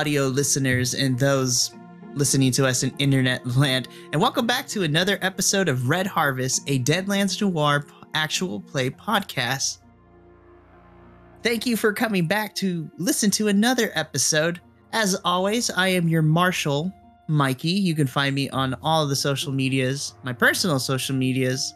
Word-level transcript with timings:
audio 0.00 0.28
listeners 0.28 0.94
and 0.94 1.18
those 1.18 1.74
listening 2.14 2.50
to 2.50 2.66
us 2.66 2.82
in 2.82 2.90
internet 2.98 3.46
land, 3.54 3.86
and 4.14 4.22
welcome 4.22 4.46
back 4.46 4.66
to 4.66 4.82
another 4.82 5.18
episode 5.20 5.68
of 5.68 5.90
Red 5.90 6.06
Harvest, 6.06 6.62
a 6.68 6.78
Deadlands 6.78 7.38
Noir 7.38 7.84
actual 8.14 8.60
play 8.60 8.88
podcast. 8.88 9.80
Thank 11.42 11.66
you 11.66 11.76
for 11.76 11.92
coming 11.92 12.26
back 12.26 12.54
to 12.54 12.90
listen 12.96 13.30
to 13.32 13.48
another 13.48 13.90
episode. 13.94 14.62
As 14.94 15.20
always, 15.22 15.68
I 15.68 15.88
am 15.88 16.08
your 16.08 16.22
marshal, 16.22 16.90
Mikey. 17.28 17.68
You 17.68 17.94
can 17.94 18.06
find 18.06 18.34
me 18.34 18.48
on 18.48 18.74
all 18.80 19.02
of 19.02 19.10
the 19.10 19.16
social 19.16 19.52
medias, 19.52 20.14
my 20.22 20.32
personal 20.32 20.78
social 20.78 21.14
medias, 21.14 21.74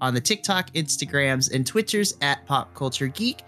on 0.00 0.14
the 0.14 0.20
TikTok, 0.20 0.70
Instagrams, 0.74 1.52
and 1.52 1.66
Twitters 1.66 2.14
at 2.20 2.46
Pop 2.46 2.72
Culture 2.74 3.08
Geek. 3.08 3.42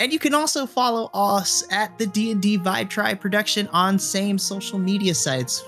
And 0.00 0.14
you 0.14 0.18
can 0.18 0.32
also 0.32 0.64
follow 0.64 1.10
us 1.12 1.62
at 1.70 1.98
the 1.98 2.06
D&D 2.06 2.58
Vibe 2.58 2.88
Tribe 2.88 3.20
production 3.20 3.68
on 3.68 3.98
same 3.98 4.38
social 4.38 4.78
media 4.78 5.14
sites. 5.14 5.62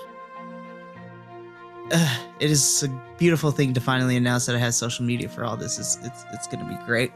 Uh, 1.91 2.17
it 2.39 2.49
is 2.49 2.81
a 2.81 2.89
beautiful 3.19 3.51
thing 3.51 3.75
to 3.75 3.79
finally 3.79 4.17
announce 4.17 4.47
that 4.47 4.55
I 4.55 4.59
have 4.59 4.73
social 4.73 5.05
media 5.05 5.29
for 5.29 5.45
all 5.45 5.55
this. 5.55 5.77
It's 5.77 5.97
it's, 6.03 6.25
it's 6.33 6.47
going 6.47 6.67
to 6.67 6.69
be 6.69 6.83
great. 6.83 7.11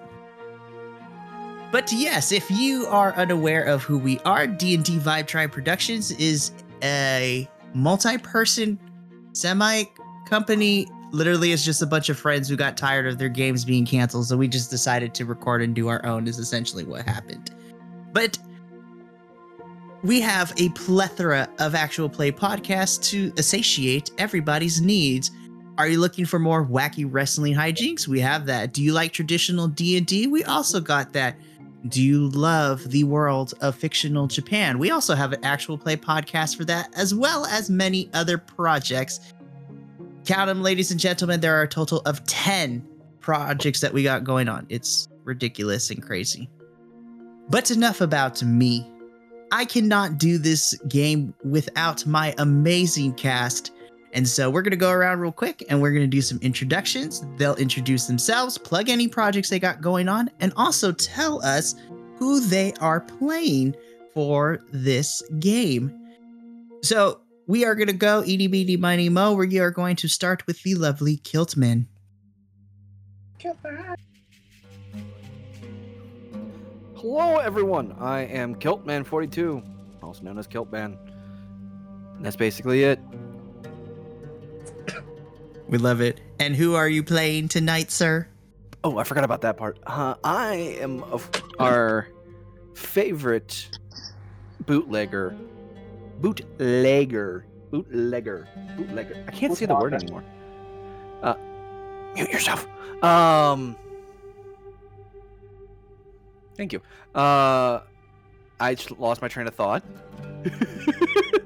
But 1.72 1.92
yes, 1.92 2.32
if 2.32 2.52
you 2.52 2.86
are 2.86 3.14
unaware 3.16 3.64
of 3.64 3.82
who 3.82 3.98
we 3.98 4.20
are, 4.20 4.46
D&D 4.46 5.00
Vibe 5.00 5.26
Tribe 5.26 5.52
Productions 5.52 6.12
is 6.12 6.52
a 6.84 7.50
multi-person 7.74 8.80
semi 9.34 9.86
company 10.28 10.88
literally 11.12 11.52
it's 11.52 11.64
just 11.64 11.82
a 11.82 11.86
bunch 11.86 12.10
of 12.10 12.18
friends 12.18 12.50
who 12.50 12.56
got 12.56 12.78
tired 12.78 13.08
of 13.08 13.18
their 13.18 13.30
games 13.30 13.64
being 13.64 13.86
canceled 13.86 14.28
so 14.28 14.36
we 14.36 14.48
just 14.48 14.70
decided 14.70 15.14
to 15.14 15.26
record 15.26 15.62
and 15.62 15.74
do 15.76 15.88
our 15.88 16.06
own 16.06 16.28
is 16.28 16.40
essentially 16.40 16.84
what 16.84 17.04
happened. 17.04 17.52
But 18.14 18.38
we 20.04 20.22
have 20.22 20.54
a 20.58 20.70
plethora 20.70 21.50
of 21.60 21.76
actual 21.76 22.10
play 22.10 22.32
podcasts 22.32 23.02
to 23.10 23.42
satiate 23.42 24.12
everybody's 24.18 24.82
needs. 24.82 25.32
Are 25.78 25.88
you 25.88 26.00
looking 26.00 26.26
for 26.26 26.40
more 26.40 26.66
wacky 26.66 27.08
wrestling 27.08 27.54
hijinks? 27.54 28.08
We 28.08 28.20
have 28.20 28.46
that. 28.46 28.74
Do 28.74 28.84
you 28.84 28.94
like 28.94 29.12
traditional 29.12 29.68
d&d 29.68 30.28
we 30.28 30.44
also 30.44 30.80
got 30.80 31.14
that. 31.14 31.36
Do 31.90 32.02
you 32.02 32.30
love 32.30 32.90
the 32.90 33.04
world 33.04 33.54
of 33.62 33.76
fictional 33.76 34.28
japan? 34.28 34.80
We 34.80 34.92
also 34.92 35.16
have 35.16 35.34
an 35.34 35.44
actual 35.44 35.78
play 35.78 35.96
podcast 35.96 36.58
for 36.58 36.66
that 36.66 36.90
as 36.96 37.14
well 37.14 37.46
as 37.46 37.70
many 37.70 38.10
other 38.14 38.38
projects 38.38 39.20
count 40.28 40.48
them, 40.48 40.62
ladies 40.62 40.92
and 40.92 41.00
gentlemen. 41.00 41.40
There 41.40 41.58
are 41.58 41.64
a 41.64 41.68
total 41.68 42.02
of 42.06 42.24
10 42.26 42.86
projects 43.22 43.80
that 43.80 43.94
we 43.94 44.04
got 44.04 44.26
going 44.26 44.50
on. 44.50 44.68
It's 44.70 45.08
ridiculous 45.24 45.90
and 45.90 46.04
crazy. 46.04 46.50
But 47.50 47.72
enough 47.72 48.02
about 48.02 48.44
me. 48.44 48.86
I 49.54 49.64
cannot 49.64 50.18
do 50.18 50.38
this 50.38 50.78
game 50.90 51.34
without 51.46 52.06
my 52.06 52.36
amazing 52.38 53.14
cast. 53.14 53.72
And 54.12 54.28
so 54.28 54.50
we're 54.50 54.62
going 54.62 54.72
to 54.72 54.78
go 54.78 54.92
around 54.92 55.22
real 55.22 55.32
quick 55.32 55.64
and 55.70 55.82
we're 55.82 55.92
going 55.92 56.04
to 56.04 56.08
do 56.08 56.22
some 56.22 56.40
introductions. 56.42 57.26
They'll 57.38 57.56
introduce 57.56 58.08
themselves, 58.08 58.58
plug 58.58 58.90
any 58.90 59.08
projects 59.08 59.50
they 59.50 59.60
got 59.60 59.80
going 59.80 60.10
on, 60.10 60.30
and 60.42 60.52
also 60.58 60.92
tell 60.92 61.42
us 61.46 61.76
who 62.18 62.42
they 62.42 62.74
are 62.82 63.00
playing 63.00 63.76
for 64.14 64.60
this 64.74 65.24
game. 65.40 65.98
So 66.84 67.22
we 67.48 67.64
are 67.64 67.76
going 67.76 67.88
to 67.88 67.94
go 67.94 68.24
eeny, 68.26 68.48
meeny, 68.50 68.76
miny, 68.76 69.08
mo. 69.10 69.34
We 69.34 69.58
are 69.60 69.72
going 69.72 69.96
to 69.98 70.08
start 70.10 70.46
with 70.46 70.62
the 70.64 70.76
lovely 70.76 71.18
Kiltman. 71.18 71.86
Hello, 76.96 77.38
everyone. 77.38 77.96
I 78.00 78.22
am 78.22 78.56
Kiltman42, 78.56 79.64
also 80.04 80.24
known 80.24 80.38
as 80.38 80.48
Kiltman. 80.48 80.98
And 82.18 82.26
that's 82.26 82.36
basically 82.36 82.84
it. 82.84 83.00
We 85.70 85.78
love 85.78 86.00
it. 86.00 86.22
And 86.40 86.56
who 86.56 86.76
are 86.76 86.88
you 86.88 87.04
playing 87.04 87.50
tonight, 87.50 87.92
sir? 87.92 88.26
Oh, 88.86 88.98
I 88.98 89.04
forgot 89.04 89.26
about 89.26 89.42
that 89.42 89.58
part. 89.58 89.78
Uh, 89.86 90.16
I 90.24 90.78
am 90.80 91.04
of 91.04 91.30
our 91.60 92.08
favorite 92.74 93.78
bootlegger, 94.66 95.36
bootlegger, 96.20 97.46
bootlegger, 97.72 98.48
bootlegger. 98.76 99.24
I 99.28 99.32
can't 99.32 99.58
say 99.58 99.66
the 99.66 99.76
word 99.76 99.94
anymore. 99.94 100.24
Uh, 101.22 101.36
mute 102.16 102.30
yourself. 102.30 102.68
Um, 103.04 103.76
thank 106.56 106.74
you. 106.74 106.82
Uh, 107.14 107.82
I 108.60 108.76
just 108.76 108.92
lost 109.00 109.22
my 109.22 109.28
train 109.28 109.48
of 109.48 109.56
thought. 109.56 109.84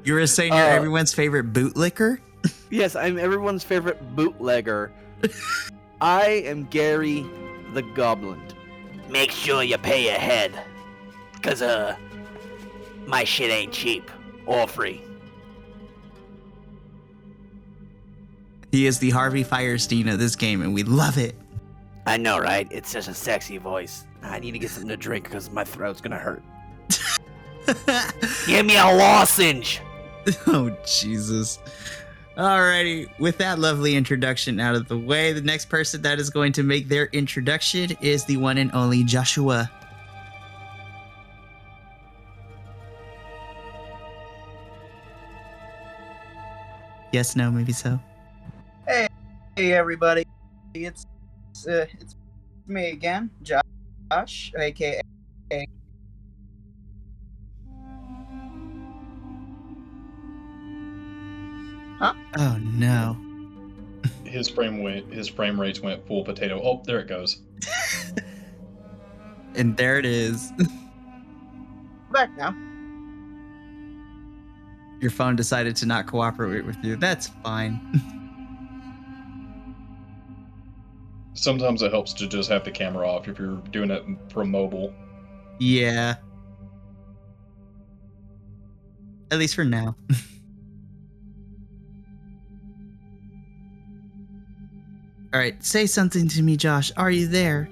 You 0.04 0.16
were 0.16 0.26
saying 0.26 0.54
you're 0.54 0.64
Uh, 0.64 0.70
everyone's 0.70 1.14
favorite 1.14 1.54
bootlicker? 1.54 2.18
yes, 2.72 2.96
I'm 2.96 3.20
everyone's 3.20 3.64
favorite 3.64 4.16
bootlegger. 4.16 4.92
I 6.02 6.26
am 6.46 6.66
Garry 6.66 7.24
the 7.74 7.84
Goblin. 7.84 8.42
make 9.10 9.30
sure 9.32 9.62
you 9.62 9.78
pay 9.78 10.10
ahead. 10.10 10.52
Cause, 11.44 11.62
uh, 11.62 11.96
my 13.06 13.24
shit 13.24 13.52
ain't 13.52 13.74
cheap 13.74 14.10
or 14.46 14.68
free. 14.68 15.02
He 18.72 18.88
is 18.88 19.00
the 19.00 19.10
Harvey 19.10 19.44
Fierstein 19.44 20.12
of 20.12 20.18
this 20.18 20.36
game, 20.36 20.62
and 20.62 20.74
we 20.74 20.84
love 20.84 21.18
it. 21.18 21.36
I 22.06 22.18
know, 22.18 22.40
right? 22.40 22.68
It's 22.72 22.90
such 22.90 23.08
a 23.08 23.14
sexy 23.14 23.58
voice. 23.58 24.06
I 24.24 24.40
need 24.40 24.52
to 24.52 24.60
get 24.60 24.70
something 24.70 24.90
to 24.90 24.98
drink 24.98 25.26
because 25.26 25.52
my 25.52 25.64
throat's 25.64 26.02
gonna 26.02 26.18
hurt. 26.18 26.42
Give 28.48 28.66
me 28.66 28.78
a 28.78 28.86
lozenge! 28.86 29.82
oh, 30.48 30.76
Jesus. 30.86 31.60
Alrighty, 32.38 33.10
with 33.20 33.38
that 33.40 33.60
lovely 33.60 33.96
introduction 33.96 34.60
out 34.60 34.74
of 34.74 34.88
the 34.88 34.98
way, 34.98 35.34
the 35.34 35.42
next 35.42 35.68
person 35.68 36.02
that 36.04 36.18
is 36.20 36.30
going 36.30 36.54
to 36.54 36.64
make 36.64 36.88
their 36.88 37.06
introduction 37.08 37.92
is 38.02 38.24
the 38.26 38.38
one 38.38 38.58
and 38.58 38.72
only 38.74 39.04
Joshua. 39.04 39.70
Yes, 47.12 47.36
no, 47.36 47.52
maybe 47.52 47.74
so. 47.74 48.00
Hey 48.88 49.08
hey 49.56 49.74
everybody, 49.74 50.26
it's 50.74 51.06
uh, 51.68 51.86
it's 52.00 52.16
me 52.68 52.92
again, 52.92 53.30
Josh, 53.44 54.54
aka. 54.58 55.02
Oh 62.38 62.58
no. 62.62 63.18
his 64.24 64.50
frame 64.50 64.82
went 64.82 65.12
his 65.14 65.28
frame 65.28 65.60
rates 65.60 65.82
went 65.82 66.08
full 66.08 66.24
potato. 66.24 66.60
Oh, 66.64 66.82
there 66.86 67.00
it 67.00 67.08
goes. 67.08 67.42
And 69.56 69.76
there 69.76 70.00
it 70.00 70.06
is. 70.06 70.52
Back 72.12 72.36
now. 72.38 72.56
Your 75.02 75.12
phone 75.12 75.36
decided 75.36 75.76
to 75.78 75.86
not 75.86 76.06
cooperate 76.06 76.66
with 76.66 76.78
you. 76.84 76.96
That's 76.96 77.28
fine. 77.44 77.80
Sometimes 81.34 81.82
it 81.82 81.92
helps 81.92 82.14
to 82.14 82.28
just 82.28 82.50
have 82.52 82.64
the 82.64 82.72
camera 82.72 83.10
off 83.10 83.28
if 83.28 83.40
you're 83.40 83.58
doing 83.72 83.90
it 83.92 84.04
from 84.32 84.52
mobile. 84.52 84.94
yeah. 85.60 86.16
At 89.32 89.40
least 89.40 89.56
for 89.56 89.64
now. 89.64 89.96
All 95.34 95.40
right, 95.40 95.64
say 95.64 95.86
something 95.86 96.28
to 96.28 96.44
me, 96.44 96.58
Josh. 96.58 96.92
Are 96.98 97.10
you 97.10 97.28
there? 97.28 97.70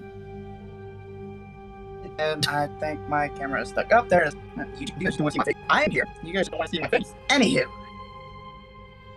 And 2.20 2.46
I 2.48 2.68
think 2.80 3.08
my 3.08 3.30
camera 3.30 3.62
is 3.62 3.70
stuck. 3.70 3.88
Oh, 3.94 4.04
there 4.04 4.26
it 4.26 4.34
is. 4.34 4.36
You, 4.80 4.88
you 5.00 5.06
guys 5.06 5.16
don't 5.16 5.24
want 5.24 5.36
to 5.36 5.36
see 5.36 5.40
my 5.40 5.46
face. 5.46 5.56
I 5.70 5.84
am 5.86 5.92
here. 5.92 6.06
You 6.22 6.34
guys 6.34 6.50
don't 6.50 6.60
want 6.60 6.70
to 6.70 6.76
see 6.76 6.82
my 6.82 6.90
face. 6.90 7.16
Anywho. 7.30 7.66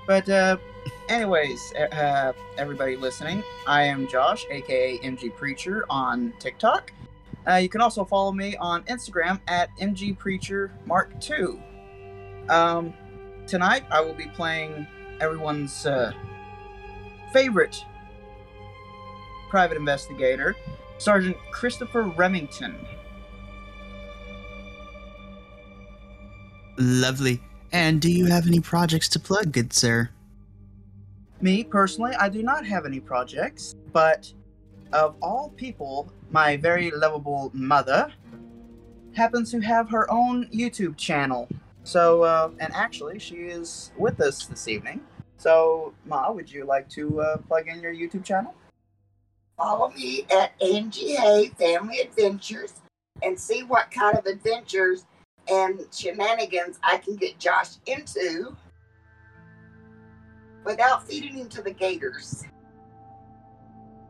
But, 0.07 0.29
uh, 0.29 0.57
anyways, 1.09 1.73
uh, 1.75 2.33
everybody 2.57 2.97
listening, 2.97 3.43
I 3.67 3.83
am 3.83 4.07
Josh, 4.07 4.47
aka 4.51 4.99
MG 4.99 5.35
Preacher 5.35 5.85
on 5.91 6.33
TikTok. 6.39 6.93
Uh, 7.49 7.55
you 7.55 7.69
can 7.69 7.81
also 7.81 8.05
follow 8.05 8.31
me 8.31 8.57
on 8.57 8.85
Instagram 8.85 9.41
at 9.49 9.77
MG 9.79 10.17
Preacher 10.17 10.71
Mark 10.87 11.21
Two. 11.21 11.61
Um, 12.49 12.95
tonight 13.47 13.85
I 13.91 14.01
will 14.01 14.15
be 14.15 14.27
playing 14.27 14.87
everyone's 15.21 15.87
uh, 15.87 16.13
favorite 17.33 17.85
private 19.49 19.77
investigator, 19.77 20.57
Sergeant 21.03 21.37
Christopher 21.51 22.03
Remington. 22.03 22.75
Lovely. 26.79 27.41
And 27.73 28.01
do 28.01 28.11
you 28.11 28.27
have 28.27 28.47
any 28.47 28.61
projects 28.61 29.09
to 29.11 29.19
plug, 29.19 29.51
good 29.53 29.73
sir? 29.73 30.11
Me 31.41 31.65
personally, 31.65 32.15
I 32.15 32.29
do 32.29 32.43
not 32.43 32.65
have 32.67 32.87
any 32.87 33.01
projects, 33.01 33.75
but 33.93 34.33
of 34.93 35.17
all 35.21 35.51
people, 35.57 36.13
my 36.31 36.57
very 36.57 36.91
lovable 36.93 37.51
mother 37.53 38.13
happens 39.15 39.51
to 39.51 39.61
have 39.61 39.91
her 39.91 40.09
own 40.11 40.47
YouTube 40.49 40.97
channel 40.97 41.49
So, 41.85 42.23
uh, 42.23 42.51
and 42.61 42.73
actually, 42.75 43.19
she 43.19 43.37
is 43.37 43.91
with 43.99 44.21
us 44.21 44.47
this 44.47 44.69
evening. 44.69 45.01
So, 45.37 45.95
Ma, 46.07 46.31
would 46.31 46.51
you 46.51 46.65
like 46.65 46.89
to 46.91 47.21
uh, 47.21 47.37
plug 47.39 47.67
in 47.67 47.81
your 47.81 47.93
YouTube 47.93 48.25
channel? 48.25 48.55
Follow 49.63 49.91
me 49.91 50.27
at 50.37 50.61
Angie 50.61 51.15
Hay 51.15 51.47
Family 51.51 52.01
Adventures 52.01 52.73
and 53.23 53.39
see 53.39 53.63
what 53.63 53.93
kind 53.93 54.19
of 54.19 54.27
adventures 54.27 55.05
and 55.49 55.81
shenanigans 55.93 56.81
I 56.83 56.97
can 56.97 57.15
get 57.15 57.39
Josh 57.39 57.77
into 57.87 58.57
without 60.65 61.07
feeding 61.07 61.35
him 61.35 61.49
to 61.51 61.63
the 61.63 61.71
gators. 61.71 62.43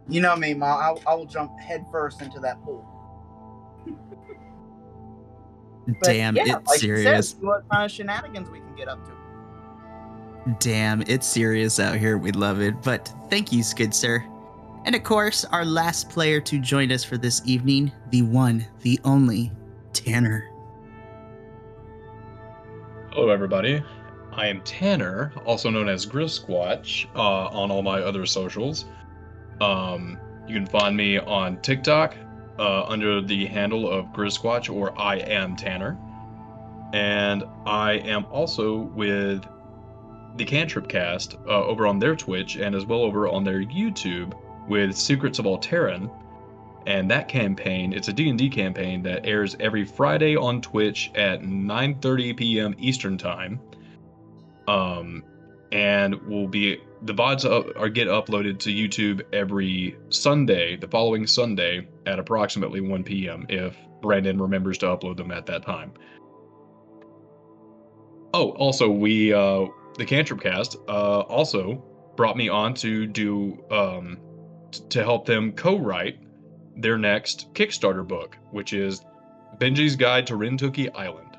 You 0.08 0.22
know 0.22 0.36
me, 0.36 0.54
Ma. 0.54 0.66
I, 0.66 0.96
I 1.06 1.14
will 1.14 1.26
jump 1.26 1.52
headfirst 1.60 2.22
into 2.22 2.40
that 2.40 2.62
pool. 2.62 2.88
But 5.84 6.04
Damn, 6.04 6.36
yeah, 6.36 6.44
it's 6.44 6.68
like 6.68 6.82
you 6.82 6.96
said, 6.96 7.02
serious. 7.02 7.30
see 7.30 7.36
what 7.40 7.68
kind 7.68 7.84
of 7.84 7.90
shenanigans 7.90 8.48
we 8.48 8.60
can 8.60 8.76
get 8.76 8.86
up 8.86 9.04
to. 9.04 10.54
Damn, 10.60 11.02
it's 11.08 11.26
serious 11.26 11.80
out 11.80 11.96
here. 11.96 12.18
We 12.18 12.30
love 12.30 12.60
it. 12.60 12.80
But 12.82 13.12
thank 13.28 13.50
you, 13.50 13.64
Skid 13.64 13.92
sir. 13.92 14.24
And 14.84 14.96
of 14.96 15.04
course, 15.04 15.44
our 15.44 15.64
last 15.64 16.10
player 16.10 16.40
to 16.40 16.58
join 16.58 16.90
us 16.90 17.04
for 17.04 17.16
this 17.16 17.40
evening, 17.44 17.92
the 18.10 18.22
one, 18.22 18.66
the 18.80 18.98
only, 19.04 19.52
Tanner. 19.92 20.50
Hello, 23.12 23.28
everybody. 23.28 23.80
I 24.32 24.48
am 24.48 24.60
Tanner, 24.62 25.32
also 25.44 25.70
known 25.70 25.88
as 25.88 26.04
Grisquatch, 26.04 27.06
uh, 27.14 27.18
on 27.18 27.70
all 27.70 27.82
my 27.82 28.00
other 28.00 28.26
socials. 28.26 28.86
Um, 29.60 30.18
you 30.48 30.54
can 30.54 30.66
find 30.66 30.96
me 30.96 31.18
on 31.18 31.60
TikTok 31.60 32.16
uh, 32.58 32.84
under 32.84 33.20
the 33.20 33.46
handle 33.46 33.88
of 33.88 34.06
Grisquatch 34.06 34.72
or 34.72 34.98
I 35.00 35.16
am 35.18 35.54
Tanner. 35.54 35.96
And 36.92 37.44
I 37.66 37.92
am 38.04 38.24
also 38.26 38.78
with 38.78 39.46
the 40.36 40.44
Cantrip 40.44 40.88
Cast 40.88 41.36
uh, 41.46 41.64
over 41.64 41.86
on 41.86 42.00
their 42.00 42.16
Twitch 42.16 42.56
and 42.56 42.74
as 42.74 42.84
well 42.84 43.02
over 43.02 43.28
on 43.28 43.44
their 43.44 43.60
YouTube 43.60 44.32
with 44.72 44.96
Secrets 44.96 45.38
of 45.38 45.44
Alteran. 45.44 46.10
And 46.86 47.10
that 47.10 47.28
campaign, 47.28 47.92
it's 47.92 48.08
a 48.08 48.12
D&D 48.12 48.48
campaign 48.48 49.02
that 49.02 49.26
airs 49.26 49.54
every 49.60 49.84
Friday 49.84 50.34
on 50.34 50.62
Twitch 50.62 51.10
at 51.14 51.42
9:30 51.42 52.36
p.m. 52.36 52.74
Eastern 52.78 53.18
Time. 53.18 53.60
Um, 54.66 55.22
and 55.72 56.14
will 56.22 56.48
be 56.48 56.78
the 57.02 57.12
VODs 57.12 57.44
up, 57.44 57.66
are 57.76 57.90
get 57.90 58.08
uploaded 58.08 58.58
to 58.60 58.70
YouTube 58.70 59.20
every 59.34 59.94
Sunday, 60.08 60.76
the 60.76 60.88
following 60.88 61.26
Sunday 61.26 61.86
at 62.06 62.18
approximately 62.18 62.80
1 62.80 63.04
p.m. 63.04 63.44
if 63.50 63.76
Brandon 64.00 64.40
remembers 64.40 64.78
to 64.78 64.86
upload 64.86 65.18
them 65.18 65.30
at 65.32 65.44
that 65.46 65.64
time. 65.66 65.92
Oh, 68.32 68.52
also 68.52 68.88
we 68.88 69.34
uh 69.34 69.66
the 69.98 70.06
Cantrip 70.06 70.40
Cast 70.40 70.76
uh 70.88 71.20
also 71.20 71.74
brought 72.16 72.38
me 72.38 72.48
on 72.48 72.72
to 72.74 73.06
do 73.06 73.62
um 73.70 74.18
to 74.90 75.02
help 75.02 75.26
them 75.26 75.52
co-write 75.52 76.18
their 76.76 76.98
next 76.98 77.52
Kickstarter 77.54 78.06
book, 78.06 78.36
which 78.50 78.72
is 78.72 79.04
Benji's 79.58 79.96
Guide 79.96 80.26
to 80.28 80.34
Rintuki 80.34 80.94
Island. 80.96 81.36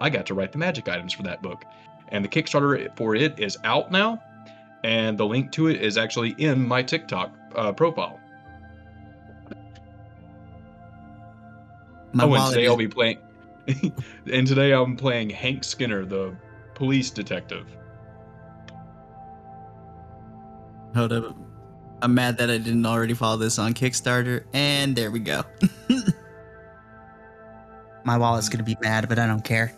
I 0.00 0.10
got 0.10 0.26
to 0.26 0.34
write 0.34 0.52
the 0.52 0.58
magic 0.58 0.88
items 0.88 1.12
for 1.12 1.22
that 1.24 1.42
book, 1.42 1.64
and 2.08 2.24
the 2.24 2.28
Kickstarter 2.28 2.96
for 2.96 3.14
it 3.14 3.38
is 3.38 3.58
out 3.64 3.90
now, 3.90 4.22
and 4.84 5.18
the 5.18 5.26
link 5.26 5.50
to 5.52 5.68
it 5.68 5.82
is 5.82 5.98
actually 5.98 6.30
in 6.38 6.66
my 6.66 6.82
TikTok 6.82 7.32
uh, 7.56 7.72
profile. 7.72 8.20
My 12.12 12.24
oh, 12.24 12.34
and 12.34 12.48
today 12.50 12.64
is- 12.64 12.70
I'll 12.70 12.76
be 12.76 12.88
playing. 12.88 13.18
and 14.32 14.46
today 14.46 14.72
I'm 14.72 14.96
playing 14.96 15.28
Hank 15.28 15.62
Skinner, 15.62 16.06
the 16.06 16.34
police 16.74 17.10
detective. 17.10 17.66
Hold 20.94 21.12
up. 21.12 21.47
I'm 22.00 22.14
mad 22.14 22.38
that 22.38 22.50
I 22.50 22.58
didn't 22.58 22.86
already 22.86 23.14
follow 23.14 23.36
this 23.36 23.58
on 23.58 23.74
Kickstarter. 23.74 24.44
And 24.52 24.94
there 24.94 25.10
we 25.10 25.18
go. 25.18 25.42
My 28.04 28.16
wallet's 28.16 28.48
to 28.48 28.62
be 28.62 28.76
mad, 28.80 29.08
but 29.08 29.18
I 29.18 29.26
don't 29.26 29.44
care. 29.44 29.74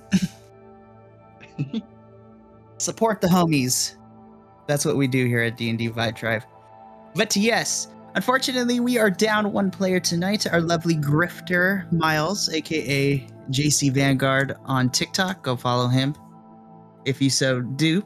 Support 2.78 3.20
the 3.20 3.26
homies. 3.26 3.96
That's 4.66 4.84
what 4.84 4.96
we 4.96 5.08
do 5.08 5.26
here 5.26 5.40
at 5.40 5.56
D&D 5.56 5.90
Vibe 5.90 6.16
Tribe. 6.16 6.42
But 7.14 7.34
yes, 7.34 7.88
unfortunately, 8.14 8.78
we 8.80 8.98
are 8.98 9.10
down 9.10 9.52
one 9.52 9.70
player 9.70 9.98
tonight. 9.98 10.46
Our 10.46 10.60
lovely 10.60 10.94
grifter, 10.94 11.90
Miles, 11.92 12.48
aka 12.50 13.26
JC 13.50 13.90
Vanguard 13.90 14.56
on 14.64 14.90
TikTok. 14.90 15.42
Go 15.42 15.56
follow 15.56 15.88
him 15.88 16.14
if 17.04 17.20
you 17.20 17.30
so 17.30 17.60
do. 17.60 18.04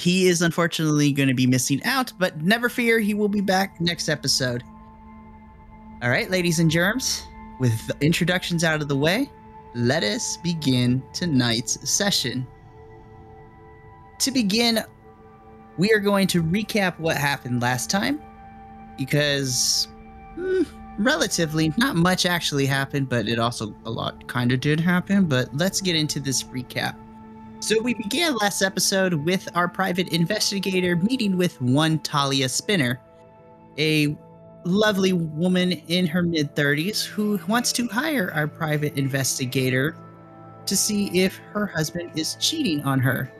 He 0.00 0.26
is 0.28 0.42
unfortunately 0.42 1.12
going 1.12 1.28
to 1.28 1.34
be 1.34 1.46
missing 1.46 1.82
out, 1.84 2.12
but 2.18 2.42
never 2.42 2.68
fear, 2.68 2.98
he 2.98 3.14
will 3.14 3.28
be 3.28 3.40
back 3.40 3.80
next 3.80 4.08
episode. 4.08 4.62
All 6.02 6.10
right, 6.10 6.30
ladies 6.30 6.58
and 6.58 6.70
germs, 6.70 7.22
with 7.60 7.86
the 7.86 7.96
introductions 8.04 8.64
out 8.64 8.82
of 8.82 8.88
the 8.88 8.96
way, 8.96 9.30
let 9.74 10.04
us 10.04 10.36
begin 10.38 11.02
tonight's 11.12 11.88
session. 11.88 12.46
To 14.18 14.30
begin, 14.30 14.80
we 15.78 15.92
are 15.92 15.98
going 15.98 16.26
to 16.28 16.42
recap 16.42 16.98
what 16.98 17.16
happened 17.16 17.62
last 17.62 17.90
time 17.90 18.22
because 18.96 19.88
hmm, 20.34 20.62
relatively 20.98 21.72
not 21.76 21.96
much 21.96 22.26
actually 22.26 22.66
happened, 22.66 23.08
but 23.08 23.28
it 23.28 23.38
also 23.38 23.74
a 23.84 23.90
lot 23.90 24.26
kind 24.28 24.52
of 24.52 24.60
did 24.60 24.78
happen. 24.78 25.26
But 25.26 25.54
let's 25.56 25.80
get 25.80 25.96
into 25.96 26.20
this 26.20 26.44
recap. 26.44 26.96
So 27.60 27.80
we 27.80 27.94
began 27.94 28.36
last 28.36 28.62
episode 28.62 29.14
with 29.14 29.48
our 29.54 29.68
private 29.68 30.08
investigator 30.08 30.96
meeting 30.96 31.38
with 31.38 31.60
one 31.62 31.98
Talia 32.00 32.48
Spinner, 32.48 33.00
a 33.78 34.16
lovely 34.64 35.12
woman 35.12 35.72
in 35.72 36.06
her 36.06 36.22
mid 36.22 36.54
30s 36.54 37.04
who 37.04 37.38
wants 37.48 37.72
to 37.72 37.86
hire 37.88 38.30
our 38.34 38.46
private 38.46 38.98
investigator 38.98 39.96
to 40.66 40.76
see 40.76 41.06
if 41.18 41.36
her 41.52 41.66
husband 41.66 42.10
is 42.18 42.36
cheating 42.38 42.82
on 42.82 43.00
her. 43.00 43.32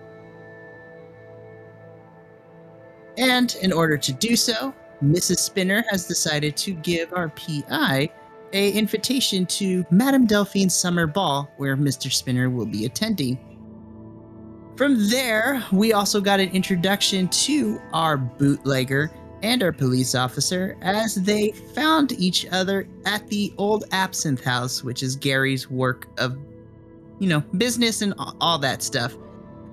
And 3.19 3.55
in 3.63 3.73
order 3.73 3.97
to 3.97 4.13
do 4.13 4.37
so, 4.37 4.75
Mrs. 5.03 5.39
Spinner 5.39 5.85
has 5.91 6.07
decided 6.07 6.57
to 6.59 6.73
give 6.73 7.13
our 7.13 7.29
PI 7.31 8.11
a 8.53 8.71
invitation 8.73 9.45
to 9.47 9.85
Madame 9.91 10.27
Delphine's 10.27 10.75
summer 10.75 11.07
ball 11.07 11.51
where 11.59 11.77
Mr. 11.77 12.11
Spinner 12.11 12.49
will 12.49 12.67
be 12.67 12.87
attending. 12.87 13.39
From 14.77 15.09
there, 15.09 15.65
we 15.71 15.93
also 15.93 16.21
got 16.21 16.41
an 16.41 16.49
introduction 16.51 17.29
to 17.29 17.81
our 17.93 18.17
bootlegger 18.17 19.13
and 19.43 19.63
our 19.63 19.71
police 19.71 20.17
officer 20.17 20.77
as 20.83 21.15
they 21.15 21.53
found 21.75 22.11
each 22.13 22.45
other 22.51 22.89
at 23.05 23.25
the 23.29 23.55
old 23.57 23.85
Absinthe 23.93 24.43
House, 24.43 24.83
which 24.83 25.05
is 25.05 25.15
Garry's 25.15 25.71
work 25.71 26.09
of, 26.19 26.37
you 27.21 27.29
know, 27.29 27.41
business 27.57 28.03
and 28.03 28.15
all 28.41 28.59
that 28.59 28.83
stuff. 28.83 29.15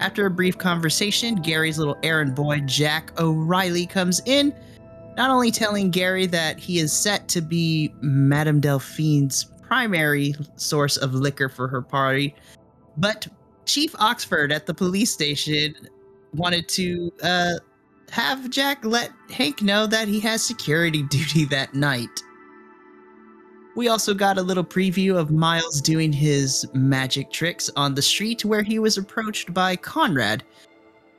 After 0.02 0.28
a 0.28 0.30
brief 0.30 0.60
conversation, 0.60 1.36
Garry's 1.36 1.80
little 1.80 1.98
errand 2.04 2.36
boy, 2.36 2.60
Jack 2.66 3.20
O'Reilly, 3.20 3.88
comes 3.88 4.22
in, 4.28 4.54
not 5.18 5.32
only 5.32 5.50
telling 5.50 5.90
Garry 5.90 6.28
that 6.28 6.60
he 6.60 6.78
is 6.78 6.94
set 6.94 7.28
to 7.30 7.42
be 7.42 7.92
Madame 8.02 8.60
Delphine's 8.60 9.46
primary 9.64 10.36
source 10.58 10.98
of 10.98 11.16
liquor 11.16 11.50
for 11.50 11.68
her 11.68 11.82
party, 11.82 12.36
but 12.98 13.28
Chief 13.66 13.96
Oxford 14.00 14.52
at 14.52 14.66
the 14.66 14.74
police 14.74 15.12
station 15.12 15.76
wanted 16.34 16.68
to 16.70 17.12
uh, 17.24 17.54
have 18.10 18.50
Jack 18.50 18.84
let 18.84 19.12
Hank 19.30 19.62
know 19.62 19.88
that 19.88 20.08
he 20.08 20.20
has 20.20 20.44
security 20.44 21.04
duty 21.10 21.46
that 21.46 21.74
night. 21.74 22.22
We 23.76 23.88
also 23.88 24.14
got 24.14 24.38
a 24.38 24.42
little 24.42 24.66
preview 24.66 25.18
of 25.18 25.32
Miles 25.32 25.80
doing 25.80 26.12
his 26.12 26.66
magic 26.74 27.32
tricks 27.32 27.70
on 27.78 27.96
the 27.96 28.02
street 28.02 28.44
where 28.44 28.64
he 28.64 28.80
was 28.80 28.98
approached 28.98 29.54
by 29.54 29.78
Conrad, 29.78 30.44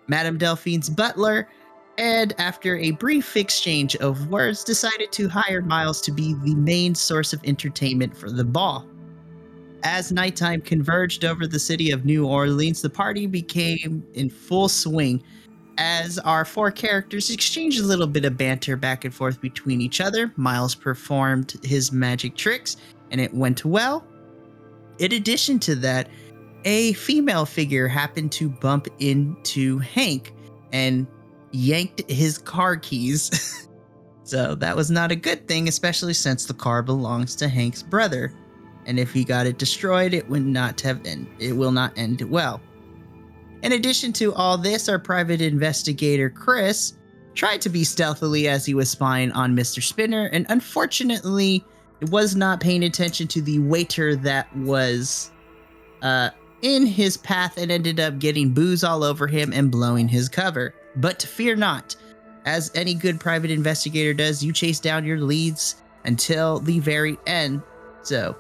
Madame 0.07 0.37
Delphine's 0.37 0.91
butler, 0.91 1.49
and 1.97 2.35
after 2.39 2.77
a 2.77 2.91
brief 2.93 3.37
exchange 3.37 3.97
of 3.97 4.29
words, 4.29 4.65
decided 4.65 5.13
to 5.13 5.29
hire 5.29 5.63
Miles 5.63 6.03
to 6.03 6.13
be 6.13 6.35
the 6.43 6.55
main 6.55 6.95
source 6.95 7.33
of 7.33 7.43
entertainment 7.45 8.15
for 8.15 8.31
the 8.31 8.45
ball. 8.45 8.87
As 9.85 10.13
nighttime 10.13 10.61
converged 10.61 11.25
over 11.25 11.47
the 11.47 11.59
city 11.59 11.91
of 11.91 12.05
New 12.05 12.27
Orleans, 12.27 12.83
the 12.83 12.91
party 12.91 13.27
became 13.27 14.05
in 14.15 14.31
full 14.31 14.69
swing 14.69 15.23
as 15.79 16.19
our 16.21 16.45
four 16.45 16.71
characters 16.71 17.31
exchanged 17.31 17.81
a 17.81 17.85
little 17.85 18.07
bit 18.07 18.25
of 18.25 18.37
banter 18.37 18.77
back 18.77 19.05
and 19.05 19.13
forth 19.13 19.41
between 19.41 19.81
each 19.81 20.01
other. 20.01 20.33
Miles 20.37 20.75
performed 20.75 21.57
his 21.65 21.91
magic 21.91 22.37
tricks 22.37 22.77
and 23.11 23.21
it 23.21 23.35
went 23.35 23.65
well. 23.65 24.07
In 24.99 25.13
addition 25.13 25.59
to 25.61 25.75
that, 25.77 26.09
a 26.65 26.93
female 26.93 27.45
figure 27.45 27.89
happened 27.89 28.31
to 28.33 28.49
bump 28.49 28.87
into 29.01 29.79
Hank 29.79 30.33
and 30.73 31.07
yanked 31.51 32.09
his 32.11 32.39
car 32.39 32.77
keys. 32.77 33.67
so 34.25 34.55
that 34.55 34.77
was 34.77 34.91
not 34.91 35.11
a 35.11 35.17
good 35.17 35.49
thing, 35.49 35.69
especially 35.69 36.15
since 36.15 36.47
the 36.47 36.55
car 36.55 36.83
belongs 36.83 37.35
to 37.37 37.49
Hank's 37.49 37.83
brother. 37.83 38.33
And 38.87 38.99
if 38.99 39.13
he 39.13 39.25
got 39.25 39.47
it 39.47 39.59
destroyed, 39.59 40.15
it 40.15 40.29
would 40.29 40.45
not 40.45 40.81
have 40.81 41.05
end. 41.07 41.27
It 41.39 41.53
will 41.53 41.73
not 41.73 41.93
end 41.97 42.21
well. 42.23 42.61
In 43.63 43.73
addition 43.73 44.13
to 44.15 44.35
all 44.35 44.59
this, 44.59 44.89
our 44.89 44.99
private 44.99 45.41
investigator 45.41 46.29
Chris 46.29 46.95
tried 47.35 47.61
to 47.63 47.69
be 47.69 47.85
stealthily 47.85 48.49
as 48.49 48.67
he 48.67 48.75
was 48.75 48.91
spying 48.91 49.33
on 49.33 49.57
Mr. 49.57 49.83
Spinner, 49.83 50.27
and 50.33 50.47
unfortunately, 50.49 51.65
was 52.11 52.35
not 52.35 52.61
paying 52.61 52.83
attention 52.83 53.29
to 53.29 53.41
the 53.41 53.61
waiter 53.61 54.17
that 54.17 54.55
was 54.57 55.31
uh, 56.03 56.31
in 56.63 56.85
his 56.85 57.17
path 57.17 57.57
and 57.57 57.71
ended 57.71 58.01
up 58.01 58.19
getting 58.19 58.53
booze 58.53 58.83
all 58.83 59.05
over 59.05 59.27
him 59.27 59.53
and 59.53 59.71
blowing 59.71 60.09
his 60.09 60.29
cover. 60.29 60.75
But 60.97 61.23
fear 61.23 61.55
not, 61.55 61.97
as 62.45 62.73
any 62.75 62.95
good 62.95 63.21
private 63.21 63.51
investigator 63.51 64.13
does, 64.13 64.43
you 64.43 64.53
chase 64.53 64.81
down 64.81 65.05
your 65.05 65.19
leads 65.19 65.77
until 66.05 66.59
the 66.59 66.81
very 66.81 67.19
end. 67.27 67.63
So, 68.03 68.37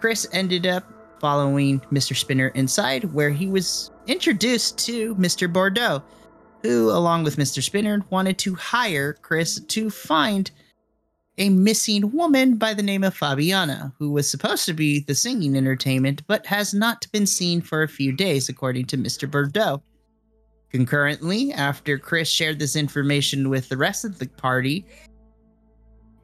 Chris 0.00 0.26
ended 0.32 0.66
up 0.66 0.84
following 1.20 1.80
Mr. 1.92 2.16
Spinner 2.16 2.48
inside, 2.48 3.12
where 3.12 3.30
he 3.30 3.48
was 3.48 3.90
introduced 4.06 4.78
to 4.86 5.14
Mr. 5.16 5.52
Bordeaux, 5.52 6.02
who, 6.62 6.90
along 6.90 7.24
with 7.24 7.36
Mr. 7.36 7.62
Spinner, 7.62 8.04
wanted 8.10 8.38
to 8.38 8.54
hire 8.54 9.14
Chris 9.14 9.60
to 9.60 9.90
find 9.90 10.50
a 11.38 11.48
missing 11.48 12.12
woman 12.12 12.56
by 12.56 12.74
the 12.74 12.82
name 12.82 13.04
of 13.04 13.16
Fabiana, 13.16 13.92
who 13.98 14.10
was 14.10 14.28
supposed 14.28 14.66
to 14.66 14.72
be 14.72 15.00
the 15.00 15.14
singing 15.14 15.56
entertainment, 15.56 16.22
but 16.26 16.46
has 16.46 16.74
not 16.74 17.06
been 17.12 17.26
seen 17.26 17.60
for 17.60 17.82
a 17.82 17.88
few 17.88 18.12
days, 18.12 18.48
according 18.48 18.86
to 18.86 18.98
Mr. 18.98 19.30
Bordeaux. 19.30 19.82
Concurrently, 20.70 21.52
after 21.52 21.96
Chris 21.96 22.28
shared 22.28 22.58
this 22.58 22.76
information 22.76 23.48
with 23.48 23.68
the 23.68 23.76
rest 23.76 24.04
of 24.04 24.18
the 24.18 24.28
party, 24.28 24.84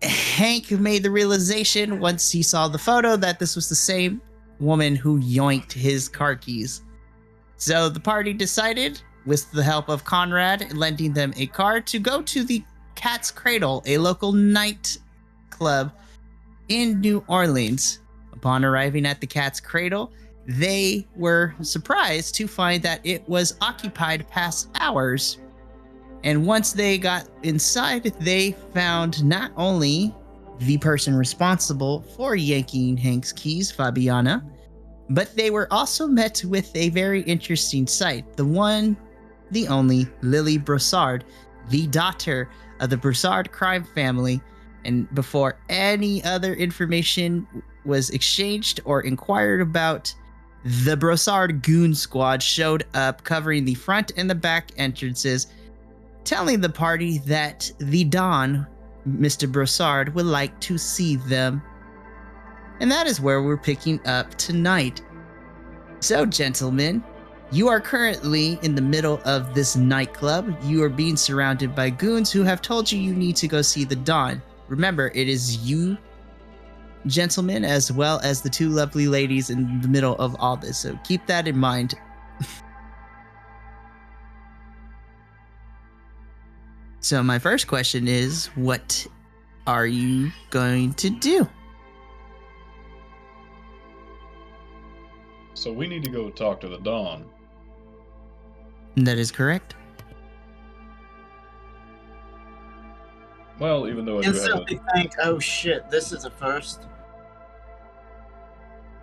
Hank 0.04 0.70
made 0.70 1.02
the 1.02 1.10
realization 1.10 2.00
once 2.00 2.30
he 2.30 2.42
saw 2.42 2.68
the 2.68 2.78
photo 2.78 3.16
that 3.16 3.38
this 3.38 3.56
was 3.56 3.68
the 3.68 3.74
same 3.74 4.20
woman 4.60 4.94
who 4.94 5.20
yoinked 5.20 5.72
his 5.72 6.08
car 6.08 6.36
keys. 6.36 6.82
So 7.56 7.88
the 7.88 8.00
party 8.00 8.32
decided, 8.32 9.00
with 9.26 9.50
the 9.52 9.62
help 9.62 9.88
of 9.88 10.04
Conrad 10.04 10.76
lending 10.76 11.12
them 11.12 11.32
a 11.36 11.46
car, 11.46 11.80
to 11.80 11.98
go 11.98 12.22
to 12.22 12.44
the 12.44 12.62
Cat's 12.94 13.30
Cradle, 13.30 13.82
a 13.86 13.98
local 13.98 14.32
night 14.32 14.98
club 15.50 15.92
in 16.68 17.00
New 17.00 17.24
Orleans. 17.28 18.00
Upon 18.32 18.64
arriving 18.64 19.06
at 19.06 19.20
the 19.20 19.26
Cat's 19.26 19.60
Cradle, 19.60 20.12
they 20.46 21.06
were 21.16 21.54
surprised 21.62 22.34
to 22.34 22.46
find 22.46 22.82
that 22.82 23.00
it 23.04 23.26
was 23.28 23.56
occupied 23.60 24.28
past 24.28 24.68
hours. 24.74 25.38
And 26.24 26.46
once 26.46 26.72
they 26.72 26.98
got 26.98 27.28
inside, 27.42 28.04
they 28.18 28.52
found 28.72 29.22
not 29.22 29.52
only 29.56 30.12
the 30.60 30.78
person 30.78 31.14
responsible 31.14 32.02
for 32.16 32.34
yanking 32.34 32.96
Hank's 32.96 33.30
keys, 33.30 33.70
Fabiana, 33.70 34.42
but 35.10 35.36
they 35.36 35.50
were 35.50 35.70
also 35.70 36.06
met 36.06 36.42
with 36.44 36.74
a 36.74 36.88
very 36.88 37.22
interesting 37.22 37.86
sight. 37.86 38.36
The 38.36 38.44
one, 38.44 38.96
the 39.50 39.68
only, 39.68 40.08
Lily 40.22 40.56
Broussard, 40.56 41.24
the 41.68 41.86
daughter 41.88 42.48
of 42.80 42.88
the 42.88 42.96
Broussard 42.96 43.52
crime 43.52 43.84
family. 43.84 44.40
And 44.86 45.12
before 45.14 45.58
any 45.68 46.24
other 46.24 46.54
information 46.54 47.46
was 47.84 48.08
exchanged 48.10 48.80
or 48.86 49.02
inquired 49.02 49.60
about, 49.60 50.14
the 50.64 50.96
Broussard 50.96 51.62
Goon 51.62 51.94
Squad 51.94 52.42
showed 52.42 52.86
up 52.94 53.24
covering 53.24 53.66
the 53.66 53.74
front 53.74 54.12
and 54.16 54.30
the 54.30 54.34
back 54.34 54.72
entrances, 54.78 55.48
telling 56.24 56.60
the 56.60 56.68
party 56.68 57.18
that 57.18 57.70
the 57.78 58.04
Don, 58.04 58.66
Mr. 59.08 59.50
Broussard, 59.50 60.14
would 60.14 60.26
like 60.26 60.58
to 60.60 60.78
see 60.78 61.16
them. 61.16 61.62
And 62.80 62.90
that 62.90 63.06
is 63.06 63.20
where 63.20 63.42
we're 63.42 63.56
picking 63.56 64.04
up 64.06 64.34
tonight. 64.34 65.02
So, 66.00 66.26
gentlemen, 66.26 67.04
you 67.50 67.68
are 67.68 67.80
currently 67.80 68.58
in 68.62 68.74
the 68.74 68.82
middle 68.82 69.20
of 69.24 69.54
this 69.54 69.76
nightclub. 69.76 70.56
You 70.64 70.82
are 70.82 70.88
being 70.88 71.16
surrounded 71.16 71.74
by 71.74 71.90
goons 71.90 72.32
who 72.32 72.42
have 72.42 72.60
told 72.62 72.90
you 72.90 72.98
you 72.98 73.14
need 73.14 73.36
to 73.36 73.48
go 73.48 73.62
see 73.62 73.84
the 73.84 73.96
Don. 73.96 74.42
Remember, 74.68 75.12
it 75.14 75.28
is 75.28 75.58
you, 75.58 75.96
gentlemen, 77.06 77.64
as 77.64 77.92
well 77.92 78.18
as 78.24 78.40
the 78.40 78.50
two 78.50 78.70
lovely 78.70 79.06
ladies 79.06 79.50
in 79.50 79.80
the 79.82 79.88
middle 79.88 80.16
of 80.16 80.34
all 80.40 80.56
this. 80.56 80.78
So 80.78 80.98
keep 81.04 81.26
that 81.26 81.46
in 81.46 81.56
mind. 81.56 81.94
so, 87.04 87.22
my 87.22 87.38
first 87.38 87.66
question 87.66 88.08
is 88.08 88.46
what 88.54 89.06
are 89.66 89.84
you 89.84 90.32
going 90.48 90.94
to 90.94 91.10
do? 91.10 91.46
So 95.52 95.70
we 95.70 95.86
need 95.86 96.02
to 96.04 96.08
go 96.08 96.30
talk 96.30 96.62
to 96.62 96.68
the 96.68 96.78
Don. 96.78 97.26
That 98.96 99.18
is 99.18 99.30
correct. 99.30 99.74
Well, 103.58 103.86
even 103.86 104.06
though 104.06 104.20
I 104.20 104.22
do 104.22 104.28
have 104.28 104.36
a, 104.36 104.40
Instantly 104.40 104.80
think, 104.94 105.12
oh 105.22 105.38
shit, 105.38 105.90
this 105.90 106.10
is 106.10 106.24
a 106.24 106.30
first. 106.30 106.86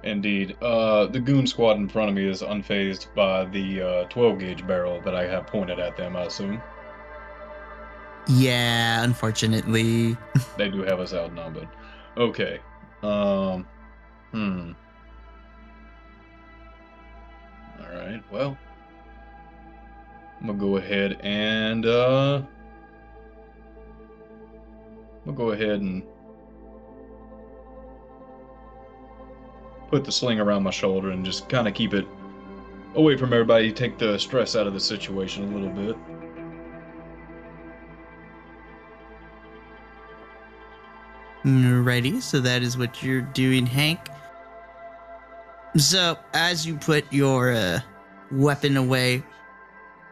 indeed, 0.04 0.58
uh, 0.64 1.06
the 1.06 1.20
goon 1.20 1.46
squad 1.46 1.78
in 1.78 1.88
front 1.88 2.10
of 2.10 2.16
me 2.16 2.28
is 2.28 2.42
unfazed 2.42 3.14
by 3.14 3.46
the 3.46 3.82
uh, 3.82 4.04
12 4.06 4.40
gauge 4.40 4.66
barrel 4.66 5.00
that 5.02 5.14
I 5.14 5.28
have 5.28 5.46
pointed 5.46 5.78
at 5.78 5.96
them. 5.98 6.16
I 6.16 6.24
assume 6.24 6.60
Yeah, 8.28 9.04
unfortunately. 9.04 10.18
they 10.58 10.70
do 10.70 10.82
have 10.84 11.00
us 11.00 11.14
outnumbered. 11.14 11.68
Okay. 12.18 12.60
Um. 13.04 13.68
Hmm. 14.32 14.72
All 17.80 17.90
right. 17.94 18.24
Well, 18.32 18.58
I'm 20.40 20.48
gonna 20.48 20.60
go 20.60 20.78
ahead 20.78 21.20
and 21.22 21.86
uh. 21.86 22.42
We'll 25.26 25.36
go 25.36 25.52
ahead 25.52 25.82
and 25.82 26.04
put 29.90 30.04
the 30.04 30.12
sling 30.12 30.40
around 30.40 30.64
my 30.64 30.72
shoulder 30.72 31.12
and 31.12 31.24
just 31.24 31.48
kind 31.50 31.68
of 31.68 31.74
keep 31.74 31.94
it 31.94 32.08
away 32.96 33.18
from 33.18 33.34
everybody, 33.34 33.72
take 33.72 33.98
the 33.98 34.18
stress 34.18 34.56
out 34.56 34.66
of 34.66 34.74
the 34.74 34.80
situation 34.80 35.54
a 35.54 35.58
little 35.58 35.70
bit. 35.70 36.21
Alrighty, 41.46 42.22
so 42.22 42.40
that 42.40 42.62
is 42.62 42.78
what 42.78 43.02
you're 43.02 43.22
doing, 43.22 43.66
Hank. 43.66 44.00
So, 45.78 46.18
as 46.34 46.68
you 46.68 46.76
put 46.76 47.12
your 47.12 47.52
uh, 47.52 47.80
weapon 48.32 48.78
away, 48.78 49.24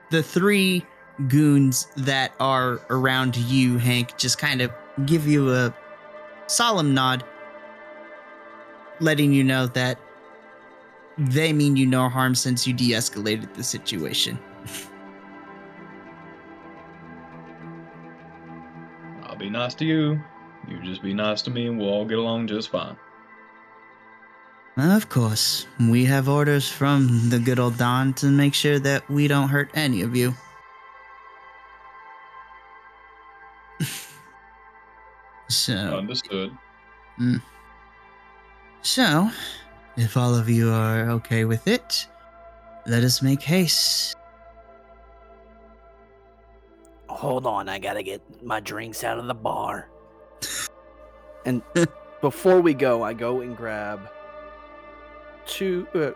the 0.09 0.23
three 0.23 0.85
goons 1.27 1.87
that 1.97 2.33
are 2.39 2.81
around 2.89 3.37
you, 3.37 3.77
Hank, 3.77 4.17
just 4.17 4.39
kind 4.39 4.61
of 4.61 4.71
give 5.05 5.27
you 5.27 5.53
a 5.53 5.75
solemn 6.47 6.95
nod, 6.95 7.23
letting 8.99 9.31
you 9.31 9.43
know 9.43 9.67
that 9.67 9.99
they 11.17 11.53
mean 11.53 11.75
you 11.75 11.85
no 11.85 12.09
harm 12.09 12.33
since 12.33 12.65
you 12.65 12.73
de 12.73 12.91
escalated 12.91 13.53
the 13.53 13.63
situation. 13.63 14.39
I'll 19.23 19.35
be 19.35 19.49
nice 19.49 19.75
to 19.75 19.85
you. 19.85 20.19
You 20.69 20.79
just 20.83 21.01
be 21.01 21.13
nice 21.13 21.41
to 21.43 21.49
me, 21.49 21.67
and 21.67 21.79
we'll 21.79 21.89
all 21.89 22.05
get 22.05 22.19
along 22.19 22.47
just 22.47 22.69
fine. 22.69 22.95
Of 24.77 25.09
course, 25.09 25.65
we 25.79 26.05
have 26.05 26.29
orders 26.29 26.69
from 26.69 27.29
the 27.29 27.39
good 27.39 27.59
old 27.59 27.77
Don 27.77 28.13
to 28.13 28.27
make 28.27 28.53
sure 28.53 28.79
that 28.79 29.09
we 29.09 29.27
don't 29.27 29.49
hurt 29.49 29.71
any 29.73 30.03
of 30.03 30.15
you. 30.15 30.33
so, 35.49 35.73
Understood. 35.73 36.55
Mm. 37.19 37.41
so, 38.81 39.29
if 39.97 40.15
all 40.15 40.33
of 40.33 40.47
you 40.47 40.71
are 40.71 41.09
okay 41.09 41.43
with 41.43 41.67
it, 41.67 42.07
let 42.85 43.03
us 43.03 43.21
make 43.21 43.41
haste. 43.41 44.15
Hold 47.09 47.45
on, 47.45 47.67
I 47.67 47.79
gotta 47.79 48.03
get 48.03 48.21
my 48.41 48.61
drinks 48.61 49.03
out 49.03 49.17
of 49.19 49.27
the 49.27 49.33
bar. 49.33 49.89
And 51.45 51.61
before 52.21 52.61
we 52.61 52.73
go, 52.73 53.03
I 53.03 53.13
go 53.13 53.41
and 53.41 53.55
grab 53.55 54.09
two. 55.45 55.87
Uh, 55.93 56.11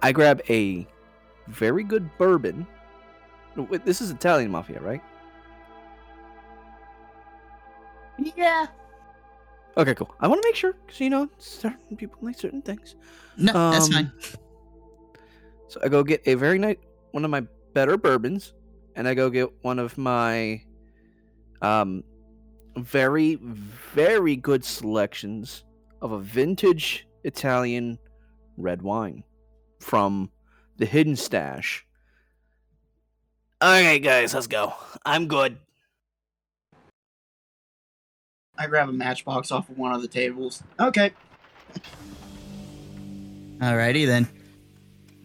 I 0.00 0.12
grab 0.12 0.40
a 0.48 0.86
very 1.48 1.82
good 1.84 2.08
bourbon. 2.18 2.66
Wait, 3.56 3.84
This 3.84 4.00
is 4.00 4.10
Italian 4.10 4.50
mafia, 4.52 4.80
right? 4.80 5.02
Yeah. 8.36 8.66
Okay, 9.76 9.94
cool. 9.94 10.12
I 10.20 10.26
want 10.26 10.42
to 10.42 10.48
make 10.48 10.56
sure 10.56 10.74
because 10.86 11.00
you 11.00 11.10
know 11.10 11.28
certain 11.38 11.96
people 11.96 12.18
like 12.22 12.38
certain 12.38 12.62
things. 12.62 12.96
No, 13.36 13.52
that's 13.70 13.86
Um, 13.86 13.92
fine. 13.92 14.12
So 15.68 15.80
I 15.84 15.88
go 15.88 16.02
get 16.02 16.22
a 16.26 16.34
very 16.34 16.58
nice 16.58 16.76
one 17.12 17.24
of 17.24 17.30
my 17.30 17.42
better 17.74 17.96
bourbons, 17.96 18.54
and 18.96 19.06
I 19.06 19.14
go 19.14 19.30
get 19.30 19.50
one 19.62 19.78
of 19.78 19.96
my 19.98 20.62
um 21.62 22.04
very, 22.76 23.34
very 23.36 24.36
good 24.36 24.64
selections 24.64 25.64
of 26.00 26.12
a 26.12 26.18
vintage 26.20 27.06
Italian 27.24 27.98
red 28.56 28.82
wine 28.82 29.24
from 29.80 30.30
the 30.76 30.86
Hidden 30.86 31.16
Stash. 31.16 31.84
Okay, 33.60 33.98
guys, 33.98 34.34
let's 34.34 34.46
go. 34.46 34.72
I'm 35.04 35.26
good. 35.26 35.58
I 38.56 38.66
grab 38.66 38.88
a 38.88 38.92
matchbox 38.92 39.50
off 39.50 39.68
of 39.68 39.78
one 39.78 39.92
of 39.92 40.02
the 40.02 40.08
tables. 40.08 40.62
Okay. 40.78 41.12
Alrighty 43.58 44.06
then. 44.06 44.28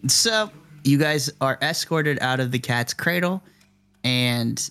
So 0.08 0.50
you 0.84 0.98
guys 0.98 1.32
are 1.40 1.58
escorted 1.62 2.18
out 2.22 2.40
of 2.40 2.52
the 2.52 2.60
cat's 2.60 2.94
cradle, 2.94 3.44
and 4.04 4.70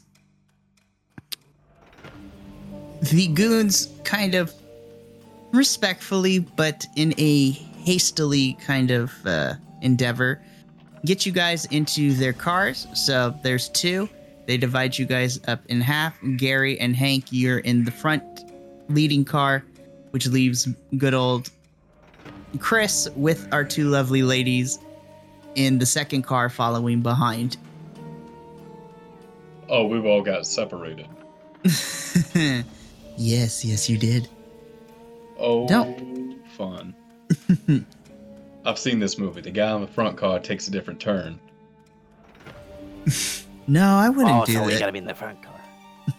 the 3.03 3.27
goons 3.29 3.89
kind 4.05 4.35
of 4.35 4.53
respectfully, 5.53 6.39
but 6.39 6.87
in 6.97 7.15
a 7.19 7.51
hastily 7.51 8.55
kind 8.65 8.91
of 8.91 9.13
uh, 9.27 9.55
endeavor, 9.81 10.41
get 11.05 11.27
you 11.27 11.33
guys 11.33 11.65
into 11.67 12.15
their 12.15 12.33
cars. 12.33 12.87
So 12.95 13.35
there's 13.43 13.69
two. 13.69 14.09
They 14.47 14.57
divide 14.57 14.97
you 14.97 15.07
guys 15.07 15.41
up 15.49 15.61
in 15.67 15.81
half. 15.81 16.17
Garry 16.37 16.79
and 16.79 16.95
Hank, 16.95 17.27
you're 17.31 17.59
in 17.59 17.85
the 17.85 17.91
front 17.91 18.23
leading 18.89 19.25
car, 19.25 19.65
which 20.11 20.27
leaves 20.27 20.69
good 20.97 21.15
old 21.15 21.51
Chris 22.59 23.09
with 23.17 23.49
our 23.53 23.65
two 23.65 23.89
lovely 23.89 24.23
ladies 24.23 24.79
in 25.55 25.79
the 25.79 25.87
second 25.87 26.23
car 26.23 26.49
following 26.49 27.01
behind. 27.01 27.57
Oh, 29.69 29.87
we've 29.87 30.05
all 30.05 30.23
got 30.23 30.47
separated. 30.47 31.09
yes, 33.17 33.65
yes, 33.65 33.89
you 33.89 33.99
did. 33.99 34.29
Oh, 35.39 35.67
Don't. 35.69 36.39
fun. 36.57 36.95
I've 38.65 38.79
seen 38.79 38.99
this 39.01 39.19
movie. 39.19 39.41
The 39.41 39.51
guy 39.51 39.75
in 39.75 39.81
the 39.81 39.87
front 39.89 40.17
car 40.17 40.39
takes 40.39 40.69
a 40.69 40.71
different 40.71 41.01
turn. 41.01 41.39
No, 43.69 43.95
I 43.97 44.09
wouldn't 44.09 44.43
oh, 44.43 44.45
do 44.45 44.55
so 44.55 44.65
we 44.65 44.73
that. 44.73 44.81
gotta 44.81 44.93
be 44.93 44.99
in 44.99 45.05
the 45.07 45.15
front 45.15 45.41
car. 45.41 45.55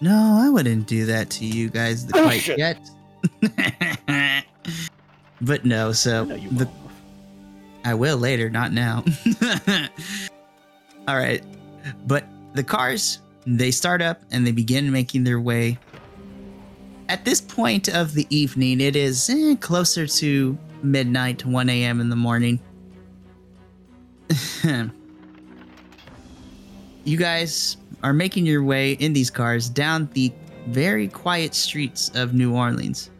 No, 0.00 0.38
I 0.40 0.48
wouldn't 0.48 0.86
do 0.86 1.04
that 1.04 1.28
to 1.30 1.44
you 1.44 1.68
guys 1.68 2.06
Oh, 2.14 2.22
quite 2.22 2.40
shit. 2.40 2.56
yet. 2.58 2.78
but 5.42 5.66
no, 5.66 5.92
so 5.92 6.24
No, 6.24 6.36
the. 6.38 6.68
I 7.84 7.92
will 7.92 8.16
later, 8.16 8.48
not 8.48 8.72
now. 8.72 9.04
All 11.06 11.16
right. 11.16 11.42
But 12.06 12.24
the 12.54 12.64
cars, 12.64 13.18
they 13.46 13.70
start 13.70 14.00
up 14.00 14.22
and 14.30 14.46
they 14.46 14.52
begin 14.52 14.90
making 14.90 15.24
their 15.24 15.40
way. 15.40 15.78
At 17.08 17.24
this 17.24 17.40
point 17.40 17.88
of 17.88 18.12
the 18.14 18.26
evening, 18.30 18.80
it 18.80 18.94
is 18.94 19.30
eh, 19.30 19.56
closer 19.56 20.06
to 20.06 20.58
midnight, 20.82 21.44
1 21.44 21.68
a.m. 21.70 22.00
in 22.00 22.08
the 22.10 22.16
morning. 22.16 22.60
you 27.04 27.16
guys 27.16 27.78
are 28.02 28.12
making 28.12 28.44
your 28.44 28.62
way 28.62 28.92
in 28.92 29.12
these 29.12 29.30
cars 29.30 29.68
down 29.70 30.08
the 30.12 30.32
very 30.66 31.08
quiet 31.08 31.54
streets 31.54 32.10
of 32.14 32.34
New 32.34 32.54
Orleans. 32.54 33.10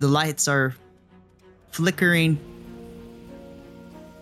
The 0.00 0.08
lights 0.08 0.46
are 0.46 0.74
flickering 1.70 2.38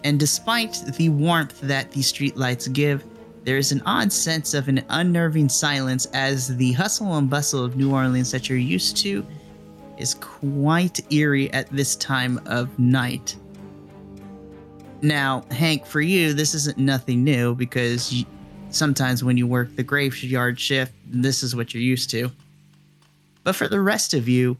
and 0.04 0.18
despite 0.18 0.80
the 0.96 1.08
warmth 1.10 1.60
that 1.60 1.90
the 1.92 2.00
streetlights 2.00 2.72
give, 2.72 3.04
there 3.44 3.56
is 3.56 3.72
an 3.72 3.82
odd 3.86 4.12
sense 4.12 4.54
of 4.54 4.68
an 4.68 4.84
unnerving 4.90 5.48
silence 5.48 6.06
as 6.06 6.56
the 6.56 6.72
hustle 6.72 7.16
and 7.16 7.30
bustle 7.30 7.64
of 7.64 7.76
New 7.76 7.92
Orleans 7.92 8.30
that 8.30 8.48
you're 8.48 8.58
used 8.58 8.96
to 8.98 9.26
is 9.96 10.14
quite 10.14 11.00
eerie 11.12 11.52
at 11.52 11.68
this 11.70 11.96
time 11.96 12.40
of 12.46 12.78
night. 12.78 13.36
Now, 15.02 15.44
Hank, 15.50 15.86
for 15.86 16.00
you, 16.00 16.34
this 16.34 16.54
isn't 16.54 16.78
nothing 16.78 17.24
new 17.24 17.54
because 17.54 18.12
you, 18.12 18.26
sometimes 18.68 19.24
when 19.24 19.36
you 19.36 19.46
work 19.46 19.74
the 19.76 19.82
graveyard 19.82 20.60
shift, 20.60 20.92
this 21.06 21.42
is 21.42 21.56
what 21.56 21.72
you're 21.72 21.82
used 21.82 22.10
to. 22.10 22.30
But 23.42 23.56
for 23.56 23.68
the 23.68 23.80
rest 23.80 24.12
of 24.12 24.28
you, 24.28 24.58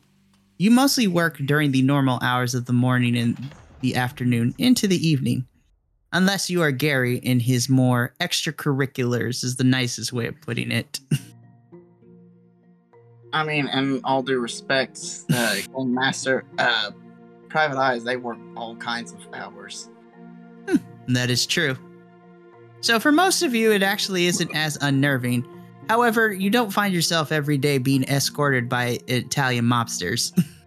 you 0.56 0.70
mostly 0.70 1.06
work 1.06 1.38
during 1.44 1.72
the 1.72 1.82
normal 1.82 2.18
hours 2.22 2.54
of 2.54 2.64
the 2.64 2.72
morning 2.72 3.16
and 3.16 3.36
the 3.80 3.96
afternoon 3.96 4.54
into 4.58 4.86
the 4.86 5.06
evening. 5.06 5.46
Unless 6.12 6.50
you 6.50 6.60
are 6.62 6.72
Garry 6.72 7.18
in 7.18 7.38
his 7.38 7.68
more 7.68 8.14
extracurriculars, 8.20 9.44
is 9.44 9.56
the 9.56 9.64
nicest 9.64 10.12
way 10.12 10.26
of 10.26 10.40
putting 10.40 10.72
it. 10.72 10.98
I 13.32 13.44
mean, 13.44 13.68
in 13.68 14.00
all 14.02 14.22
due 14.24 14.40
respect, 14.40 15.00
uh, 15.32 15.56
Master, 15.84 16.44
uh, 16.58 16.90
Private 17.48 17.78
Eyes, 17.78 18.02
they 18.02 18.16
work 18.16 18.38
all 18.56 18.74
kinds 18.76 19.12
of 19.12 19.20
hours. 19.32 19.88
that 21.08 21.30
is 21.30 21.46
true. 21.46 21.76
So, 22.80 22.98
for 22.98 23.12
most 23.12 23.42
of 23.42 23.54
you, 23.54 23.72
it 23.72 23.84
actually 23.84 24.26
isn't 24.26 24.50
as 24.54 24.78
unnerving. 24.80 25.46
However, 25.88 26.32
you 26.32 26.50
don't 26.50 26.72
find 26.72 26.94
yourself 26.94 27.30
every 27.30 27.58
day 27.58 27.78
being 27.78 28.04
escorted 28.04 28.68
by 28.68 28.98
Italian 29.06 29.64
mobsters. 29.64 30.32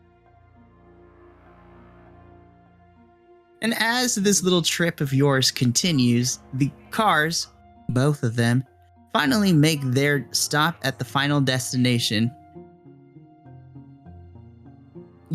and 3.63 3.73
as 3.80 4.15
this 4.15 4.43
little 4.43 4.62
trip 4.62 4.99
of 4.99 5.13
yours 5.13 5.49
continues, 5.49 6.39
the 6.54 6.69
cars, 6.91 7.47
both 7.88 8.21
of 8.21 8.36
them, 8.36 8.65
finally 9.13 9.54
make 9.54 9.82
their 9.82 10.28
stop 10.32 10.76
at 10.84 10.99
the 10.99 11.06
final 11.06 11.39
destination. 11.39 12.30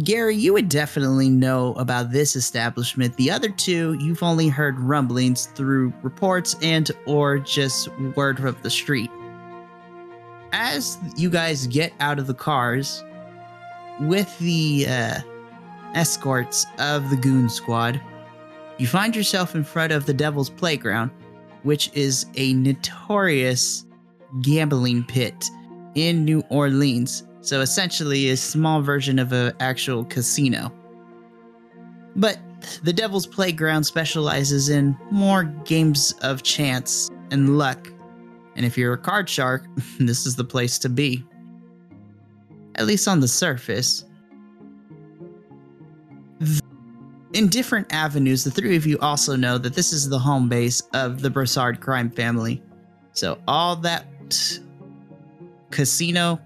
Garry, 0.05 0.37
you 0.37 0.53
would 0.53 0.69
definitely 0.69 1.31
know 1.31 1.73
about 1.75 2.13
this 2.13 2.37
establishment. 2.37 3.17
The 3.17 3.31
other 3.31 3.49
two, 3.49 3.95
you've 3.95 4.23
only 4.23 4.49
heard 4.49 4.79
rumblings 4.79 5.47
through 5.47 5.93
reports 6.03 6.55
and 6.63 6.91
or 7.07 7.39
just 7.39 7.89
word 8.15 8.41
of 8.41 8.63
the 8.63 8.71
street. 8.71 9.11
As 10.53 10.99
you 11.17 11.31
guys 11.31 11.67
get 11.67 11.95
out 11.99 12.19
of 12.19 12.27
the 12.27 12.35
cars 12.35 13.03
with 14.01 14.39
the 14.39 14.87
uh, 14.87 15.21
escorts 15.95 16.67
of 16.79 17.09
the 17.11 17.17
goon 17.17 17.49
squad, 17.49 18.01
you 18.79 18.87
find 18.87 19.15
yourself 19.15 19.55
in 19.55 19.65
front 19.65 19.93
of 19.93 20.07
the 20.07 20.15
Devil's 20.15 20.51
Playground, 20.51 21.11
which 21.65 21.91
is 21.95 22.27
a 22.37 22.55
notorious 22.55 23.85
gambling 24.41 25.05
pit 25.05 25.45
in 25.95 26.25
New 26.25 26.43
Orleans. 26.49 27.25
So 27.41 27.61
essentially, 27.61 28.31
a 28.31 28.37
small 28.37 28.81
version 28.81 29.19
of 29.19 29.33
an 29.33 29.53
actual 29.61 30.05
casino. 30.05 30.73
But 32.15 32.39
the 32.83 32.93
Devil's 32.93 33.27
Playground 33.27 33.85
specializes 33.85 34.69
in 34.69 34.97
more 35.11 35.45
games 35.45 36.15
of 36.23 36.43
chance 36.43 37.11
and 37.31 37.59
luck. 37.59 37.91
And 38.57 38.67
if 38.67 38.77
you're 38.77 38.93
a 38.93 38.99
card 38.99 39.29
shark, 39.29 39.65
this 39.99 40.27
is 40.27 40.37
the 40.37 40.45
place 40.45 40.79
to 40.81 40.89
be. 40.89 41.25
At 42.77 42.87
least 42.87 43.09
on 43.09 43.21
the 43.21 43.29
surface. 43.29 44.05
In 47.35 47.49
different 47.49 47.93
avenues, 47.93 48.45
the 48.45 48.51
three 48.51 48.77
of 48.77 48.87
you 48.87 48.99
also 49.01 49.37
know 49.37 49.59
that 49.59 49.75
this 49.75 49.93
is 49.93 50.09
the 50.09 50.19
home 50.19 50.49
base 50.49 50.83
of 50.95 51.21
the 51.21 51.29
Broussard 51.29 51.81
crime 51.81 52.11
family. 52.11 52.63
So 53.13 53.39
all 53.47 53.77
that 53.77 54.07
casino 55.71 56.41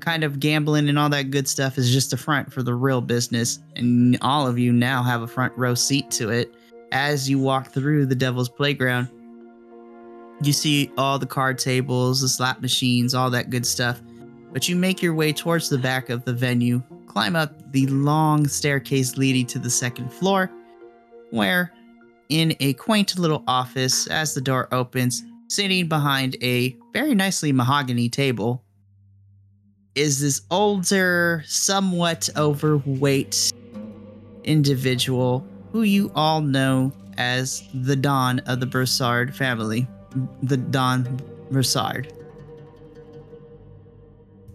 kind 0.00 0.24
of 0.24 0.40
gambling 0.40 0.88
and 0.88 0.98
all 0.98 1.08
that 1.10 1.30
good 1.30 1.46
stuff 1.46 1.78
is 1.78 1.92
just 1.92 2.12
a 2.12 2.16
front 2.16 2.52
for 2.52 2.62
the 2.62 2.74
real 2.74 3.00
business. 3.00 3.60
And 3.76 4.18
all 4.20 4.46
of 4.46 4.58
you 4.58 4.72
now 4.72 5.02
have 5.02 5.22
a 5.22 5.26
front 5.26 5.56
row 5.56 5.74
seat 5.74 6.10
to 6.12 6.30
it 6.30 6.52
as 6.90 7.28
you 7.28 7.38
walk 7.38 7.68
through 7.68 8.06
the 8.06 8.14
Devil's 8.14 8.48
Playground. 8.48 9.08
You 10.40 10.52
see 10.52 10.90
all 10.96 11.18
the 11.18 11.26
card 11.26 11.58
tables, 11.58 12.20
the 12.22 12.28
slot 12.28 12.62
machines, 12.62 13.14
all 13.14 13.30
that 13.30 13.50
good 13.50 13.66
stuff. 13.66 14.00
But 14.52 14.68
you 14.68 14.76
make 14.76 15.02
your 15.02 15.14
way 15.14 15.32
towards 15.32 15.68
the 15.68 15.78
back 15.78 16.08
of 16.08 16.24
the 16.24 16.32
venue, 16.32 16.82
climb 17.18 17.34
up 17.34 17.72
the 17.72 17.84
long 17.88 18.46
staircase 18.46 19.16
leading 19.16 19.44
to 19.44 19.58
the 19.58 19.68
second 19.68 20.08
floor, 20.12 20.48
where, 21.30 21.72
in 22.28 22.54
a 22.60 22.72
quaint 22.74 23.18
little 23.18 23.42
office, 23.48 24.06
as 24.06 24.34
the 24.34 24.40
door 24.40 24.68
opens, 24.70 25.24
sitting 25.48 25.88
behind 25.88 26.36
a 26.44 26.76
very 26.92 27.16
nicely 27.16 27.50
mahogany 27.50 28.08
table, 28.08 28.62
is 29.96 30.20
this 30.20 30.42
older, 30.52 31.42
somewhat 31.44 32.28
overweight 32.36 33.52
individual 34.44 35.44
who 35.72 35.82
you 35.82 36.12
all 36.14 36.40
know 36.40 36.92
as 37.16 37.64
the 37.74 37.96
Don 37.96 38.38
of 38.46 38.60
the 38.60 38.66
Broussard 38.66 39.34
family. 39.34 39.88
The 40.44 40.56
Don 40.56 41.20
Broussard. 41.50 42.12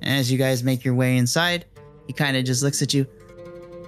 As 0.02 0.32
you 0.32 0.38
guys 0.38 0.63
make 0.63 0.86
your 0.86 0.95
way 0.95 1.17
inside, 1.17 1.65
he 2.07 2.13
kind 2.13 2.37
of 2.37 2.45
just 2.45 2.63
looks 2.63 2.81
at 2.81 2.93
you. 2.93 3.07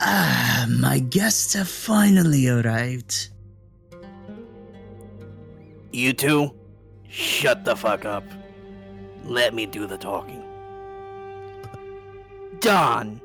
Ah, 0.01 0.65
my 0.69 0.99
guests 0.99 1.53
have 1.53 1.67
finally 1.67 2.47
arrived. 2.47 3.29
You 5.91 6.13
two, 6.13 6.53
shut 7.07 7.63
the 7.63 7.75
fuck 7.75 8.05
up. 8.05 8.25
Let 9.23 9.53
me 9.53 9.65
do 9.65 9.87
the 9.87 9.97
talking. 9.97 10.43
Don, 12.59 13.21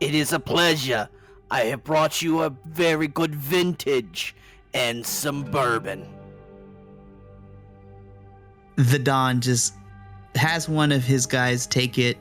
it 0.00 0.14
is 0.14 0.32
a 0.32 0.40
pleasure. 0.40 1.08
I 1.50 1.62
have 1.62 1.82
brought 1.82 2.22
you 2.22 2.42
a 2.42 2.50
very 2.66 3.08
good 3.08 3.34
vintage 3.34 4.34
and 4.74 5.04
some 5.04 5.42
bourbon. 5.44 6.06
The 8.76 8.98
Don 8.98 9.40
just 9.40 9.74
has 10.34 10.68
one 10.68 10.92
of 10.92 11.04
his 11.04 11.26
guys 11.26 11.66
take 11.66 11.98
it 11.98 12.16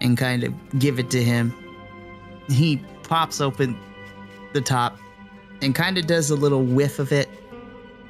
and 0.00 0.16
kind 0.16 0.44
of 0.44 0.78
give 0.78 0.98
it 0.98 1.10
to 1.10 1.22
him. 1.22 1.54
He 2.48 2.80
pops 3.02 3.40
open 3.40 3.78
the 4.52 4.60
top 4.60 4.98
and 5.62 5.74
kind 5.74 5.98
of 5.98 6.06
does 6.06 6.30
a 6.30 6.36
little 6.36 6.62
whiff 6.62 6.98
of 6.98 7.12
it. 7.12 7.28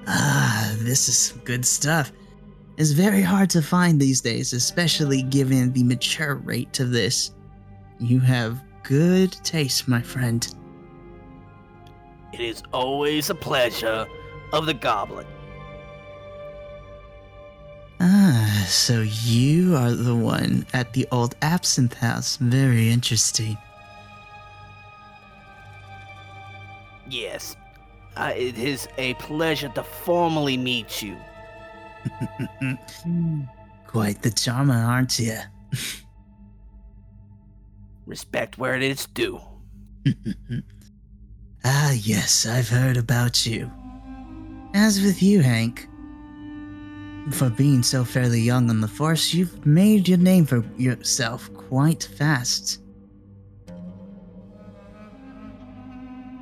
Ah, 0.07 0.75
this 0.79 1.09
is 1.09 1.38
good 1.44 1.64
stuff. 1.64 2.12
It's 2.77 2.90
very 2.90 3.22
hard 3.22 3.49
to 3.51 3.62
find 3.62 4.01
these 4.01 4.20
days, 4.20 4.53
especially 4.53 5.22
given 5.22 5.72
the 5.72 5.83
mature 5.83 6.35
rate 6.35 6.79
of 6.81 6.90
this. 6.90 7.33
You 7.99 8.20
have 8.20 8.62
good 8.83 9.33
taste, 9.42 9.88
my 9.88 10.03
friend. 10.03 10.46
It 12.33 12.40
is 12.40 12.62
always 12.72 13.31
a 13.31 13.35
pleasure 13.35 14.07
of 14.53 14.66
the 14.66 14.75
goblet. 14.75 15.27
Ah, 18.00 18.64
so 18.68 19.00
you 19.00 19.74
are 19.74 19.92
the 19.92 20.14
one 20.14 20.66
at 20.74 20.92
the 20.92 21.06
old 21.11 21.35
absinthe 21.42 21.94
house. 21.94 22.37
Very 22.37 22.90
interesting. 22.90 23.56
Yes, 27.09 27.56
uh, 28.16 28.32
it 28.37 28.59
is 28.59 28.88
a 28.98 29.14
pleasure 29.14 29.68
to 29.70 29.82
formally 29.82 30.56
meet 30.56 31.02
you. 31.02 31.16
Quite 33.87 34.22
the 34.22 34.30
charmer, 34.30 34.74
aren't 34.74 35.18
you? 35.18 35.38
Respect 38.06 38.59
where 38.59 38.76
it 38.76 38.82
is 38.82 39.06
due. 39.06 39.40
ah, 41.64 41.92
yes, 41.92 42.46
I've 42.46 42.68
heard 42.68 42.96
about 42.96 43.46
you. 43.46 43.70
As 44.74 45.00
with 45.00 45.22
you, 45.22 45.40
Hank, 45.40 45.88
for 47.33 47.51
being 47.51 47.83
so 47.83 48.05
fairly 48.05 48.41
young 48.41 48.71
on 48.71 48.81
the 48.81 48.89
force, 48.89 49.35
you've 49.35 49.67
made 49.67 50.09
your 50.09 50.19
name 50.19 50.47
for 50.47 50.65
yourself 50.77 51.53
quite 51.55 52.05
fast. 52.05 52.81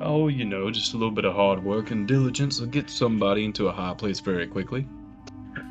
Oh, 0.01 0.27
you 0.27 0.45
know, 0.45 0.69
just 0.69 0.93
a 0.93 0.97
little 0.97 1.13
bit 1.13 1.25
of 1.25 1.33
hard 1.33 1.63
work 1.63 1.89
and 1.91 2.07
diligence 2.07 2.59
will 2.59 2.67
get 2.67 2.89
somebody 2.89 3.45
into 3.45 3.67
a 3.67 3.71
high 3.71 3.95
place 3.95 4.19
very 4.19 4.45
quickly. 4.45 4.87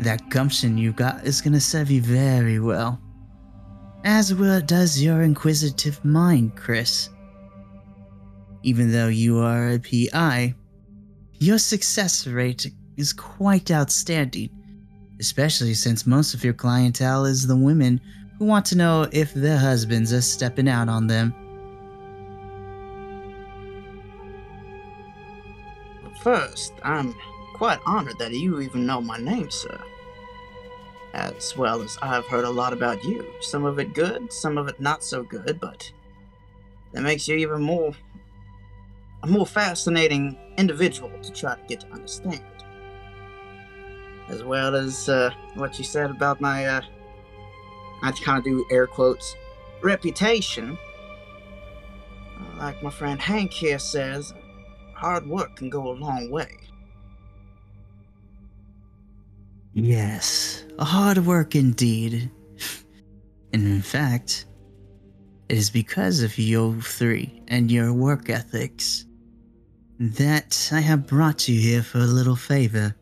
that 0.00 0.28
gumption 0.28 0.76
you 0.76 0.92
got 0.92 1.24
is 1.24 1.40
gonna 1.40 1.60
serve 1.60 1.90
you 1.90 2.02
very 2.02 2.60
well. 2.60 3.00
As 4.04 4.34
well 4.34 4.60
does 4.60 5.00
your 5.00 5.22
inquisitive 5.22 6.04
mind, 6.04 6.56
Chris. 6.56 7.08
Even 8.62 8.92
though 8.92 9.08
you 9.08 9.38
are 9.38 9.70
a 9.70 9.78
PI, 9.78 10.54
your 11.38 11.58
success 11.58 12.26
rate 12.26 12.70
is 13.00 13.12
quite 13.12 13.70
outstanding, 13.70 14.50
especially 15.18 15.74
since 15.74 16.06
most 16.06 16.34
of 16.34 16.44
your 16.44 16.52
clientele 16.52 17.24
is 17.24 17.46
the 17.46 17.56
women 17.56 18.00
who 18.38 18.44
want 18.44 18.66
to 18.66 18.76
know 18.76 19.08
if 19.10 19.32
their 19.34 19.58
husbands 19.58 20.12
are 20.12 20.20
stepping 20.20 20.68
out 20.68 20.88
on 20.88 21.06
them. 21.06 21.34
First, 26.22 26.74
I'm 26.82 27.14
quite 27.54 27.78
honored 27.86 28.18
that 28.18 28.32
you 28.32 28.60
even 28.60 28.84
know 28.84 29.00
my 29.00 29.16
name, 29.16 29.50
sir. 29.50 29.80
As 31.14 31.56
well 31.56 31.82
as 31.82 31.98
I've 32.02 32.26
heard 32.26 32.44
a 32.44 32.50
lot 32.50 32.74
about 32.74 33.02
you. 33.02 33.26
Some 33.40 33.64
of 33.64 33.78
it 33.78 33.94
good, 33.94 34.30
some 34.30 34.58
of 34.58 34.68
it 34.68 34.78
not 34.78 35.02
so 35.02 35.22
good, 35.22 35.58
but 35.58 35.90
that 36.92 37.02
makes 37.02 37.26
you 37.26 37.36
even 37.36 37.62
more 37.62 37.94
a 39.22 39.26
more 39.26 39.46
fascinating 39.46 40.38
individual 40.56 41.10
to 41.22 41.32
try 41.32 41.54
to 41.54 41.62
get 41.66 41.80
to 41.80 41.92
understand. 41.92 42.42
As 44.30 44.44
well 44.44 44.74
as 44.74 45.08
uh, 45.08 45.30
what 45.54 45.76
you 45.76 45.84
said 45.84 46.10
about 46.10 46.40
my, 46.40 46.64
uh, 46.64 46.80
I 48.02 48.12
kind 48.12 48.38
of 48.38 48.44
do 48.44 48.64
air 48.70 48.86
quotes, 48.86 49.36
reputation. 49.82 50.78
Like 52.56 52.82
my 52.82 52.90
friend 52.90 53.20
Hank 53.20 53.52
here 53.52 53.78
says, 53.78 54.32
hard 54.94 55.26
work 55.26 55.56
can 55.56 55.68
go 55.68 55.88
a 55.88 55.94
long 55.94 56.30
way. 56.30 56.56
Yes, 59.72 60.64
hard 60.78 61.18
work 61.18 61.54
indeed. 61.54 62.30
and 63.52 63.66
in 63.66 63.82
fact, 63.82 64.46
it 65.48 65.56
is 65.56 65.70
because 65.70 66.22
of 66.22 66.38
you 66.38 66.80
three 66.80 67.42
and 67.48 67.70
your 67.70 67.92
work 67.92 68.30
ethics 68.30 69.06
that 69.98 70.70
I 70.72 70.80
have 70.80 71.06
brought 71.06 71.48
you 71.48 71.60
here 71.60 71.82
for 71.82 71.98
a 71.98 72.02
little 72.02 72.36
favor. 72.36 72.94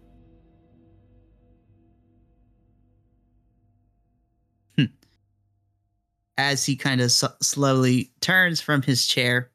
As 6.39 6.65
he 6.65 6.77
kind 6.77 7.01
of 7.01 7.07
s- 7.07 7.25
slowly 7.43 8.13
turns 8.21 8.61
from 8.61 8.81
his 8.83 9.07
chair, 9.07 9.51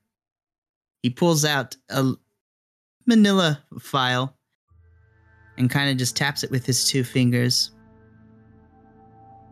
he 1.02 1.10
pulls 1.10 1.46
out 1.46 1.78
a 1.90 2.14
manila 3.06 3.64
file 3.80 4.36
and 5.58 5.70
kind 5.70 5.90
of 5.90 5.98
just 5.98 6.18
taps 6.18 6.44
it 6.44 6.52
with 6.52 6.66
his 6.66 6.88
two 6.88 7.04
fingers. 7.06 7.72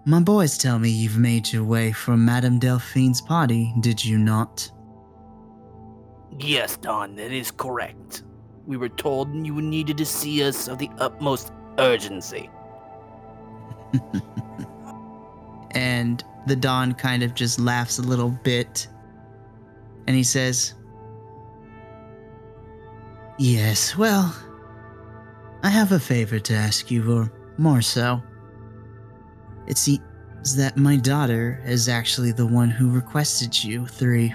My 0.05 0.19
boys 0.19 0.57
tell 0.57 0.77
me 0.77 0.89
you've 0.89 1.17
made 1.17 1.53
your 1.53 1.63
way 1.63 1.91
from 1.91 2.25
Madame 2.25 2.59
Delphine's 2.59 3.21
party, 3.21 3.73
did 3.79 4.03
you 4.03 4.17
not? 4.17 4.69
Yes, 6.39 6.75
Don, 6.77 7.15
that 7.15 7.31
is 7.31 7.51
correct. 7.51 8.23
We 8.65 8.77
were 8.77 8.89
told 8.89 9.33
you 9.45 9.61
needed 9.61 9.97
to 9.97 10.05
see 10.05 10.43
us 10.43 10.67
of 10.67 10.79
the 10.79 10.89
utmost 10.97 11.51
urgency. 11.77 12.49
and 15.71 16.23
the 16.47 16.55
Don 16.55 16.93
kind 16.93 17.23
of 17.23 17.33
just 17.33 17.59
laughs 17.59 17.99
a 17.99 18.03
little 18.03 18.29
bit 18.29 18.87
and 20.07 20.15
he 20.15 20.23
says, 20.23 20.73
Yes, 23.37 23.97
well, 23.97 24.35
I 25.63 25.69
have 25.69 25.91
a 25.91 25.99
favor 25.99 26.39
to 26.39 26.53
ask 26.53 26.91
you, 26.91 27.11
or 27.11 27.31
more 27.57 27.81
so. 27.81 28.21
It 29.67 29.77
seems 29.77 30.01
that 30.55 30.77
my 30.77 30.95
daughter 30.95 31.61
is 31.65 31.87
actually 31.87 32.31
the 32.31 32.45
one 32.45 32.69
who 32.69 32.91
requested 32.91 33.63
you 33.63 33.87
three. 33.87 34.33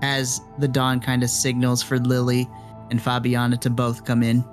As 0.00 0.40
the 0.58 0.68
Don 0.68 1.00
kind 1.00 1.22
of 1.22 1.30
signals 1.30 1.82
for 1.82 1.98
Lily 1.98 2.48
and 2.90 3.00
Fabiana 3.00 3.60
to 3.60 3.70
both 3.70 4.04
come 4.04 4.22
in. 4.22 4.44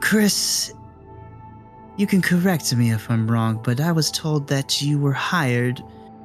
Chris, 0.00 0.72
you 2.00 2.06
can 2.06 2.22
correct 2.22 2.74
me 2.74 2.92
if 2.92 3.10
I'm 3.10 3.30
wrong, 3.30 3.60
but 3.62 3.78
I 3.78 3.92
was 3.92 4.10
told 4.10 4.48
that 4.48 4.80
you 4.80 4.98
were 4.98 5.12
hired 5.12 5.82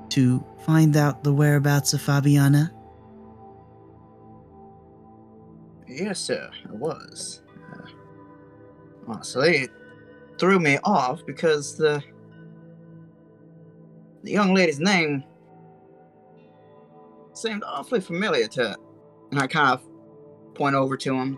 to 0.07 0.41
find 0.65 0.95
out 0.95 1.21
the 1.21 1.33
whereabouts 1.33 1.93
of 1.93 2.01
Fabiana. 2.01 2.71
Yes, 5.85 6.21
sir, 6.21 6.49
I 6.69 6.71
was. 6.71 7.41
Uh, 7.73 7.87
honestly, 9.05 9.57
it 9.63 9.69
threw 10.39 10.59
me 10.59 10.77
off 10.85 11.25
because 11.25 11.75
the 11.75 12.01
the 14.23 14.31
young 14.31 14.53
lady's 14.53 14.79
name 14.79 15.25
seemed 17.33 17.65
awfully 17.65 17.99
familiar 17.99 18.47
to, 18.47 18.77
and 19.31 19.41
I 19.41 19.47
kind 19.47 19.73
of 19.73 19.85
point 20.53 20.73
over 20.73 20.95
to 20.95 21.13
him. 21.15 21.37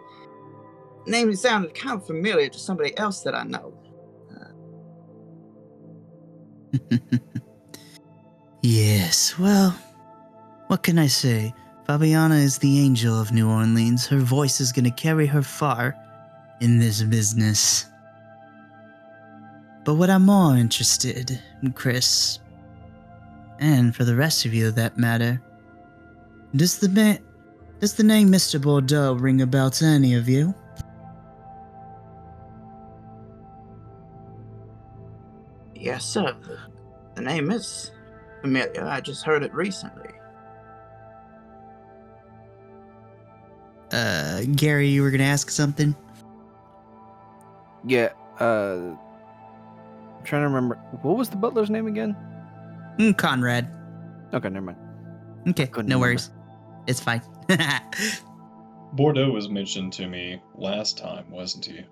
Name 1.08 1.36
sounded 1.36 1.74
kind 1.74 2.00
of 2.00 2.06
familiar 2.06 2.50
to 2.50 2.60
somebody 2.60 2.96
else 3.00 3.22
that 3.22 3.34
I 3.34 3.44
know. 3.44 3.77
yes, 8.62 9.38
well, 9.38 9.78
what 10.68 10.84
can 10.84 11.00
I 11.00 11.08
say? 11.08 11.54
Fabiana 11.88 12.42
is 12.42 12.58
the 12.58 12.80
angel 12.80 13.20
of 13.20 13.32
New 13.32 13.50
Orleans. 13.50 14.06
Her 14.08 14.20
voice 14.20 14.60
is 14.60 14.72
going 14.72 14.86
to 14.86 14.92
carry 14.92 15.26
her 15.26 15.42
far 15.42 15.96
in 16.60 16.80
this 16.80 17.02
business. 17.04 17.86
But 19.86 19.96
what 19.96 20.10
I'm 20.10 20.26
more 20.26 20.58
interested 20.58 21.40
in, 21.62 21.72
Chris, 21.72 22.40
and 23.60 23.96
for 23.96 24.04
the 24.04 24.16
rest 24.16 24.46
of 24.46 24.54
you 24.54 24.70
that 24.72 24.98
matter, 24.98 25.42
does 26.56 26.78
the 26.78 26.90
ma- 26.90 27.24
does 27.80 27.94
the 27.94 28.04
name 28.04 28.30
Mr. 28.30 28.62
Bordeaux 28.62 29.14
ring 29.14 29.42
a 29.42 29.48
bell 29.48 29.70
to 29.72 29.86
any 29.86 30.16
of 30.16 30.28
you? 30.28 30.54
Yes, 35.88 36.04
sir. 36.04 36.36
The, 36.42 36.58
the 37.16 37.22
name 37.22 37.50
is 37.50 37.92
familiar. 38.42 38.84
I 38.84 39.00
just 39.00 39.24
heard 39.24 39.42
it 39.42 39.54
recently. 39.54 40.10
Uh, 43.94 44.42
Garry, 44.58 44.90
you 44.90 45.02
were 45.02 45.10
going 45.12 45.20
to 45.22 45.26
ask 45.26 45.50
something? 45.50 45.96
Yeah, 47.86 48.10
uh 48.42 48.98
I'm 50.18 50.26
trying 50.26 50.42
to 50.42 50.48
remember 50.50 50.76
what 51.04 51.16
was 51.16 51.30
the 51.30 51.38
butler's 51.38 51.70
name 51.70 51.88
again? 51.88 52.18
Mm, 53.00 53.18
Conrad. 53.18 53.70
Okay, 54.34 54.50
never 54.50 54.66
mind. 54.66 54.78
Okay, 55.48 55.68
couldn't 55.68 55.88
no 55.88 55.96
remember. 55.96 56.08
worries. 56.08 56.32
It's 56.86 57.00
fine. 57.00 57.22
Bordeaux 58.94 59.32
was 59.32 59.48
mentioned 59.48 59.94
to 59.94 60.08
me 60.08 60.42
last 60.54 60.98
time, 60.98 61.32
wasn't 61.32 61.66
he? 61.68 61.86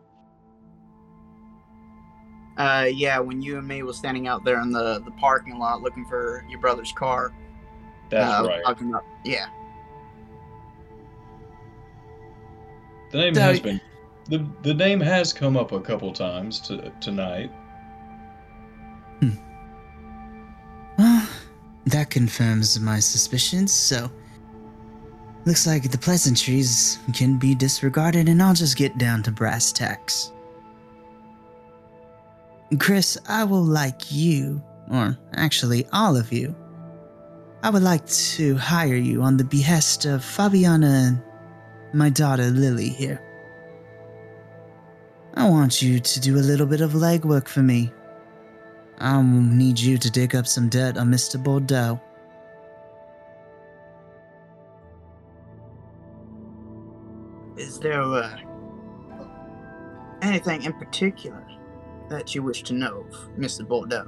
Uh, 2.58 2.88
yeah, 2.91 3.20
when 3.20 3.41
you 3.41 3.58
and 3.58 3.68
me 3.68 3.84
was 3.84 3.98
standing 3.98 4.28
out 4.28 4.46
there 4.46 4.62
in 4.62 4.72
the, 4.72 5.00
the 5.04 5.12
parking 5.12 5.58
lot 5.60 5.82
looking 5.82 6.06
for 6.06 6.46
your 6.50 6.60
brother's 6.60 6.91
car. 6.94 7.34
That's 8.10 8.46
uh, 8.46 8.48
right. 8.48 8.63
talking 8.63 8.89
about- 8.89 9.04
yeah. 9.26 9.48
The 13.12 13.18
name 13.18 13.36
So- 13.36 13.41
has 13.41 13.60
been 13.60 13.82
the 14.28 14.44
the 14.63 14.74
name 14.74 15.00
has 15.02 15.32
come 15.32 15.56
up 15.56 15.72
a 15.72 15.80
couple 15.80 16.12
times 16.12 16.60
to, 16.62 16.91
tonight. 17.00 17.52
well, 20.98 21.28
that 21.86 22.10
confirms 22.10 22.80
my 22.80 23.00
suspicions, 23.00 23.72
so. 23.72 24.10
Looks 25.46 25.68
like 25.68 25.91
the 25.91 25.98
pleasantries 26.00 26.98
can 27.13 27.38
be 27.38 27.54
disregarded, 27.54 28.28
and 28.28 28.41
I'll 28.41 28.56
just 28.56 28.76
get 28.78 28.98
down 28.98 29.22
to 29.24 29.32
brass 29.32 29.72
tacks. 29.72 30.32
Chris, 32.80 33.17
I 33.30 33.43
will 33.43 33.63
like 33.63 34.12
you, 34.12 34.62
or 34.91 35.17
actually 35.36 35.86
all 35.93 36.17
of 36.17 36.34
you. 36.34 36.56
I 37.62 37.69
would 37.69 37.84
like 37.84 38.06
to 38.08 38.56
hire 38.58 38.95
you 38.95 39.21
on 39.21 39.38
the 39.38 39.43
behest 39.43 40.06
of 40.06 40.21
Fabiana 40.21 41.08
and 41.08 41.23
my 41.93 42.10
daughter 42.10 42.45
Lily 42.45 42.89
here. 42.89 43.21
I 45.36 45.49
want 45.49 45.82
you 45.82 45.99
to 45.99 46.19
do 46.19 46.38
a 46.38 46.39
little 46.39 46.65
bit 46.65 46.82
of 46.82 46.91
legwork 46.91 47.47
for 47.47 47.62
me. 47.62 47.91
I'll 48.99 49.23
need 49.23 49.80
you 49.80 49.97
to 49.97 50.10
dig 50.10 50.36
up 50.36 50.47
some 50.47 50.69
dirt 50.69 50.97
on 50.97 51.12
Mr. 51.12 51.41
Bordeaux. 51.41 52.01
Is 57.58 57.80
there 57.80 58.01
uh, 58.01 58.38
anything 60.21 60.63
in 60.63 60.73
particular 60.73 61.45
that 62.10 62.36
you 62.36 62.44
wish 62.44 62.63
to 62.63 62.74
know 62.74 63.06
of 63.12 63.30
Mr. 63.38 63.68
Bordeaux? 63.68 64.08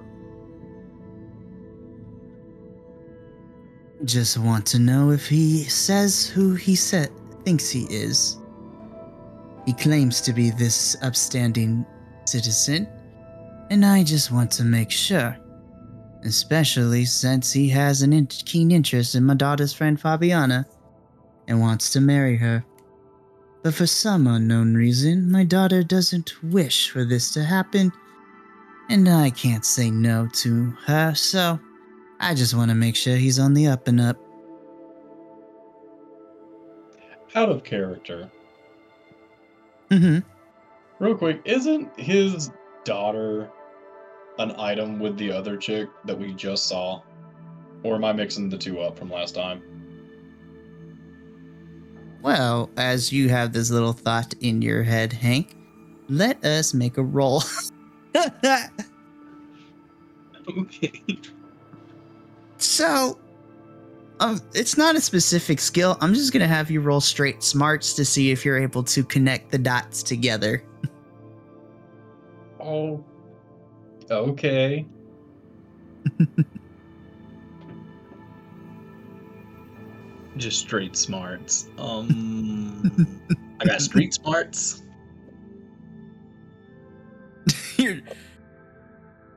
Just 4.03 4.37
want 4.37 4.65
to 4.67 4.79
know 4.79 5.11
if 5.11 5.27
he 5.27 5.63
says 5.63 6.27
who 6.27 6.53
he 6.53 6.75
thinks 6.75 7.69
he 7.69 7.85
is. 7.89 8.37
He 9.65 9.73
claims 9.73 10.21
to 10.21 10.33
be 10.33 10.51
this 10.51 10.95
upstanding 11.01 11.85
citizen, 12.25 12.87
and 13.69 13.85
I 13.85 14.03
just 14.03 14.31
want 14.31 14.51
to 14.51 14.63
make 14.63 14.91
sure. 14.91 15.37
Especially 16.23 17.05
since 17.05 17.51
he 17.51 17.69
has 17.69 18.01
an 18.01 18.13
in- 18.13 18.27
keen 18.27 18.71
interest 18.71 19.15
in 19.15 19.23
my 19.23 19.33
daughter's 19.33 19.73
friend 19.73 19.99
Fabiana 19.99 20.65
and 21.47 21.59
wants 21.59 21.89
to 21.91 22.01
marry 22.01 22.37
her. 22.37 22.63
But 23.67 23.73
for 23.73 23.85
some 23.85 24.27
unknown 24.27 24.75
reason, 24.75 25.29
my 25.29 25.43
daughter 25.43 25.83
doesn't 25.83 26.41
wish 26.41 26.89
for 26.89 27.03
this 27.03 27.33
to 27.33 27.43
happen, 27.43 27.91
and 28.89 29.09
I 29.09 29.29
can't 29.29 29.65
say 29.65 29.91
no 29.91 30.29
to 30.35 30.71
her, 30.85 31.13
so 31.13 31.59
I 32.21 32.33
just 32.33 32.53
want 32.53 32.71
to 32.71 32.75
make 32.75 32.95
sure 32.95 33.17
he's 33.17 33.39
on 33.39 33.53
the 33.53 33.67
up 33.67 33.89
and 33.89 33.99
up. 33.99 34.15
Out 37.35 37.49
of 37.49 37.65
character. 37.65 38.31
Mm-hmm. 39.91 40.19
Real 41.03 41.17
quick, 41.17 41.41
isn't 41.43 41.99
his 41.99 42.51
daughter 42.85 43.51
an 44.39 44.51
item 44.57 44.97
with 44.97 45.17
the 45.17 45.29
other 45.29 45.57
chick 45.57 45.89
that 46.05 46.17
we 46.17 46.31
just 46.31 46.67
saw? 46.67 47.01
Or 47.83 47.95
am 47.95 48.05
I 48.05 48.13
mixing 48.13 48.47
the 48.47 48.57
two 48.57 48.79
up 48.79 48.97
from 48.97 49.11
last 49.11 49.35
time? 49.35 49.76
Well, 52.21 52.69
as 52.77 53.11
you 53.11 53.29
have 53.29 53.53
this 53.53 53.69
little 53.69 53.93
thought 53.93 54.33
in 54.41 54.61
your 54.61 54.83
head, 54.83 55.13
Hank, 55.13 55.55
let 56.09 56.43
us 56.43 56.73
make 56.73 56.97
a 56.97 57.03
roll. 57.03 57.43
Okay. 60.47 61.01
so, 62.57 63.17
um, 64.19 64.41
it's 64.53 64.77
not 64.77 64.95
a 64.95 65.01
specific 65.01 65.59
skill. 65.59 65.97
I'm 66.01 66.13
just 66.13 66.33
gonna 66.33 66.47
have 66.47 66.71
you 66.71 66.81
roll 66.81 67.01
straight 67.01 67.43
smarts 67.43 67.93
to 67.93 68.05
see 68.05 68.31
if 68.31 68.43
you're 68.43 68.57
able 68.57 68.83
to 68.83 69.03
connect 69.03 69.51
the 69.51 69.57
dots 69.57 70.01
together. 70.01 70.63
Oh. 72.59 73.03
Okay. 74.09 74.85
Just 80.37 80.59
straight 80.59 80.95
smarts. 80.95 81.67
Um 81.77 83.11
I 83.59 83.65
got 83.65 83.81
street 83.81 84.13
smarts. 84.13 84.83
Your- 87.77 87.97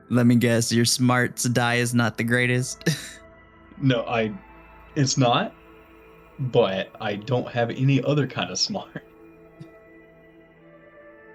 Let 0.09 0.25
me 0.25 0.35
guess, 0.35 0.71
your 0.71 0.85
smarts 0.85 1.43
die 1.45 1.75
is 1.75 1.93
not 1.93 2.17
the 2.17 2.23
greatest. 2.23 2.83
No, 3.83 4.03
I 4.03 4.31
it's 4.95 5.17
not. 5.17 5.55
But 6.37 6.91
I 7.01 7.15
don't 7.15 7.47
have 7.51 7.71
any 7.71 8.03
other 8.03 8.27
kind 8.27 8.51
of 8.51 8.59
smart. 8.59 9.03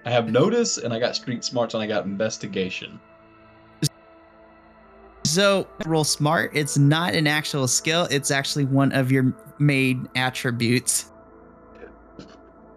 I 0.05 0.09
have 0.11 0.31
notice 0.31 0.77
and 0.77 0.93
I 0.93 0.99
got 0.99 1.17
street 1.17 1.43
smarts 1.43 1.73
and 1.73 1.83
I 1.83 1.87
got 1.87 2.05
investigation. 2.05 3.01
So, 5.25 5.67
roll 5.85 6.05
smart. 6.05 6.51
It's 6.53 6.77
not 6.77 7.13
an 7.15 7.27
actual 7.27 7.67
skill, 7.67 8.07
it's 8.09 8.31
actually 8.31 8.63
one 8.63 8.93
of 8.93 9.11
your 9.11 9.33
main 9.59 10.07
attributes. 10.15 11.11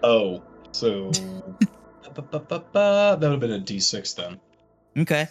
Oh, 0.02 0.42
so 0.72 1.10
that 2.14 3.18
would 3.20 3.22
have 3.22 3.40
been 3.40 3.52
a 3.52 3.60
D6 3.60 4.16
then. 4.16 4.40
Okay. 4.98 5.28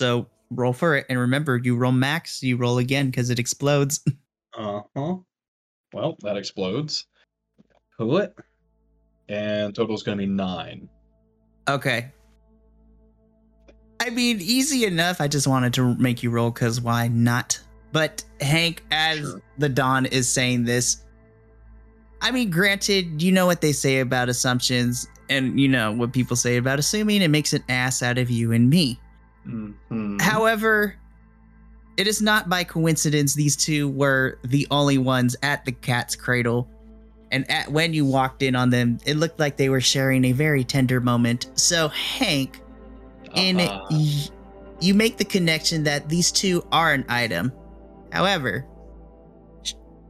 So, 0.00 0.26
roll 0.50 0.72
for 0.72 0.96
it. 0.96 1.06
And 1.08 1.18
remember, 1.18 1.56
you 1.56 1.76
roll 1.76 1.92
max, 1.92 2.42
you 2.42 2.56
roll 2.56 2.78
again 2.78 3.06
because 3.06 3.30
it 3.30 3.38
explodes. 3.38 4.04
Uh 4.56 4.80
huh. 4.96 5.16
Well, 5.92 6.16
that 6.22 6.36
explodes. 6.36 7.06
Cool 7.96 8.16
it. 8.18 8.34
And 9.28 9.72
total 9.72 9.94
is 9.94 10.02
gonna 10.02 10.16
be 10.16 10.26
nine. 10.26 10.88
Okay. 11.68 12.10
I 14.00 14.10
mean, 14.10 14.38
easy 14.40 14.84
enough. 14.84 15.20
I 15.20 15.28
just 15.28 15.46
wanted 15.46 15.74
to 15.74 15.94
make 15.96 16.24
you 16.24 16.30
roll 16.30 16.50
because 16.50 16.80
why 16.80 17.06
not? 17.06 17.60
But 17.92 18.22
Hank, 18.40 18.84
as 18.90 19.18
Sure. 19.20 19.42
the 19.58 19.68
Don 19.68 20.06
is 20.06 20.28
saying 20.28 20.64
this, 20.64 20.98
I 22.20 22.30
mean, 22.30 22.50
granted, 22.50 23.22
you 23.22 23.32
know 23.32 23.46
what 23.46 23.60
they 23.60 23.72
say 23.72 24.00
about 24.00 24.28
assumptions, 24.28 25.06
and 25.30 25.58
you 25.60 25.68
know 25.68 25.92
what 25.92 26.12
people 26.12 26.36
say 26.36 26.56
about 26.56 26.78
assuming. 26.78 27.22
It 27.22 27.28
makes 27.28 27.52
an 27.52 27.62
ass 27.68 28.02
out 28.02 28.18
of 28.18 28.28
you 28.30 28.52
and 28.52 28.68
me. 28.68 28.98
Mhm. 29.46 30.20
However, 30.20 30.94
it 31.96 32.06
is 32.06 32.20
not 32.20 32.48
by 32.48 32.64
coincidence 32.64 33.34
these 33.34 33.56
two 33.56 33.88
were 33.88 34.38
the 34.44 34.66
only 34.70 34.98
ones 34.98 35.36
at 35.42 35.64
the 35.64 35.72
cat's 35.72 36.14
cradle. 36.16 36.68
And 37.30 37.48
at, 37.50 37.70
when 37.70 37.92
you 37.92 38.04
walked 38.04 38.42
in 38.42 38.54
on 38.56 38.70
them, 38.70 38.98
it 39.04 39.16
looked 39.16 39.38
like 39.38 39.56
they 39.56 39.68
were 39.68 39.80
sharing 39.80 40.24
a 40.26 40.32
very 40.32 40.64
tender 40.64 41.00
moment. 41.00 41.46
So, 41.56 41.88
Hank, 41.88 42.60
in 43.34 43.60
Uh-huh. 43.60 43.80
y- 43.90 44.28
you 44.80 44.94
make 44.94 45.18
the 45.18 45.24
connection 45.24 45.84
that 45.84 46.08
these 46.08 46.30
two 46.32 46.64
are 46.72 46.92
an 46.92 47.04
item. 47.08 47.52
However, 48.12 48.66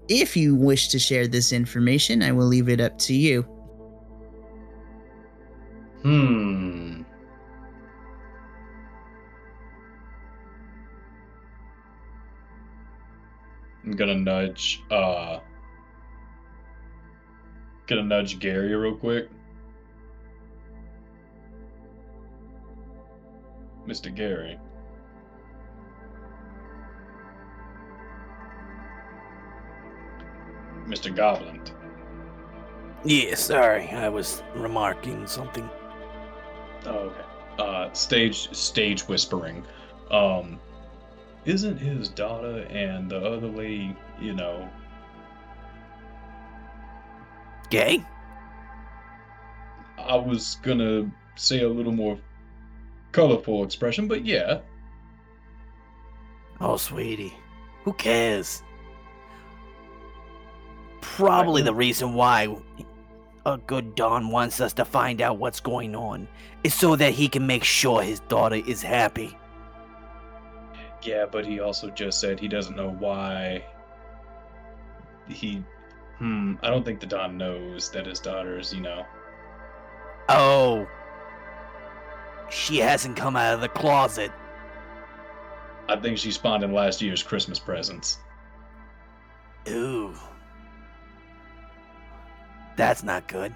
if 0.08 0.36
you 0.36 0.54
wish 0.54 0.88
to 0.88 0.98
share 0.98 1.26
this 1.26 1.52
information, 1.52 2.22
I 2.22 2.32
will 2.32 2.46
leave 2.46 2.68
it 2.68 2.80
up 2.80 2.98
to 3.00 3.14
you. 3.14 3.42
Hmm. 6.02 7.02
I'm 13.84 13.96
gonna 13.96 14.14
nudge 14.16 14.82
uh 14.90 15.40
gonna 17.86 18.02
nudge 18.04 18.38
Garry 18.38 18.74
real 18.74 18.94
quick. 18.94 19.28
Mr. 23.86 24.14
Garry. 24.14 24.58
Mr. 30.88 31.14
Goblin. 31.14 31.60
Yeah, 33.04 33.34
sorry, 33.34 33.88
I 33.90 34.08
was 34.08 34.42
remarking 34.54 35.26
something. 35.26 35.68
Oh, 36.86 36.90
okay. 36.90 37.22
Uh, 37.58 37.92
stage 37.92 38.52
stage 38.54 39.02
whispering. 39.06 39.64
Um, 40.10 40.58
isn't 41.44 41.78
his 41.78 42.08
daughter 42.08 42.66
and 42.70 43.10
the 43.10 43.18
other 43.18 43.46
lady, 43.46 43.96
you 44.20 44.34
know? 44.34 44.68
Gay? 47.70 48.04
I 49.98 50.16
was 50.16 50.56
gonna 50.62 51.10
say 51.36 51.62
a 51.62 51.68
little 51.68 51.92
more 51.92 52.18
colorful 53.12 53.64
expression, 53.64 54.08
but 54.08 54.24
yeah, 54.24 54.60
Oh, 56.60 56.76
sweetie. 56.76 57.34
Who 57.84 57.92
cares? 57.92 58.62
Probably 61.00 61.62
the 61.62 61.74
reason 61.74 62.14
why 62.14 62.56
a 63.46 63.58
good 63.58 63.94
Don 63.94 64.30
wants 64.30 64.60
us 64.60 64.72
to 64.74 64.84
find 64.84 65.20
out 65.22 65.38
what's 65.38 65.60
going 65.60 65.94
on 65.96 66.28
is 66.64 66.74
so 66.74 66.96
that 66.96 67.12
he 67.12 67.28
can 67.28 67.46
make 67.46 67.64
sure 67.64 68.02
his 68.02 68.20
daughter 68.20 68.56
is 68.56 68.82
happy. 68.82 69.36
Yeah, 71.02 71.26
but 71.30 71.46
he 71.46 71.60
also 71.60 71.90
just 71.90 72.20
said 72.20 72.40
he 72.40 72.48
doesn't 72.48 72.76
know 72.76 72.90
why. 72.90 73.64
He, 75.28 75.62
hmm, 76.18 76.54
I 76.62 76.70
don't 76.70 76.84
think 76.84 77.00
the 77.00 77.06
Don 77.06 77.38
knows 77.38 77.90
that 77.90 78.06
his 78.06 78.20
daughter's, 78.20 78.72
you 78.72 78.80
know. 78.80 79.06
Oh. 80.28 80.86
She 82.50 82.78
hasn't 82.78 83.16
come 83.16 83.36
out 83.36 83.54
of 83.54 83.60
the 83.60 83.68
closet. 83.68 84.32
I 85.88 85.96
think 85.96 86.18
she 86.18 86.32
spawned 86.32 86.64
in 86.64 86.72
last 86.72 87.00
year's 87.00 87.22
Christmas 87.22 87.58
presents. 87.58 88.18
Ooh. 89.68 90.14
That's 92.78 93.02
not 93.02 93.26
good. 93.26 93.54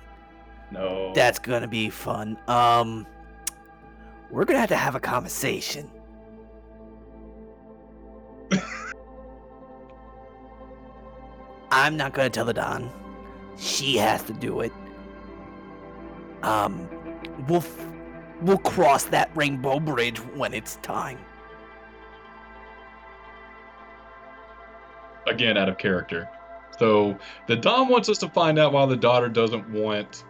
No. 0.73 1.13
That's 1.15 1.39
gonna 1.39 1.69
be 1.69 1.89
fun. 1.89 2.37
Um, 2.49 3.07
we're 4.31 4.45
gonna 4.45 4.59
have 4.59 4.69
to 4.71 4.77
have 4.77 4.97
a 4.97 5.01
conversation. 5.01 5.89
I'm 11.71 11.97
not 11.97 12.13
gonna 12.15 12.31
tell 12.31 12.45
the 12.47 12.53
Don. 12.53 12.91
She 13.57 13.97
has 13.99 14.25
to 14.25 14.33
do 14.33 14.61
it. 14.61 14.73
Um, 16.43 16.89
we'll 17.47 17.59
f- 17.59 17.87
we'll 18.41 18.59
cross 18.59 19.05
that 19.05 19.31
rainbow 19.37 19.79
bridge 19.79 20.19
when 20.35 20.53
it's 20.53 20.77
time. 20.83 21.19
again 25.29 25.57
out 25.57 25.69
of 25.69 25.79
character. 25.79 26.29
So 26.83 27.17
the 27.47 27.55
Dom 27.55 27.89
wants 27.89 28.09
us 28.09 28.19
to 28.19 28.29
find 28.29 28.59
out 28.59 28.73
why 28.73 28.87
the 28.87 28.97
daughter 28.97 29.29
doesn't 29.29 29.71
want 29.71 30.25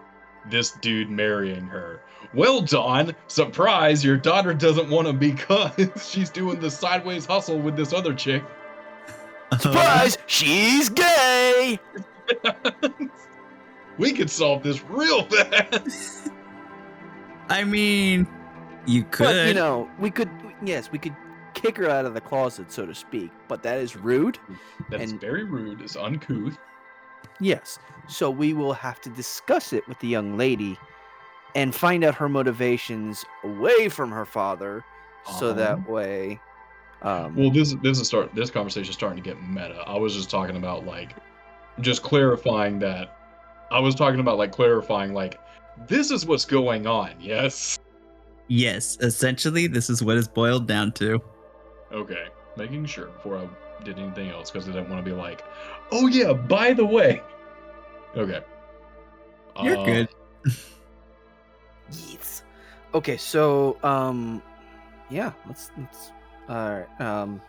this 0.51 0.73
dude 0.73 1.09
marrying 1.09 1.65
her. 1.65 2.03
Well, 2.35 2.61
Don, 2.61 3.17
surprise, 3.27 4.05
your 4.05 4.19
daughter 4.19 4.53
doesn't 4.53 4.91
want 4.91 5.09
him 5.09 5.19
because 5.19 5.73
she's 6.11 6.29
doing 6.29 6.61
the 6.61 6.71
sideways 6.71 7.25
hustle 7.25 7.59
with 7.59 7.75
this 7.75 7.95
other 7.95 8.13
chick. 8.13 8.45
Surprise! 9.59 10.19
She's 10.27 10.91
gay. 10.91 11.79
we 13.99 14.13
could 14.13 14.29
solve 14.29 14.63
this 14.63 14.85
real 14.85 15.25
fast. 15.25 16.31
I 17.49 17.65
mean, 17.65 18.27
you 18.87 19.05
could. 19.05 19.25
But 19.25 19.47
you 19.49 19.55
know, 19.55 19.91
we 19.99 20.11
could. 20.11 20.29
Yes, 20.63 20.93
we 20.93 20.99
could 20.99 21.17
kick 21.63 21.77
her 21.77 21.89
out 21.89 22.05
of 22.05 22.15
the 22.15 22.21
closet, 22.21 22.71
so 22.73 22.85
to 22.87 22.95
speak. 22.95 23.31
But 23.49 23.63
that 23.63 23.79
is 23.79 23.97
rude. 23.97 24.39
That's 24.91 25.13
And- 25.13 25.21
very 25.21 25.45
rude. 25.45 25.81
It's 25.81 25.97
uncouth. 25.97 26.59
Yes. 27.41 27.79
So 28.09 28.31
we 28.31 28.53
will 28.53 28.73
have 28.73 29.01
to 29.03 29.11
discuss 29.11 29.73
it 29.73 29.87
with 29.89 29.99
the 30.01 30.09
young 30.09 30.37
lady 30.37 30.77
and 31.55 31.75
find 31.75 32.03
out 32.05 32.15
her 32.17 32.29
motivations 32.29 33.25
away 33.45 33.89
from 33.89 34.11
her 34.11 34.25
father, 34.25 34.85
so 35.39 35.47
Uh-huh. 35.49 35.53
that 35.55 35.89
way. 35.89 36.41
Um, 37.03 37.35
Well, 37.37 37.51
this 37.51 37.75
this 37.83 37.99
is 38.01 38.07
start. 38.07 38.35
This 38.35 38.51
conversation 38.51 38.91
is 38.91 38.95
starting 38.95 39.23
to 39.23 39.29
get 39.29 39.43
meta. 39.43 39.83
I 39.87 39.99
was 39.99 40.15
just 40.15 40.31
talking 40.31 40.57
about 40.57 40.87
like, 40.87 41.15
just 41.81 42.03
clarifying 42.03 42.79
that. 42.81 43.17
I 43.71 43.81
was 43.81 43.95
talking 43.95 44.21
about 44.21 44.39
like 44.39 44.53
clarifying 44.53 45.13
like, 45.13 45.39
this 45.89 46.11
is 46.11 46.25
what's 46.27 46.45
going 46.45 46.87
on. 46.87 47.11
Yes. 47.21 47.79
yes, 48.49 48.99
essentially, 49.01 49.67
this 49.67 49.89
is 49.91 50.03
what 50.03 50.17
it's 50.17 50.29
boiled 50.29 50.67
down 50.69 50.93
to. 50.93 51.21
Okay, 51.93 52.29
making 52.57 52.87
sure 52.87 53.07
before 53.09 53.39
I 53.39 53.49
did 53.85 53.99
anything 53.99 54.31
else 54.31 54.51
because 54.51 54.69
I 54.69 54.73
didn't 54.73 54.89
want 54.91 55.05
to 55.05 55.11
be 55.11 55.17
like, 55.17 55.45
oh 55.91 56.07
yeah, 56.07 56.33
by 56.33 56.73
the 56.73 56.85
way. 56.85 57.23
Okay. 58.17 58.41
You're 59.61 59.77
Uh, 59.77 59.85
good. 59.85 60.09
Yes. 61.91 62.43
okay. 62.95 63.17
So, 63.17 63.79
um, 63.83 64.43
yeah. 65.11 65.33
Let's. 65.47 65.71
let's 65.79 66.13
all 66.49 66.57
right. 66.71 67.01
Um, 67.01 67.41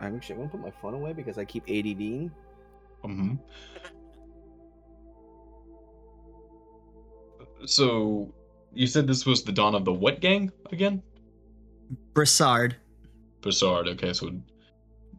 I'm 0.00 0.16
actually 0.16 0.36
gonna 0.36 0.48
put 0.48 0.60
my 0.60 0.70
phone 0.70 0.94
away 0.94 1.12
because 1.12 1.38
I 1.38 1.44
keep 1.44 1.66
ADDing. 1.66 2.30
mhm. 3.04 3.38
So, 7.66 8.34
you 8.72 8.86
said 8.86 9.06
this 9.06 9.26
was 9.26 9.44
the 9.44 9.52
Don 9.52 9.74
of 9.74 9.84
the 9.84 9.92
what 9.92 10.20
gang 10.20 10.52
again? 10.72 11.02
Brassard. 12.14 12.79
Brassard. 13.40 13.88
Okay, 13.88 14.12
so 14.12 14.30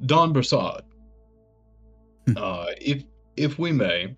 Don 0.05 0.34
Brassard. 0.34 0.84
Hmm. 2.28 2.38
uh, 2.38 2.65
if 2.80 3.03
if 3.36 3.57
we 3.57 3.72
may, 3.72 4.15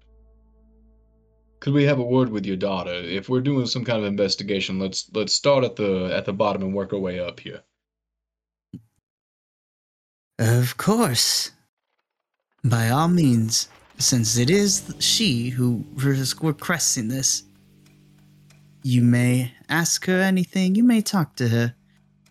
could 1.60 1.74
we 1.74 1.84
have 1.86 2.00
a 2.00 2.04
word 2.04 2.30
with 2.30 2.46
your 2.46 2.58
daughter? 2.58 2.94
If 2.94 3.30
we're 3.30 3.42
doing 3.42 3.66
some 3.66 3.86
kind 3.86 4.00
of 4.00 4.06
investigation, 4.06 4.80
let's 4.80 5.10
let's 5.14 5.34
start 5.34 5.64
at 5.64 5.76
the 5.76 6.14
at 6.14 6.26
the 6.26 6.34
bottom 6.34 6.64
and 6.64 6.74
work 6.74 6.94
our 6.94 7.00
way 7.00 7.20
up 7.20 7.40
here. 7.40 7.62
Of 10.40 10.78
course. 10.78 11.52
By 12.66 12.90
all 12.90 13.08
means, 13.08 13.68
since 13.98 14.38
it 14.38 14.50
is 14.50 14.94
she 15.00 15.50
who 15.50 15.86
is 15.98 16.36
requesting 16.42 17.08
this, 17.08 17.44
you 18.84 19.02
may 19.02 19.54
ask 19.70 20.06
her 20.06 20.20
anything, 20.20 20.76
you 20.76 20.84
may 20.84 21.02
talk 21.02 21.36
to 21.38 21.48
her. 21.48 21.76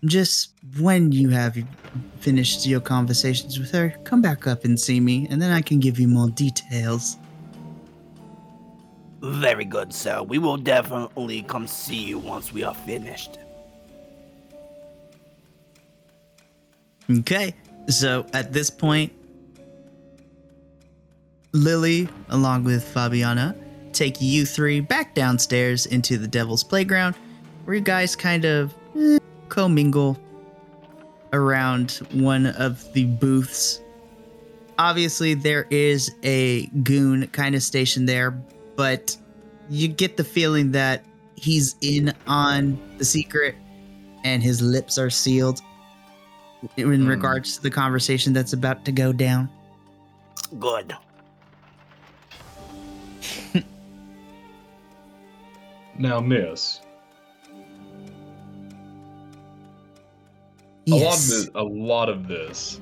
Just 0.04 0.52
when 0.80 1.12
you 1.12 1.28
have 1.28 1.56
finished 2.18 2.66
your 2.66 2.80
conversations 2.80 3.58
with 3.58 3.70
her, 3.70 3.94
come 4.04 4.20
back 4.20 4.46
up 4.48 4.64
and 4.64 4.78
see 4.78 4.98
me, 4.98 5.28
and 5.30 5.40
then 5.40 5.52
I 5.52 5.60
can 5.60 5.78
give 5.78 6.00
you 6.00 6.08
more 6.08 6.28
details. 6.30 7.18
Very 9.20 9.64
good, 9.64 9.92
sir. 9.92 10.20
We 10.22 10.38
will 10.38 10.56
definitely 10.56 11.42
come 11.42 11.68
see 11.68 12.02
you 12.02 12.18
once 12.18 12.52
we 12.52 12.64
are 12.64 12.74
finished. 12.74 13.38
Okay, 17.08 17.54
so 17.88 18.26
at 18.32 18.52
this 18.52 18.70
point, 18.70 19.12
Lily, 21.52 22.08
along 22.30 22.64
with 22.64 22.82
Fabiana, 22.92 23.54
take 23.92 24.20
you 24.20 24.44
three 24.46 24.80
back 24.80 25.14
downstairs 25.14 25.86
into 25.86 26.18
the 26.18 26.26
Devil's 26.26 26.64
Playground, 26.64 27.14
where 27.64 27.76
you 27.76 27.82
guys 27.82 28.16
kind 28.16 28.44
of 28.44 28.74
commingle 29.52 30.18
around 31.34 31.90
one 32.12 32.46
of 32.46 32.90
the 32.94 33.04
booths. 33.04 33.82
Obviously, 34.78 35.34
there 35.34 35.66
is 35.68 36.10
a 36.22 36.66
goon 36.82 37.26
kind 37.28 37.54
of 37.54 37.62
stationed 37.62 38.08
there, 38.08 38.30
but 38.76 39.14
you 39.68 39.88
get 39.88 40.16
the 40.16 40.24
feeling 40.24 40.72
that 40.72 41.04
he's 41.36 41.76
in 41.82 42.14
on 42.26 42.80
the 42.96 43.04
secret 43.04 43.54
and 44.24 44.42
his 44.42 44.62
lips 44.62 44.96
are 44.96 45.10
sealed 45.10 45.60
in 46.78 47.02
Hmm. 47.02 47.06
regards 47.08 47.56
to 47.56 47.62
the 47.62 47.70
conversation 47.70 48.32
that's 48.32 48.54
about 48.54 48.86
to 48.86 48.92
go 48.92 49.12
down. 49.12 49.50
Good. 50.58 50.94
Now, 55.98 56.20
Miss, 56.20 56.80
a 60.90 60.94
lot 60.94 61.14
of 61.14 61.28
this, 61.28 61.50
a 61.54 61.62
lot 61.62 62.08
of 62.08 62.28
this 62.28 62.80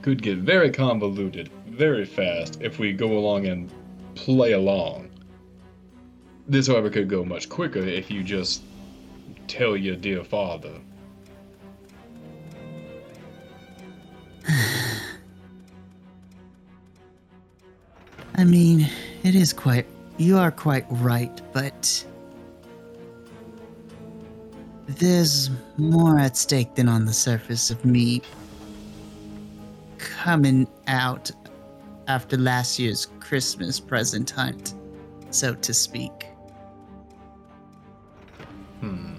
could 0.00 0.22
get 0.22 0.38
very 0.38 0.70
convoluted 0.70 1.50
very 1.66 2.04
fast 2.04 2.58
if 2.60 2.78
we 2.78 2.92
go 2.92 3.18
along 3.18 3.46
and 3.46 3.72
play 4.14 4.52
along. 4.52 5.08
This, 6.48 6.66
however, 6.66 6.90
could 6.90 7.08
go 7.08 7.24
much 7.24 7.48
quicker 7.48 7.80
if 7.80 8.10
you 8.10 8.22
just 8.22 8.62
tell 9.46 9.76
your 9.76 9.96
dear 9.96 10.22
father. 10.24 10.74
I 18.34 18.44
mean, 18.44 18.88
it 19.22 19.34
is 19.34 19.52
quite. 19.52 19.86
You 20.18 20.38
are 20.38 20.50
quite 20.50 20.84
right, 20.90 21.40
but. 21.52 22.04
There's 24.98 25.50
more 25.78 26.18
at 26.18 26.36
stake 26.36 26.74
than 26.74 26.88
on 26.88 27.06
the 27.06 27.12
surface 27.12 27.70
of 27.70 27.84
me 27.84 28.22
coming 29.98 30.68
out 30.86 31.30
after 32.08 32.36
last 32.36 32.78
year's 32.78 33.06
Christmas 33.20 33.80
present 33.80 34.30
hunt, 34.30 34.74
so 35.30 35.54
to 35.54 35.72
speak. 35.72 36.26
Hmm. 38.80 39.14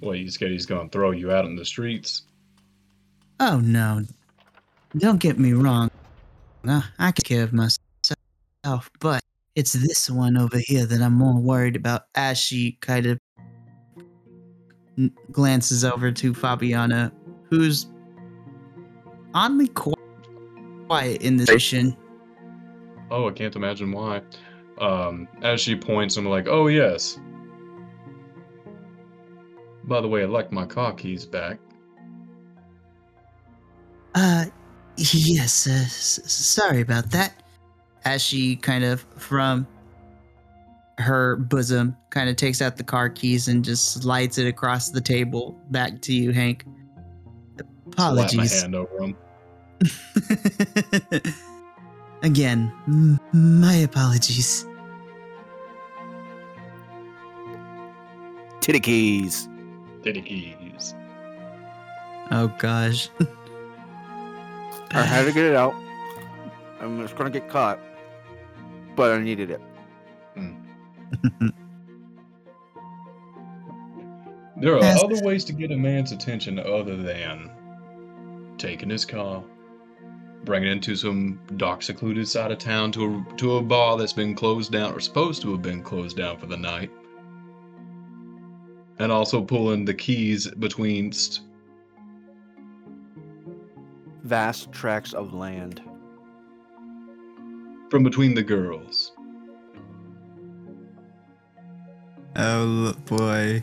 What, 0.00 0.18
you 0.18 0.30
scared 0.30 0.52
he's 0.52 0.66
gonna 0.66 0.88
throw 0.90 1.12
you 1.12 1.32
out 1.32 1.46
in 1.46 1.56
the 1.56 1.64
streets? 1.64 2.22
Oh 3.40 3.60
no. 3.60 4.04
Don't 4.98 5.18
get 5.18 5.38
me 5.38 5.52
wrong. 5.54 5.90
Uh, 6.66 6.82
I 6.98 7.10
can 7.10 7.24
take 7.24 7.24
care 7.24 7.42
of 7.42 7.52
myself, 7.52 8.90
but 9.00 9.23
it's 9.56 9.72
this 9.72 10.10
one 10.10 10.36
over 10.36 10.58
here 10.58 10.84
that 10.86 11.00
I'm 11.00 11.14
more 11.14 11.38
worried 11.40 11.76
about 11.76 12.02
as 12.14 12.38
she 12.38 12.72
kind 12.80 13.06
of 13.06 13.18
glances 15.32 15.84
over 15.84 16.10
to 16.12 16.32
Fabiana, 16.32 17.12
who's 17.50 17.86
oddly 19.34 19.68
qu- 19.68 19.94
quiet 20.86 21.22
in 21.22 21.36
this 21.36 21.46
situation. 21.46 21.96
Oh, 23.10 23.28
I 23.28 23.32
can't 23.32 23.54
imagine 23.54 23.92
why. 23.92 24.22
Um, 24.78 25.28
as 25.42 25.60
she 25.60 25.76
points, 25.76 26.16
I'm 26.16 26.26
like, 26.26 26.48
oh 26.48 26.66
yes. 26.66 27.18
By 29.84 30.00
the 30.00 30.08
way, 30.08 30.22
I 30.22 30.26
like 30.26 30.50
my 30.50 30.64
car 30.66 30.94
keys 30.94 31.26
back. 31.26 31.58
Uh, 34.14 34.46
yes, 34.96 35.66
uh, 35.66 35.72
s- 35.72 36.18
s- 36.24 36.32
sorry 36.32 36.80
about 36.80 37.10
that. 37.10 37.43
As 38.04 38.22
she 38.22 38.56
kind 38.56 38.84
of, 38.84 39.00
from 39.16 39.66
her 40.98 41.36
bosom, 41.36 41.96
kind 42.10 42.28
of 42.28 42.36
takes 42.36 42.60
out 42.62 42.76
the 42.76 42.84
car 42.84 43.08
keys 43.08 43.48
and 43.48 43.64
just 43.64 43.92
slides 43.94 44.38
it 44.38 44.46
across 44.46 44.90
the 44.90 45.00
table 45.00 45.58
back 45.70 46.00
to 46.02 46.12
you, 46.12 46.30
Hank. 46.32 46.64
Slap 47.56 47.66
my 47.96 48.22
Apologies. 48.24 48.60
hand 48.62 48.74
over 48.74 49.02
him. 49.02 49.16
Again, 52.22 52.72
m- 52.86 53.20
my 53.32 53.74
apologies. 53.74 54.66
Titty 58.60 58.80
keys. 58.80 59.48
Titty 60.02 60.22
keys. 60.22 60.94
Oh 62.30 62.48
gosh. 62.58 63.10
I 64.92 65.02
had 65.02 65.24
to 65.26 65.32
get 65.32 65.44
it 65.44 65.54
out. 65.54 65.74
I'm 66.80 67.00
just 67.02 67.16
gonna 67.16 67.30
get 67.30 67.48
caught, 67.48 67.78
but 68.96 69.12
I 69.12 69.18
needed 69.18 69.50
it. 69.50 69.60
Hmm. 70.34 71.48
There 74.56 74.76
are 74.76 74.80
Yes. 74.80 75.02
other 75.02 75.20
ways 75.24 75.44
to 75.46 75.52
get 75.52 75.72
a 75.72 75.76
man's 75.76 76.12
attention 76.12 76.60
other 76.60 76.96
than 76.96 77.50
taking 78.56 78.88
his 78.88 79.04
car, 79.04 79.42
bringing 80.44 80.68
it 80.68 80.72
into 80.72 80.94
some 80.94 81.40
dark, 81.56 81.82
secluded 81.82 82.28
side 82.28 82.52
of 82.52 82.58
town 82.58 82.92
to 82.92 83.04
a, 83.04 83.36
to 83.36 83.56
a 83.56 83.62
bar 83.62 83.98
that's 83.98 84.12
been 84.12 84.34
closed 84.34 84.70
down 84.70 84.94
or 84.94 85.00
supposed 85.00 85.42
to 85.42 85.50
have 85.52 85.60
been 85.60 85.82
closed 85.82 86.16
down 86.16 86.38
for 86.38 86.46
the 86.46 86.56
night, 86.56 86.90
and 89.00 89.10
also 89.10 89.42
pulling 89.42 89.84
the 89.84 89.92
keys 89.94 90.48
between. 90.52 91.10
St- 91.10 91.44
Vast 94.22 94.70
tracts 94.72 95.12
of 95.14 95.34
land. 95.34 95.82
From 97.94 98.02
between 98.02 98.34
the 98.34 98.42
girls. 98.42 99.12
Oh 102.34 102.92
boy. 103.06 103.62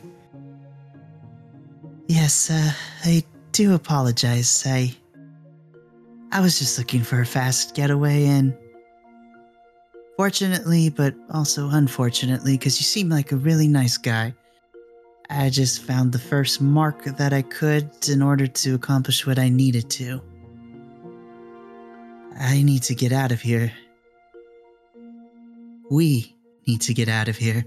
Yes, 2.08 2.50
uh, 2.50 2.72
I 3.04 3.26
do 3.52 3.74
apologize. 3.74 4.64
I 4.66 4.96
I 6.32 6.40
was 6.40 6.58
just 6.58 6.78
looking 6.78 7.02
for 7.02 7.20
a 7.20 7.26
fast 7.26 7.76
getaway 7.76 8.24
and 8.24 8.58
fortunately, 10.16 10.88
but 10.88 11.14
also 11.32 11.68
unfortunately, 11.68 12.54
because 12.54 12.80
you 12.80 12.86
seem 12.86 13.10
like 13.10 13.34
a 13.34 13.36
really 13.36 13.68
nice 13.68 13.98
guy. 13.98 14.34
I 15.30 15.50
just 15.50 15.84
found 15.84 16.14
the 16.14 16.20
first 16.20 16.62
mark 16.62 17.04
that 17.04 17.34
I 17.34 17.42
could 17.42 17.90
in 18.08 18.22
order 18.22 18.48
to 18.48 18.76
accomplish 18.76 19.28
what 19.28 19.38
I 19.38 19.50
needed 19.50 19.90
to. 19.90 20.22
I 22.40 22.62
need 22.62 22.84
to 22.84 22.96
get 22.96 23.12
out 23.12 23.34
of 23.34 23.42
here. 23.42 23.74
We 25.92 26.38
need 26.66 26.80
to 26.84 26.94
get 26.94 27.10
out 27.10 27.28
of 27.28 27.36
here. 27.36 27.66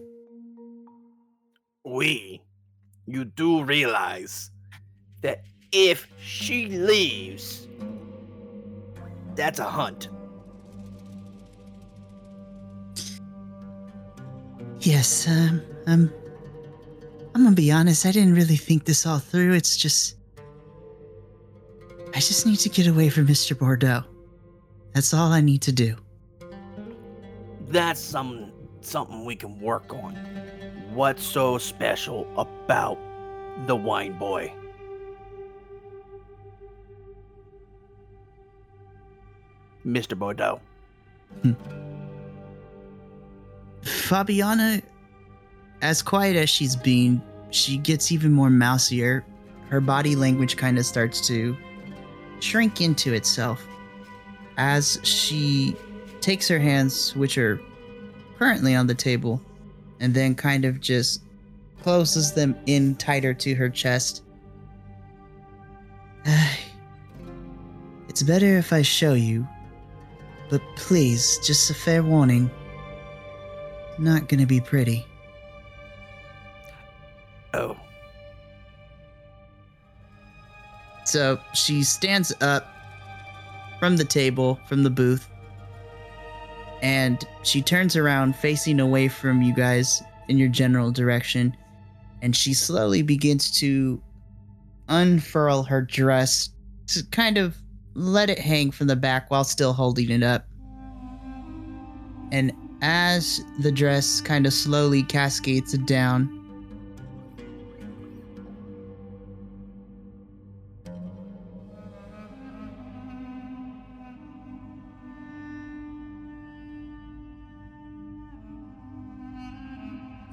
We, 1.85 2.41
you 3.05 3.27
do 3.27 3.63
realize 3.63 4.51
that 5.21 5.43
if 5.73 6.09
she 6.19 6.69
leaves, 6.69 7.69
that's 9.35 9.59
a 9.59 9.65
hunt. 9.65 10.09
Yes, 14.81 15.29
um, 15.29 15.61
um, 15.87 16.11
I'm 17.35 17.45
gonna 17.45 17.55
be 17.55 17.71
honest, 17.71 18.07
I 18.07 18.13
didn't 18.13 18.33
really 18.35 18.57
think 18.57 18.87
this 18.87 19.05
all 19.05 19.19
through. 19.19 19.53
It's 19.53 19.77
just. 19.77 20.17
I 22.15 22.21
just 22.21 22.47
need 22.47 22.61
to 22.61 22.71
get 22.71 22.87
away 22.87 23.11
from 23.11 23.27
Mr. 23.27 23.59
Bordeaux. 23.59 24.03
That's 24.95 25.13
all 25.13 25.31
I 25.31 25.43
need 25.43 25.61
to 25.63 25.73
do. 25.73 25.97
That's 27.75 28.01
some 28.01 28.53
something 28.83 29.25
we 29.25 29.35
can 29.35 29.59
work 29.59 29.93
on. 29.93 30.15
What's 30.93 31.25
so 31.25 31.59
special 31.59 32.25
about 32.39 32.97
the 33.67 33.75
wine 33.75 34.17
boy? 34.17 34.53
Mr. 39.85 40.17
Bordeaux. 40.17 40.61
Hmm. 41.43 41.55
Fabiana, 43.83 44.81
as 45.83 46.01
quiet 46.01 46.37
as 46.37 46.49
she's 46.49 46.77
been, 46.77 47.21
she 47.51 47.79
gets 47.79 48.13
even 48.13 48.31
more 48.31 48.51
mousier. 48.51 49.25
Her 49.69 49.81
body 49.81 50.15
language 50.15 50.57
kind 50.57 50.79
of 50.79 50.87
starts 50.87 51.27
to 51.27 51.57
shrink 52.39 52.81
into 52.81 53.15
itself 53.15 53.67
as 54.59 55.01
she 55.03 55.75
takes 56.25 56.49
her 56.49 56.59
hands, 56.59 57.15
which 57.15 57.37
are 57.37 57.61
currently 58.39 58.75
on 58.75 58.87
the 58.87 58.95
table, 58.95 59.43
and 60.01 60.15
then 60.15 60.35
kind 60.35 60.65
of 60.65 60.81
just 60.81 61.23
closes 61.83 62.33
them 62.33 62.57
in 62.65 62.95
tighter 62.95 63.35
to 63.35 63.55
her 63.55 63.69
chest. 63.69 64.23
It's 68.09 68.23
better 68.23 68.59
if 68.59 68.73
I 68.73 68.83
show 68.83 69.15
you, 69.15 69.45
but 70.49 70.63
please, 70.77 71.41
just 71.43 71.69
a 71.69 71.75
fair 71.75 72.01
warning 72.01 72.49
not 73.99 74.29
gonna 74.29 74.47
be 74.47 74.61
pretty. 74.61 75.05
Oh, 77.55 77.77
So 81.05 81.41
she 81.55 81.83
stands 81.83 82.33
up 82.41 82.73
from 83.81 83.97
the 83.97 84.05
table, 84.05 84.61
from 84.69 84.85
the 84.85 84.91
booth, 84.91 85.29
and 86.85 87.27
she 87.43 87.63
turns 87.63 87.97
around 87.97 88.37
facing 88.37 88.79
away 88.79 89.09
from 89.09 89.41
you 89.41 89.55
guys 89.55 90.03
in 90.29 90.37
your 90.37 90.51
general 90.51 90.91
direction, 90.93 91.57
and 92.21 92.37
she 92.37 92.53
slowly 92.53 93.01
begins 93.01 93.51
to 93.59 94.03
unfurl 94.91 95.63
her 95.63 95.81
dress 95.81 96.51
to 96.89 97.03
kind 97.07 97.39
of 97.39 97.57
let 97.95 98.29
it 98.29 98.39
hang 98.39 98.71
from 98.71 98.87
the 98.87 98.97
back 98.97 99.31
while 99.31 99.45
still 99.45 99.73
holding 99.73 100.11
it 100.11 100.23
up. 100.23 100.47
And 102.31 102.53
as 102.83 103.41
the 103.61 103.73
dress 103.73 104.21
kind 104.21 104.45
of 104.45 104.53
slowly 104.53 105.05
cascades 105.05 105.73
down, 105.79 106.44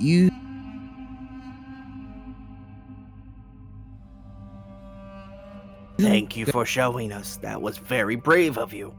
you 0.01 0.31
thank 5.97 6.35
you 6.35 6.45
for 6.45 6.65
showing 6.65 7.11
us. 7.11 7.37
That 7.37 7.61
was 7.61 7.77
very 7.77 8.15
brave 8.15 8.57
of 8.57 8.73
you. 8.73 8.93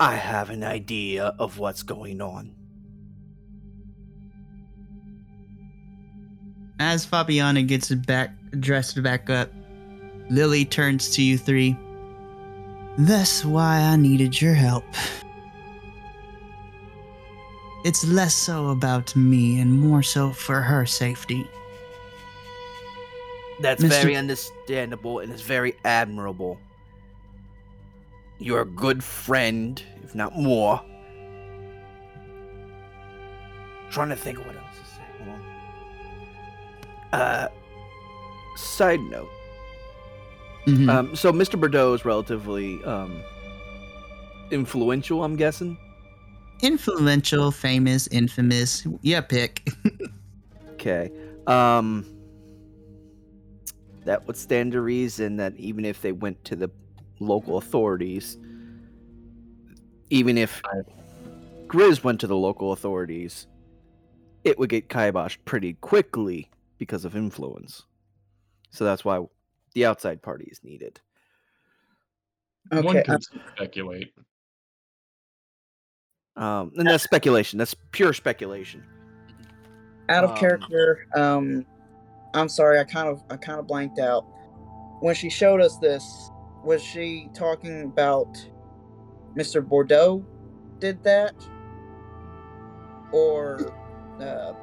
I 0.00 0.14
have 0.14 0.50
an 0.50 0.64
idea 0.64 1.34
of 1.38 1.58
what's 1.58 1.82
going 1.82 2.20
on. 2.20 2.54
As 6.80 7.04
Fabiana 7.04 7.66
gets 7.66 7.90
back 7.90 8.30
dressed 8.60 9.02
back 9.02 9.28
up, 9.28 9.50
Lily 10.30 10.64
turns 10.64 11.10
to 11.16 11.22
you 11.22 11.36
three. 11.36 11.76
That's 12.96 13.44
why 13.44 13.80
I 13.80 13.96
needed 13.96 14.40
your 14.40 14.54
help. 14.54 14.84
It's 17.88 18.04
less 18.06 18.34
so 18.34 18.68
about 18.68 19.16
me 19.16 19.58
and 19.60 19.72
more 19.72 20.02
so 20.02 20.30
for 20.30 20.60
her 20.60 20.84
safety. 20.84 21.48
That's 23.62 23.82
Mr. 23.82 23.88
very 23.88 24.14
understandable 24.14 25.20
and 25.20 25.32
it's 25.32 25.40
very 25.40 25.74
admirable. 25.86 26.58
You're 28.38 28.60
a 28.60 28.66
good 28.66 29.02
friend, 29.02 29.82
if 30.04 30.14
not 30.14 30.36
more. 30.36 30.82
Trying 33.90 34.10
to 34.10 34.16
think 34.16 34.38
of 34.38 34.44
what 34.44 34.56
else 34.56 34.66
to 34.66 34.84
say. 34.94 35.24
Hold 35.24 35.40
on. 37.14 37.20
Uh, 37.20 37.48
side 38.58 39.00
note. 39.00 39.30
Mhm. 40.66 40.90
Um, 40.90 41.16
so 41.16 41.32
Mr. 41.32 41.58
Bordeaux 41.58 41.94
is 41.94 42.04
relatively 42.04 42.84
um, 42.84 43.22
influential, 44.50 45.24
I'm 45.24 45.36
guessing. 45.36 45.78
Influential, 46.60 47.50
famous, 47.50 48.06
infamous. 48.08 48.86
Yeah, 49.02 49.20
pick. 49.20 49.68
Okay. 50.78 51.10
Um, 51.48 52.06
that 54.04 54.24
would 54.28 54.36
stand 54.36 54.70
to 54.72 54.80
reason 54.80 55.36
that 55.36 55.56
even 55.56 55.84
if 55.84 56.00
they 56.00 56.12
went 56.12 56.44
to 56.44 56.54
the 56.54 56.70
local 57.18 57.58
authorities, 57.58 58.38
even 60.10 60.38
if 60.38 60.62
Grizz 61.66 62.04
went 62.04 62.20
to 62.20 62.28
the 62.28 62.36
local 62.36 62.70
authorities, 62.70 63.48
it 64.44 64.56
would 64.58 64.70
get 64.70 64.88
kiboshed 64.88 65.38
pretty 65.44 65.74
quickly 65.74 66.48
because 66.78 67.04
of 67.04 67.16
influence. 67.16 67.82
So 68.70 68.84
that's 68.84 69.04
why 69.04 69.26
the 69.74 69.84
outside 69.84 70.22
party 70.22 70.48
is 70.50 70.62
needed. 70.62 71.00
One 72.70 72.86
Okay, 72.86 73.02
could 73.02 73.14
uh, 73.14 73.40
speculate. 73.56 74.12
Um, 76.38 76.72
and 76.76 76.86
that's 76.86 77.02
speculation. 77.04 77.58
That's 77.58 77.74
pure 77.92 78.12
speculation. 78.12 78.82
out 80.08 80.24
of 80.24 80.30
Um, 80.30 80.36
character. 80.36 81.06
Um, 81.14 81.66
I'm 82.32 82.48
sorry, 82.48 82.78
I 82.78 82.84
kind 82.84 83.08
of 83.08 83.22
I 83.30 83.36
kind 83.36 83.58
of 83.60 83.66
blanked 83.66 83.98
out. 83.98 84.24
When 85.00 85.14
she 85.14 85.28
showed 85.28 85.60
us 85.60 85.76
this, 85.78 86.30
was 86.64 86.82
she 86.82 87.28
talking 87.34 87.82
about 87.84 88.28
Mr. 89.36 89.66
Bordeaux 89.66 90.24
did 90.78 91.02
that, 91.02 91.34
or 93.12 93.72
uh. 94.20 94.54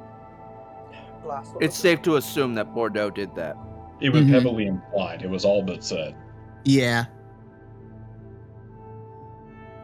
It's 1.60 1.76
safe 1.76 2.02
to 2.02 2.16
assume 2.16 2.54
that 2.54 2.72
Bordeaux 2.72 3.10
did 3.10 3.34
that. 3.34 3.56
It 4.00 4.10
was 4.10 4.22
Mhm. 4.24 4.30
heavily 4.30 4.66
implied. 4.66 5.22
It 5.22 5.30
was 5.30 5.44
all 5.44 5.62
but 5.62 5.82
said. 5.84 6.14
Yeah. 6.64 7.04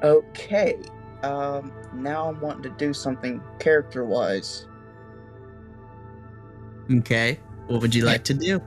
okay. 0.04 0.76
Um, 1.22 1.72
now 1.94 2.28
I'm 2.28 2.40
wanting 2.40 2.62
to 2.64 2.70
do 2.70 2.92
something 2.92 3.40
character 3.58 4.04
wise. 4.04 4.66
Okay. 6.90 7.38
What 7.68 7.80
would 7.80 7.94
you 7.94 8.04
like 8.04 8.24
to 8.24 8.34
do? 8.34 8.60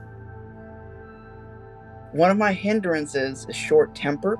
One 2.12 2.30
of 2.30 2.38
my 2.38 2.52
hindrances 2.52 3.46
is 3.48 3.54
short 3.54 3.94
temper. 3.94 4.38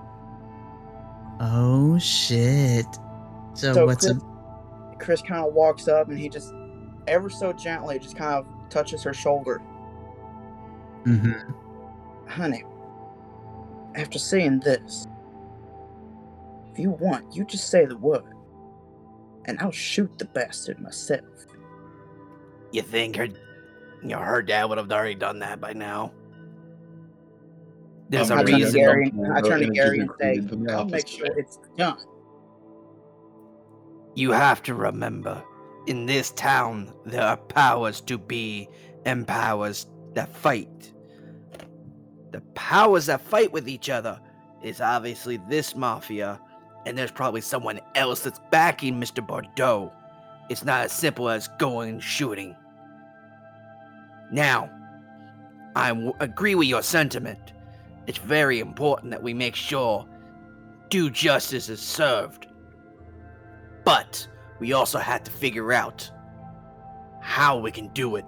Oh 1.40 1.98
shit. 1.98 2.86
So, 3.54 3.74
So 3.74 3.86
what's 3.86 4.06
a 4.06 4.14
Chris, 4.14 4.24
Chris 4.98 5.22
kind 5.22 5.46
of 5.46 5.52
walks 5.52 5.88
up 5.88 6.08
and 6.08 6.18
he 6.18 6.28
just 6.28 6.54
ever 7.06 7.28
so 7.28 7.52
gently 7.52 7.98
just 7.98 8.16
kind 8.16 8.34
of 8.34 8.46
touches 8.70 9.02
her 9.02 9.12
shoulder. 9.12 9.60
Mm-hmm. 11.04 11.52
Honey, 12.28 12.64
after 13.94 14.18
seeing 14.18 14.58
this, 14.60 15.06
if 16.76 16.80
you 16.80 16.90
want, 16.90 17.34
you 17.34 17.42
just 17.46 17.70
say 17.70 17.86
the 17.86 17.96
word, 17.96 18.22
and 19.46 19.58
I'll 19.60 19.70
shoot 19.70 20.18
the 20.18 20.26
bastard 20.26 20.78
myself. 20.78 21.24
You 22.70 22.82
think 22.82 23.16
her, 23.16 23.28
you 24.02 24.08
know, 24.08 24.18
her 24.18 24.42
dad 24.42 24.64
would 24.64 24.76
have 24.76 24.92
already 24.92 25.14
done 25.14 25.38
that 25.38 25.58
by 25.58 25.72
now? 25.72 26.12
There's 28.10 28.30
I'm 28.30 28.40
a 28.40 28.42
I 28.42 28.44
turn 28.44 28.50
to 28.50 28.56
reason 28.56 28.66
reason. 28.66 28.80
Garry, 28.82 29.10
don't 29.10 29.32
I 29.32 29.40
turn 29.40 29.60
to 29.60 29.64
energy 29.64 29.74
Garry 29.74 30.00
and 30.00 30.10
say, 30.20 30.26
recruited 30.40 30.50
from 30.50 30.64
the 30.64 30.72
I'll 30.74 30.84
make 30.84 31.08
sure 31.08 31.38
it's 31.38 31.58
done. 31.78 31.98
You 34.14 34.32
have 34.32 34.62
to 34.64 34.74
remember, 34.74 35.42
in 35.86 36.04
this 36.04 36.30
town, 36.32 36.92
there 37.06 37.22
are 37.22 37.38
powers 37.38 38.02
to 38.02 38.18
be 38.18 38.68
and 39.06 39.26
powers 39.26 39.86
that 40.12 40.28
fight. 40.28 40.92
The 42.32 42.42
powers 42.54 43.06
that 43.06 43.22
fight 43.22 43.50
with 43.50 43.66
each 43.66 43.88
other 43.88 44.20
is 44.62 44.82
obviously 44.82 45.38
this 45.48 45.74
mafia, 45.74 46.38
and 46.86 46.96
there's 46.96 47.10
probably 47.10 47.40
someone 47.40 47.80
else 47.96 48.20
that's 48.20 48.40
backing 48.50 48.98
Mr. 49.00 49.26
Bordeaux. 49.26 49.92
It's 50.48 50.64
not 50.64 50.84
as 50.84 50.92
simple 50.92 51.28
as 51.28 51.48
going 51.58 51.98
shooting. 51.98 52.54
Now, 54.30 54.70
I 55.74 55.88
w- 55.88 56.14
agree 56.20 56.54
with 56.54 56.68
your 56.68 56.82
sentiment. 56.82 57.52
It's 58.06 58.18
very 58.18 58.60
important 58.60 59.10
that 59.10 59.22
we 59.22 59.34
make 59.34 59.56
sure 59.56 60.06
due 60.88 61.10
justice 61.10 61.68
is 61.68 61.80
served. 61.80 62.46
But 63.84 64.26
we 64.60 64.72
also 64.72 65.00
have 65.00 65.24
to 65.24 65.30
figure 65.32 65.72
out 65.72 66.08
how 67.20 67.58
we 67.58 67.72
can 67.72 67.88
do 67.88 68.14
it 68.14 68.24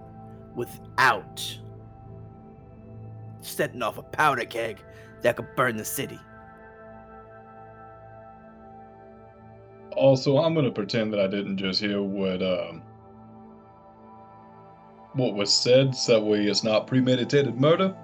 without 0.56 1.58
setting 3.40 3.82
off 3.82 3.98
a 3.98 4.02
powder 4.02 4.44
keg 4.44 4.82
that 5.22 5.36
could 5.36 5.54
burn 5.54 5.76
the 5.76 5.84
city. 5.84 6.18
Also, 9.96 10.38
I'm 10.38 10.54
gonna 10.54 10.70
pretend 10.70 11.12
that 11.12 11.20
I 11.20 11.26
didn't 11.26 11.56
just 11.56 11.80
hear 11.80 12.02
what 12.02 12.42
um 12.42 12.82
what 15.14 15.34
was 15.34 15.52
said, 15.52 15.94
so 15.94 16.14
that 16.14 16.24
way 16.24 16.44
it's 16.44 16.62
not 16.62 16.86
premeditated 16.86 17.60
murder. 17.60 17.96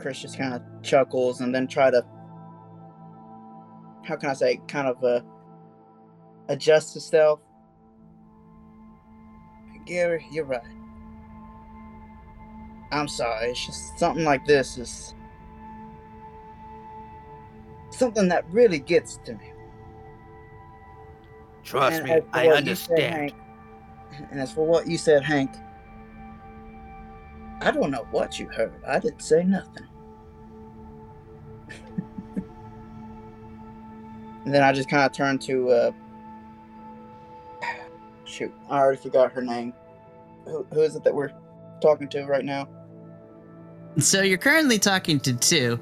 Chris 0.00 0.20
just 0.20 0.38
kind 0.38 0.54
of 0.54 0.62
chuckles 0.82 1.40
and 1.40 1.54
then 1.54 1.66
try 1.66 1.90
to, 1.90 2.04
how 4.04 4.16
can 4.16 4.30
I 4.30 4.32
say, 4.32 4.60
kind 4.66 4.88
of 4.88 5.02
uh, 5.04 5.20
adjust 6.48 6.94
himself. 6.94 7.40
Garry, 9.86 10.26
you're 10.32 10.44
right. 10.44 10.62
I'm 12.90 13.08
sorry. 13.08 13.50
It's 13.50 13.66
just 13.66 13.98
something 13.98 14.24
like 14.24 14.44
this 14.46 14.78
is 14.78 15.14
something 17.92 18.28
that 18.28 18.44
really 18.50 18.78
gets 18.78 19.18
to 19.24 19.34
me. 19.34 19.52
Trust 21.64 22.00
And 22.00 22.04
me, 22.08 22.20
I 22.32 22.46
what 22.46 22.66
you 22.66 22.74
said, 22.74 22.90
understand. 22.90 23.14
Hank- 23.14 23.34
and 24.30 24.40
as 24.40 24.52
for 24.52 24.66
what 24.66 24.86
you 24.86 24.98
said, 24.98 25.22
Hank, 25.22 25.50
I 27.60 27.70
don't 27.70 27.90
know 27.90 28.06
what 28.10 28.38
you 28.38 28.48
heard. 28.48 28.72
I 28.86 28.98
didn't 28.98 29.22
say 29.22 29.44
nothing. 29.44 29.86
and 34.44 34.52
then 34.54 34.62
I 34.62 34.72
just 34.72 34.88
kind 34.88 35.04
of 35.04 35.12
turned 35.12 35.40
to, 35.42 35.70
uh, 35.70 35.92
shoot, 38.24 38.52
I 38.68 38.78
already 38.78 39.00
forgot 39.00 39.32
her 39.32 39.42
name. 39.42 39.72
Who, 40.44 40.66
who 40.72 40.80
is 40.80 40.96
it 40.96 41.04
that 41.04 41.14
we're 41.14 41.30
talking 41.80 42.08
to 42.08 42.24
right 42.24 42.44
now? 42.44 42.68
So 43.98 44.22
you're 44.22 44.38
currently 44.38 44.78
talking 44.78 45.20
to 45.20 45.34
two. 45.34 45.78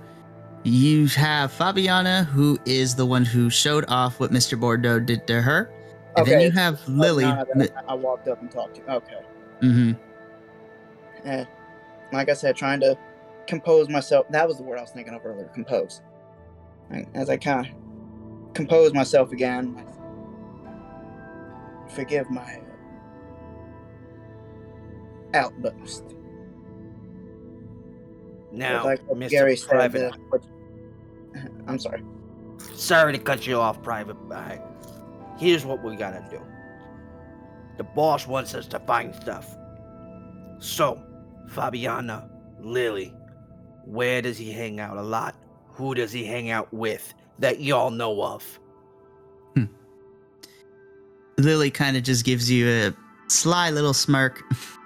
You 0.63 1.07
have 1.09 1.53
Fabiana, 1.53 2.27
who 2.27 2.59
is 2.67 2.95
the 2.95 3.07
one 3.07 3.25
who 3.25 3.49
showed 3.49 3.85
off 3.89 4.21
what 4.21 4.31
Mr. 4.31 4.59
Bordeaux 4.61 5.01
did 5.01 5.27
to 5.27 5.41
her. 5.41 5.73
And 6.17 6.27
then 6.27 6.41
you 6.41 6.51
have 6.51 6.81
Oh, 6.87 6.91
Lily. 6.91 7.25
now 7.25 7.45
that 7.45 7.73
I 7.87 7.93
I 7.93 7.95
walked 7.95 8.29
up 8.29 8.43
and 8.43 8.51
talked 8.51 8.75
to. 8.77 8.93
Okay. 8.95 9.21
hmm 9.61 9.93
Eh, 11.25 11.45
like 12.13 12.29
I 12.29 12.35
said, 12.35 12.57
trying 12.57 12.81
to 12.81 12.97
compose 13.47 13.89
myself. 13.89 14.27
That 14.31 14.47
was 14.49 14.57
the 14.59 14.63
word 14.63 14.79
I 14.79 14.83
was 14.83 14.91
thinking 14.91 15.15
of 15.15 15.25
earlier. 15.25 15.47
Compose. 15.55 16.03
And 16.91 17.07
as 17.15 17.31
I 17.31 17.37
kind 17.37 17.67
of 17.67 18.53
compose 18.55 18.93
myself 18.93 19.33
again, 19.33 19.85
forgive 21.89 22.29
my 22.31 22.61
outburst. 25.35 26.05
Now, 28.53 28.85
like 28.85 29.03
Mr. 29.09 29.31
Garry 29.31 29.57
said. 29.57 29.69
Private, 29.69 30.15
uh, 30.33 30.39
I'm 31.67 31.79
sorry. 31.79 32.03
sorry 32.75 33.13
to 33.13 33.19
cut 33.19 33.47
you 33.47 33.57
off, 33.57 33.83
Private 33.83 34.17
Eye. 34.31 34.61
Here's 35.39 35.65
what 35.65 35.83
we 35.83 35.97
gotta 35.97 36.25
do. 36.31 36.41
The 37.77 37.85
boss 37.85 38.27
wants 38.27 38.55
us 38.55 38.67
to 38.69 38.81
find 38.81 39.15
stuff. 39.15 39.57
So, 40.59 41.03
Fabiana, 41.49 42.29
Lily, 42.61 43.15
where 43.87 44.21
does 44.21 44.37
he 44.37 44.53
hang 44.53 44.81
out 44.81 44.97
a 44.97 45.03
lot? 45.03 45.35
Who 45.69 45.95
does 45.95 46.13
he 46.13 46.25
hang 46.25 46.51
out 46.51 46.73
with 46.75 47.15
that 47.39 47.61
y'all 47.61 47.91
know 47.91 48.23
of? 48.23 48.61
Lily 51.41 51.71
kind 51.71 51.97
of 51.97 52.03
just 52.03 52.25
gives 52.25 52.51
you 52.51 52.69
a 52.69 52.95
sly 53.29 53.71
little 53.71 53.95
smirk. 53.95 54.43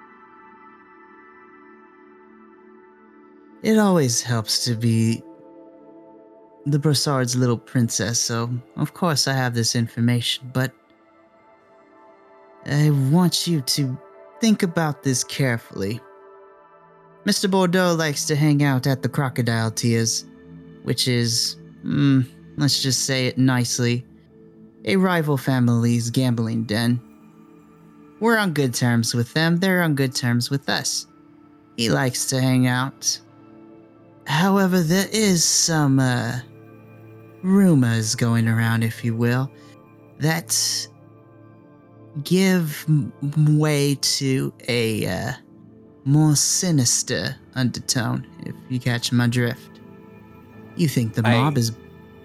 It 3.65 3.79
always 3.79 4.21
helps 4.21 4.63
to 4.67 4.75
be 4.75 5.23
the 6.67 6.79
Brassard's 6.79 7.35
little 7.35 7.57
princess, 7.57 8.21
so 8.21 8.51
of 8.77 8.93
course 8.93 9.27
I 9.27 9.33
have 9.33 9.55
this 9.55 9.75
information, 9.75 10.51
but 10.53 10.71
I 12.67 12.91
want 13.11 13.47
you 13.47 13.63
to 13.63 13.99
think 14.39 14.63
about 14.63 15.03
this 15.03 15.25
carefully. 15.25 15.99
Mr. 17.25 17.51
Bordeaux 17.51 17.95
likes 17.95 18.27
to 18.27 18.37
hang 18.37 18.63
out 18.63 18.87
at 18.87 19.01
the 19.01 19.09
Crocodile 19.09 19.71
Tears, 19.71 20.27
which 20.83 21.09
is, 21.09 21.57
mm, 21.83 22.29
let's 22.59 22.83
just 22.83 23.07
say 23.07 23.29
it 23.29 23.39
nicely, 23.39 24.05
a 24.85 24.97
rival 24.97 25.39
family's 25.39 26.11
gambling 26.11 26.65
den. 26.65 27.01
We're 28.21 28.37
on 28.37 28.53
good 28.53 28.75
terms 28.75 29.15
with 29.15 29.33
them, 29.33 29.57
they're 29.57 29.81
on 29.81 29.95
good 29.95 30.15
terms 30.15 30.51
with 30.51 30.69
us. 30.69 31.07
He 31.79 31.89
likes 31.89 32.27
to 32.27 32.43
hang 32.43 32.67
out. 32.67 33.21
However, 34.27 34.81
there 34.81 35.09
is 35.13 35.45
some, 35.45 35.99
uh, 35.99 36.41
rumors 37.43 38.15
going 38.15 38.49
around, 38.49 38.83
if 38.83 39.05
you 39.05 39.15
will, 39.15 39.51
that 40.19 40.89
give 42.23 42.85
m- 42.89 43.13
way 43.59 43.97
to 44.01 44.53
a, 44.69 45.07
uh, 45.07 45.33
more 46.05 46.37
sinister 46.37 47.35
undertone, 47.55 48.27
if 48.47 48.55
you 48.69 48.79
catch 48.79 49.13
my 49.13 49.27
drift. 49.27 49.81
You 50.77 50.89
think 50.89 51.15
the 51.15 51.27
I- 51.27 51.41
mob 51.43 51.59
is. 51.59 51.73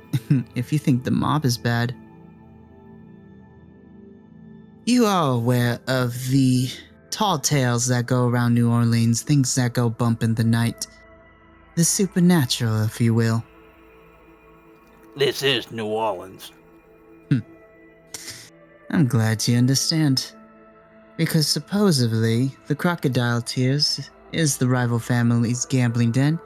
if 0.55 0.71
you 0.73 0.79
think 0.79 1.03
the 1.03 1.11
mob 1.11 1.45
is 1.45 1.57
bad. 1.57 1.93
You 4.85 5.05
are 5.05 5.33
aware 5.33 5.79
of 5.87 6.15
the 6.29 6.67
tall 7.11 7.37
tales 7.37 7.85
that 7.87 8.05
go 8.07 8.27
around 8.27 8.55
New 8.55 8.71
Orleans, 8.71 9.21
things 9.21 9.53
that 9.55 9.73
go 9.73 9.89
bump 9.89 10.23
in 10.23 10.33
the 10.33 10.43
night. 10.43 10.87
The 11.79 11.85
supernatural, 11.85 12.83
if 12.83 12.99
you 12.99 13.13
will. 13.13 13.41
This 15.15 15.43
is 15.43 15.71
New 15.71 15.85
Orleans. 15.85 16.51
Hmm. 17.29 17.39
I'm 18.89 19.07
glad 19.07 19.47
you 19.47 19.57
understand. 19.57 20.33
Because 21.15 21.47
supposedly, 21.47 22.51
the 22.67 22.75
Crocodile 22.75 23.41
Tears 23.41 24.11
is 24.33 24.57
the 24.57 24.67
rival 24.67 24.99
family's 24.99 25.65
gambling 25.65 26.11
den, 26.11 26.37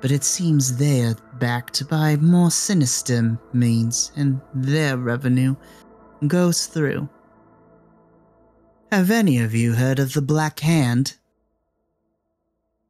but 0.00 0.10
it 0.10 0.24
seems 0.24 0.76
they 0.76 1.02
are 1.02 1.16
backed 1.34 1.88
by 1.88 2.16
more 2.16 2.50
sinister 2.50 3.38
means, 3.52 4.10
and 4.16 4.40
their 4.52 4.96
revenue 4.96 5.54
goes 6.26 6.66
through. 6.66 7.08
Have 8.90 9.12
any 9.12 9.38
of 9.38 9.54
you 9.54 9.74
heard 9.74 10.00
of 10.00 10.12
the 10.12 10.22
Black 10.22 10.58
Hand? 10.58 11.16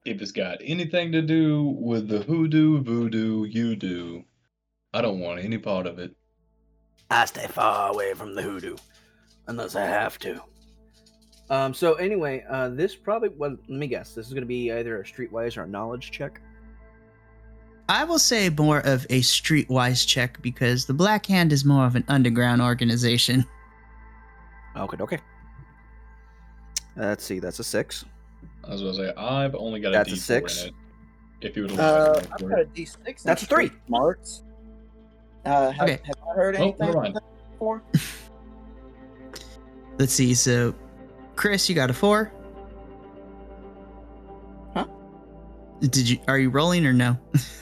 If 0.06 0.22
it's 0.22 0.30
got 0.30 0.58
anything 0.62 1.10
to 1.12 1.20
do 1.20 1.76
with 1.80 2.06
the 2.06 2.20
hoodoo, 2.20 2.80
voodoo, 2.80 3.44
you 3.44 3.74
do, 3.74 4.22
I 4.94 5.02
don't 5.02 5.18
want 5.18 5.44
any 5.44 5.58
part 5.58 5.84
of 5.84 5.98
it. 5.98 6.14
I 7.10 7.24
stay 7.24 7.48
far 7.48 7.90
away 7.92 8.14
from 8.14 8.36
the 8.36 8.42
hoodoo, 8.42 8.76
unless 9.48 9.74
I 9.74 9.84
have 9.84 10.16
to. 10.20 10.40
Um. 11.50 11.74
So 11.74 11.94
anyway, 11.94 12.44
uh, 12.48 12.68
this 12.68 12.94
probably. 12.94 13.30
Well, 13.30 13.56
let 13.68 13.78
me 13.78 13.88
guess. 13.88 14.14
This 14.14 14.28
is 14.28 14.32
going 14.32 14.42
to 14.42 14.48
be 14.48 14.70
either 14.70 15.00
a 15.00 15.04
streetwise 15.04 15.56
or 15.56 15.64
a 15.64 15.66
knowledge 15.66 16.12
check. 16.12 16.40
I 17.88 18.04
will 18.04 18.18
say 18.20 18.48
more 18.48 18.80
of 18.80 19.06
a 19.10 19.20
streetwise 19.22 20.06
check 20.06 20.40
because 20.40 20.86
the 20.86 20.94
Black 20.94 21.26
Hand 21.26 21.52
is 21.52 21.64
more 21.64 21.84
of 21.84 21.96
an 21.96 22.04
underground 22.06 22.62
organization. 22.62 23.44
Okay. 24.76 24.96
Okay. 25.00 25.18
Let's 26.96 27.24
see. 27.24 27.40
That's 27.40 27.58
a 27.58 27.64
six. 27.64 28.04
I 28.66 28.72
was 28.72 28.82
gonna 28.82 28.94
say 28.94 29.12
I've 29.16 29.54
only 29.54 29.80
got 29.80 29.90
a 29.90 29.92
That's 29.92 30.12
a 30.12 30.16
D4 30.16 30.18
six. 30.18 30.62
in 30.62 30.68
it. 30.68 30.74
If 31.42 31.56
you 31.56 31.62
would 31.62 31.78
Uh, 31.78 32.14
like 32.14 32.28
I've 32.32 32.48
got 32.48 32.60
a 32.60 32.64
D6. 32.64 33.22
That's 33.22 33.42
a 33.42 33.46
three. 33.46 33.70
Smarts. 33.86 34.42
Uh, 35.44 35.70
have, 35.70 35.88
Okay. 35.88 36.00
have 36.04 36.14
I 36.30 36.34
heard 36.34 36.56
Oh, 36.56 36.62
anything 36.64 36.86
never 36.86 36.98
mind. 37.00 37.18
before? 37.52 37.82
Let's 39.98 40.12
see. 40.12 40.34
So, 40.34 40.74
Chris, 41.36 41.68
you 41.68 41.74
got 41.74 41.90
a 41.90 41.94
four. 41.94 42.32
Huh? 44.74 44.86
Did 45.80 46.08
you? 46.08 46.18
Are 46.26 46.38
you 46.38 46.50
rolling 46.50 46.84
or 46.86 46.92
no? 46.92 47.16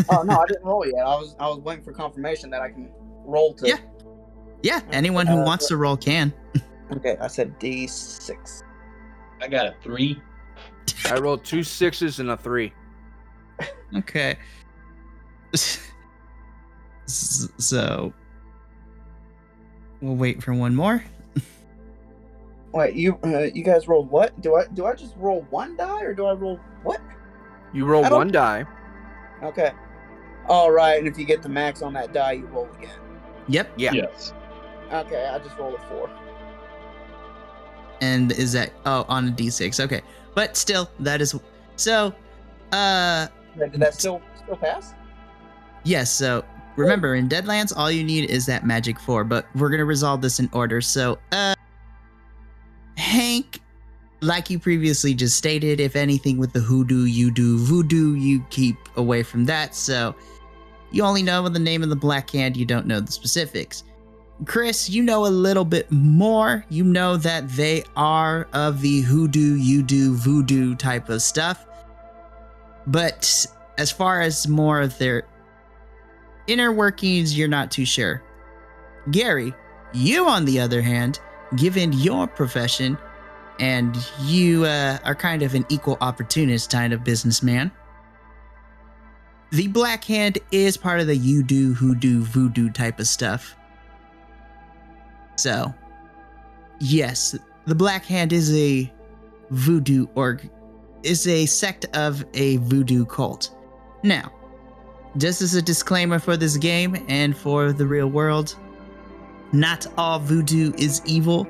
oh 0.09 0.23
no, 0.23 0.39
I 0.39 0.47
didn't 0.49 0.65
roll 0.65 0.87
yet. 0.87 1.01
I 1.05 1.15
was 1.17 1.37
I 1.39 1.49
was 1.49 1.59
waiting 1.59 1.85
for 1.85 1.93
confirmation 1.93 2.49
that 2.51 2.63
I 2.63 2.71
can 2.71 2.91
roll 3.25 3.53
to. 3.55 3.69
Yeah. 3.69 3.77
yeah. 4.63 4.81
Anyone 4.93 5.27
who 5.27 5.41
Uh, 5.41 5.45
wants 5.45 5.69
to 5.69 5.77
roll 5.77 5.97
can. 5.97 6.33
Okay, 6.93 7.17
I 7.19 7.29
said 7.29 7.59
D6. 7.59 8.63
I 9.41 9.49
got 9.49 9.67
a 9.67 9.75
three. 9.83 10.21
I 11.11 11.19
rolled 11.19 11.45
two 11.45 11.63
sixes 11.63 12.21
and 12.21 12.31
a 12.31 12.37
three. 12.37 12.73
Okay. 13.97 14.37
So, 17.07 18.15
we'll 20.01 20.17
wait 20.17 20.43
for 20.43 20.55
one 20.55 20.75
more. 20.75 21.05
Wait, 22.73 22.95
you 22.95 23.19
uh, 23.23 23.43
you 23.55 23.63
guys 23.63 23.87
rolled 23.87 24.11
what? 24.11 24.41
Do 24.41 24.57
I 24.57 24.67
do 24.73 24.87
I 24.87 24.95
just 24.95 25.15
roll 25.17 25.43
one 25.51 25.77
die 25.77 26.03
or 26.03 26.13
do 26.13 26.27
I 26.27 26.33
roll 26.33 26.59
what? 26.83 27.01
You 27.73 27.85
roll 27.85 28.03
one 28.11 28.33
die. 28.33 28.65
Okay. 29.45 29.71
All 30.49 30.73
right, 30.73 30.99
and 30.99 31.07
if 31.07 31.17
you 31.17 31.25
get 31.25 31.41
the 31.41 31.49
max 31.49 31.83
on 31.83 31.93
that 31.93 32.13
die, 32.13 32.33
you 32.33 32.47
roll 32.47 32.69
again. 32.77 32.99
Yep. 33.47 33.73
Yeah. 33.77 33.93
Yes. 33.93 34.33
Okay, 34.93 35.25
I 35.27 35.39
just 35.39 35.57
rolled 35.57 35.75
a 35.75 35.79
four. 35.89 36.11
And 38.01 38.33
is 38.33 38.53
that 38.53 38.73
oh 38.87 39.05
on 39.09 39.29
a 39.29 39.31
d6? 39.31 39.79
Okay, 39.85 40.03
but 40.35 40.57
still 40.57 40.91
that 41.01 41.21
is 41.21 41.35
so. 41.77 42.15
Uh, 42.73 43.29
Did 43.59 43.75
that 43.75 43.95
still 43.95 44.21
still 44.37 44.57
pass? 44.57 44.95
Yes, 45.85 46.11
so 46.11 46.45
remember 46.77 47.15
in 47.15 47.29
Deadlands, 47.29 47.73
all 47.77 47.91
you 47.91 48.03
need 48.03 48.31
is 48.31 48.47
that 48.47 48.67
magic 48.67 48.99
four, 48.99 49.25
but 49.25 49.47
we're 49.55 49.71
gonna 49.71 49.85
resolve 49.85 50.23
this 50.23 50.41
in 50.41 50.49
order. 50.53 50.81
So, 50.81 51.19
uh, 51.33 51.55
Hank, 52.97 53.61
like 54.21 54.51
you 54.51 54.59
previously 54.59 55.15
just 55.15 55.37
stated, 55.37 55.81
if 55.81 55.95
anything 55.95 56.39
with 56.39 56.53
the 56.53 56.61
hoodoo, 56.61 57.05
you 57.05 57.31
do 57.31 57.59
voodoo, 57.59 58.15
you 58.15 58.45
keep 58.51 58.77
away 58.97 59.23
from 59.23 59.45
that. 59.45 59.75
So, 59.75 60.15
you 60.91 61.03
only 61.03 61.23
know 61.23 61.49
the 61.49 61.59
name 61.59 61.83
of 61.83 61.91
the 61.91 61.97
Black 61.97 62.31
Hand, 62.31 62.57
you 62.57 62.65
don't 62.65 62.87
know 62.87 63.01
the 63.01 63.13
specifics. 63.13 63.85
Chris, 64.47 64.91
you 64.91 65.03
know 65.03 65.27
a 65.27 65.29
little 65.29 65.65
bit 65.65 65.91
more. 65.91 66.65
You 66.69 66.85
know 66.85 67.17
that 67.19 67.49
they 67.51 67.85
are 67.97 68.49
of 68.53 68.81
the 68.81 69.01
hoodoo, 69.01 69.55
you 69.55 69.83
do 69.83 70.15
voodoo 70.15 70.75
type 70.75 71.09
of 71.09 71.23
stuff. 71.23 71.65
But 72.87 73.47
as 73.79 73.91
far 73.91 74.21
as 74.21 74.49
more 74.49 74.81
of 74.81 74.99
their 74.99 75.23
inner 76.47 76.73
workings, 76.73 77.37
you're 77.37 77.49
not 77.49 77.71
too 77.71 77.87
sure. 77.87 78.23
Garry, 79.11 79.55
you, 79.93 80.27
on 80.27 80.45
the 80.45 80.61
other 80.61 80.83
hand, 80.83 81.21
given 81.57 81.93
your 81.93 82.27
profession, 82.27 82.99
and 83.61 83.97
you 84.23 84.65
uh, 84.65 84.99
are 85.05 85.15
kind 85.15 85.43
of 85.43 85.55
an 85.55 85.65
equal 85.69 85.97
opportunist 86.01 86.71
kind 86.71 86.93
of 86.93 87.05
businessman, 87.05 87.71
the 89.53 89.69
Black 89.69 90.03
Hand 90.05 90.39
is 90.51 90.77
part 90.77 90.99
of 90.99 91.07
the 91.07 91.17
you 91.17 91.45
do, 91.45 91.75
hoodoo, 91.75 92.23
voodoo 92.23 92.71
type 92.71 92.99
of 92.99 93.07
stuff. 93.07 93.55
So, 95.37 95.75
yes, 96.81 97.37
the 97.67 97.75
Black 97.75 98.05
Hand 98.05 98.33
is 98.33 98.55
a 98.57 98.93
voodoo 99.51 100.07
org, 100.15 100.49
is 101.03 101.27
a 101.27 101.47
sect 101.47 101.87
of 101.97 102.25
a 102.35 102.57
voodoo 102.59 103.05
cult. 103.05 103.55
Now, 104.03 104.33
just 105.17 105.43
as 105.43 105.55
a 105.55 105.63
disclaimer 105.63 106.19
for 106.19 106.37
this 106.37 106.57
game 106.57 107.05
and 107.09 107.37
for 107.37 107.73
the 107.73 107.87
real 107.87 108.09
world, 108.09 108.57
not 109.53 109.87
all 109.97 110.19
voodoo 110.19 110.73
is 110.77 111.01
evil. 111.05 111.47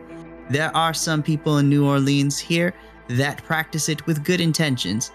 There 0.50 0.74
are 0.76 0.92
some 0.92 1.22
people 1.22 1.58
in 1.58 1.68
New 1.68 1.86
Orleans 1.86 2.38
here 2.38 2.74
that 3.08 3.42
practice 3.44 3.88
it 3.88 4.06
with 4.06 4.24
good 4.24 4.40
intentions. 4.40 5.10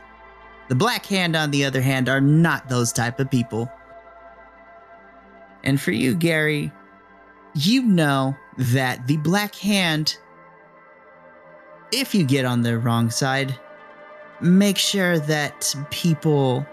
The 0.67 0.75
Black 0.75 1.05
Hand, 1.05 1.35
on 1.35 1.51
the 1.51 1.65
other 1.65 1.81
hand, 1.81 2.09
are 2.09 2.21
not 2.21 2.69
those 2.69 2.91
type 2.91 3.19
of 3.19 3.29
people. 3.29 3.71
And 5.63 5.79
for 5.79 5.91
you, 5.91 6.15
Garry, 6.15 6.71
you 7.65 7.81
know 7.81 8.35
that 8.57 9.05
the 9.07 9.17
Black 9.17 9.55
Hand, 9.55 10.17
if 11.91 12.13
you 12.15 12.23
get 12.23 12.45
on 12.45 12.61
the 12.61 12.77
wrong 12.77 13.09
side, 13.09 13.57
make 14.41 14.77
sure 14.77 15.19
that 15.19 15.75
people 15.89 16.65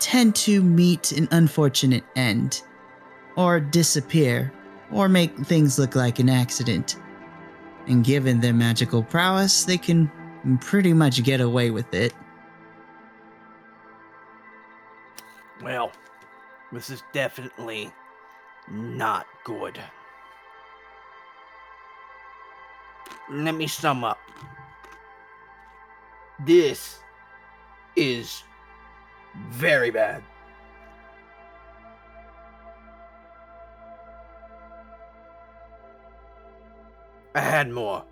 tend 0.00 0.34
to 0.34 0.62
meet 0.62 1.12
an 1.12 1.28
unfortunate 1.30 2.04
end, 2.16 2.62
or 3.36 3.60
disappear, 3.60 4.52
or 4.92 5.08
make 5.08 5.34
things 5.46 5.78
look 5.78 5.94
like 5.94 6.18
an 6.18 6.28
accident. 6.28 6.96
And 7.86 8.04
given 8.04 8.40
their 8.40 8.54
magical 8.54 9.02
prowess, 9.02 9.64
they 9.64 9.78
can 9.78 10.10
pretty 10.60 10.92
much 10.92 11.22
get 11.22 11.40
away 11.40 11.70
with 11.70 11.92
it. 11.94 12.12
Well, 15.62 15.92
this 16.72 16.90
is 16.90 17.02
definitely 17.12 17.90
not 18.70 19.26
good. 19.44 19.80
Let 23.30 23.54
me 23.54 23.66
sum 23.66 24.04
up. 24.04 24.18
This 26.44 26.98
is 27.96 28.42
very 29.50 29.90
bad. 29.90 30.22
I 37.34 37.40
had 37.40 37.70
more. 37.70 38.04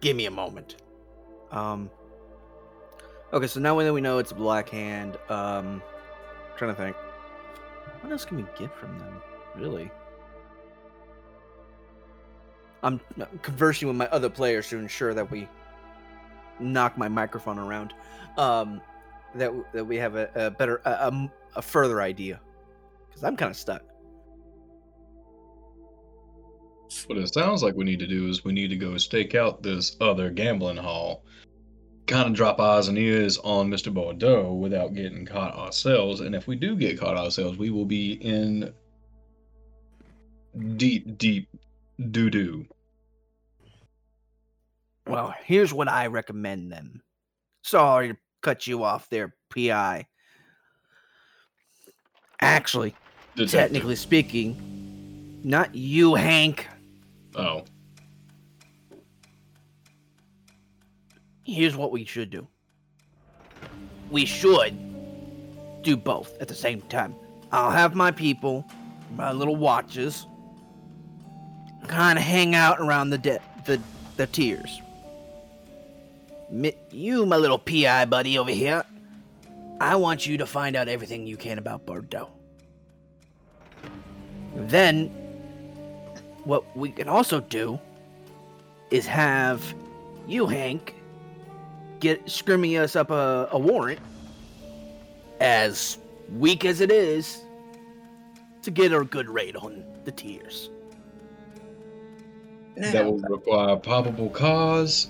Give 0.00 0.16
me 0.16 0.26
a 0.26 0.30
moment. 0.30 0.76
Um. 1.50 1.90
Okay, 3.32 3.46
so 3.46 3.60
now 3.60 3.78
that 3.78 3.92
we 3.92 4.00
know 4.00 4.18
it's 4.18 4.32
a 4.32 4.34
black 4.34 4.70
hand, 4.70 5.16
um, 5.28 5.80
trying 6.56 6.74
to 6.74 6.82
think, 6.82 6.96
what 8.00 8.10
else 8.10 8.24
can 8.24 8.38
we 8.38 8.44
get 8.58 8.76
from 8.76 8.98
them? 8.98 9.22
Really? 9.56 9.90
I'm 12.82 13.00
conversing 13.42 13.88
with 13.88 13.96
my 13.96 14.06
other 14.08 14.30
players 14.30 14.68
to 14.70 14.78
ensure 14.78 15.14
that 15.14 15.30
we 15.30 15.48
knock 16.58 16.96
my 16.96 17.08
microphone 17.08 17.58
around. 17.58 17.92
Um, 18.38 18.80
that 19.34 19.52
that 19.72 19.84
we 19.84 19.96
have 19.96 20.16
a, 20.16 20.30
a 20.34 20.50
better, 20.50 20.80
a 20.84 21.62
further 21.62 22.00
idea, 22.02 22.40
because 23.08 23.22
I'm 23.24 23.36
kind 23.36 23.50
of 23.50 23.56
stuck. 23.56 23.82
What 27.06 27.18
it 27.18 27.32
sounds 27.32 27.62
like 27.62 27.76
we 27.76 27.84
need 27.84 28.00
to 28.00 28.06
do 28.06 28.28
is 28.28 28.44
we 28.44 28.52
need 28.52 28.68
to 28.68 28.76
go 28.76 28.96
stake 28.98 29.34
out 29.34 29.62
this 29.62 29.96
other 30.00 30.30
gambling 30.30 30.76
hall. 30.76 31.24
kind 32.06 32.26
of 32.28 32.34
drop 32.34 32.60
eyes 32.60 32.88
and 32.88 32.98
ears 32.98 33.38
on 33.38 33.70
Mr. 33.70 33.94
Bordeaux 33.94 34.52
without 34.52 34.94
getting 34.94 35.24
caught 35.24 35.54
ourselves. 35.54 36.20
And 36.20 36.34
if 36.34 36.48
we 36.48 36.56
do 36.56 36.74
get 36.74 36.98
caught 36.98 37.16
ourselves, 37.16 37.56
we 37.56 37.70
will 37.70 37.84
be 37.84 38.14
in 38.14 38.74
deep, 40.76 41.16
deep 41.18 41.48
doo 42.10 42.30
doo. 42.30 42.66
Well, 45.06 45.34
here's 45.44 45.72
what 45.72 45.88
I 45.88 46.06
recommend 46.06 46.72
then. 46.72 47.02
Sorry 47.62 48.08
to 48.08 48.16
cut 48.42 48.66
you 48.66 48.84
off 48.84 49.08
there, 49.10 49.34
PI. 49.54 50.06
Actually, 52.40 52.94
technically 53.48 53.96
speaking, 53.96 55.40
not 55.44 55.74
you, 55.74 56.14
Hank. 56.14 56.68
Oh. 57.34 57.64
Here's 61.44 61.76
what 61.76 61.90
we 61.90 62.04
should 62.04 62.30
do. 62.30 62.46
We 64.10 64.24
should 64.24 65.82
do 65.82 65.96
both 65.96 66.40
at 66.40 66.48
the 66.48 66.54
same 66.54 66.80
time. 66.82 67.14
I'll 67.52 67.70
have 67.70 67.94
my 67.94 68.10
people, 68.10 68.64
my 69.16 69.32
little 69.32 69.56
watches, 69.56 70.26
kind 71.88 72.18
of 72.18 72.24
hang 72.24 72.54
out 72.54 72.80
around 72.80 73.10
the 73.10 73.18
de- 73.18 73.40
the 73.64 73.80
the 74.16 74.26
Tears. 74.26 74.80
Mi- 76.50 76.74
You, 76.90 77.26
my 77.26 77.36
little 77.36 77.58
PI 77.58 78.06
buddy 78.06 78.38
over 78.38 78.50
here, 78.50 78.84
I 79.80 79.96
want 79.96 80.26
you 80.26 80.36
to 80.38 80.46
find 80.46 80.76
out 80.76 80.88
everything 80.88 81.26
you 81.26 81.36
can 81.36 81.58
about 81.58 81.86
Bordeaux. 81.86 82.28
Then, 84.54 85.08
what 86.44 86.76
we 86.76 86.90
can 86.90 87.08
also 87.08 87.40
do 87.40 87.78
is 88.90 89.06
have 89.06 89.62
you, 90.26 90.46
Hank, 90.46 90.94
get 92.00 92.28
screaming 92.28 92.76
us 92.76 92.96
up 92.96 93.10
a, 93.10 93.48
a 93.52 93.58
warrant, 93.58 94.00
as 95.40 95.98
weak 96.36 96.64
as 96.64 96.80
it 96.80 96.90
is, 96.90 97.40
to 98.62 98.70
get 98.70 98.92
a 98.92 99.04
good 99.04 99.28
rate 99.28 99.56
on 99.56 99.84
the 100.04 100.12
Tears. 102.80 102.92
That 102.92 103.04
will 103.04 103.18
require 103.18 103.76
probable 103.76 104.30
cause, 104.30 105.08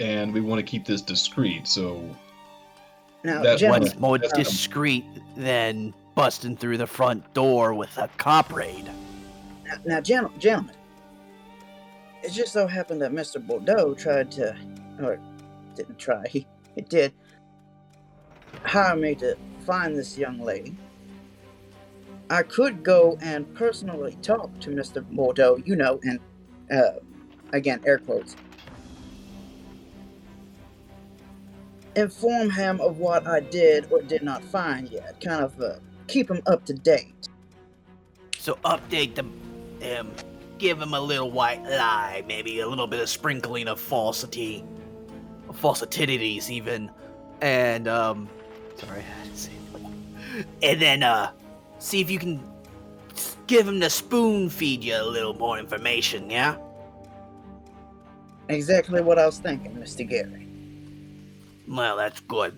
and 0.00 0.32
we 0.32 0.40
want 0.40 0.58
to 0.58 0.62
keep 0.62 0.84
this 0.84 1.00
discreet. 1.02 1.66
So 1.66 2.02
now, 3.24 3.42
That's 3.42 3.60
gentlemen, 3.60 3.82
What's 3.88 3.98
more 3.98 4.18
that's- 4.18 4.46
discreet 4.48 5.04
than 5.36 5.94
busting 6.14 6.56
through 6.56 6.78
the 6.78 6.86
front 6.86 7.32
door 7.34 7.74
with 7.74 7.96
a 7.98 8.08
cop 8.16 8.52
raid? 8.52 8.90
now, 9.64 9.74
now 9.84 10.00
gentle- 10.00 10.32
gentlemen, 10.38 10.74
it 12.22 12.32
just 12.32 12.52
so 12.52 12.66
happened 12.66 13.00
that 13.02 13.12
Mr. 13.12 13.44
Bordeaux 13.44 13.94
tried 13.94 14.30
to, 14.32 14.56
or 15.02 15.18
didn't 15.76 15.98
try, 15.98 16.24
he, 16.30 16.46
he 16.74 16.82
did 16.82 17.12
hire 18.64 18.96
me 18.96 19.14
to 19.16 19.36
find 19.66 19.96
this 19.96 20.16
young 20.18 20.40
lady. 20.40 20.76
I 22.30 22.42
could 22.42 22.82
go 22.82 23.16
and 23.22 23.52
personally 23.54 24.18
talk 24.20 24.50
to 24.60 24.70
Mr. 24.70 25.02
Bordeaux, 25.02 25.58
you 25.64 25.76
know, 25.76 25.98
and 26.02 26.18
uh, 26.70 27.00
again, 27.52 27.80
air 27.86 27.98
quotes. 27.98 28.36
Inform 31.96 32.50
him 32.50 32.80
of 32.80 32.98
what 32.98 33.26
I 33.26 33.40
did 33.40 33.90
or 33.90 34.02
did 34.02 34.22
not 34.22 34.44
find 34.44 34.88
yet. 34.88 35.20
Kind 35.20 35.42
of 35.42 35.60
uh, 35.60 35.76
keep 36.06 36.30
him 36.30 36.40
up 36.46 36.64
to 36.66 36.74
date. 36.74 37.28
So 38.38 38.54
update 38.64 39.14
them, 39.14 39.32
him, 39.80 40.10
give 40.58 40.80
him 40.80 40.94
a 40.94 41.00
little 41.00 41.30
white 41.30 41.62
lie, 41.64 42.22
maybe 42.26 42.60
a 42.60 42.68
little 42.68 42.86
bit 42.86 43.00
of 43.00 43.08
sprinkling 43.08 43.66
of 43.68 43.80
falsity, 43.80 44.64
falsitidities 45.50 46.48
even, 46.50 46.90
and 47.40 47.88
um, 47.88 48.28
sorry, 48.76 49.02
I 49.24 49.28
to 49.28 49.36
say 49.36 49.52
and 50.62 50.80
then 50.80 51.02
uh, 51.02 51.32
see 51.78 52.00
if 52.00 52.10
you 52.10 52.18
can 52.18 52.42
give 53.48 53.66
him 53.66 53.80
to 53.80 53.90
spoon 53.90 54.48
feed 54.48 54.84
you 54.84 54.94
a 54.96 55.02
little 55.02 55.34
more 55.34 55.58
information, 55.58 56.30
yeah? 56.30 56.56
Exactly 58.48 59.00
what 59.02 59.18
I 59.18 59.26
was 59.26 59.38
thinking, 59.38 59.74
Mr. 59.76 60.08
Garry. 60.08 60.46
Well, 61.66 61.96
that's 61.96 62.20
good. 62.20 62.56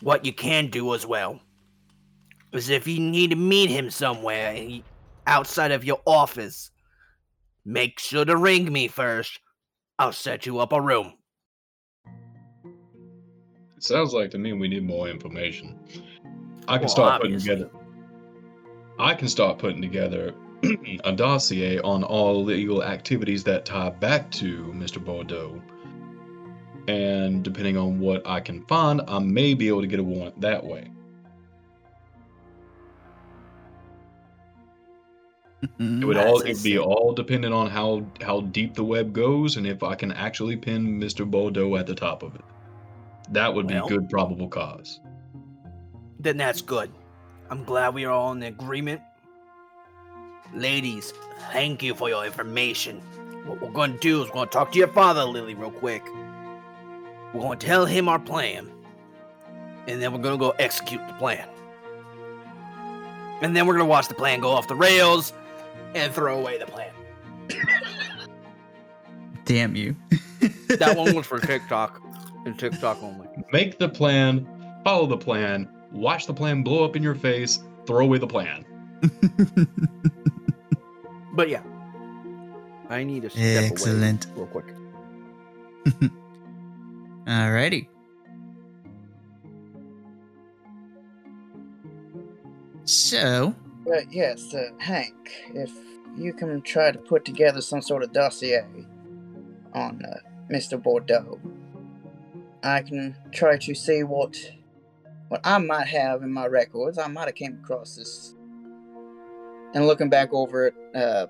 What 0.00 0.24
you 0.24 0.32
can 0.32 0.68
do 0.68 0.94
as 0.94 1.06
well 1.06 1.40
is 2.52 2.68
if 2.68 2.86
you 2.86 3.00
need 3.00 3.30
to 3.30 3.36
meet 3.36 3.70
him 3.70 3.88
somewhere 3.90 4.80
outside 5.26 5.70
of 5.72 5.84
your 5.84 6.00
office, 6.06 6.70
make 7.64 7.98
sure 7.98 8.24
to 8.24 8.36
ring 8.36 8.72
me 8.72 8.88
first. 8.88 9.40
I'll 9.98 10.12
set 10.12 10.46
you 10.46 10.58
up 10.58 10.72
a 10.72 10.80
room. 10.80 11.14
it 13.76 13.82
sounds 13.82 14.12
like 14.12 14.30
to 14.32 14.38
me 14.38 14.52
we 14.52 14.68
need 14.68 14.84
more 14.84 15.08
information. 15.08 15.78
I 16.68 16.74
can 16.74 16.82
Well, 16.82 16.88
start 16.88 17.22
obviously. 17.22 17.48
putting 17.56 17.68
together. 17.68 17.81
I 18.98 19.14
can 19.14 19.28
start 19.28 19.58
putting 19.58 19.82
together 19.82 20.34
a 21.04 21.12
dossier 21.12 21.78
on 21.80 22.04
all 22.04 22.44
legal 22.44 22.84
activities 22.84 23.42
that 23.44 23.64
tie 23.64 23.90
back 23.90 24.30
to 24.32 24.72
Mr. 24.76 25.02
Bordeaux. 25.02 25.60
And 26.88 27.42
depending 27.42 27.76
on 27.76 28.00
what 28.00 28.26
I 28.26 28.40
can 28.40 28.64
find, 28.66 29.02
I 29.08 29.18
may 29.18 29.54
be 29.54 29.68
able 29.68 29.82
to 29.82 29.86
get 29.86 30.00
a 30.00 30.04
warrant 30.04 30.40
that 30.40 30.64
way. 30.64 30.90
It 35.78 36.04
would 36.04 36.16
all—it'd 36.16 36.62
be 36.62 36.76
all 36.78 37.12
dependent 37.12 37.54
on 37.54 37.70
how 37.70 38.04
how 38.20 38.40
deep 38.40 38.74
the 38.74 38.82
web 38.82 39.12
goes 39.12 39.56
and 39.56 39.66
if 39.66 39.84
I 39.84 39.94
can 39.94 40.10
actually 40.10 40.56
pin 40.56 41.00
Mr. 41.00 41.28
Bordeaux 41.28 41.76
at 41.76 41.86
the 41.86 41.94
top 41.94 42.24
of 42.24 42.34
it. 42.34 42.40
That 43.30 43.54
would 43.54 43.68
be 43.68 43.80
good 43.86 44.10
probable 44.10 44.48
cause. 44.48 45.00
Then 46.18 46.36
that's 46.36 46.62
good. 46.62 46.90
I'm 47.52 47.64
glad 47.64 47.92
we 47.92 48.06
are 48.06 48.10
all 48.10 48.32
in 48.32 48.42
agreement. 48.42 49.02
Ladies, 50.54 51.12
thank 51.52 51.82
you 51.82 51.94
for 51.94 52.08
your 52.08 52.24
information. 52.24 53.02
What 53.44 53.60
we're 53.60 53.68
going 53.68 53.92
to 53.92 53.98
do 53.98 54.22
is 54.22 54.28
we're 54.28 54.36
going 54.36 54.48
to 54.48 54.52
talk 54.54 54.72
to 54.72 54.78
your 54.78 54.88
father, 54.88 55.22
Lily, 55.24 55.52
real 55.52 55.70
quick. 55.70 56.02
We're 57.34 57.42
going 57.42 57.58
to 57.58 57.66
tell 57.66 57.84
him 57.84 58.08
our 58.08 58.18
plan. 58.18 58.70
And 59.86 60.00
then 60.00 60.14
we're 60.14 60.20
going 60.20 60.38
to 60.38 60.42
go 60.42 60.54
execute 60.58 61.06
the 61.06 61.12
plan. 61.12 61.46
And 63.42 63.54
then 63.54 63.66
we're 63.66 63.74
going 63.74 63.84
to 63.84 63.90
watch 63.90 64.08
the 64.08 64.14
plan 64.14 64.40
go 64.40 64.52
off 64.52 64.66
the 64.66 64.74
rails 64.74 65.34
and 65.94 66.10
throw 66.10 66.40
away 66.40 66.56
the 66.56 66.64
plan. 66.64 66.90
Damn 69.44 69.76
you. 69.76 69.94
That 70.78 70.96
one 70.96 71.14
was 71.14 71.26
for 71.26 71.38
TikTok 71.46 72.00
and 72.46 72.58
TikTok 72.58 73.02
only. 73.02 73.28
Make 73.52 73.78
the 73.78 73.90
plan, 73.90 74.48
follow 74.84 75.04
the 75.04 75.18
plan, 75.18 75.68
watch 75.92 76.26
the 76.26 76.34
plan 76.34 76.62
blow 76.62 76.84
up 76.84 76.96
in 76.96 77.02
your 77.02 77.14
face, 77.14 77.60
throw 77.86 78.00
away 78.04 78.18
the 78.18 78.26
plan. 78.26 78.64
But 81.34 81.48
yeah, 81.48 81.62
I 82.90 83.04
need 83.04 83.22
to 83.22 83.30
step 83.30 83.72
Excellent. 83.72 84.26
away 84.26 84.34
real 84.36 84.46
quick. 84.48 84.66
Alrighty. 87.26 87.88
So, 92.84 93.54
But 93.86 94.12
yes, 94.12 94.52
uh, 94.54 94.70
Hank, 94.78 95.14
if 95.54 95.72
you 96.16 96.32
can 96.34 96.60
try 96.62 96.90
to 96.90 96.98
put 96.98 97.24
together 97.24 97.62
some 97.62 97.80
sort 97.80 98.02
of 98.02 98.12
dossier 98.12 98.64
on 99.72 100.04
uh, 100.04 100.18
Mr. 100.50 100.80
Bordeaux, 100.82 101.40
I 102.62 102.82
can 102.82 103.16
try 103.32 103.56
to 103.56 103.74
see 103.74 104.02
what 104.02 104.36
what 105.32 105.40
I 105.44 105.56
might 105.56 105.86
have 105.86 106.22
in 106.22 106.30
my 106.30 106.44
records. 106.46 106.98
I 106.98 107.06
might 107.06 107.24
have 107.24 107.34
came 107.34 107.58
across 107.64 107.96
this, 107.96 108.34
and 109.72 109.86
looking 109.86 110.10
back 110.10 110.28
over 110.30 110.66
it, 110.66 110.74
uh, 110.94 111.26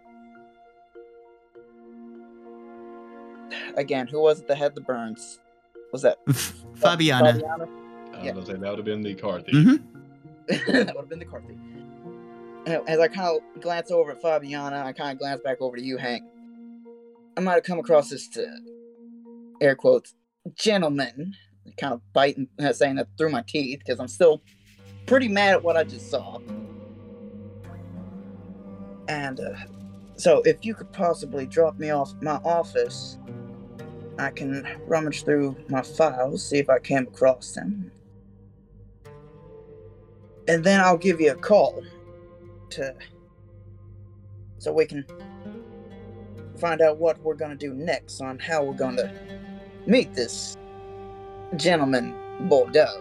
again, 3.76 4.09
who 4.09 4.20
was 4.20 4.40
it 4.40 4.48
that 4.48 4.59
had 4.59 4.74
the 4.74 4.80
burns? 4.80 5.38
Was 5.92 6.03
that 6.03 6.18
Fabiana. 6.26 7.40
Fabiana? 7.40 7.68
I 8.12 8.24
Yeah. 8.24 8.32
was 8.32 8.44
gonna 8.44 8.46
say 8.46 8.53
that 8.55 8.70
would 8.70 8.78
have 8.78 8.84
been 8.84 9.03
the 9.03 9.14
car 9.14 9.40
thief. 9.40 9.55
Mhm. 9.55 9.82
that 10.48 10.86
would 10.96 10.96
have 10.96 11.09
been 11.09 11.20
the 11.20 11.24
car 11.24 11.40
thief. 11.46 11.57
As 12.88 12.98
I 12.98 13.07
kind 13.07 13.40
of 13.55 13.62
glance 13.62 13.92
over 13.92 14.11
at 14.11 14.20
Fabiana, 14.20 14.82
I 14.82 14.92
kind 14.92 15.12
of 15.12 15.18
glance 15.20 15.40
back 15.42 15.59
over 15.61 15.76
to 15.76 15.82
you, 15.82 15.96
Hank. 15.96 16.24
I 17.36 17.40
might 17.40 17.55
have 17.55 17.62
come 17.62 17.78
across 17.78 18.09
this, 18.11 18.26
to, 18.30 18.48
air 19.61 19.76
quotes, 19.76 20.14
gentleman, 20.57 21.34
kind 21.78 21.94
of 21.94 22.00
biting, 22.12 22.48
saying 22.72 22.96
that 22.96 23.08
through 23.16 23.30
my 23.30 23.42
teeth 23.46 23.80
because 23.80 24.00
I'm 24.00 24.08
still 24.08 24.42
pretty 25.06 25.28
mad 25.28 25.54
at 25.54 25.62
what 25.62 25.76
I 25.76 25.84
just 25.84 26.10
saw. 26.10 26.38
And 29.08 29.40
uh, 29.40 29.54
so, 30.16 30.42
if 30.44 30.64
you 30.64 30.74
could 30.74 30.92
possibly 30.92 31.46
drop 31.46 31.78
me 31.78 31.90
off 31.90 32.14
my 32.22 32.36
office, 32.44 33.18
I 34.18 34.30
can 34.30 34.66
rummage 34.86 35.24
through 35.24 35.56
my 35.68 35.82
files, 35.82 36.46
see 36.46 36.58
if 36.58 36.70
I 36.70 36.78
came 36.78 37.08
across 37.08 37.52
them, 37.52 37.90
and 40.46 40.62
then 40.62 40.80
I'll 40.80 40.96
give 40.96 41.20
you 41.20 41.32
a 41.32 41.36
call 41.36 41.82
to 42.70 42.94
so 44.58 44.72
we 44.72 44.86
can 44.86 45.04
find 46.58 46.80
out 46.80 46.98
what 46.98 47.18
we're 47.20 47.34
gonna 47.34 47.56
do 47.56 47.74
next 47.74 48.20
on 48.20 48.38
how 48.38 48.62
we're 48.62 48.74
gonna 48.74 49.12
meet 49.86 50.14
this 50.14 50.56
gentleman, 51.57 52.14
Bordeaux. 52.48 53.00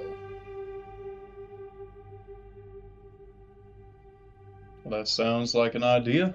Well, 4.84 5.00
that 5.00 5.08
sounds 5.08 5.54
like 5.56 5.76
an 5.76 5.84
idea. 5.84 6.34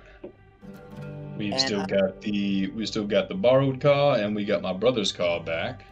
We've 1.37 1.53
And 1.53 1.61
still 1.61 1.81
I- 1.83 1.87
got 1.87 2.21
the 2.23 2.69
we 2.69 2.87
still 2.87 3.07
got 3.07 3.29
the 3.29 3.35
borrowed 3.35 3.81
car, 3.81 4.17
and 4.19 4.35
we 4.35 4.45
got 4.45 4.63
my 4.63 4.73
brother's 4.73 5.13
car 5.13 5.41
back. 5.43 5.85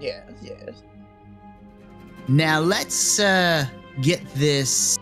Yes, 0.00 0.22
yes. 0.42 0.82
Now 2.28 2.60
let's 2.60 3.18
uh 3.18 3.66
get 4.02 4.20
this. 4.34 4.98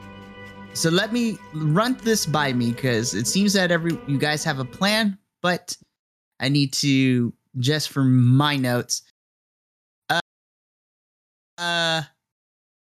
So 0.73 0.91
let 0.91 1.13
me 1.13 1.39
run 1.55 1.99
this 2.03 2.25
by 2.27 2.53
me 2.53 2.73
because 2.73 3.15
it 3.15 3.27
seems 3.27 3.53
that 3.55 3.71
every 3.71 3.99
you 4.07 4.19
guys 4.19 4.45
have 4.45 4.59
a 4.59 4.65
plan, 4.65 5.19
but 5.43 5.77
I 6.41 6.49
need 6.49 6.73
to 6.75 7.33
just 7.59 7.91
for 7.91 8.05
my 8.05 8.57
notes. 8.57 9.03
Uh, 11.59 12.03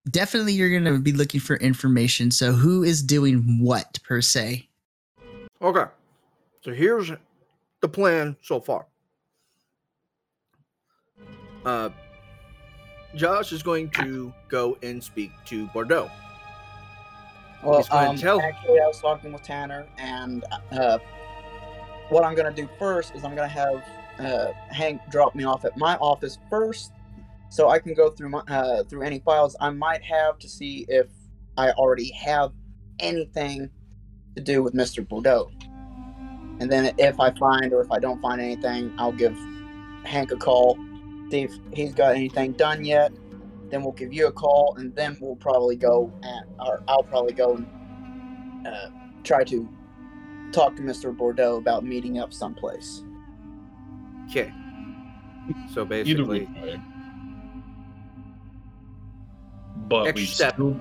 definitely 0.10 0.54
you're 0.54 0.72
gonna 0.72 1.00
be 1.00 1.12
looking 1.12 1.40
for 1.40 1.56
information. 1.58 2.32
So 2.32 2.52
who 2.54 2.84
is 2.84 3.02
doing 3.04 3.60
what 3.62 4.00
per 4.04 4.22
se? 4.22 4.68
Okay. 5.62 5.86
So 6.64 6.74
here's 6.74 7.12
the 7.82 7.90
plan 7.90 8.36
so 8.42 8.60
far. 8.60 8.86
Uh, 11.66 11.90
Josh 13.16 13.52
is 13.52 13.62
going 13.62 13.90
to 13.92 14.34
go 14.48 14.78
and 14.82 15.04
speak 15.04 15.32
to 15.46 15.68
Bordeaux. 15.68 16.10
Well, 17.64 17.78
He's 17.78 17.90
gonna 17.90 18.10
um, 18.12 18.18
tell- 18.18 18.42
actually, 18.42 18.80
I 18.80 18.88
was 18.88 19.00
talking 19.00 19.34
with 19.34 19.44
Tanner, 19.44 19.86
and 19.98 20.44
uh, 20.72 20.98
what 22.10 22.24
I'm 22.24 22.34
gonna 22.36 22.54
do 22.54 22.68
first 22.80 23.14
is 23.16 23.24
I'm 23.24 23.36
gonna 23.36 23.48
have 23.48 23.86
uh, 24.20 24.52
Hank 24.70 25.02
drop 25.12 25.36
me 25.36 25.44
off 25.44 25.66
at 25.66 25.78
my 25.78 25.96
office 25.98 26.40
first, 26.50 26.92
so 27.52 27.70
I 27.70 27.80
can 27.80 27.94
go 27.94 28.10
through 28.10 28.30
my 28.30 28.40
uh, 28.48 28.84
through 28.86 29.02
any 29.02 29.20
files 29.20 29.58
I 29.60 29.70
might 29.72 30.02
have 30.04 30.40
to 30.40 30.48
see 30.48 30.86
if 30.88 31.08
I 31.58 31.72
already 31.72 32.10
have 32.14 32.54
anything 33.00 33.70
to 34.38 34.42
do 34.42 34.64
with 34.64 34.74
Mr. 34.74 35.08
Bordeaux. 35.08 35.52
And 36.62 36.72
then 36.72 36.96
if 36.98 37.20
I 37.20 37.32
find 37.32 37.74
or 37.74 37.82
if 37.82 37.92
I 37.92 38.00
don't 38.00 38.22
find 38.22 38.40
anything, 38.40 38.94
I'll 38.98 39.12
give 39.12 39.38
Hank 40.06 40.32
a 40.32 40.38
call, 40.38 40.78
see 41.30 41.42
if 41.42 41.54
he's 41.74 41.94
got 41.94 42.16
anything 42.16 42.54
done 42.54 42.86
yet. 42.86 43.12
Then 43.70 43.84
we'll 43.84 43.94
give 43.94 44.14
you 44.14 44.28
a 44.28 44.32
call, 44.32 44.76
and 44.78 44.96
then 44.96 45.18
we'll 45.20 45.36
probably 45.36 45.76
go 45.76 46.12
and 46.24 46.46
or 46.66 46.84
I'll 46.88 47.04
probably 47.04 47.34
go 47.34 47.56
and 47.56 48.66
uh, 48.66 48.90
try 49.26 49.44
to 49.44 49.68
talk 50.54 50.78
to 50.78 50.82
Mr. 50.82 51.16
Bordeaux 51.16 51.58
about 51.58 51.84
meeting 51.84 52.18
up 52.18 52.32
someplace. 52.32 53.04
Okay. 54.30 54.54
So 55.74 55.84
basically, 55.84 56.46
way. 56.46 56.82
But 59.88 60.08
Extra 60.08 60.22
we 60.22 60.26
step. 60.26 60.54
still. 60.54 60.80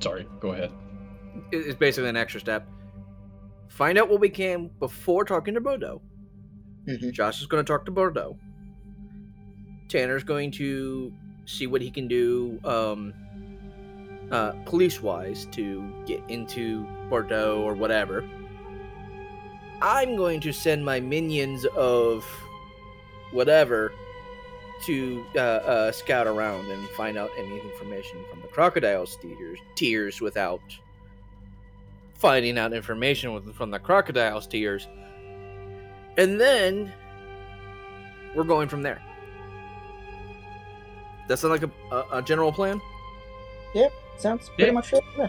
Sorry, 0.00 0.26
go 0.40 0.52
ahead. 0.52 0.70
it's 1.52 1.78
basically 1.78 2.08
an 2.10 2.16
extra 2.16 2.40
step. 2.40 2.66
Find 3.68 3.98
out 3.98 4.08
what 4.08 4.20
we 4.20 4.28
can 4.28 4.70
before 4.80 5.24
talking 5.24 5.54
to 5.54 5.60
Bordeaux. 5.60 6.00
Mhm. 6.86 7.12
Josh 7.12 7.40
is 7.40 7.46
going 7.46 7.64
to 7.64 7.70
talk 7.72 7.84
to 7.86 7.90
Bordeaux. 7.92 8.36
Tanner's 9.88 10.24
going 10.24 10.50
to 10.52 11.12
see 11.46 11.66
what 11.66 11.80
he 11.80 11.90
can 11.90 12.08
do 12.08 12.60
um, 12.64 13.12
uh, 14.30 14.52
police 14.66 15.00
wise 15.02 15.46
to 15.52 15.82
get 16.06 16.20
into 16.28 16.86
Bordeaux 17.08 17.62
or 17.62 17.74
whatever. 17.74 18.24
I'm 19.80 20.16
going 20.16 20.40
to 20.40 20.52
send 20.52 20.84
my 20.84 20.98
minions 21.00 21.64
of 21.76 22.24
whatever 23.32 23.92
to 24.84 25.24
uh, 25.34 25.38
uh, 25.38 25.92
scout 25.92 26.26
around 26.26 26.70
and 26.70 26.88
find 26.90 27.16
out 27.18 27.30
any 27.38 27.60
information 27.60 28.18
from 28.30 28.40
the 28.40 28.48
crocodile's 28.48 29.16
tears, 29.16 29.58
tears 29.74 30.20
without 30.20 30.60
finding 32.14 32.58
out 32.58 32.72
information 32.72 33.32
with, 33.32 33.54
from 33.54 33.70
the 33.70 33.78
crocodile's 33.78 34.46
tears. 34.46 34.86
And 36.16 36.40
then 36.40 36.92
we're 38.34 38.44
going 38.44 38.68
from 38.68 38.82
there. 38.82 39.00
That 41.28 41.38
sound 41.38 41.52
like 41.52 41.62
a, 41.62 41.94
a, 41.94 42.18
a 42.18 42.22
general 42.22 42.52
plan? 42.52 42.80
Yep, 43.74 43.92
sounds 44.18 44.48
pretty 44.48 44.64
Yeah. 44.64 44.72
much 44.72 44.92
it. 44.92 45.04
Yeah. 45.16 45.28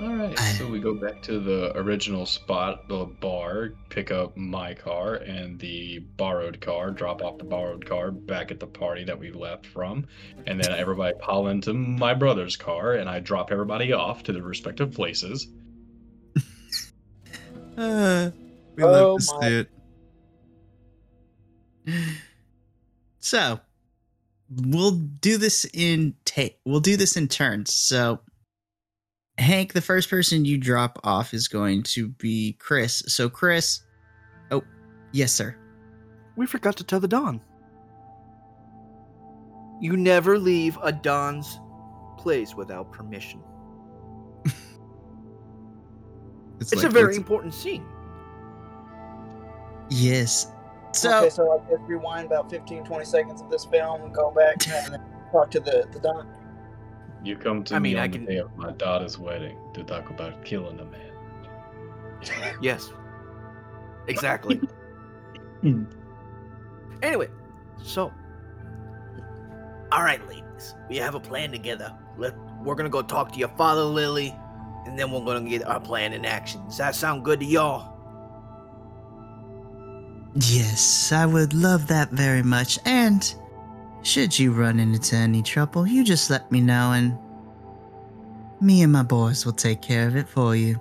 All 0.00 0.14
right, 0.16 0.38
so 0.56 0.66
we 0.66 0.80
go 0.80 0.94
back 0.94 1.20
to 1.24 1.38
the 1.40 1.76
original 1.76 2.24
spot, 2.24 2.88
the 2.88 3.04
bar, 3.04 3.74
pick 3.90 4.10
up 4.10 4.34
my 4.34 4.72
car 4.72 5.16
and 5.16 5.58
the 5.58 5.98
borrowed 5.98 6.58
car, 6.62 6.90
drop 6.90 7.22
off 7.22 7.36
the 7.36 7.44
borrowed 7.44 7.84
car 7.84 8.10
back 8.10 8.50
at 8.50 8.58
the 8.60 8.66
party 8.66 9.04
that 9.04 9.18
we 9.18 9.30
left 9.30 9.66
from, 9.66 10.06
and 10.46 10.58
then 10.58 10.72
everybody 10.72 11.14
pile 11.18 11.48
into 11.48 11.74
my 11.74 12.14
brother's 12.14 12.56
car, 12.56 12.94
and 12.94 13.10
I 13.10 13.20
drop 13.20 13.52
everybody 13.52 13.92
off 13.92 14.22
to 14.24 14.32
their 14.32 14.42
respective 14.42 14.92
places. 14.92 15.48
Uh, 17.78 18.30
we 18.76 18.82
Oh 18.82 19.14
love 19.14 19.20
to 19.20 19.34
my- 19.40 19.40
see 19.48 19.66
it. 21.86 22.16
So, 23.20 23.60
we'll 24.50 24.90
do 24.90 25.38
this 25.38 25.64
in 25.72 26.14
take. 26.26 26.58
We'll 26.66 26.80
do 26.80 26.96
this 26.98 27.16
in 27.16 27.26
turns. 27.28 27.72
So, 27.72 28.20
Hank, 29.40 29.72
the 29.72 29.80
first 29.80 30.08
person 30.10 30.44
you 30.44 30.58
drop 30.58 30.98
off 31.02 31.32
is 31.34 31.48
going 31.48 31.82
to 31.84 32.08
be 32.08 32.56
Chris. 32.58 33.02
So, 33.08 33.28
Chris. 33.28 33.80
Oh, 34.50 34.62
yes, 35.12 35.32
sir. 35.32 35.56
We 36.36 36.46
forgot 36.46 36.76
to 36.76 36.84
tell 36.84 37.00
the 37.00 37.08
Don. 37.08 37.40
You 39.80 39.96
never 39.96 40.38
leave 40.38 40.78
a 40.82 40.92
Don's 40.92 41.58
place 42.18 42.54
without 42.54 42.92
permission. 42.92 43.40
It's 46.60 46.72
a 46.74 46.76
like- 46.76 46.90
very 46.92 47.16
important 47.16 47.54
scene. 47.54 47.84
yes. 49.88 50.52
So, 50.92 51.18
okay, 51.20 51.30
so 51.30 51.44
like 51.44 51.66
just 51.70 51.82
rewind 51.88 52.26
about 52.26 52.50
15, 52.50 52.84
20 52.84 53.04
seconds 53.04 53.40
of 53.40 53.48
this 53.48 53.64
film, 53.64 54.02
and 54.02 54.12
go 54.12 54.30
back 54.32 54.56
and 54.68 54.98
talk 55.30 55.50
to 55.52 55.60
the 55.60 55.88
the 55.92 56.00
Don. 56.00 56.28
You 57.22 57.36
come 57.36 57.62
to 57.64 57.74
I 57.74 57.78
me 57.78 57.90
mean, 57.90 57.98
on 57.98 58.04
I 58.04 58.08
the 58.08 58.16
can- 58.18 58.26
day 58.26 58.36
of 58.38 58.56
my 58.56 58.72
daughter's 58.72 59.18
wedding 59.18 59.58
to 59.74 59.82
talk 59.84 60.10
about 60.10 60.44
killing 60.44 60.78
a 60.80 60.84
man. 60.84 61.10
Yes. 62.60 62.90
Exactly. 64.08 64.60
anyway, 67.02 67.28
so 67.82 68.12
all 69.92 70.02
right, 70.02 70.20
ladies, 70.28 70.74
we 70.88 70.96
have 70.96 71.14
a 71.14 71.20
plan 71.20 71.50
together. 71.52 71.92
Let 72.16 72.34
we're 72.62 72.74
gonna 72.74 72.88
go 72.88 73.02
talk 73.02 73.32
to 73.32 73.38
your 73.38 73.48
father, 73.50 73.82
Lily, 73.82 74.34
and 74.86 74.98
then 74.98 75.10
we're 75.10 75.24
gonna 75.24 75.48
get 75.48 75.66
our 75.66 75.80
plan 75.80 76.12
in 76.12 76.24
action. 76.24 76.64
Does 76.66 76.78
that 76.78 76.94
sound 76.94 77.24
good 77.24 77.40
to 77.40 77.46
y'all? 77.46 77.96
yes, 80.36 81.10
I 81.12 81.26
would 81.26 81.52
love 81.54 81.88
that 81.88 82.10
very 82.10 82.42
much. 82.42 82.78
And 82.84 83.34
should 84.02 84.38
you 84.38 84.52
run 84.52 84.80
into 84.80 85.16
any 85.16 85.42
trouble, 85.42 85.86
you 85.86 86.04
just 86.04 86.30
let 86.30 86.50
me 86.50 86.60
know, 86.60 86.92
and 86.92 87.16
me 88.60 88.82
and 88.82 88.92
my 88.92 89.02
boys 89.02 89.44
will 89.44 89.52
take 89.52 89.82
care 89.82 90.06
of 90.06 90.16
it 90.16 90.28
for 90.28 90.54
you. 90.56 90.80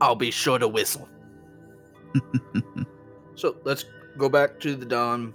I'll 0.00 0.16
be 0.16 0.30
sure 0.30 0.58
to 0.58 0.68
whistle. 0.68 1.08
So 3.34 3.56
let's 3.64 3.84
go 4.18 4.28
back 4.28 4.60
to 4.60 4.76
the 4.76 4.86
Don. 4.86 5.34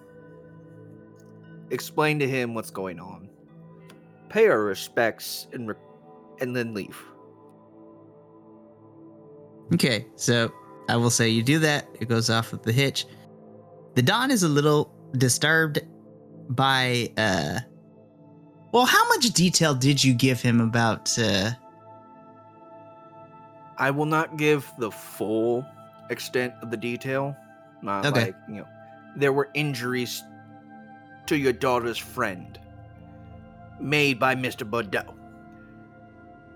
Explain 1.72 2.20
to 2.20 2.28
him 2.28 2.54
what's 2.54 2.70
going 2.70 3.00
on. 3.00 3.28
Pay 4.30 4.48
our 4.48 4.62
respects 4.62 5.48
and 5.52 5.68
re- 5.68 5.76
and 6.40 6.56
then 6.56 6.74
leave. 6.74 6.98
Okay, 9.74 10.08
so 10.16 10.54
I 10.88 10.96
will 10.96 11.10
say 11.10 11.28
you 11.28 11.44
do 11.44 11.60
that. 11.60 11.90
It 12.00 12.08
goes 12.08 12.30
off 12.30 12.54
with 12.54 12.64
the 12.64 12.72
hitch. 12.72 13.06
The 13.96 14.02
Don 14.02 14.32
is 14.32 14.44
a 14.44 14.48
little 14.48 14.94
disturbed 15.16 15.80
by 16.50 17.10
uh 17.18 17.60
well, 18.74 18.86
how 18.86 19.08
much 19.10 19.30
detail 19.32 19.74
did 19.74 20.04
you 20.04 20.14
give 20.14 20.42
him 20.42 20.60
about 20.62 21.18
uh 21.18 21.52
I 23.78 23.92
will 23.92 24.06
not 24.06 24.38
give 24.38 24.72
the 24.80 24.92
full 24.92 25.66
extent 26.10 26.54
of 26.62 26.72
the 26.72 26.78
detail. 26.78 27.36
Not 27.82 28.06
Okay. 28.08 28.26
like, 28.26 28.36
you 28.50 28.56
know, 28.56 28.68
there 29.16 29.32
were 29.32 29.50
injuries 29.54 30.24
to 31.28 31.38
your 31.38 31.54
daughter's 31.54 31.98
friend 31.98 32.60
made 33.80 34.20
by 34.20 34.36
Mr. 34.36 34.68
Bordeaux. 34.70 35.14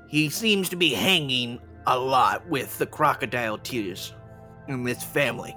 He 0.08 0.30
seems 0.30 0.68
to 0.70 0.76
be 0.76 0.94
hanging 0.94 1.60
a 1.86 1.98
lot 1.98 2.48
with 2.48 2.78
the 2.80 2.86
crocodile 2.88 3.58
tears 3.60 4.14
in 4.68 4.84
this 4.84 5.04
family. 5.04 5.56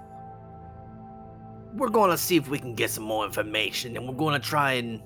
We're 1.74 1.88
going 1.88 2.10
to 2.10 2.18
see 2.18 2.36
if 2.36 2.48
we 2.48 2.58
can 2.58 2.74
get 2.74 2.90
some 2.90 3.04
more 3.04 3.24
information 3.24 3.96
and 3.96 4.06
we're 4.08 4.14
going 4.14 4.40
to 4.40 4.46
try 4.46 4.72
and 4.72 5.02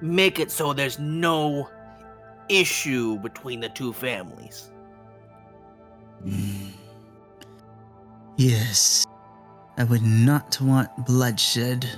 make 0.00 0.38
it 0.38 0.50
so 0.50 0.72
there's 0.72 0.98
no 0.98 1.68
issue 2.48 3.18
between 3.18 3.60
the 3.60 3.68
two 3.68 3.92
families. 3.92 4.70
Yes. 8.36 9.06
I 9.76 9.84
would 9.84 10.02
not 10.02 10.60
want 10.60 10.90
bloodshed. 11.06 11.88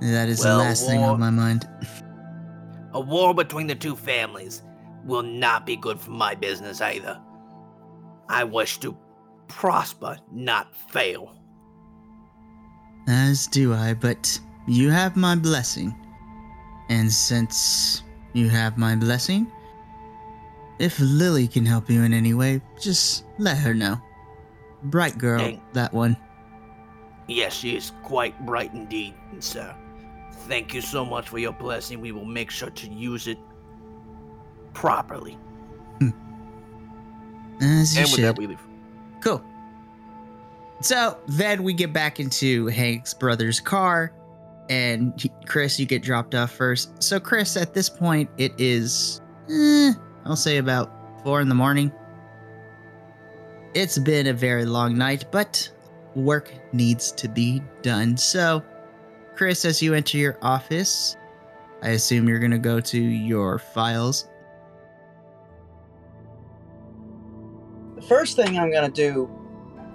That 0.00 0.28
is 0.28 0.40
Well, 0.40 0.58
the 0.58 0.64
last 0.64 0.86
thing 0.86 1.02
on 1.02 1.18
my 1.20 1.30
mind. 1.30 1.68
A 2.92 3.00
war 3.00 3.34
between 3.34 3.66
the 3.66 3.74
two 3.74 3.96
families 3.96 4.62
will 5.04 5.22
not 5.22 5.64
be 5.64 5.76
good 5.76 5.98
for 5.98 6.10
my 6.10 6.34
business 6.34 6.80
either. 6.80 7.20
I 8.28 8.44
wish 8.44 8.78
to 8.78 8.96
prosper, 9.48 10.18
not 10.30 10.74
fail. 10.74 11.34
As 13.06 13.46
do 13.46 13.74
I, 13.74 13.94
but 13.94 14.38
you 14.66 14.90
have 14.90 15.16
my 15.16 15.34
blessing. 15.34 15.94
And 16.88 17.10
since 17.10 18.02
you 18.32 18.48
have 18.48 18.78
my 18.78 18.94
blessing, 18.96 19.50
if 20.78 20.98
Lily 21.00 21.48
can 21.48 21.64
help 21.64 21.88
you 21.88 22.02
in 22.02 22.12
any 22.12 22.34
way, 22.34 22.60
just 22.80 23.24
let 23.38 23.56
her 23.58 23.74
know. 23.74 24.00
Bright 24.84 25.16
girl, 25.16 25.38
Dang. 25.38 25.60
that 25.72 25.92
one. 25.92 26.16
Yes, 27.28 27.54
she 27.54 27.76
is 27.76 27.92
quite 28.02 28.44
bright 28.44 28.74
indeed, 28.74 29.14
sir. 29.38 29.74
Thank 30.48 30.74
you 30.74 30.80
so 30.80 31.04
much 31.04 31.28
for 31.28 31.38
your 31.38 31.52
blessing. 31.52 32.00
We 32.00 32.10
will 32.12 32.24
make 32.24 32.50
sure 32.50 32.70
to 32.70 32.88
use 32.88 33.28
it 33.28 33.38
properly. 34.74 35.38
Hmm. 35.98 36.10
As 37.60 37.94
you 37.94 38.00
and 38.02 38.10
with 38.10 38.16
should. 38.16 38.24
that, 38.24 38.38
we 38.38 38.48
leave. 38.48 38.60
Cool. 39.20 39.42
So 40.82 41.16
then 41.28 41.62
we 41.62 41.72
get 41.74 41.92
back 41.92 42.18
into 42.18 42.66
Hank's 42.66 43.14
brother's 43.14 43.60
car, 43.60 44.12
and 44.68 45.12
he- 45.16 45.30
Chris, 45.46 45.78
you 45.78 45.86
get 45.86 46.02
dropped 46.02 46.34
off 46.34 46.50
first. 46.50 47.00
So, 47.02 47.20
Chris, 47.20 47.56
at 47.56 47.72
this 47.72 47.88
point, 47.88 48.28
it 48.36 48.52
is, 48.58 49.20
eh, 49.48 49.92
I'll 50.24 50.36
say 50.36 50.58
about 50.58 50.92
four 51.22 51.40
in 51.40 51.48
the 51.48 51.54
morning. 51.54 51.92
It's 53.74 53.96
been 53.96 54.26
a 54.26 54.32
very 54.32 54.64
long 54.64 54.98
night, 54.98 55.26
but 55.30 55.70
work 56.16 56.52
needs 56.72 57.12
to 57.12 57.28
be 57.28 57.62
done. 57.82 58.16
So, 58.16 58.62
Chris, 59.36 59.64
as 59.64 59.80
you 59.80 59.94
enter 59.94 60.18
your 60.18 60.36
office, 60.42 61.16
I 61.82 61.90
assume 61.90 62.28
you're 62.28 62.40
going 62.40 62.50
to 62.50 62.58
go 62.58 62.80
to 62.80 63.00
your 63.00 63.58
files. 63.58 64.28
The 67.94 68.02
first 68.02 68.34
thing 68.36 68.58
I'm 68.58 68.72
gonna 68.72 68.90
do 68.90 69.30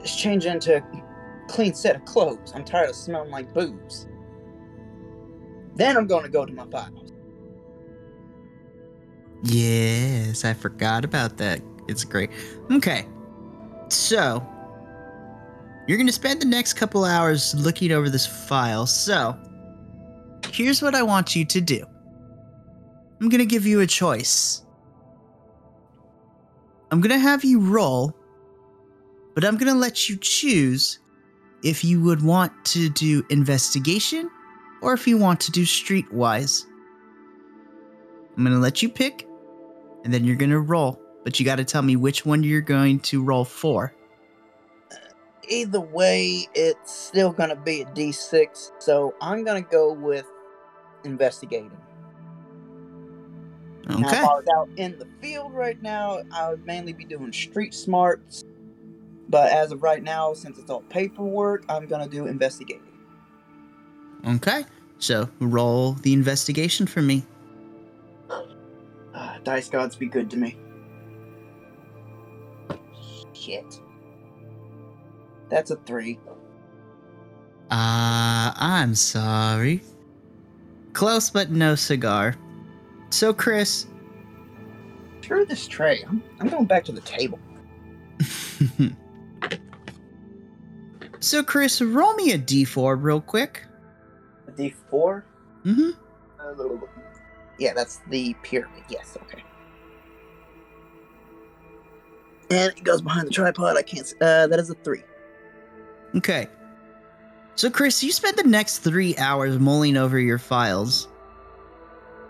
is 0.10 0.16
change 0.16 0.46
into 0.46 0.78
a 0.78 1.48
clean 1.48 1.74
set 1.74 1.96
of 1.96 2.06
clothes. 2.06 2.52
I'm 2.56 2.64
tired 2.64 2.90
of 2.90 2.96
smelling 2.96 3.32
like 3.32 3.54
booze. 3.54 4.08
Then 5.76 5.96
I'm 5.98 6.08
gonna 6.08 6.30
go 6.30 6.46
to 6.46 6.54
my 6.54 6.66
files. 6.68 7.08
Yes, 9.44 10.44
I 10.44 10.54
forgot 10.54 11.06
about 11.06 11.38
that. 11.38 11.62
It's 11.88 12.04
great. 12.04 12.32
Okay. 12.72 13.06
So, 13.90 14.46
you're 15.88 15.98
going 15.98 16.08
to 16.08 16.14
spend 16.14 16.42
the 16.42 16.46
next 16.46 16.74
couple 16.74 17.06
hours 17.06 17.56
looking 17.56 17.92
over 17.92 18.10
this 18.10 18.26
file. 18.26 18.86
So, 18.86 19.38
here's 20.52 20.82
what 20.82 20.96
I 20.96 21.04
want 21.04 21.36
you 21.36 21.46
to 21.46 21.62
do 21.62 21.86
I'm 23.22 23.30
going 23.30 23.40
to 23.40 23.46
give 23.46 23.66
you 23.66 23.80
a 23.80 23.88
choice. 23.88 24.64
I'm 26.92 27.02
going 27.02 27.12
to 27.12 27.20
have 27.20 27.44
you 27.44 27.60
roll, 27.60 28.17
but 29.38 29.46
I'm 29.46 29.56
going 29.56 29.72
to 29.72 29.78
let 29.78 30.10
you 30.10 30.18
choose 30.18 30.98
if 31.62 31.84
you 31.84 32.02
would 32.02 32.24
want 32.24 32.52
to 32.66 32.90
do 32.90 33.24
investigation 33.30 34.32
or 34.82 34.94
if 34.94 35.08
you 35.08 35.16
want 35.20 35.40
to 35.42 35.52
do 35.52 35.62
streetwise. 35.62 36.66
I'm 38.36 38.44
going 38.44 38.56
to 38.56 38.60
let 38.60 38.82
you 38.82 38.90
pick 38.90 39.28
and 40.04 40.12
then 40.12 40.26
you're 40.26 40.38
gonna 40.38 40.60
roll. 40.60 41.00
But 41.24 41.40
you 41.40 41.46
got 41.46 41.58
to 41.58 41.66
tell 41.66 41.84
me 41.84 41.96
which 41.96 42.26
one 42.26 42.42
you're 42.42 42.62
going 42.62 43.00
to 43.02 43.22
roll 43.22 43.46
for. 43.46 43.94
Uh, 44.92 44.96
either 45.48 45.82
way, 45.82 46.48
it's 46.56 46.92
still 46.92 47.32
gonna 47.32 47.56
be 47.56 47.82
a 47.82 47.86
D6, 47.86 48.72
so 48.80 49.14
I'm 49.22 49.44
gonna 49.44 49.62
go 49.62 49.94
with 49.94 50.26
investigating. 51.04 51.78
Now, 53.88 53.98
Okay. 53.98 54.18
if 54.18 54.24
I 54.24 54.34
was 54.34 54.46
out 54.56 54.70
in 54.78 54.98
the 54.98 55.08
field 55.22 55.54
right 55.54 55.80
now, 55.80 56.22
I 56.32 56.50
would 56.50 56.66
mainly 56.66 56.94
be 56.94 57.06
doing 57.06 57.32
street 57.32 57.76
smarts. 57.76 58.44
But 59.30 59.52
as 59.52 59.72
of 59.72 59.84
right 59.84 60.02
now, 60.02 60.34
since 60.34 60.58
it's 60.58 60.70
all 60.70 60.82
paperwork, 60.84 61.66
I'm 61.70 61.88
gonna 61.88 62.08
do 62.08 62.28
investigating. 62.28 62.84
Okay. 64.28 64.66
So 65.00 65.30
roll 65.40 65.94
the 65.94 66.14
investigation 66.14 66.88
for 66.88 67.02
me. 67.02 67.24
Ah, 69.14 69.38
dice 69.44 69.70
gods 69.70 69.96
be 69.96 70.08
good 70.08 70.30
to 70.32 70.38
me. 70.38 70.58
Shit. 73.34 73.80
That's 75.50 75.72
a 75.72 75.76
three. 75.78 76.20
Uh, 77.70 78.54
I'm 78.56 78.96
sorry. 78.96 79.82
Close, 80.94 81.30
but 81.30 81.52
no 81.52 81.76
cigar. 81.76 82.36
So, 83.10 83.34
Chris. 83.34 83.88
Screw 85.22 85.46
this 85.46 85.68
tray. 85.68 86.04
I'm, 86.08 86.24
I'm 86.40 86.48
going 86.48 86.66
back 86.66 86.86
to 86.86 86.92
the 86.92 87.02
table. 87.02 87.40
so, 91.28 91.44
Chris, 91.44 91.82
roll 91.82 92.14
me 92.14 92.32
a 92.32 92.40
d4 92.40 92.98
real 93.02 93.22
quick. 93.22 93.64
A 94.48 94.52
D4. 94.52 95.24
Mm-hmm. 95.66 95.90
Uh, 96.40 96.88
Yeah, 97.60 97.74
that's 97.74 98.00
the 98.10 98.34
pyramid. 98.44 98.84
Yes, 98.90 99.18
okay. 99.24 99.44
And 102.50 102.72
it 102.72 102.84
goes 102.84 103.02
behind 103.02 103.28
the 103.28 103.32
tripod. 103.32 103.78
I 103.78 103.82
can't. 103.82 104.08
Uh, 104.22 104.48
that 104.48 104.58
is 104.60 104.70
a 104.70 104.76
three. 104.76 105.04
Okay. 106.16 106.48
So, 107.56 107.70
Chris, 107.70 108.04
you 108.04 108.12
spent 108.12 108.38
the 108.38 108.44
next 108.44 108.80
three 108.80 109.18
hours 109.18 109.60
mulling 109.60 109.98
over 109.98 110.20
your 110.20 110.38
files. 110.38 111.08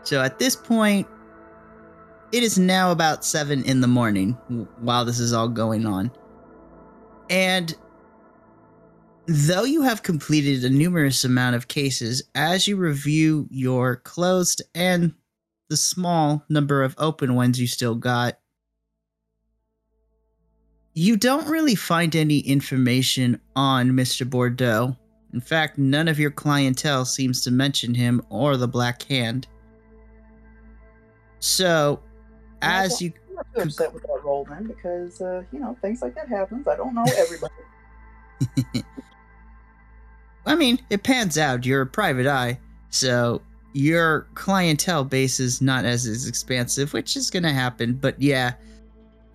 So, 0.04 0.24
at 0.24 0.40
this 0.40 0.56
point, 0.56 1.08
it 2.32 2.42
is 2.42 2.58
now 2.58 2.92
about 2.92 3.24
seven 3.24 3.64
in 3.66 3.82
the 3.82 3.88
morning 3.88 4.32
while 4.80 5.06
this 5.06 5.20
is 5.20 5.34
all 5.34 5.50
going 5.50 5.86
on. 5.86 6.12
And 7.30 7.76
though 9.28 9.66
you 9.66 9.82
have 9.82 10.04
completed 10.04 10.64
a 10.64 10.70
numerous 10.70 11.24
amount 11.24 11.56
of 11.56 11.68
cases, 11.68 12.24
as 12.34 12.68
you 12.68 12.78
review 12.78 13.48
your 13.52 13.98
closed 13.98 14.62
and 14.74 15.14
the 15.70 15.78
small 15.78 16.44
number 16.50 16.82
of 16.82 16.96
open 16.98 17.36
ones 17.36 17.60
you 17.60 17.68
still 17.68 17.96
got, 17.96 18.40
you 20.94 21.18
don't 21.18 21.48
really 21.48 21.76
find 21.76 22.16
any 22.16 22.40
information 22.40 23.40
on 23.56 23.92
Mr. 23.92 24.28
Bordeaux. 24.28 24.96
In 25.34 25.42
fact, 25.42 25.78
none 25.78 26.08
of 26.08 26.18
your 26.18 26.32
clientele 26.32 27.06
seems 27.06 27.44
to 27.44 27.52
mention 27.52 27.94
him 27.94 28.22
or 28.30 28.56
the 28.56 28.68
Black 28.68 29.04
Hand. 29.04 29.46
So, 31.40 32.02
as 32.62 33.02
you 33.02 33.12
I'm 33.30 33.36
not 33.36 33.46
too 33.54 33.62
upset 33.62 33.94
with 33.94 34.04
that 34.04 34.22
role 34.24 34.48
then, 34.50 34.66
because 34.66 35.22
uh, 35.22 35.44
you 35.52 35.60
know 35.60 35.78
things 35.82 36.02
like 36.02 36.16
that 36.16 36.30
happens. 36.30 36.68
I 36.68 36.76
don't 36.76 36.96
know 36.96 37.06
everybody. 37.18 37.54
I 40.48 40.56
mean, 40.56 40.80
it 40.90 41.04
pans 41.04 41.38
out. 41.38 41.66
You're 41.66 41.82
a 41.82 41.88
private 41.88 42.26
eye, 42.26 42.58
so 42.90 43.42
your 43.74 44.28
clientele 44.34 45.04
base 45.04 45.40
is 45.40 45.62
not 45.62 45.86
as, 45.86 46.26
expansive, 46.26 46.94
which 46.94 47.16
is 47.16 47.30
going 47.30 47.44
to 47.44 47.54
happen. 47.54 47.94
But 47.94 48.20
yeah, 48.22 48.54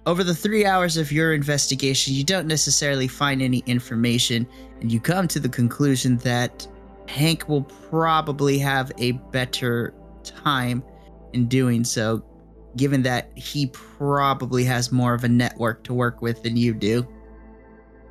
over 0.06 0.24
the 0.24 0.34
three 0.34 0.64
hours 0.64 0.96
of 0.96 1.12
your 1.12 1.34
investigation, 1.34 2.14
you 2.14 2.24
don't 2.24 2.46
necessarily 2.46 3.06
find 3.06 3.42
any 3.42 3.62
information, 3.66 4.46
and 4.80 4.90
you 4.90 4.98
come 5.00 5.28
to 5.28 5.38
the 5.38 5.50
conclusion 5.50 6.16
that 6.18 6.66
Hank 7.08 7.48
will 7.48 7.62
probably 7.62 8.58
have 8.58 8.90
a 8.98 9.12
better 9.12 9.92
time 10.24 10.82
in 11.34 11.46
doing 11.46 11.84
so, 11.84 12.24
given 12.76 13.02
that 13.02 13.30
he 13.36 13.66
probably 13.66 14.64
has 14.64 14.90
more 14.90 15.12
of 15.12 15.24
a 15.24 15.28
network 15.28 15.84
to 15.84 15.94
work 15.94 16.22
with 16.22 16.42
than 16.42 16.56
you 16.56 16.72
do. 16.72 17.06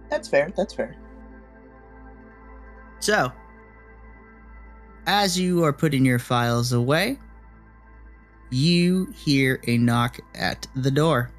That's 0.09 0.29
fair. 0.29 0.53
That's 0.55 0.73
fair. 0.73 1.00
So, 3.01 3.31
as 5.07 5.37
you 5.37 5.63
are 5.63 5.73
putting 5.73 6.05
your 6.05 6.19
files 6.19 6.71
away, 6.71 7.17
you 8.51 9.07
hear 9.15 9.59
a 9.65 9.79
knock 9.79 10.19
at 10.35 10.67
the 10.75 10.91
door. 10.91 11.31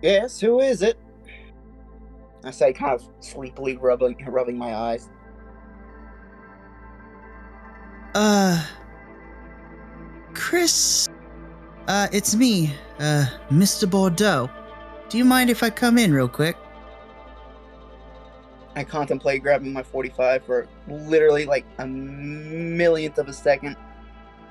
Yes, 0.00 0.40
who 0.40 0.60
is 0.60 0.82
it? 0.82 0.96
I 2.44 2.52
say, 2.52 2.72
kind 2.72 2.92
of 2.92 3.04
sleepily 3.18 3.76
rubbing 3.76 4.16
rubbing 4.26 4.56
my 4.56 4.74
eyes. 4.74 5.08
Uh, 8.14 8.64
Chris, 10.34 11.08
uh, 11.88 12.06
it's 12.12 12.36
me, 12.36 12.72
uh, 13.00 13.26
Mr. 13.50 13.90
Bordeaux. 13.90 14.48
Do 15.08 15.18
you 15.18 15.24
mind 15.24 15.50
if 15.50 15.64
I 15.64 15.70
come 15.70 15.98
in 15.98 16.12
real 16.12 16.28
quick? 16.28 16.56
I 18.74 18.84
contemplate 18.84 19.42
grabbing 19.42 19.72
my 19.72 19.82
45 19.82 20.44
for 20.44 20.68
literally 20.88 21.44
like 21.44 21.66
a 21.78 21.86
millionth 21.86 23.18
of 23.18 23.28
a 23.28 23.32
second. 23.32 23.76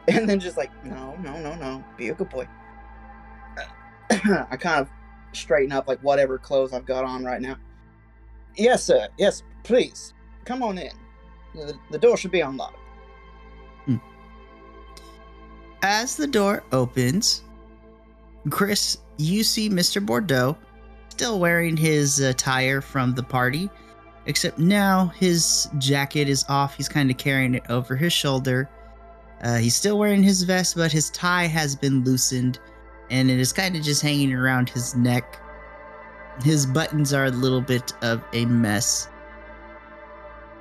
And 0.08 0.28
then 0.28 0.40
just 0.40 0.58
like, 0.58 0.72
no, 0.84 1.16
no, 1.18 1.40
no, 1.40 1.54
no. 1.54 1.84
Be 1.96 2.10
a 2.10 2.16
good 2.16 2.30
boy. 2.30 2.48
I 4.10 4.58
kind 4.58 4.82
of 4.82 4.90
straighten 5.32 5.72
up 5.72 5.88
like 5.88 6.00
whatever 6.00 6.40
clothes 6.40 6.74
I've 6.74 6.88
got 6.88 7.04
on 7.04 7.24
right 7.24 7.40
now. 7.40 7.56
Yes, 8.58 8.84
sir. 8.84 9.08
Yes, 9.20 9.44
please. 9.64 10.16
Come 10.44 10.64
on 10.64 10.80
in. 10.80 10.92
The, 11.54 11.78
the 11.92 12.00
door 12.00 12.18
should 12.18 12.32
be 12.32 12.42
unlocked. 12.42 12.78
Hmm. 13.86 13.98
As 15.84 16.16
the 16.16 16.28
door 16.28 16.64
opens, 16.72 17.44
Chris, 18.50 18.98
you 19.18 19.44
see 19.44 19.70
Mr. 19.70 20.04
Bordeaux 20.04 20.58
still 21.10 21.40
wearing 21.40 21.78
his 21.78 22.20
attire 22.20 22.82
from 22.82 23.14
the 23.14 23.24
party, 23.24 23.70
except 24.26 24.60
now 24.60 25.08
his 25.08 25.70
jacket 25.78 26.30
is 26.30 26.46
off. 26.50 26.76
He's 26.76 26.90
kind 26.90 27.10
of 27.10 27.18
carrying 27.18 27.56
it 27.56 27.64
over 27.70 27.96
his 27.96 28.14
shoulder. 28.14 28.70
Uh, 29.44 29.58
he's 29.58 29.76
still 29.76 29.98
wearing 29.98 30.22
his 30.22 30.44
vest, 30.44 30.76
but 30.76 30.92
his 30.92 31.10
tie 31.10 31.48
has 31.48 31.76
been 31.76 32.04
loosened 32.04 32.60
and 33.10 33.30
it 33.30 33.40
is 33.40 33.52
kind 33.52 33.76
of 33.76 33.84
just 33.84 34.02
hanging 34.02 34.34
around 34.34 34.70
his 34.70 34.96
neck. 34.96 35.40
His 36.44 36.66
buttons 36.66 37.14
are 37.14 37.26
a 37.26 37.32
little 37.32 37.62
bit 37.62 37.92
of 38.02 38.24
a 38.34 38.46
mess. 38.46 39.10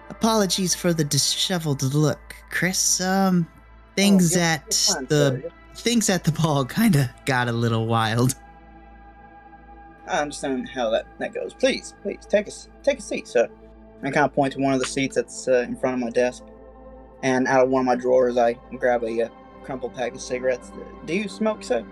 Apologies 0.09 0.75
for 0.75 0.93
the 0.93 1.05
disheveled 1.05 1.83
look, 1.95 2.35
Chris. 2.51 3.01
Um, 3.01 3.47
things 3.97 4.37
Oh, 4.37 4.41
at 4.41 4.71
the 5.09 5.51
things 5.77 6.11
at 6.11 6.25
the 6.25 6.33
ball 6.33 6.65
kind 6.65 6.97
of 6.97 7.07
got 7.27 7.49
a 7.49 7.53
little 7.53 7.87
wild. 7.87 8.35
I 10.11 10.19
understand 10.19 10.69
how 10.69 10.91
that, 10.91 11.07
that 11.19 11.33
goes. 11.33 11.55
Please, 11.55 11.95
please 12.03 12.27
take 12.29 12.49
a 12.49 12.53
take 12.83 12.99
a 12.99 13.03
seat, 13.03 13.29
sir. 13.29 13.49
I 14.03 14.11
kind 14.11 14.27
of 14.27 14.35
point 14.35 14.55
to 14.55 14.61
one 14.61 14.75
of 14.75 14.81
the 14.81 14.87
seats 14.87 15.15
that's 15.15 15.47
uh, 15.47 15.61
in 15.61 15.77
front 15.77 15.95
of 15.95 16.01
my 16.01 16.11
desk, 16.11 16.43
and 17.23 17.47
out 17.47 17.65
of 17.65 17.71
one 17.71 17.81
of 17.81 17.87
my 17.87 17.95
drawers, 17.95 18.37
I 18.37 18.55
grab 18.77 19.05
a 19.05 19.23
uh, 19.23 19.29
crumpled 19.63 19.95
pack 19.95 20.15
of 20.15 20.21
cigarettes. 20.21 20.73
Do 21.07 21.15
you 21.15 21.29
smoke, 21.29 21.63
sir? 21.63 21.85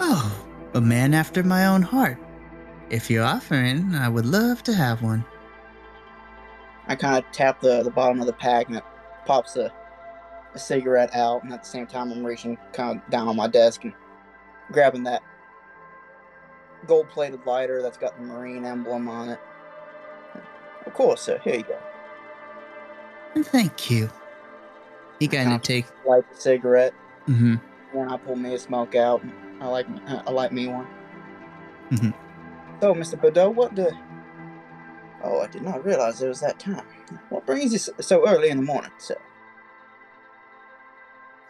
Oh, 0.00 0.46
a 0.72 0.80
man 0.80 1.12
after 1.12 1.42
my 1.42 1.66
own 1.66 1.82
heart. 1.82 2.18
If 2.90 3.10
you're 3.10 3.24
offering, 3.24 3.94
I 3.94 4.08
would 4.08 4.26
love 4.26 4.62
to 4.64 4.74
have 4.74 5.02
one. 5.02 5.24
I 6.86 6.94
kind 6.94 7.22
of 7.22 7.30
tap 7.32 7.60
the, 7.60 7.82
the 7.82 7.90
bottom 7.90 8.20
of 8.20 8.26
the 8.26 8.32
pack, 8.32 8.68
and 8.68 8.76
it 8.76 8.84
pops 9.26 9.56
a, 9.56 9.72
a 10.54 10.58
cigarette 10.58 11.14
out, 11.14 11.42
and 11.44 11.52
at 11.52 11.64
the 11.64 11.68
same 11.68 11.86
time, 11.86 12.12
I'm 12.12 12.24
reaching 12.24 12.56
kind 12.72 13.00
of 13.00 13.10
down 13.10 13.28
on 13.28 13.36
my 13.36 13.48
desk 13.48 13.84
and 13.84 13.92
grabbing 14.70 15.02
that 15.04 15.22
gold-plated 16.86 17.46
lighter 17.46 17.82
that's 17.82 17.98
got 17.98 18.16
the 18.16 18.24
marine 18.24 18.64
emblem 18.64 19.08
on 19.08 19.30
it. 19.30 19.40
Of 20.86 20.94
course, 20.94 21.22
sir. 21.22 21.40
Here 21.42 21.56
you 21.56 21.64
go. 21.64 21.78
Thank 23.44 23.90
you. 23.90 24.10
He 25.18 25.28
kind 25.28 25.52
of 25.52 25.62
take. 25.62 25.86
Light 26.06 26.24
the 26.30 26.36
cigarette. 26.36 26.94
Mm-hmm. 27.28 27.56
Then 27.94 28.08
I 28.08 28.16
pull 28.16 28.36
me 28.36 28.54
a 28.54 28.58
smoke 28.58 28.94
out. 28.94 29.22
I 29.60 29.66
like 29.68 29.86
I 30.06 30.30
like 30.30 30.52
me 30.52 30.66
one. 30.66 30.86
Mm-hmm. 31.90 32.10
So, 32.80 32.94
Mr. 32.94 33.20
Bordeaux, 33.20 33.50
what 33.50 33.74
the? 33.74 33.96
Oh, 35.22 35.40
I 35.40 35.46
did 35.46 35.62
not 35.62 35.84
realize 35.84 36.20
it 36.20 36.28
was 36.28 36.40
that 36.40 36.58
time. 36.58 36.84
What 37.30 37.46
brings 37.46 37.72
you 37.72 37.78
so- 37.78 37.94
so 38.00 38.28
early 38.28 38.50
in 38.50 38.58
the 38.58 38.62
morning, 38.62 38.90
sir? 38.98 39.16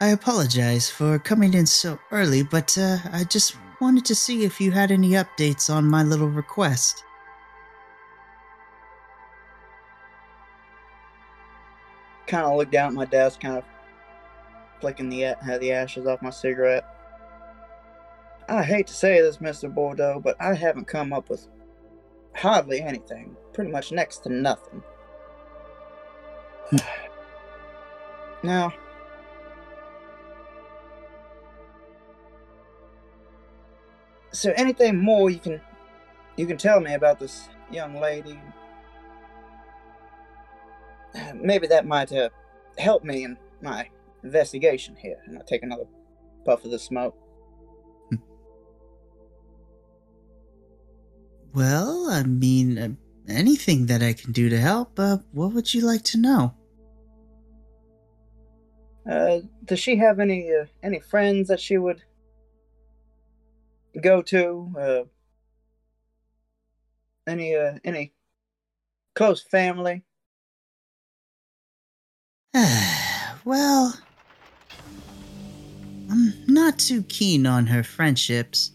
I 0.00 0.08
apologize 0.08 0.90
for 0.90 1.18
coming 1.18 1.54
in 1.54 1.66
so 1.66 1.98
early, 2.12 2.42
but 2.42 2.76
uh, 2.76 2.98
I 3.12 3.24
just 3.24 3.56
wanted 3.80 4.04
to 4.06 4.14
see 4.14 4.44
if 4.44 4.60
you 4.60 4.70
had 4.70 4.90
any 4.90 5.10
updates 5.10 5.72
on 5.72 5.88
my 5.88 6.02
little 6.02 6.28
request. 6.28 7.04
Kind 12.26 12.46
of 12.46 12.56
looked 12.56 12.72
down 12.72 12.88
at 12.88 12.94
my 12.94 13.04
desk, 13.04 13.40
kind 13.40 13.58
of 13.58 13.64
flicking 14.80 15.08
the 15.08 15.34
the 15.58 15.72
ashes 15.72 16.06
off 16.06 16.22
my 16.22 16.30
cigarette. 16.30 16.84
I 18.48 18.62
hate 18.62 18.86
to 18.88 18.94
say 18.94 19.20
this, 19.20 19.38
Mr. 19.38 19.72
Bordeaux, 19.72 20.20
but 20.22 20.36
I 20.40 20.54
haven't 20.54 20.86
come 20.86 21.12
up 21.12 21.30
with 21.30 21.48
hardly 22.34 22.80
anything. 22.80 23.36
Pretty 23.52 23.70
much 23.70 23.92
next 23.92 24.18
to 24.18 24.28
nothing. 24.28 24.82
now, 28.42 28.72
is 34.34 34.42
there 34.42 34.58
anything 34.58 34.98
more 34.98 35.30
you 35.30 35.38
can 35.38 35.60
you 36.36 36.44
can 36.44 36.56
tell 36.56 36.80
me 36.80 36.94
about 36.94 37.20
this 37.20 37.48
young 37.70 38.00
lady? 38.00 38.40
Maybe 41.34 41.68
that 41.68 41.86
might 41.86 42.10
uh, 42.12 42.30
help 42.76 43.04
me 43.04 43.22
in 43.22 43.38
my 43.62 43.88
investigation 44.24 44.96
here. 44.96 45.18
And 45.26 45.38
I 45.38 45.42
take 45.46 45.62
another 45.62 45.84
puff 46.44 46.64
of 46.64 46.72
the 46.72 46.80
smoke. 46.80 47.16
Well, 51.54 52.08
I 52.10 52.24
mean, 52.24 52.78
uh, 52.78 52.88
anything 53.28 53.86
that 53.86 54.02
I 54.02 54.12
can 54.12 54.32
do 54.32 54.48
to 54.48 54.58
help. 54.58 54.98
Uh, 54.98 55.18
what 55.30 55.52
would 55.52 55.72
you 55.72 55.82
like 55.82 56.02
to 56.06 56.18
know? 56.18 56.54
Uh, 59.08 59.38
does 59.64 59.78
she 59.78 59.94
have 59.94 60.18
any 60.18 60.52
uh, 60.52 60.64
any 60.82 60.98
friends 60.98 61.46
that 61.46 61.60
she 61.60 61.78
would 61.78 62.02
go 64.00 64.22
to? 64.22 64.74
Uh, 64.78 65.02
any 67.26 67.54
uh, 67.54 67.78
any 67.84 68.12
close 69.14 69.42
family? 69.42 70.02
well, 73.44 73.98
I'm 76.10 76.34
not 76.46 76.78
too 76.78 77.02
keen 77.04 77.46
on 77.46 77.66
her 77.66 77.82
friendships. 77.82 78.72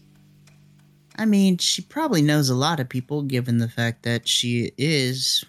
I 1.16 1.26
mean, 1.26 1.58
she 1.58 1.82
probably 1.82 2.22
knows 2.22 2.48
a 2.48 2.54
lot 2.54 2.80
of 2.80 2.88
people 2.88 3.22
given 3.22 3.58
the 3.58 3.68
fact 3.68 4.02
that 4.04 4.26
she 4.26 4.72
is 4.78 5.44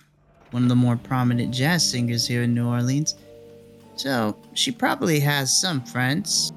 one 0.52 0.64
of 0.64 0.70
the 0.70 0.76
more 0.76 0.98
prominent 0.98 1.54
jazz 1.54 1.90
singers 1.90 2.28
here 2.28 2.44
in 2.44 2.54
New 2.54 2.68
Orleans. 2.68 3.16
So, 3.96 4.38
she 4.54 4.72
probably 4.72 5.20
has 5.22 5.62
some 5.62 5.84
friends. 5.84 6.52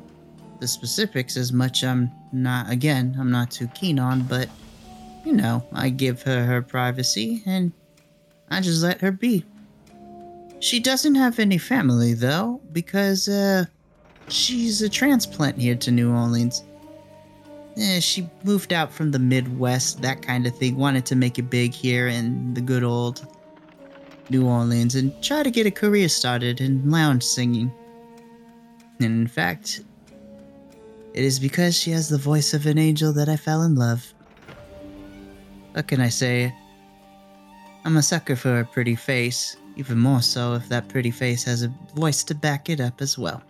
The 0.64 0.68
specifics, 0.68 1.36
as 1.36 1.52
much 1.52 1.84
I'm 1.84 2.10
not, 2.32 2.70
again, 2.70 3.14
I'm 3.20 3.30
not 3.30 3.50
too 3.50 3.68
keen 3.74 3.98
on, 3.98 4.22
but 4.22 4.48
you 5.22 5.34
know, 5.34 5.62
I 5.74 5.90
give 5.90 6.22
her 6.22 6.42
her 6.42 6.62
privacy 6.62 7.42
and 7.44 7.70
I 8.48 8.62
just 8.62 8.82
let 8.82 9.02
her 9.02 9.12
be. 9.12 9.44
She 10.60 10.80
doesn't 10.80 11.16
have 11.16 11.38
any 11.38 11.58
family 11.58 12.14
though, 12.14 12.62
because 12.72 13.28
uh 13.28 13.66
she's 14.28 14.80
a 14.80 14.88
transplant 14.88 15.58
here 15.58 15.74
to 15.74 15.90
New 15.90 16.10
Orleans. 16.10 16.64
Eh, 17.76 18.00
she 18.00 18.26
moved 18.44 18.72
out 18.72 18.90
from 18.90 19.10
the 19.10 19.18
Midwest, 19.18 20.00
that 20.00 20.22
kind 20.22 20.46
of 20.46 20.56
thing, 20.56 20.76
wanted 20.78 21.04
to 21.04 21.14
make 21.14 21.38
it 21.38 21.50
big 21.50 21.74
here 21.74 22.08
in 22.08 22.54
the 22.54 22.62
good 22.62 22.84
old 22.84 23.26
New 24.30 24.46
Orleans 24.46 24.94
and 24.94 25.12
try 25.22 25.42
to 25.42 25.50
get 25.50 25.66
a 25.66 25.70
career 25.70 26.08
started 26.08 26.62
in 26.62 26.90
lounge 26.90 27.22
singing. 27.22 27.70
And 29.00 29.20
in 29.20 29.26
fact, 29.26 29.82
it 31.14 31.24
is 31.24 31.38
because 31.38 31.78
she 31.78 31.92
has 31.92 32.08
the 32.08 32.18
voice 32.18 32.52
of 32.52 32.66
an 32.66 32.76
angel 32.76 33.12
that 33.12 33.28
I 33.28 33.36
fell 33.36 33.62
in 33.62 33.76
love. 33.76 34.12
What 35.72 35.86
can 35.86 36.00
I 36.00 36.08
say? 36.08 36.52
I'm 37.84 37.96
a 37.96 38.02
sucker 38.02 38.34
for 38.34 38.60
a 38.60 38.64
pretty 38.64 38.96
face, 38.96 39.56
even 39.76 39.98
more 39.98 40.22
so 40.22 40.54
if 40.54 40.68
that 40.68 40.88
pretty 40.88 41.12
face 41.12 41.44
has 41.44 41.62
a 41.62 41.72
voice 41.94 42.24
to 42.24 42.34
back 42.34 42.68
it 42.68 42.80
up 42.80 43.00
as 43.00 43.16
well. 43.16 43.42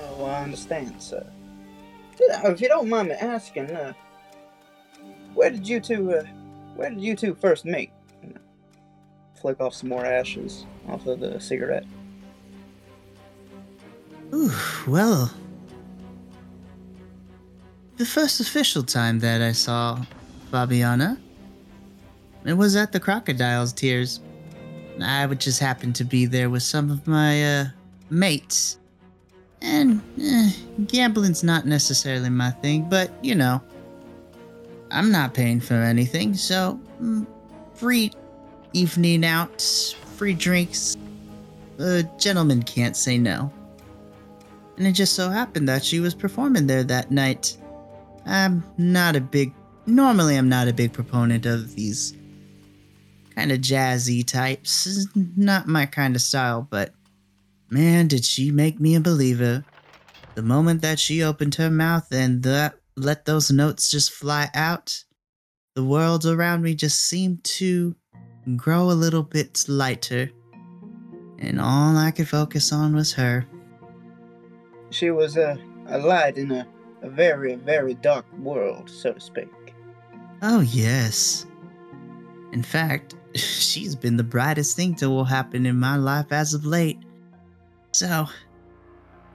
Oh, 0.00 0.24
I 0.24 0.42
understand, 0.42 1.00
sir. 1.00 1.24
If 2.18 2.60
you 2.60 2.68
don't 2.68 2.88
mind 2.88 3.08
me 3.08 3.14
asking, 3.14 3.70
uh, 3.70 3.92
where 5.34 5.50
did 5.50 5.66
you 5.66 5.80
two, 5.80 6.12
uh, 6.12 6.24
where 6.74 6.90
did 6.90 7.00
you 7.00 7.14
two 7.14 7.34
first 7.34 7.64
meet? 7.64 7.90
Flick 9.40 9.60
off 9.60 9.74
some 9.74 9.88
more 9.88 10.04
ashes 10.04 10.66
off 10.88 11.06
of 11.06 11.20
the 11.20 11.40
cigarette. 11.40 11.84
Ooh, 14.34 14.52
well. 14.86 15.32
The 18.02 18.08
first 18.08 18.40
official 18.40 18.82
time 18.82 19.20
that 19.20 19.40
I 19.42 19.52
saw 19.52 20.04
Fabiana, 20.50 21.20
it 22.44 22.54
was 22.54 22.74
at 22.74 22.90
the 22.90 22.98
Crocodile's 22.98 23.72
Tears. 23.72 24.18
I 25.00 25.24
would 25.24 25.38
just 25.38 25.60
happen 25.60 25.92
to 25.92 26.02
be 26.02 26.26
there 26.26 26.50
with 26.50 26.64
some 26.64 26.90
of 26.90 27.06
my 27.06 27.60
uh, 27.60 27.64
mates. 28.10 28.80
And 29.60 30.02
eh, 30.20 30.50
gambling's 30.88 31.44
not 31.44 31.64
necessarily 31.64 32.28
my 32.28 32.50
thing, 32.50 32.88
but 32.88 33.12
you 33.22 33.36
know, 33.36 33.62
I'm 34.90 35.12
not 35.12 35.32
paying 35.32 35.60
for 35.60 35.74
anything, 35.74 36.34
so 36.34 36.80
mm, 37.00 37.24
free 37.74 38.10
evening 38.72 39.24
out, 39.24 39.62
free 40.16 40.34
drinks. 40.34 40.96
A 41.78 42.02
gentleman 42.18 42.64
can't 42.64 42.96
say 42.96 43.16
no. 43.16 43.52
And 44.76 44.88
it 44.88 44.92
just 44.92 45.14
so 45.14 45.30
happened 45.30 45.68
that 45.68 45.84
she 45.84 46.00
was 46.00 46.16
performing 46.16 46.66
there 46.66 46.82
that 46.82 47.12
night. 47.12 47.58
I'm 48.26 48.64
not 48.78 49.16
a 49.16 49.20
big. 49.20 49.54
Normally, 49.86 50.36
I'm 50.36 50.48
not 50.48 50.68
a 50.68 50.72
big 50.72 50.92
proponent 50.92 51.46
of 51.46 51.74
these 51.74 52.14
kind 53.34 53.52
of 53.52 53.58
jazzy 53.58 54.24
types. 54.26 55.06
Not 55.14 55.66
my 55.66 55.86
kind 55.86 56.14
of 56.14 56.22
style, 56.22 56.66
but 56.70 56.94
man, 57.70 58.08
did 58.08 58.24
she 58.24 58.50
make 58.50 58.78
me 58.78 58.94
a 58.94 59.00
believer. 59.00 59.64
The 60.34 60.42
moment 60.42 60.82
that 60.82 60.98
she 60.98 61.22
opened 61.22 61.56
her 61.56 61.70
mouth 61.70 62.06
and 62.12 62.44
let 62.96 63.24
those 63.24 63.50
notes 63.50 63.90
just 63.90 64.12
fly 64.12 64.48
out, 64.54 65.04
the 65.74 65.84
world 65.84 66.26
around 66.26 66.62
me 66.62 66.74
just 66.74 67.02
seemed 67.02 67.42
to 67.44 67.94
grow 68.56 68.90
a 68.90 68.92
little 68.92 69.22
bit 69.22 69.64
lighter. 69.68 70.30
And 71.38 71.60
all 71.60 71.96
I 71.96 72.12
could 72.12 72.28
focus 72.28 72.72
on 72.72 72.94
was 72.94 73.12
her. 73.14 73.46
She 74.90 75.10
was 75.10 75.36
a, 75.36 75.58
a 75.88 75.98
light 75.98 76.36
in 76.36 76.52
a, 76.52 76.66
a 77.02 77.08
very, 77.08 77.56
very 77.56 77.94
dark 77.94 78.24
world, 78.38 78.88
so 78.88 79.12
to 79.12 79.20
speak. 79.20 79.50
Oh, 80.40 80.60
yes. 80.60 81.46
In 82.52 82.62
fact, 82.62 83.14
she's 83.34 83.94
been 83.94 84.16
the 84.16 84.24
brightest 84.24 84.76
thing 84.76 84.94
that 84.94 85.10
will 85.10 85.24
happen 85.24 85.66
in 85.66 85.78
my 85.78 85.96
life 85.96 86.32
as 86.32 86.54
of 86.54 86.64
late. 86.64 86.98
So, 87.92 88.26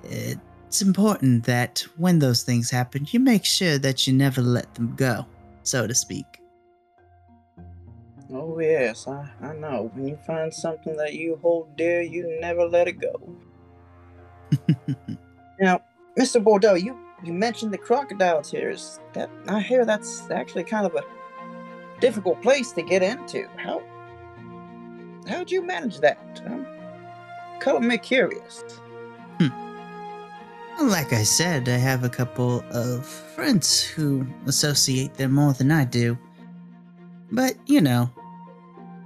it's 0.03 0.81
important 0.81 1.43
that 1.45 1.85
when 1.97 2.19
those 2.19 2.43
things 2.43 2.69
happen, 2.69 3.07
you 3.11 3.19
make 3.19 3.45
sure 3.45 3.77
that 3.77 4.07
you 4.07 4.13
never 4.13 4.41
let 4.41 4.73
them 4.75 4.95
go, 4.95 5.25
so 5.63 5.87
to 5.87 5.93
speak. 5.93 6.25
Oh, 8.33 8.59
yes, 8.59 9.07
I, 9.07 9.29
I 9.41 9.53
know. 9.53 9.89
When 9.93 10.07
you 10.07 10.17
find 10.17 10.53
something 10.53 10.97
that 10.97 11.13
you 11.13 11.39
hold 11.41 11.77
dear, 11.77 12.01
you 12.01 12.39
never 12.41 12.65
let 12.65 12.87
it 12.87 12.99
go. 12.99 13.35
Now, 15.59 15.81
Mr. 16.15 16.43
Bordeaux, 16.43 16.75
you, 16.75 16.95
you 17.23 17.33
mentioned 17.33 17.73
the 17.73 17.77
crocodile 17.77 18.41
tears. 18.41 18.99
That 19.13 19.29
I 19.47 19.59
hear 19.59 19.85
that's 19.85 20.29
actually 20.29 20.63
kind 20.63 20.85
of 20.85 20.95
a 20.95 21.03
difficult 21.99 22.41
place 22.41 22.71
to 22.73 22.81
get 22.81 23.01
into. 23.01 23.47
How 23.57 23.81
how'd 25.27 25.51
you 25.51 25.61
manage 25.61 25.99
that? 25.99 26.41
Um, 26.45 26.65
color 27.59 27.79
me 27.79 27.97
curious. 27.97 28.63
like 30.79 31.11
I 31.11 31.23
said, 31.23 31.67
I 31.67 31.77
have 31.77 32.03
a 32.03 32.09
couple 32.09 32.63
of 32.71 33.05
friends 33.05 33.81
who 33.81 34.25
associate 34.45 35.15
them 35.15 35.33
more 35.33 35.53
than 35.53 35.71
I 35.71 35.85
do. 35.85 36.17
But, 37.31 37.55
you 37.65 37.81
know, 37.81 38.09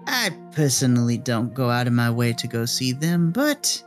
I 0.06 0.32
personally 0.52 1.18
don't 1.18 1.54
go 1.54 1.70
out 1.70 1.88
of 1.88 1.94
my 1.94 2.12
way 2.12 2.34
to 2.34 2.48
go 2.48 2.66
see 2.66 2.92
them, 2.92 3.32
but 3.32 3.82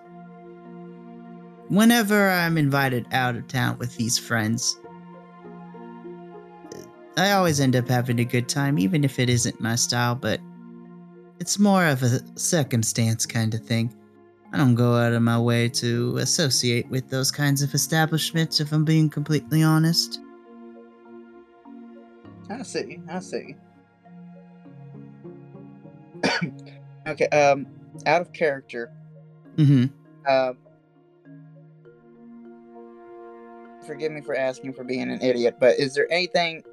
whenever 1.68 2.30
I'm 2.30 2.58
invited 2.58 3.06
out 3.12 3.36
of 3.36 3.48
town 3.48 3.78
with 3.78 3.96
these 3.96 4.18
friends, 4.18 4.78
I 7.16 7.32
always 7.32 7.60
end 7.60 7.76
up 7.76 7.88
having 7.88 8.18
a 8.18 8.24
good 8.24 8.48
time, 8.48 8.78
even 8.78 9.04
if 9.04 9.18
it 9.18 9.28
isn't 9.28 9.60
my 9.60 9.76
style, 9.76 10.14
but 10.14 10.40
it's 11.38 11.58
more 11.58 11.86
of 11.86 12.02
a 12.02 12.20
circumstance 12.38 13.26
kind 13.26 13.54
of 13.54 13.60
thing. 13.60 13.94
I 14.52 14.56
don't 14.56 14.74
go 14.74 14.94
out 14.94 15.12
of 15.12 15.22
my 15.22 15.38
way 15.38 15.68
to 15.70 16.16
associate 16.18 16.88
with 16.88 17.10
those 17.10 17.30
kinds 17.30 17.62
of 17.62 17.74
establishments, 17.74 18.60
if 18.60 18.72
I'm 18.72 18.84
being 18.84 19.10
completely 19.10 19.62
honest. 19.62 20.20
I 22.48 22.62
see. 22.62 23.00
I 23.08 23.18
see. 23.20 23.56
okay. 27.06 27.26
Um, 27.28 27.66
out 28.06 28.22
of 28.22 28.32
character. 28.32 28.92
Mm-hmm. 29.56 29.86
Um, 30.30 30.56
forgive 33.84 34.12
me 34.12 34.20
for 34.20 34.34
asking 34.34 34.72
for 34.72 34.84
being 34.84 35.10
an 35.10 35.20
idiot, 35.22 35.56
but 35.60 35.78
is 35.78 35.94
there 35.94 36.10
anything 36.10 36.64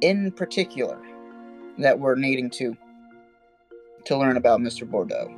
in 0.00 0.32
particular 0.32 0.98
that 1.78 1.98
we're 1.98 2.14
needing 2.14 2.50
to 2.50 2.76
to 4.04 4.16
learn 4.16 4.36
about 4.36 4.60
Mr. 4.60 4.88
Bordeaux? 4.88 5.34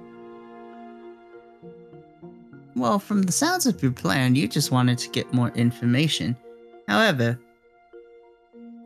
Well, 2.76 2.98
from 2.98 3.22
the 3.22 3.32
sounds 3.32 3.66
of 3.66 3.82
your 3.82 3.92
plan, 3.92 4.34
you 4.34 4.48
just 4.48 4.70
wanted 4.70 4.98
to 4.98 5.10
get 5.10 5.32
more 5.32 5.50
information. 5.50 6.36
However, 6.88 7.38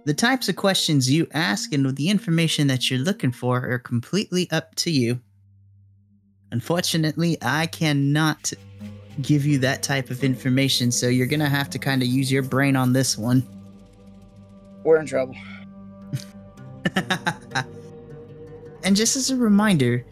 the 0.06 0.14
types 0.14 0.48
of 0.48 0.56
questions 0.56 1.10
you 1.10 1.26
ask 1.32 1.72
and 1.72 1.96
the 1.96 2.08
information 2.08 2.66
that 2.68 2.90
you're 2.90 3.00
looking 3.00 3.32
for 3.32 3.58
are 3.68 3.78
completely 3.78 4.48
up 4.50 4.74
to 4.76 4.90
you. 4.90 5.20
Unfortunately, 6.52 7.36
I 7.42 7.66
cannot 7.66 8.52
give 9.22 9.46
you 9.46 9.58
that 9.58 9.82
type 9.82 10.10
of 10.10 10.24
information, 10.24 10.90
so 10.90 11.08
you're 11.08 11.26
gonna 11.26 11.48
have 11.48 11.70
to 11.70 11.78
kind 11.78 12.02
of 12.02 12.08
use 12.08 12.30
your 12.30 12.42
brain 12.42 12.76
on 12.76 12.92
this 12.92 13.16
one. 13.16 13.46
We're 14.84 15.00
in 15.00 15.06
trouble. 15.06 15.34
and 18.84 18.94
just 18.94 19.16
as 19.16 19.30
a 19.30 19.36
reminder, 19.36 20.04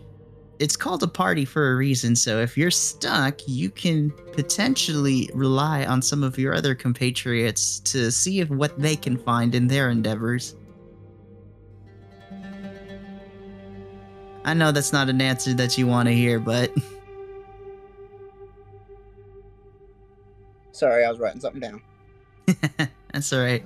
it's 0.59 0.77
called 0.77 1.03
a 1.03 1.09
party 1.09 1.45
for 1.45 1.73
a 1.73 1.77
reason. 1.77 2.17
So 2.17 2.41
if 2.41 2.57
you're 2.57 2.71
stuck, 2.71 3.41
you 3.47 3.71
can 3.71 4.11
potentially 4.33 5.31
rely 5.35 5.85
on 5.85 6.01
some 6.03 6.23
of 6.23 6.39
your 6.39 6.55
other 6.55 6.75
compatriots 6.75 7.81
to 7.81 8.11
see 8.11 8.41
if 8.41 8.49
what 8.49 8.79
they 8.79 8.97
can 8.97 9.17
find 9.17 9.55
in 9.55 9.67
their 9.67 9.91
endeavors. 9.91 10.57
I 14.45 14.53
know 14.55 14.73
that's 14.73 14.93
not 14.93 15.09
an 15.09 15.21
answer 15.21 15.55
that 15.55 15.79
you 15.79 15.87
want 15.87 16.07
to 16.09 16.15
hear, 16.15 16.39
but 16.39 16.71
Sorry, 20.75 21.05
I 21.05 21.11
was 21.11 21.21
writing 21.21 21.41
something 21.41 21.61
down. 21.61 21.83
that's 23.13 23.33
all 23.33 23.39
right. 23.39 23.65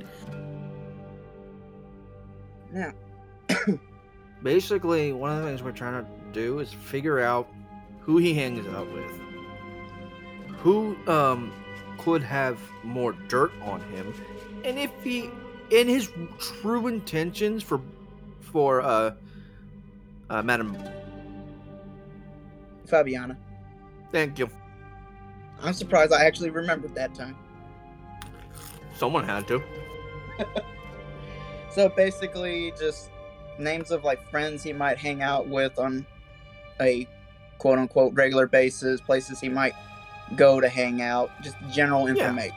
Now, 2.71 2.93
Basically, 4.43 5.13
one 5.13 5.33
of 5.33 5.43
the 5.43 5.49
things 5.49 5.63
we're 5.63 5.73
trying 5.73 6.05
to 6.05 6.11
do 6.33 6.59
is 6.59 6.71
figure 6.71 7.21
out 7.21 7.49
who 8.01 8.19
he 8.19 8.35
hangs 8.35 8.67
out 8.75 8.93
with, 8.93 9.11
who 10.59 10.97
um 11.11 11.51
could 11.97 12.23
have 12.23 12.59
more 12.85 13.13
dirt 13.13 13.53
on 13.63 13.81
him, 13.91 14.15
and 14.65 14.79
if 14.79 14.91
he, 15.03 15.31
in 15.71 15.89
his 15.89 16.11
true 16.39 16.89
intentions 16.89 17.63
for, 17.63 17.81
for 18.41 18.83
uh, 18.83 19.15
uh, 20.31 20.43
Madam. 20.43 20.77
Fabiana, 22.87 23.37
Thank 24.13 24.39
you. 24.39 24.49
I'm 25.63 25.73
surprised 25.73 26.13
I 26.13 26.25
actually 26.25 26.51
remembered 26.51 26.95
that 26.95 27.15
time. 27.15 27.37
Someone 28.97 29.25
had 29.25 29.47
to. 29.49 29.63
So 31.71 31.89
basically, 31.91 32.73
just 32.81 33.11
names 33.59 33.91
of 33.93 34.03
like 34.03 34.21
friends 34.31 34.63
he 34.65 34.73
might 34.73 34.99
hang 34.99 35.23
out 35.23 35.47
with 35.47 35.79
on 35.79 36.05
a 36.81 37.07
quote 37.59 37.79
unquote 37.79 38.15
regular 38.15 38.47
basis, 38.49 39.01
places 39.01 39.39
he 39.39 39.49
might 39.49 39.75
go 40.35 40.61
to 40.61 40.69
hang 40.69 41.03
out, 41.03 41.31
just 41.43 41.57
general 41.71 42.07
Yeah. 42.09 42.15
information. 42.25 42.57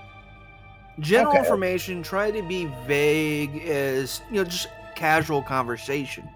General 1.02 1.30
Okay. 1.34 1.40
information. 1.40 2.02
Try 2.02 2.32
to 2.32 2.42
be 2.42 2.66
vague 2.88 3.58
as 3.68 4.22
you 4.32 4.38
know, 4.38 4.44
just 4.46 4.68
casual 4.96 5.44
conversation. 5.44 6.28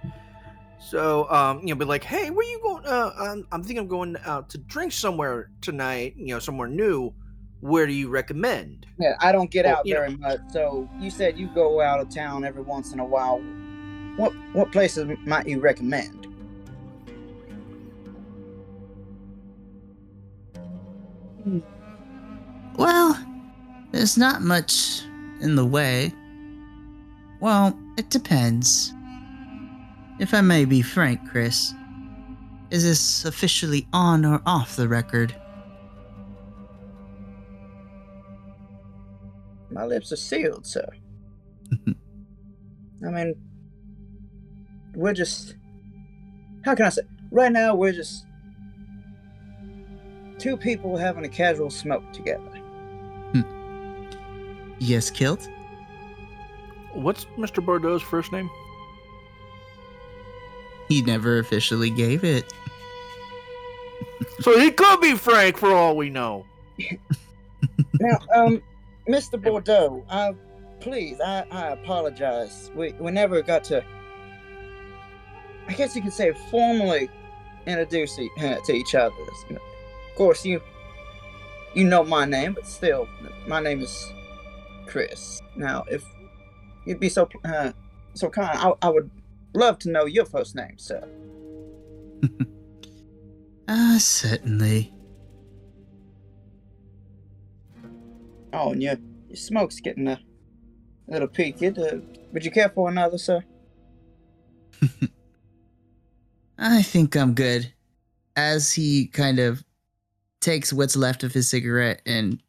So, 0.90 1.28
um, 1.32 1.62
you 1.62 1.68
know, 1.68 1.76
be 1.76 1.86
like, 1.86 2.04
"Hey, 2.04 2.30
where 2.30 2.46
you 2.48 2.60
going? 2.62 2.86
Uh, 2.86 3.12
I'm, 3.20 3.48
I'm 3.52 3.64
thinking 3.64 3.80
of 3.80 3.88
going 3.90 4.16
out 4.24 4.50
to 4.52 4.60
drink 4.60 4.92
somewhere 4.92 5.50
tonight. 5.62 6.14
You 6.16 6.36
know, 6.36 6.40
somewhere 6.40 6.68
new. 6.68 7.12
Where 7.62 7.88
do 7.88 7.94
you 7.94 8.08
recommend?" 8.10 8.86
Yeah, 9.00 9.16
I 9.20 9.32
don't 9.32 9.50
get 9.50 9.66
Well, 9.66 9.78
out 9.78 9.86
you 9.88 9.96
know- 9.96 10.02
very 10.02 10.16
much. 10.18 10.40
So 10.52 10.88
you 11.00 11.10
said 11.10 11.40
you 11.40 11.48
go 11.56 11.82
out 11.82 12.00
of 12.00 12.14
town 12.14 12.44
every 12.46 12.62
once 12.62 12.94
in 12.94 13.00
a 13.00 13.06
while. 13.06 13.40
What 14.18 14.32
what 14.54 14.72
places 14.72 15.08
might 15.26 15.48
you 15.48 15.60
recommend? 15.60 16.28
Well, 22.78 23.18
there's 23.92 24.18
not 24.18 24.42
much 24.42 25.02
in 25.42 25.56
the 25.56 25.66
way. 25.66 26.14
Well, 27.40 27.78
it 27.98 28.10
depends. 28.10 28.94
If 30.18 30.34
I 30.34 30.42
may 30.42 30.66
be 30.66 30.82
frank, 30.82 31.30
Chris, 31.30 31.74
is 32.72 32.84
this 32.84 33.26
officially 33.26 33.88
on 33.92 34.26
or 34.26 34.42
off 34.46 34.76
the 34.76 34.88
record? 34.88 35.36
My 39.70 39.86
lips 39.86 40.14
are 40.14 40.18
sealed, 40.18 40.66
sir. 40.66 40.88
I 43.06 43.10
mean, 43.10 43.36
we're 44.94 45.14
just. 45.14 45.56
How 46.64 46.76
can 46.76 46.86
I 46.86 46.90
say? 46.90 47.02
Right 47.30 47.52
now, 47.52 47.76
we're 47.76 47.92
just 47.92 48.26
two 50.40 50.56
people 50.56 50.96
having 50.96 51.26
a 51.26 51.30
casual 51.30 51.70
smoke 51.70 52.10
together. 52.14 52.42
Hmm. 53.34 53.42
Yes, 54.80 55.10
Kilt? 55.10 55.50
What's 56.94 57.26
Mr. 57.38 57.64
Bordeaux's 57.64 58.02
first 58.02 58.32
name? 58.32 58.50
He 60.88 61.02
never 61.02 61.40
officially 61.40 61.90
gave 61.90 62.24
it. 62.24 62.46
So 64.42 64.60
he 64.60 64.72
could 64.72 65.02
be 65.02 65.16
Frank 65.16 65.58
for 65.58 65.72
all 65.72 65.96
we 65.96 66.10
know. 66.10 66.46
Now, 68.00 68.18
um, 68.34 68.62
Mr. 69.08 69.42
Bordeaux, 69.42 70.04
uh, 70.10 70.34
please, 70.82 71.20
I, 71.22 71.46
I 71.50 71.68
apologize. 71.70 72.70
We 72.76 72.94
we 73.00 73.12
never 73.12 73.42
got 73.42 73.64
to. 73.66 73.84
I 75.68 75.74
guess 75.74 75.96
you 75.96 76.02
could 76.02 76.14
say 76.14 76.34
formally 76.52 77.10
introduce 77.66 78.20
e- 78.20 78.30
to 78.38 78.72
each 78.74 78.96
other. 78.96 79.16
Of 79.50 79.60
course, 80.16 80.46
you 80.46 80.62
you 81.74 81.86
know 81.86 82.04
my 82.04 82.26
name, 82.26 82.54
but 82.54 82.68
still, 82.68 83.08
my 83.48 83.62
name 83.62 83.82
is 83.82 84.14
Chris. 84.88 85.42
Now, 85.56 85.86
if 85.90 86.04
you'd 86.86 87.00
be 87.00 87.10
so 87.10 87.30
uh, 87.46 87.72
so 88.14 88.30
kind, 88.30 88.58
I, 88.58 88.74
I 88.82 88.90
would 88.90 89.10
love 89.56 89.80
to 89.80 89.90
know 89.90 90.06
your 90.06 90.26
first 90.26 90.56
name, 90.56 90.78
sir. 90.78 91.08
Ah, 93.68 93.98
certainly. 94.00 94.94
Oh, 98.54 98.72
and 98.72 98.82
your 98.82 98.96
your 99.28 99.36
smoke's 99.36 99.80
getting 99.80 100.08
a 100.08 100.20
little 101.08 101.28
peaked. 101.28 101.64
Uh, 101.64 101.98
would 102.32 102.46
you 102.46 102.52
care 102.52 102.70
for 102.70 102.90
another, 102.90 103.18
sir? 103.18 103.44
I 106.58 106.82
think 106.84 107.16
I'm 107.16 107.34
good. 107.34 107.74
As 108.36 108.72
he 108.72 109.08
kind 109.08 109.40
of 109.40 109.64
takes 110.42 110.72
what's 110.72 110.96
left 110.96 111.24
of 111.24 111.34
his 111.34 111.50
cigarette 111.50 112.02
and 112.06 112.40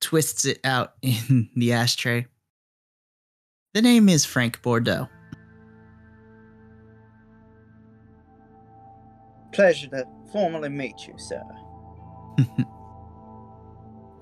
twists 0.00 0.44
it 0.44 0.60
out 0.64 0.94
in 1.02 1.50
the 1.56 1.72
ashtray. 1.72 2.26
The 3.74 3.82
name 3.82 4.08
is 4.08 4.24
Frank 4.24 4.62
Bordeaux. 4.62 5.08
Pleasure 9.52 9.88
to 9.88 10.06
formally 10.32 10.68
meet 10.68 11.06
you, 11.06 11.14
sir. 11.16 11.42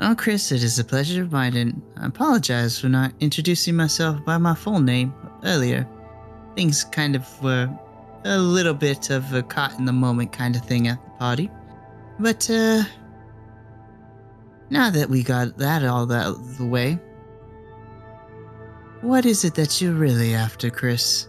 Oh, 0.01 0.15
Chris, 0.17 0.53
it 0.53 0.63
is 0.63 0.79
a 0.79 0.85
pleasure 0.85 1.23
of 1.23 1.33
mine, 1.33 1.57
and 1.57 1.83
I 1.97 2.07
apologize 2.07 2.79
for 2.79 2.89
not 2.89 3.13
introducing 3.19 3.75
myself 3.75 4.25
by 4.25 4.39
my 4.39 4.55
full 4.55 4.79
name 4.79 5.13
earlier. 5.43 5.89
Things 6.55 6.85
kind 6.85 7.17
of 7.17 7.43
were 7.43 7.69
a 8.25 8.39
little 8.39 8.75
bit 8.75 9.11
of 9.11 9.35
a 9.35 9.43
caught 9.43 9.77
in 9.77 9.87
the 9.87 9.93
moment 9.93 10.31
kind 10.31 10.55
of 10.55 10.65
thing 10.65 10.87
at 10.87 11.03
the 11.03 11.11
party. 11.19 11.51
But, 12.21 12.49
uh, 12.49 12.85
now 14.71 14.91
that 14.91 15.11
we 15.11 15.25
got 15.25 15.59
that 15.59 15.85
all 15.85 16.11
out 16.13 16.27
of 16.27 16.59
the 16.59 16.67
way, 16.67 16.95
what 19.01 19.27
is 19.27 19.45
it 19.45 19.55
that 19.57 19.81
you're 19.81 19.95
really 19.95 20.33
after, 20.33 20.71
Chris? 20.71 21.28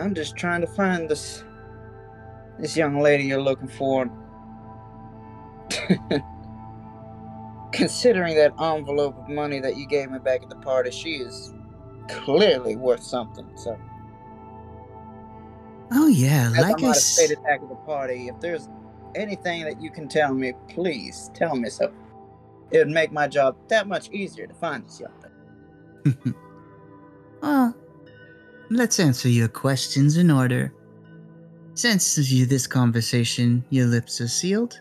I'm 0.00 0.14
just 0.14 0.36
trying 0.36 0.60
to 0.62 0.66
find 0.66 1.08
this 1.08 1.44
this 2.58 2.76
young 2.76 3.00
lady 3.00 3.24
you're 3.24 3.40
looking 3.40 3.68
for. 3.68 4.10
Considering 7.72 8.34
that 8.34 8.52
envelope 8.60 9.16
of 9.16 9.28
money 9.28 9.60
that 9.60 9.76
you 9.76 9.86
gave 9.86 10.10
me 10.10 10.18
back 10.18 10.42
at 10.42 10.48
the 10.50 10.56
party, 10.56 10.90
she 10.90 11.12
is 11.16 11.54
clearly 12.08 12.76
worth 12.76 13.02
something. 13.02 13.48
So, 13.56 13.78
Oh, 15.92 16.06
yeah, 16.08 16.50
as 16.52 16.58
like 16.58 16.64
I 16.64 16.68
I 16.68 16.72
might 16.76 16.86
have 16.88 16.96
s- 16.96 17.04
stated 17.14 17.42
back 17.42 17.62
at 17.62 17.68
the 17.68 17.74
party, 17.76 18.28
if 18.28 18.38
there's 18.40 18.68
anything 19.14 19.64
that 19.64 19.80
you 19.80 19.90
can 19.90 20.08
tell 20.08 20.32
me, 20.34 20.52
please 20.68 21.30
tell 21.34 21.56
me 21.56 21.68
so. 21.68 21.92
It 22.70 22.78
would 22.78 22.88
make 22.88 23.10
my 23.12 23.26
job 23.26 23.56
that 23.68 23.88
much 23.88 24.10
easier 24.10 24.46
to 24.46 24.54
find 24.54 24.84
this 24.84 25.00
young 25.00 25.12
lady. 26.04 26.34
well, 27.42 27.74
let's 28.70 29.00
answer 29.00 29.28
your 29.28 29.48
questions 29.48 30.16
in 30.16 30.30
order. 30.30 30.72
Since 31.74 32.18
you 32.30 32.46
this 32.46 32.66
conversation, 32.66 33.64
your 33.70 33.86
lips 33.86 34.20
are 34.20 34.28
sealed. 34.28 34.80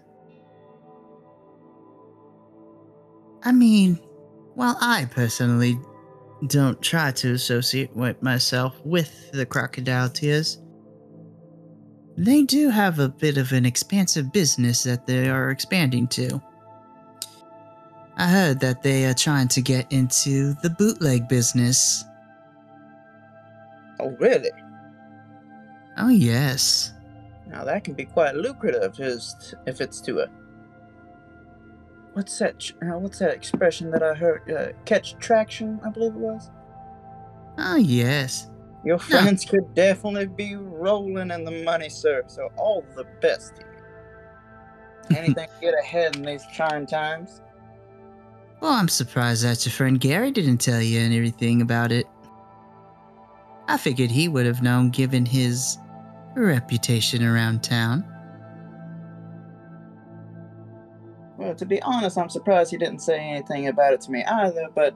I 3.44 3.52
mean, 3.52 3.96
while 4.56 4.78
I 4.82 5.06
personally 5.06 5.80
don't 6.48 6.82
try 6.82 7.12
to 7.12 7.34
associate 7.34 7.96
myself 8.22 8.76
with 8.84 9.32
the 9.32 9.46
crocodile 9.46 10.10
tears, 10.10 10.62
they 12.18 12.44
do 12.44 12.70
have 12.70 13.00
a 13.00 13.08
bit 13.08 13.38
of 13.38 13.54
an 13.54 13.66
expansive 13.66 14.34
business 14.34 14.84
that 14.84 15.08
they 15.08 15.30
are 15.30 15.52
expanding 15.52 16.08
to. 16.10 16.42
I 18.18 18.28
heard 18.28 18.60
that 18.60 18.84
they 18.84 19.06
are 19.06 19.14
trying 19.14 19.48
to 19.50 19.62
get 19.62 19.90
into 19.94 20.54
the 20.62 20.70
bootleg 20.72 21.30
business. 21.30 22.04
Oh, 24.00 24.16
really? 24.20 24.52
Oh, 25.98 26.10
yes. 26.10 26.94
Now 27.48 27.64
that 27.64 27.84
can 27.84 27.94
be 27.94 28.06
quite 28.06 28.36
lucrative, 28.36 28.94
just 28.94 29.56
if 29.66 29.82
it's 29.82 30.00
to 30.02 30.20
a. 30.22 30.28
What's 32.14 32.38
that? 32.40 32.72
Uh, 32.82 32.98
what's 33.00 33.20
that 33.20 33.34
expression 33.34 33.92
that 33.92 34.04
I 34.04 34.14
heard? 34.14 34.50
Uh, 34.50 34.68
catch 34.86 35.18
traction, 35.20 35.80
I 35.86 35.90
believe 35.90 36.14
it 36.14 36.20
was. 36.20 36.50
Oh, 37.58 37.76
yes. 37.76 38.50
Your 38.86 38.98
friends 38.98 39.44
could 39.44 39.74
definitely 39.74 40.28
be 40.28 40.56
rolling 40.56 41.32
in 41.32 41.44
the 41.44 41.64
money, 41.64 41.90
sir. 41.90 42.24
So 42.28 42.50
all 42.56 42.86
the 42.96 43.06
best 43.22 43.56
to 43.58 43.62
you. 43.62 43.68
Anything 45.18 45.48
to 45.48 45.62
get 45.62 45.74
ahead 45.78 46.16
in 46.16 46.24
these 46.24 46.44
trying 46.56 46.86
times. 46.86 47.42
Well, 48.62 48.72
I'm 48.72 48.88
surprised 48.88 49.44
that 49.44 49.66
your 49.66 49.72
friend 49.72 50.00
Garry 50.00 50.32
didn't 50.32 50.60
tell 50.60 50.82
you 50.82 51.00
anything 51.00 51.62
about 51.62 51.92
it. 51.92 52.06
I 53.70 53.78
figured 53.78 54.10
he 54.10 54.28
would 54.28 54.48
have 54.48 54.64
known 54.64 54.90
given 54.90 55.28
his 55.28 55.78
reputation 56.36 57.24
around 57.24 57.64
town. 57.64 58.04
Well, 61.38 61.54
to 61.54 61.66
be 61.68 61.80
honest, 61.84 62.18
I'm 62.18 62.30
surprised 62.30 62.72
he 62.72 62.78
didn't 62.78 63.00
say 63.00 63.20
anything 63.20 63.68
about 63.68 63.94
it 63.94 64.02
to 64.02 64.12
me 64.12 64.24
either. 64.24 64.70
But 64.74 64.96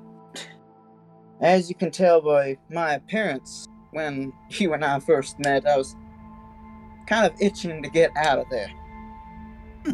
as 1.39 1.69
you 1.69 1.75
can 1.75 1.91
tell 1.91 2.19
by 2.19 2.57
my 2.71 2.95
appearance, 2.95 3.67
when 3.91 4.33
you 4.49 4.73
and 4.73 4.83
I 4.83 4.99
first 4.99 5.37
met, 5.39 5.67
I 5.67 5.77
was 5.77 5.95
kind 7.05 7.31
of 7.31 7.39
itching 7.39 7.83
to 7.83 7.89
get 7.89 8.09
out 8.17 8.39
of 8.39 8.49
there. 8.49 8.71
Hmm. 9.85 9.91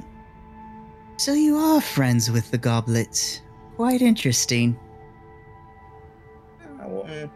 So 1.17 1.33
you 1.33 1.57
are 1.57 1.81
friends 1.81 2.31
with 2.31 2.49
the 2.49 2.57
goblets. 2.57 3.41
Quite 3.75 4.01
interesting. 4.01 4.79
I 6.81 6.87
wouldn't, 6.87 7.29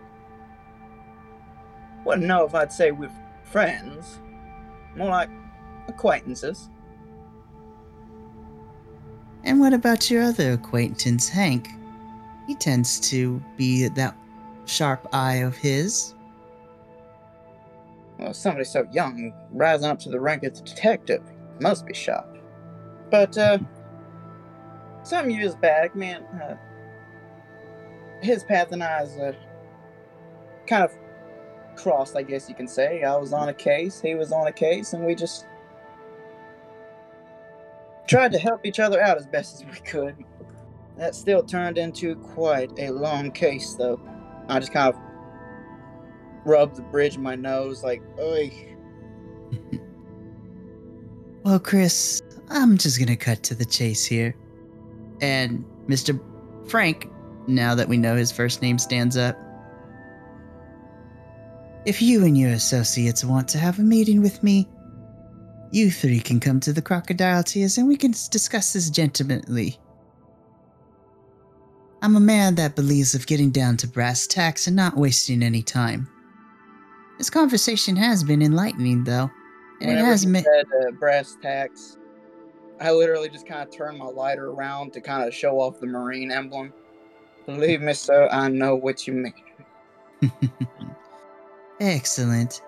wouldn't 2.06 2.28
know 2.28 2.46
if 2.46 2.54
I'd 2.56 2.72
say 2.72 2.92
we're 2.92 3.12
friends. 3.44 4.20
More 4.96 5.10
like 5.10 5.30
acquaintances. 5.88 6.70
And 9.44 9.60
what 9.60 9.74
about 9.74 10.10
your 10.10 10.24
other 10.24 10.54
acquaintance, 10.54 11.28
Hank? 11.28 11.70
He 12.48 12.56
tends 12.56 13.00
to 13.10 13.44
be 13.58 13.88
that 13.88 14.16
sharp 14.66 15.08
eye 15.14 15.36
of 15.36 15.56
his. 15.58 16.14
Well, 18.18 18.34
somebody 18.34 18.64
so 18.66 18.88
young, 18.92 19.34
rising 19.52 19.90
up 19.90 20.00
to 20.00 20.10
the 20.10 20.20
rank 20.20 20.44
of 20.44 20.54
detective, 20.64 21.24
must 21.60 21.86
be 21.86 21.94
sharp. 21.94 22.38
But, 23.10 23.38
uh, 23.38 23.60
some 25.04 25.30
years 25.30 25.56
back, 25.56 25.96
man, 25.96 26.24
uh, 26.24 26.56
his 28.22 28.44
path 28.46 28.72
and 28.72 28.84
I's, 28.84 29.18
uh, 29.18 29.34
kind 30.68 30.84
of 30.84 30.92
crossed, 31.76 32.16
I 32.16 32.24
guess 32.24 32.50
you 32.50 32.56
can 32.56 32.68
say. 32.68 33.04
I 33.04 33.16
was 33.16 33.34
on 33.34 33.50
a 33.50 33.54
case, 33.54 34.02
he 34.02 34.16
was 34.16 34.32
on 34.32 34.48
a 34.48 34.52
case, 34.52 34.94
and 34.94 35.06
we 35.06 35.16
just 35.16 35.46
tried 38.08 38.32
to 38.32 38.40
help 38.40 38.66
each 38.66 38.80
other 38.80 39.02
out 39.02 39.18
as 39.18 39.26
best 39.26 39.56
as 39.56 39.66
we 39.66 39.80
could. 39.86 40.16
That 40.98 41.16
still 41.16 41.44
turned 41.44 41.78
into 41.78 42.16
quite 42.16 42.72
a 42.78 42.92
long 42.92 43.32
case, 43.32 43.74
though. 43.74 44.00
I 44.48 44.60
just 44.60 44.72
kind 44.72 44.94
of 44.94 45.02
rubbed 46.46 46.76
the 46.76 46.82
bridge 46.84 47.16
of 47.16 47.22
my 47.22 47.36
nose, 47.36 47.84
like, 47.84 48.02
oi. 48.20 48.76
Well, 51.44 51.60
Chris, 51.60 52.22
I'm 52.50 52.78
just 52.78 52.98
gonna 52.98 53.18
cut 53.18 53.44
to 53.44 53.56
the 53.56 53.66
chase 53.66 54.06
here. 54.06 54.34
And 55.20 55.66
Mr. 55.88 56.18
Frank, 56.70 57.10
now 57.48 57.76
that 57.76 57.90
we 57.90 57.98
know 57.98 58.16
his 58.16 58.32
first 58.32 58.62
name, 58.62 58.78
stands 58.80 59.18
up. 59.18 59.38
If 61.86 62.02
you 62.02 62.24
and 62.24 62.38
your 62.38 62.52
associates 62.52 63.26
want 63.26 63.48
to 63.50 63.58
have 63.58 63.78
a 63.78 63.82
meeting 63.82 64.22
with 64.22 64.42
me, 64.42 64.70
you 65.72 65.92
three 65.92 66.20
can 66.20 66.40
come 66.40 66.60
to 66.62 66.72
the 66.72 66.82
Crocodile 66.82 67.44
Tears 67.44 67.78
and 67.78 67.88
we 67.88 67.98
can 67.98 68.12
discuss 68.12 68.72
this 68.72 68.90
gentlemanly. 68.90 69.78
I'm 72.02 72.16
a 72.16 72.22
man 72.22 72.56
that 72.56 72.76
believes 72.76 73.16
of 73.16 73.28
getting 73.28 73.50
down 73.50 73.76
to 73.78 73.88
brass 73.88 74.28
tacks 74.28 74.68
and 74.68 74.76
not 74.76 74.96
wasting 74.96 75.44
any 75.44 75.62
time. 75.62 76.08
This 77.18 77.30
conversation 77.30 77.96
has 77.98 78.24
been 78.24 78.42
enlightening, 78.42 79.04
though, 79.04 79.30
and 79.82 79.90
it 79.90 79.94
Whenever 79.94 80.08
has 80.08 80.22
he 80.24 80.28
meant. 80.30 80.46
said 80.46 80.66
uh, 80.88 80.92
brass 80.92 81.38
tacks, 81.42 81.98
I 82.80 82.92
literally 82.92 83.30
just 83.30 83.48
kind 83.48 83.62
of 83.62 83.72
turned 83.72 83.98
my 83.98 84.06
lighter 84.06 84.48
around 84.48 84.94
to 84.94 85.02
kind 85.02 85.28
of 85.28 85.34
show 85.34 85.60
off 85.60 85.80
the 85.80 85.88
marine 85.88 86.32
emblem. 86.32 86.74
Believe 87.46 87.82
me, 87.82 87.94
sir, 87.94 88.30
I 88.32 88.48
know 88.48 88.76
what 88.76 89.06
you 89.06 89.14
mean. 89.14 89.34
Excellent. 91.80 92.62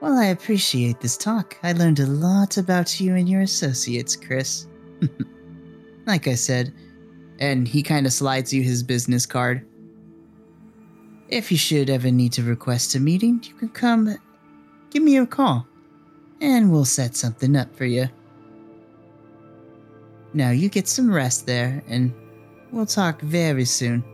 Well, 0.00 0.18
I 0.18 0.26
appreciate 0.26 1.00
this 1.00 1.16
talk. 1.16 1.56
I 1.62 1.72
learned 1.72 2.00
a 2.00 2.06
lot 2.06 2.58
about 2.58 3.00
you 3.00 3.14
and 3.14 3.28
your 3.28 3.40
associates, 3.40 4.16
Chris. 4.16 4.66
like 6.06 6.28
I 6.28 6.34
said, 6.34 6.74
and 7.38 7.66
he 7.66 7.82
kind 7.82 8.06
of 8.06 8.12
slides 8.12 8.52
you 8.52 8.62
his 8.62 8.82
business 8.82 9.26
card. 9.26 9.66
If 11.28 11.50
you 11.50 11.56
should 11.56 11.90
ever 11.90 12.10
need 12.10 12.32
to 12.34 12.42
request 12.42 12.94
a 12.94 13.00
meeting, 13.00 13.42
you 13.44 13.54
can 13.54 13.70
come 13.70 14.14
give 14.90 15.02
me 15.02 15.16
a 15.16 15.26
call 15.26 15.66
and 16.40 16.70
we'll 16.70 16.84
set 16.84 17.16
something 17.16 17.56
up 17.56 17.74
for 17.74 17.86
you. 17.86 18.08
Now 20.34 20.50
you 20.50 20.68
get 20.68 20.86
some 20.86 21.12
rest 21.12 21.46
there 21.46 21.82
and 21.88 22.12
we'll 22.70 22.86
talk 22.86 23.20
very 23.22 23.64
soon. 23.64 24.04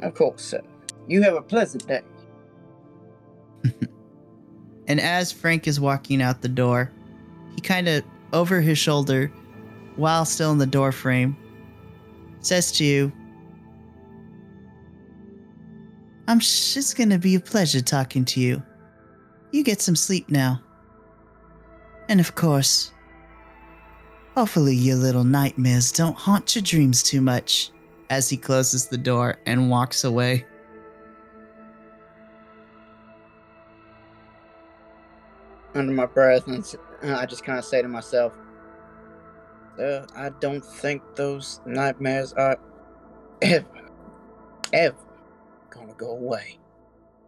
Of 0.00 0.14
course, 0.14 0.42
sir. 0.42 0.62
You 1.08 1.22
have 1.22 1.34
a 1.34 1.42
pleasant 1.42 1.86
day. 1.86 2.02
And 4.88 5.00
as 5.00 5.32
Frank 5.32 5.66
is 5.66 5.80
walking 5.80 6.22
out 6.22 6.42
the 6.42 6.48
door, 6.48 6.92
he 7.54 7.60
kind 7.60 7.88
of 7.88 8.04
over 8.32 8.60
his 8.60 8.78
shoulder, 8.78 9.32
while 9.96 10.24
still 10.24 10.52
in 10.52 10.58
the 10.58 10.66
door 10.66 10.92
frame, 10.92 11.36
says 12.40 12.70
to 12.72 12.84
you, 12.84 13.12
I'm 16.28 16.38
it's 16.38 16.94
gonna 16.94 17.18
be 17.18 17.34
a 17.34 17.40
pleasure 17.40 17.80
talking 17.80 18.24
to 18.26 18.40
you. 18.40 18.62
You 19.52 19.62
get 19.62 19.80
some 19.80 19.96
sleep 19.96 20.28
now. 20.28 20.60
And 22.08 22.20
of 22.20 22.34
course, 22.34 22.92
hopefully 24.34 24.74
your 24.74 24.96
little 24.96 25.24
nightmares 25.24 25.92
don't 25.92 26.16
haunt 26.16 26.54
your 26.54 26.62
dreams 26.62 27.02
too 27.02 27.20
much. 27.20 27.70
As 28.08 28.28
he 28.28 28.36
closes 28.36 28.86
the 28.86 28.98
door 28.98 29.38
and 29.46 29.68
walks 29.68 30.04
away. 30.04 30.44
Under 35.76 35.92
my 35.92 36.06
breath, 36.06 36.46
and 36.46 36.64
I 37.02 37.26
just 37.26 37.44
kind 37.44 37.58
of 37.58 37.64
say 37.64 37.82
to 37.82 37.88
myself, 37.88 38.32
uh, 39.78 40.06
I 40.16 40.30
don't 40.40 40.64
think 40.64 41.02
those 41.16 41.60
nightmares 41.66 42.32
are 42.32 42.58
ever, 43.42 43.66
ever 44.72 44.96
gonna 45.68 45.92
go 45.94 46.12
away. 46.12 46.58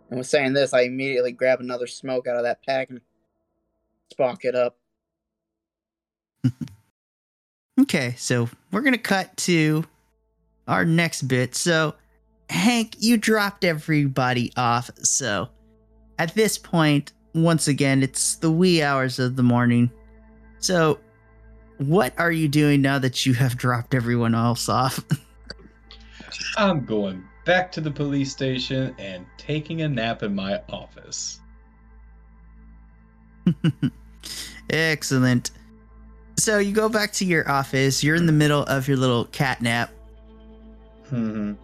And 0.08 0.18
with 0.18 0.26
saying 0.26 0.54
this, 0.54 0.72
I 0.72 0.82
immediately 0.82 1.32
grab 1.32 1.60
another 1.60 1.86
smoke 1.86 2.26
out 2.26 2.36
of 2.36 2.44
that 2.44 2.64
pack 2.66 2.88
and 2.88 3.00
spark 4.10 4.44
it 4.44 4.54
up. 4.54 4.78
Okay, 7.80 8.16
so 8.18 8.48
we're 8.72 8.80
gonna 8.80 8.98
cut 8.98 9.36
to 9.36 9.84
our 10.66 10.84
next 10.84 11.22
bit. 11.22 11.54
So, 11.54 11.94
Hank, 12.50 12.96
you 12.98 13.16
dropped 13.16 13.62
everybody 13.62 14.52
off. 14.56 14.90
So, 14.96 15.48
at 16.18 16.34
this 16.34 16.58
point, 16.58 17.12
once 17.34 17.68
again, 17.68 18.02
it's 18.02 18.36
the 18.36 18.50
wee 18.50 18.82
hours 18.82 19.18
of 19.18 19.36
the 19.36 19.42
morning. 19.42 19.90
So, 20.58 20.98
what 21.78 22.12
are 22.18 22.32
you 22.32 22.48
doing 22.48 22.82
now 22.82 22.98
that 22.98 23.24
you 23.24 23.34
have 23.34 23.56
dropped 23.56 23.94
everyone 23.94 24.34
else 24.34 24.68
off? 24.68 25.04
I'm 26.56 26.84
going 26.84 27.24
back 27.44 27.70
to 27.72 27.80
the 27.80 27.90
police 27.90 28.32
station 28.32 28.94
and 28.98 29.24
taking 29.36 29.82
a 29.82 29.88
nap 29.88 30.22
in 30.22 30.34
my 30.34 30.60
office. 30.68 31.40
Excellent. 34.70 35.52
So, 36.38 36.58
you 36.58 36.72
go 36.72 36.88
back 36.88 37.12
to 37.14 37.24
your 37.24 37.48
office. 37.50 38.02
You're 38.02 38.16
in 38.16 38.26
the 38.26 38.32
middle 38.32 38.64
of 38.64 38.88
your 38.88 38.96
little 38.96 39.26
cat 39.26 39.62
nap. 39.62 39.90
hmm 41.08 41.54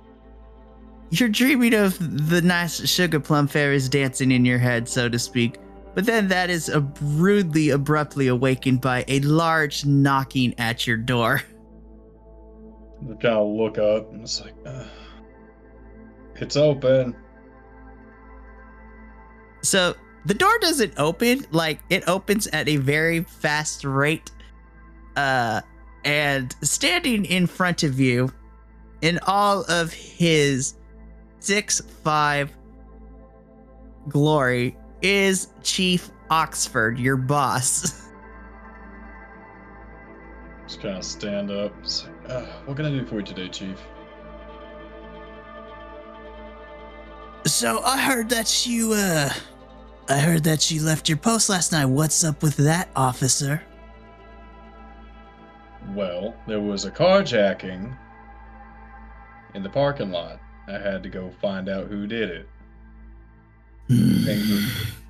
You're 1.20 1.28
dreaming 1.28 1.74
of 1.74 2.28
the 2.28 2.43
nice 2.43 2.89
sugar 2.89 3.20
plum 3.20 3.47
fairies 3.47 3.89
dancing 3.89 4.32
in 4.32 4.45
your 4.45 4.59
head, 4.59 4.89
so 4.89 5.09
to 5.09 5.16
speak. 5.16 5.59
But 5.95 6.07
then 6.07 6.27
that 6.27 6.51
is 6.51 6.69
rudely, 7.01 7.70
abruptly 7.70 8.27
awakened 8.27 8.81
by 8.81 9.05
a 9.07 9.20
large 9.20 9.86
knocking 9.86 10.59
at 10.59 10.89
your 10.89 10.97
door. 10.97 11.41
I 13.01 13.15
kind 13.15 13.27
of 13.27 13.47
look 13.47 13.78
up 13.78 14.12
and 14.12 14.23
it's 14.23 14.41
like, 14.41 14.55
Ugh. 14.66 14.86
it's 16.35 16.57
open. 16.57 17.15
So 19.62 19.95
the 20.27 20.35
door 20.35 20.59
doesn't 20.59 20.95
open, 20.99 21.47
like 21.53 21.78
it 21.91 22.03
opens 22.09 22.49
at 22.49 22.69
a 22.69 22.78
very 22.78 23.23
fast 23.23 23.85
rate. 23.85 24.32
Uh, 25.15 25.61
and 26.05 26.57
standing 26.62 27.24
in 27.24 27.47
front 27.47 27.85
of 27.85 28.01
you, 28.01 28.32
in 29.01 29.20
all 29.27 29.65
of 29.70 29.93
his 29.93 30.74
six 31.45 31.81
five 32.03 32.57
glory, 34.09 34.77
is 35.03 35.49
Chief 35.62 36.11
Oxford, 36.31 36.99
your 36.99 37.16
boss. 37.16 38.09
Just 40.66 40.81
kind 40.81 40.97
of 40.97 41.05
stand 41.05 41.51
up. 41.51 41.75
Like, 41.83 42.31
Ugh, 42.31 42.49
what 42.65 42.77
can 42.77 42.87
I 42.87 42.91
do 42.91 43.05
for 43.05 43.16
you 43.16 43.23
today, 43.23 43.49
Chief? 43.49 43.79
So 47.45 47.83
I 47.83 48.01
heard 48.01 48.31
that 48.31 48.66
you, 48.66 48.95
uh, 48.95 49.29
I 50.09 50.19
heard 50.19 50.45
that 50.45 50.71
you 50.71 50.83
left 50.83 51.11
your 51.11 51.19
post 51.19 51.51
last 51.51 51.73
night. 51.73 51.85
What's 51.85 52.25
up 52.25 52.43
with 52.43 52.57
that, 52.57 52.89
officer? 52.97 53.62
Well, 55.91 56.35
there 56.47 56.61
was 56.61 56.87
a 56.87 56.91
carjacking 56.91 57.95
in 59.55 59.62
the 59.62 59.69
parking 59.69 60.11
lot. 60.11 60.41
I 60.66 60.78
had 60.78 61.03
to 61.03 61.09
go 61.09 61.31
find 61.41 61.69
out 61.69 61.89
who 61.89 62.07
did 62.07 62.31
it. 62.31 62.49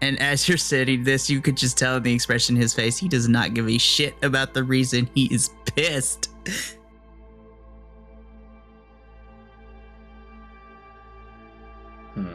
And 0.00 0.20
as 0.20 0.48
you're 0.48 0.58
sitting 0.58 1.02
this, 1.02 1.28
you 1.28 1.40
could 1.40 1.56
just 1.56 1.76
tell 1.76 1.96
in 1.96 2.04
the 2.04 2.14
expression 2.14 2.54
in 2.54 2.62
his 2.62 2.72
face, 2.72 2.96
he 2.96 3.08
does 3.08 3.28
not 3.28 3.52
give 3.52 3.68
a 3.68 3.78
shit 3.78 4.14
about 4.22 4.54
the 4.54 4.62
reason 4.62 5.10
he 5.12 5.26
is 5.34 5.50
pissed. 5.74 6.30
Hmm. 12.14 12.34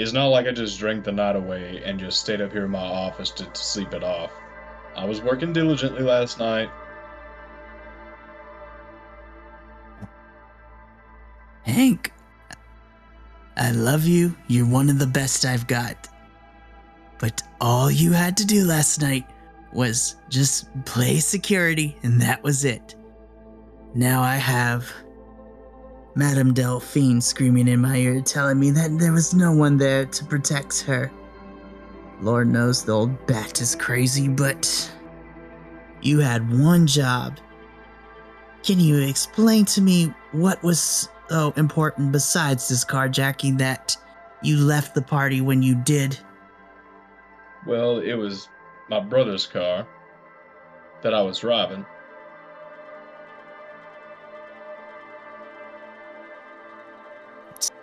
It's 0.00 0.14
not 0.14 0.28
like 0.28 0.46
I 0.46 0.52
just 0.52 0.78
drank 0.78 1.04
the 1.04 1.12
night 1.12 1.36
away 1.36 1.82
and 1.84 2.00
just 2.00 2.20
stayed 2.20 2.40
up 2.40 2.52
here 2.52 2.64
in 2.64 2.70
my 2.70 2.78
office 2.78 3.30
to, 3.32 3.44
to 3.44 3.60
sleep 3.62 3.92
it 3.92 4.02
off. 4.02 4.32
I 4.96 5.04
was 5.04 5.20
working 5.20 5.52
diligently 5.52 6.02
last 6.02 6.38
night. 6.38 6.70
Hank, 11.64 12.14
I 13.58 13.72
love 13.72 14.06
you. 14.06 14.34
You're 14.48 14.64
one 14.64 14.88
of 14.88 14.98
the 14.98 15.06
best 15.06 15.44
I've 15.44 15.66
got. 15.66 16.08
But 17.18 17.42
all 17.60 17.90
you 17.90 18.12
had 18.12 18.38
to 18.38 18.46
do 18.46 18.64
last 18.64 19.02
night 19.02 19.26
was 19.70 20.16
just 20.30 20.66
play 20.86 21.18
security, 21.18 21.94
and 22.02 22.18
that 22.22 22.42
was 22.42 22.64
it. 22.64 22.94
Now 23.94 24.22
I 24.22 24.36
have 24.36 24.90
Madame 26.14 26.52
Delphine 26.52 27.20
screaming 27.20 27.68
in 27.68 27.80
my 27.80 27.96
ear, 27.96 28.20
telling 28.20 28.58
me 28.58 28.70
that 28.70 28.98
there 28.98 29.12
was 29.12 29.32
no 29.32 29.52
one 29.52 29.76
there 29.76 30.06
to 30.06 30.24
protect 30.24 30.80
her. 30.82 31.10
Lord 32.20 32.48
knows 32.48 32.84
the 32.84 32.92
old 32.92 33.26
bat 33.26 33.60
is 33.60 33.74
crazy, 33.74 34.28
but 34.28 34.92
you 36.02 36.18
had 36.18 36.58
one 36.58 36.86
job. 36.86 37.38
Can 38.62 38.80
you 38.80 38.98
explain 38.98 39.64
to 39.66 39.80
me 39.80 40.12
what 40.32 40.62
was 40.62 41.08
so 41.28 41.52
important 41.56 42.12
besides 42.12 42.68
this 42.68 42.84
carjacking 42.84 43.56
that 43.58 43.96
you 44.42 44.56
left 44.56 44.94
the 44.94 45.02
party 45.02 45.40
when 45.40 45.62
you 45.62 45.74
did? 45.74 46.18
Well, 47.66 48.00
it 48.00 48.14
was 48.14 48.48
my 48.88 49.00
brother's 49.00 49.46
car 49.46 49.86
that 51.02 51.14
I 51.14 51.22
was 51.22 51.38
driving. 51.38 51.86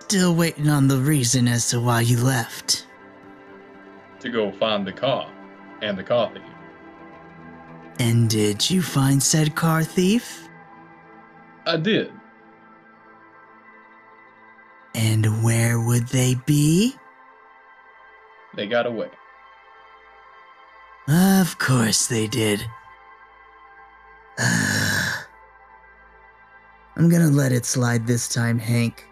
Still 0.07 0.35
waiting 0.35 0.69
on 0.69 0.87
the 0.87 0.99
reason 0.99 1.49
as 1.49 1.69
to 1.71 1.81
why 1.81 1.99
you 1.99 2.17
left. 2.23 2.85
to 4.21 4.29
go 4.29 4.53
find 4.53 4.87
the 4.87 4.93
car 4.93 5.29
and 5.81 5.97
the 5.97 6.03
car 6.03 6.31
thief. 6.33 6.43
And 7.99 8.29
did 8.29 8.69
you 8.69 8.81
find 8.81 9.21
said 9.21 9.53
car 9.53 9.83
thief? 9.83 10.47
I 11.65 11.75
did. 11.75 12.13
And 14.95 15.43
where 15.43 15.81
would 15.81 16.07
they 16.07 16.35
be? 16.45 16.95
They 18.55 18.65
got 18.65 18.85
away. 18.87 19.09
Of 21.09 21.57
course 21.59 22.07
they 22.07 22.27
did. 22.27 22.65
I'm 24.39 25.25
gonna 27.09 27.27
let 27.27 27.51
it 27.51 27.65
slide 27.65 28.07
this 28.07 28.29
time, 28.29 28.57
Hank. 28.57 29.06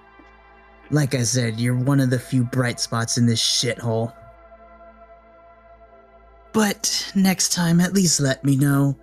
Like 0.91 1.15
I 1.15 1.23
said, 1.23 1.59
you're 1.59 1.75
one 1.75 1.99
of 1.99 2.09
the 2.09 2.19
few 2.19 2.43
bright 2.43 2.79
spots 2.79 3.17
in 3.17 3.25
this 3.25 3.41
shithole. 3.41 4.13
But 6.53 7.11
next 7.15 7.51
time, 7.53 7.81
at 7.81 7.93
least 7.93 8.19
let 8.19 8.43
me 8.43 8.55
know. 8.55 8.97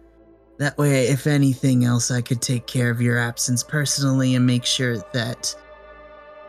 That 0.58 0.78
way, 0.78 1.08
if 1.08 1.26
anything 1.26 1.84
else, 1.84 2.10
I 2.10 2.20
could 2.20 2.40
take 2.40 2.66
care 2.66 2.90
of 2.90 3.00
your 3.00 3.18
absence 3.18 3.62
personally 3.64 4.36
and 4.36 4.46
make 4.46 4.64
sure 4.64 4.98
that 5.12 5.54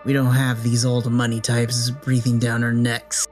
we 0.06 0.14
don't 0.14 0.34
have 0.34 0.64
these 0.64 0.86
old 0.86 1.12
money 1.12 1.42
types 1.42 1.90
breathing 1.90 2.38
down 2.38 2.64
our 2.64 2.74
necks. 2.74 3.28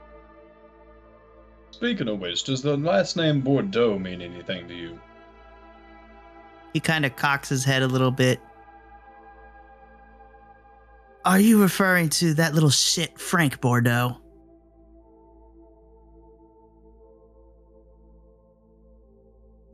Speaking 1.70 2.08
of 2.08 2.20
which, 2.20 2.44
does 2.44 2.62
the 2.62 2.78
last 2.78 3.16
name 3.16 3.42
Bordeaux 3.42 4.00
mean 4.00 4.22
anything 4.22 4.68
to 4.68 4.74
you? 4.74 5.00
He 6.74 6.80
kind 6.80 7.06
of 7.06 7.16
cocks 7.16 7.50
his 7.50 7.64
head 7.64 7.84
a 7.84 7.88
little 7.88 8.12
bit. 8.12 8.40
Are 11.24 11.40
you 11.40 11.62
referring 11.62 12.10
to 12.10 12.34
that 12.36 12.56
little 12.56 12.72
shit, 12.72 13.20
Frank 13.20 13.62
Bordeaux? 13.62 14.18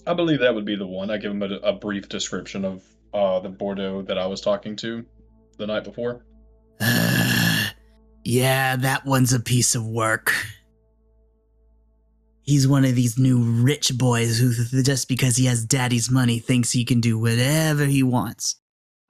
I 0.06 0.14
believe 0.14 0.40
that 0.40 0.54
would 0.54 0.66
be 0.66 0.76
the 0.76 0.88
one. 0.88 1.10
I 1.10 1.18
give 1.18 1.32
him 1.32 1.44
a, 1.44 1.56
a 1.58 1.74
brief 1.74 2.10
description 2.10 2.66
of 2.66 2.84
uh, 3.14 3.40
the 3.40 3.50
Bordeaux 3.50 4.02
that 4.04 4.18
I 4.18 4.26
was 4.26 4.42
talking 4.42 4.76
to 4.78 5.06
the 5.58 5.68
night 5.68 5.84
before. 5.84 6.26
yeah, 8.24 8.76
that 8.76 9.06
one's 9.06 9.34
a 9.34 9.40
piece 9.40 9.76
of 9.76 9.86
work. 9.86 10.34
He's 12.42 12.68
one 12.68 12.86
of 12.86 12.96
these 12.96 13.18
new 13.18 13.40
rich 13.40 13.98
boys 13.98 14.40
who, 14.40 14.82
just 14.82 15.10
because 15.10 15.36
he 15.36 15.46
has 15.46 15.66
daddy's 15.66 16.10
money, 16.10 16.40
thinks 16.40 16.72
he 16.72 16.86
can 16.86 17.02
do 17.02 17.20
whatever 17.20 17.86
he 17.86 18.04
wants. 18.04 18.56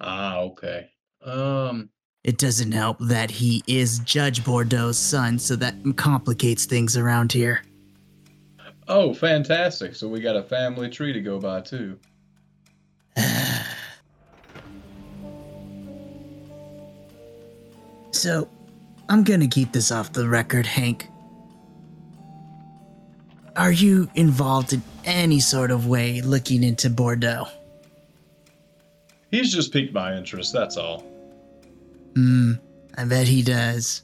Ah, 0.01 0.37
okay. 0.39 0.89
Um, 1.23 1.89
it 2.27 2.37
doesn't 2.37 2.71
help 2.73 2.99
that 2.99 3.31
he 3.31 3.63
is 3.67 3.99
Judge 3.99 4.43
Bordeaux's 4.43 4.97
son, 4.97 5.39
so 5.39 5.55
that 5.55 5.75
complicates 5.95 6.65
things 6.65 6.97
around 6.97 7.31
here. 7.31 7.61
oh, 8.89 9.13
fantastic. 9.13 9.95
So 9.95 10.09
we 10.09 10.19
got 10.19 10.35
a 10.35 10.43
family 10.43 10.89
tree 10.89 11.13
to 11.13 11.21
go 11.21 11.39
by 11.39 11.61
too. 11.61 11.97
so, 18.11 18.49
I'm 19.07 19.23
gonna 19.23 19.47
keep 19.47 19.71
this 19.71 19.89
off 19.89 20.11
the 20.11 20.27
record, 20.27 20.65
Hank. 20.65 21.07
Are 23.55 23.71
you 23.71 24.09
involved 24.15 24.73
in 24.73 24.83
any 25.05 25.39
sort 25.39 25.71
of 25.71 25.87
way 25.87 26.19
looking 26.19 26.65
into 26.65 26.89
Bordeaux? 26.89 27.47
He's 29.31 29.53
just 29.53 29.71
piqued 29.71 29.93
my 29.93 30.17
interest. 30.17 30.51
That's 30.51 30.75
all. 30.75 31.05
Hmm, 32.17 32.53
I 32.97 33.05
bet 33.05 33.27
he 33.27 33.43
does. 33.43 34.01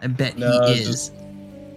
I 0.00 0.08
bet 0.08 0.36
No, 0.36 0.66
he 0.66 0.80
is. 0.80 0.86
just- 0.86 1.14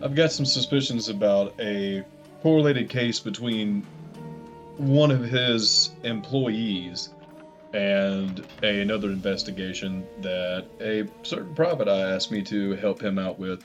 I've 0.01 0.15
got 0.15 0.31
some 0.31 0.43
suspicions 0.43 1.09
about 1.09 1.53
a 1.59 2.03
correlated 2.41 2.89
case 2.89 3.19
between 3.19 3.83
one 4.77 5.11
of 5.11 5.23
his 5.23 5.91
employees 6.01 7.09
and 7.75 8.43
a, 8.63 8.81
another 8.81 9.09
investigation 9.11 10.03
that 10.21 10.65
a 10.81 11.03
certain 11.21 11.53
private 11.53 11.87
eye 11.87 12.13
asked 12.15 12.31
me 12.31 12.41
to 12.41 12.71
help 12.77 12.99
him 12.99 13.19
out 13.19 13.37
with. 13.37 13.63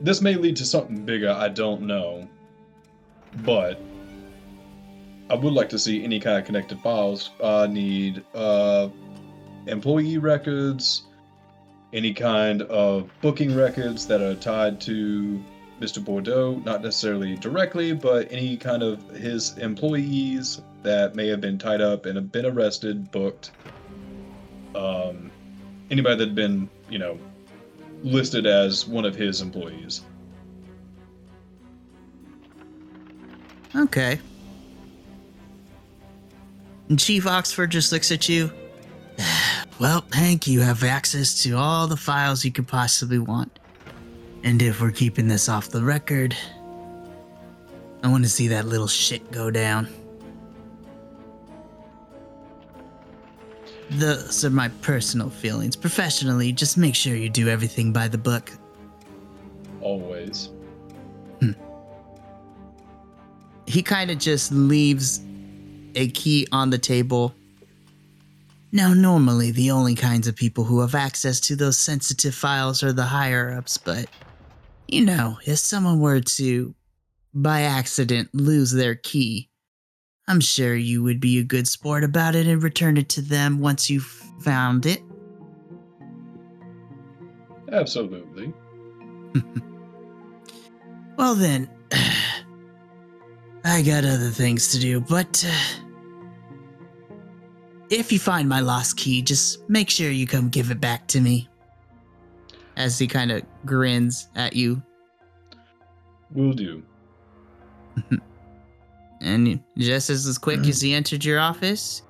This 0.00 0.22
may 0.22 0.34
lead 0.34 0.56
to 0.56 0.64
something 0.64 1.04
bigger, 1.04 1.30
I 1.30 1.48
don't 1.50 1.82
know. 1.82 2.26
But 3.44 3.78
I 5.28 5.34
would 5.34 5.52
like 5.52 5.68
to 5.70 5.78
see 5.78 6.02
any 6.04 6.20
kind 6.20 6.38
of 6.38 6.46
connected 6.46 6.80
files. 6.80 7.32
I 7.42 7.66
need 7.66 8.24
uh, 8.34 8.88
employee 9.66 10.18
records, 10.18 11.04
any 11.92 12.12
kind 12.12 12.62
of 12.62 13.10
booking 13.20 13.54
records 13.54 14.06
that 14.06 14.20
are 14.20 14.34
tied 14.34 14.80
to 14.82 15.42
Mr. 15.80 16.04
Bordeaux, 16.04 16.60
not 16.64 16.82
necessarily 16.82 17.36
directly, 17.36 17.92
but 17.92 18.30
any 18.30 18.56
kind 18.56 18.82
of 18.82 19.08
his 19.10 19.56
employees 19.58 20.60
that 20.82 21.14
may 21.14 21.28
have 21.28 21.40
been 21.40 21.58
tied 21.58 21.80
up 21.80 22.06
and 22.06 22.16
have 22.16 22.30
been 22.30 22.46
arrested, 22.46 23.10
booked. 23.10 23.50
Um, 24.74 25.30
anybody 25.90 26.16
that 26.16 26.26
had 26.26 26.34
been, 26.34 26.68
you 26.88 26.98
know, 26.98 27.18
listed 28.02 28.46
as 28.46 28.86
one 28.86 29.04
of 29.04 29.14
his 29.14 29.40
employees. 29.40 30.02
Okay. 33.74 34.20
And 36.88 36.98
Chief 36.98 37.26
Oxford 37.26 37.70
just 37.70 37.92
looks 37.92 38.12
at 38.12 38.28
you. 38.28 38.52
Well, 39.80 40.04
Hank, 40.12 40.46
you 40.46 40.60
have 40.60 40.84
access 40.84 41.42
to 41.42 41.56
all 41.56 41.88
the 41.88 41.96
files 41.96 42.44
you 42.44 42.52
could 42.52 42.68
possibly 42.68 43.18
want. 43.18 43.58
And 44.44 44.62
if 44.62 44.80
we're 44.80 44.92
keeping 44.92 45.26
this 45.26 45.48
off 45.48 45.68
the 45.68 45.82
record, 45.82 46.36
I 48.02 48.08
want 48.08 48.22
to 48.24 48.30
see 48.30 48.48
that 48.48 48.66
little 48.66 48.86
shit 48.86 49.32
go 49.32 49.50
down. 49.50 49.88
Those 53.90 54.44
are 54.44 54.50
my 54.50 54.68
personal 54.82 55.28
feelings. 55.28 55.76
Professionally, 55.76 56.52
just 56.52 56.76
make 56.76 56.94
sure 56.94 57.16
you 57.16 57.28
do 57.28 57.48
everything 57.48 57.92
by 57.92 58.08
the 58.08 58.18
book. 58.18 58.52
Always. 59.80 60.50
Hmm. 61.40 61.52
he 63.66 63.82
kind 63.82 64.10
of 64.10 64.18
just 64.18 64.52
leaves 64.52 65.20
a 65.94 66.08
key 66.08 66.46
on 66.52 66.70
the 66.70 66.78
table. 66.78 67.34
Now, 68.74 68.92
normally, 68.92 69.52
the 69.52 69.70
only 69.70 69.94
kinds 69.94 70.26
of 70.26 70.34
people 70.34 70.64
who 70.64 70.80
have 70.80 70.96
access 70.96 71.38
to 71.42 71.54
those 71.54 71.78
sensitive 71.78 72.34
files 72.34 72.82
are 72.82 72.92
the 72.92 73.04
higher 73.04 73.52
ups, 73.52 73.78
but 73.78 74.06
you 74.88 75.04
know, 75.04 75.38
if 75.46 75.60
someone 75.60 76.00
were 76.00 76.20
to, 76.20 76.74
by 77.32 77.62
accident, 77.62 78.30
lose 78.34 78.72
their 78.72 78.96
key, 78.96 79.48
I'm 80.26 80.40
sure 80.40 80.74
you 80.74 81.04
would 81.04 81.20
be 81.20 81.38
a 81.38 81.44
good 81.44 81.68
sport 81.68 82.02
about 82.02 82.34
it 82.34 82.48
and 82.48 82.60
return 82.64 82.96
it 82.96 83.08
to 83.10 83.22
them 83.22 83.60
once 83.60 83.88
you 83.88 84.00
found 84.00 84.86
it. 84.86 85.02
Absolutely. 87.70 88.52
Well, 91.16 91.36
then, 91.36 91.70
I 93.64 93.82
got 93.82 94.04
other 94.04 94.30
things 94.30 94.72
to 94.72 94.80
do, 94.80 95.00
but 95.00 95.44
uh, 95.48 95.83
if 97.90 98.12
you 98.12 98.18
find 98.18 98.48
my 98.48 98.60
lost 98.60 98.96
key, 98.96 99.22
just 99.22 99.68
make 99.68 99.90
sure 99.90 100.10
you 100.10 100.26
come 100.26 100.48
give 100.48 100.70
it 100.70 100.80
back 100.80 101.06
to 101.08 101.20
me. 101.20 101.48
As 102.76 102.98
he 102.98 103.06
kind 103.06 103.30
of 103.30 103.42
grins 103.64 104.28
at 104.34 104.54
you, 104.54 104.82
Will 106.34 106.52
do. 106.52 106.82
and 109.20 109.60
just 109.78 110.10
as 110.10 110.26
as 110.26 110.36
quick 110.36 110.60
as 110.66 110.80
he 110.80 110.92
entered 110.92 111.24
your 111.24 111.38
office, 111.38 112.02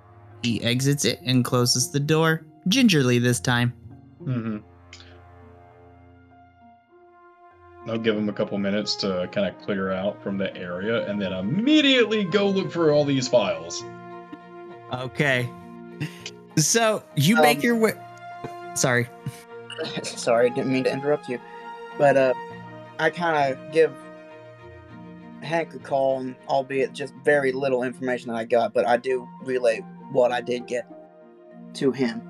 he 0.43 0.63
exits 0.63 1.05
it 1.05 1.21
and 1.23 1.45
closes 1.45 1.91
the 1.91 2.01
door 2.01 2.47
gingerly 2.69 3.19
this 3.19 3.39
time. 3.39 3.75
Mm-hmm. 4.23 4.59
I'll 7.87 7.99
give 7.99 8.17
him 8.17 8.31
a 8.31 8.33
couple 8.33 8.57
minutes 8.57 8.95
to 8.97 9.29
kind 9.31 9.47
of 9.47 9.61
clear 9.61 9.93
out 9.93 10.23
from 10.23 10.39
the 10.39 10.57
area 10.57 11.07
and 11.07 11.21
then 11.21 11.35
immediately 11.35 12.25
go 12.25 12.49
look 12.49 12.73
for 12.73 12.93
all 12.93 13.05
these 13.05 13.29
files. 13.29 13.85
Okay. 14.91 15.51
So 16.57 17.03
you 17.17 17.37
Um, 17.37 17.43
make 17.43 17.63
your 17.63 17.77
way. 17.77 17.93
Sorry. 18.75 19.09
Sorry, 20.03 20.51
didn't 20.51 20.73
mean 20.73 20.85
to 20.85 20.93
interrupt 20.93 21.29
you. 21.29 21.41
But 21.99 22.17
uh 22.17 22.35
I 22.99 23.11
kind 23.11 23.53
of 23.53 23.73
give 23.73 23.93
Hank 25.43 25.75
a 25.75 25.79
call, 25.79 26.21
and 26.21 26.35
albeit 26.49 26.93
just 26.93 27.13
very 27.25 27.53
little 27.53 27.83
information 27.83 28.29
that 28.31 28.37
I 28.37 28.45
got, 28.45 28.73
but 28.73 28.87
I 28.87 28.97
do 28.97 29.29
relay 29.43 29.81
what 30.11 30.33
I 30.33 30.41
did 30.41 30.67
get 30.67 30.87
to 31.75 31.91
him. 31.93 32.23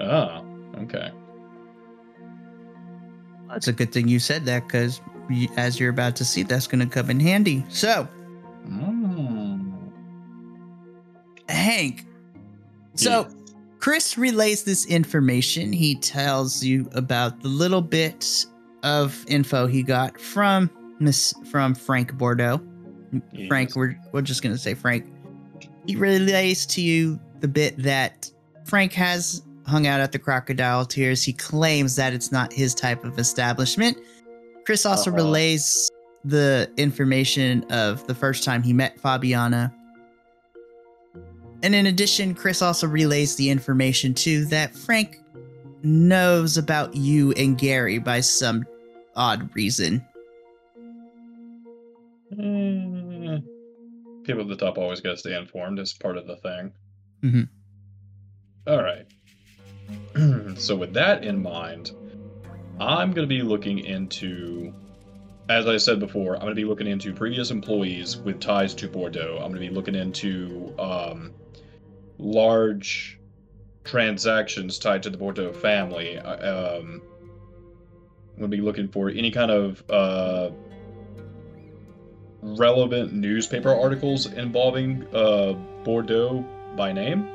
Oh, 0.00 0.44
okay. 0.82 1.10
That's 3.48 3.68
a 3.68 3.72
good 3.72 3.92
thing 3.92 4.08
you 4.08 4.20
said 4.20 4.44
that 4.46 4.66
because, 4.66 5.00
as 5.56 5.78
you're 5.80 5.90
about 5.90 6.16
to 6.16 6.24
see, 6.24 6.44
that's 6.44 6.66
going 6.66 6.86
to 6.86 6.92
come 6.92 7.10
in 7.10 7.20
handy. 7.20 7.64
So, 7.68 8.06
Mm. 8.68 8.97
Hank. 11.48 12.06
So, 12.94 13.28
Chris 13.78 14.18
relays 14.18 14.64
this 14.64 14.86
information. 14.86 15.72
He 15.72 15.94
tells 15.96 16.64
you 16.64 16.88
about 16.92 17.40
the 17.42 17.48
little 17.48 17.80
bit 17.82 18.44
of 18.82 19.24
info 19.28 19.66
he 19.66 19.82
got 19.82 20.20
from 20.20 20.70
Miss 21.00 21.32
from 21.50 21.74
Frank 21.74 22.16
Bordeaux. 22.16 22.60
Frank, 23.48 23.74
we're 23.76 23.96
we're 24.12 24.22
just 24.22 24.42
gonna 24.42 24.58
say 24.58 24.74
Frank. 24.74 25.06
He 25.86 25.96
relays 25.96 26.66
to 26.66 26.80
you 26.82 27.18
the 27.40 27.48
bit 27.48 27.76
that 27.82 28.30
Frank 28.64 28.92
has 28.94 29.42
hung 29.66 29.86
out 29.86 30.00
at 30.00 30.12
the 30.12 30.18
Crocodile 30.18 30.84
Tears. 30.84 31.22
He 31.22 31.32
claims 31.32 31.94
that 31.96 32.12
it's 32.12 32.32
not 32.32 32.52
his 32.52 32.74
type 32.74 33.04
of 33.04 33.18
establishment. 33.18 33.96
Chris 34.66 34.84
also 34.84 35.10
Uh-huh. 35.10 35.16
relays 35.24 35.90
the 36.24 36.70
information 36.76 37.64
of 37.70 38.06
the 38.06 38.14
first 38.14 38.44
time 38.44 38.62
he 38.62 38.72
met 38.72 39.00
Fabiana. 39.00 39.72
And 41.62 41.74
in 41.74 41.86
addition, 41.86 42.34
Chris 42.34 42.62
also 42.62 42.86
relays 42.86 43.36
the 43.36 43.50
information 43.50 44.14
too 44.14 44.44
that 44.46 44.74
Frank 44.74 45.20
knows 45.82 46.56
about 46.56 46.94
you 46.94 47.32
and 47.32 47.58
Garry 47.58 47.98
by 47.98 48.20
some 48.20 48.64
odd 49.16 49.54
reason. 49.54 50.04
Mm. 52.32 53.42
People 54.24 54.42
at 54.42 54.48
the 54.48 54.56
top 54.56 54.78
always 54.78 55.00
got 55.00 55.12
to 55.12 55.16
stay 55.16 55.36
informed. 55.36 55.78
It's 55.78 55.92
part 55.92 56.16
of 56.16 56.26
the 56.26 56.36
thing. 56.36 56.72
Mhm. 57.22 57.48
All 58.66 58.82
right. 58.82 59.06
so 60.60 60.76
with 60.76 60.92
that 60.92 61.24
in 61.24 61.42
mind, 61.42 61.92
I'm 62.80 63.12
going 63.12 63.26
to 63.26 63.34
be 63.34 63.42
looking 63.42 63.80
into, 63.80 64.72
as 65.48 65.66
I 65.66 65.78
said 65.78 65.98
before, 65.98 66.34
I'm 66.34 66.42
going 66.42 66.54
to 66.54 66.60
be 66.60 66.64
looking 66.66 66.86
into 66.86 67.12
previous 67.12 67.50
employees 67.50 68.18
with 68.18 68.38
ties 68.40 68.74
to 68.74 68.88
Bordeaux. 68.88 69.36
I'm 69.36 69.50
going 69.50 69.62
to 69.62 69.68
be 69.68 69.74
looking 69.74 69.94
into 69.94 70.74
um, 70.78 71.32
large 72.18 73.18
transactions 73.84 74.78
tied 74.78 75.02
to 75.04 75.10
the 75.10 75.16
Bordeaux 75.16 75.52
family. 75.52 76.18
Uh, 76.18 76.78
Um, 76.78 77.02
I'm 78.38 78.42
going 78.42 78.50
to 78.50 78.56
be 78.56 78.62
looking 78.62 78.86
for 78.86 79.08
any 79.08 79.32
kind 79.32 79.50
of 79.50 79.82
uh, 79.90 80.50
relevant 82.40 83.12
newspaper 83.12 83.74
articles 83.74 84.26
involving 84.26 85.06
uh, 85.12 85.54
Bordeaux 85.82 86.44
by 86.76 86.92
name. 86.92 87.28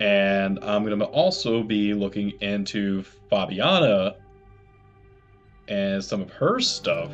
And 0.00 0.58
I'm 0.62 0.84
going 0.84 0.98
to 0.98 1.04
also 1.06 1.62
be 1.64 1.94
looking 1.94 2.32
into 2.40 3.04
Fabiana 3.30 4.14
and 5.66 6.04
some 6.04 6.20
of 6.20 6.30
her 6.30 6.60
stuff 6.60 7.10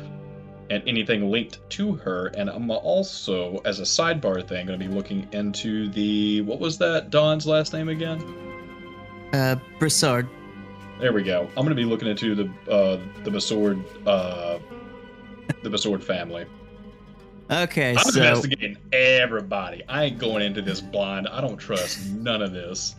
and 0.71 0.87
anything 0.87 1.29
linked 1.29 1.59
to 1.69 1.93
her. 1.95 2.27
And 2.27 2.49
I'm 2.49 2.71
also, 2.71 3.57
as 3.65 3.81
a 3.81 3.83
sidebar 3.83 4.47
thing, 4.47 4.65
going 4.65 4.79
to 4.79 4.87
be 4.87 4.91
looking 4.91 5.27
into 5.33 5.89
the 5.89 6.41
what 6.41 6.59
was 6.59 6.77
that 6.77 7.09
Don's 7.09 7.45
last 7.45 7.73
name 7.73 7.89
again? 7.89 8.23
Uh, 9.33 9.57
Broussard. 9.79 10.29
There 10.99 11.11
we 11.11 11.23
go. 11.23 11.41
I'm 11.41 11.65
going 11.65 11.69
to 11.69 11.75
be 11.75 11.83
looking 11.83 12.07
into 12.07 12.35
the 12.35 12.71
uh, 12.71 12.99
the 13.23 13.31
Bassord 13.31 13.83
uh, 14.07 14.59
the 15.61 15.69
Bassord 15.69 16.01
family. 16.01 16.45
Okay, 17.51 17.91
I'm 17.91 17.97
so 17.97 18.21
investigating 18.21 18.77
everybody. 18.93 19.83
I 19.89 20.05
ain't 20.05 20.19
going 20.19 20.41
into 20.41 20.61
this 20.61 20.79
blind. 20.79 21.27
I 21.27 21.41
don't 21.41 21.57
trust 21.57 22.07
none 22.11 22.41
of 22.41 22.53
this. 22.53 22.95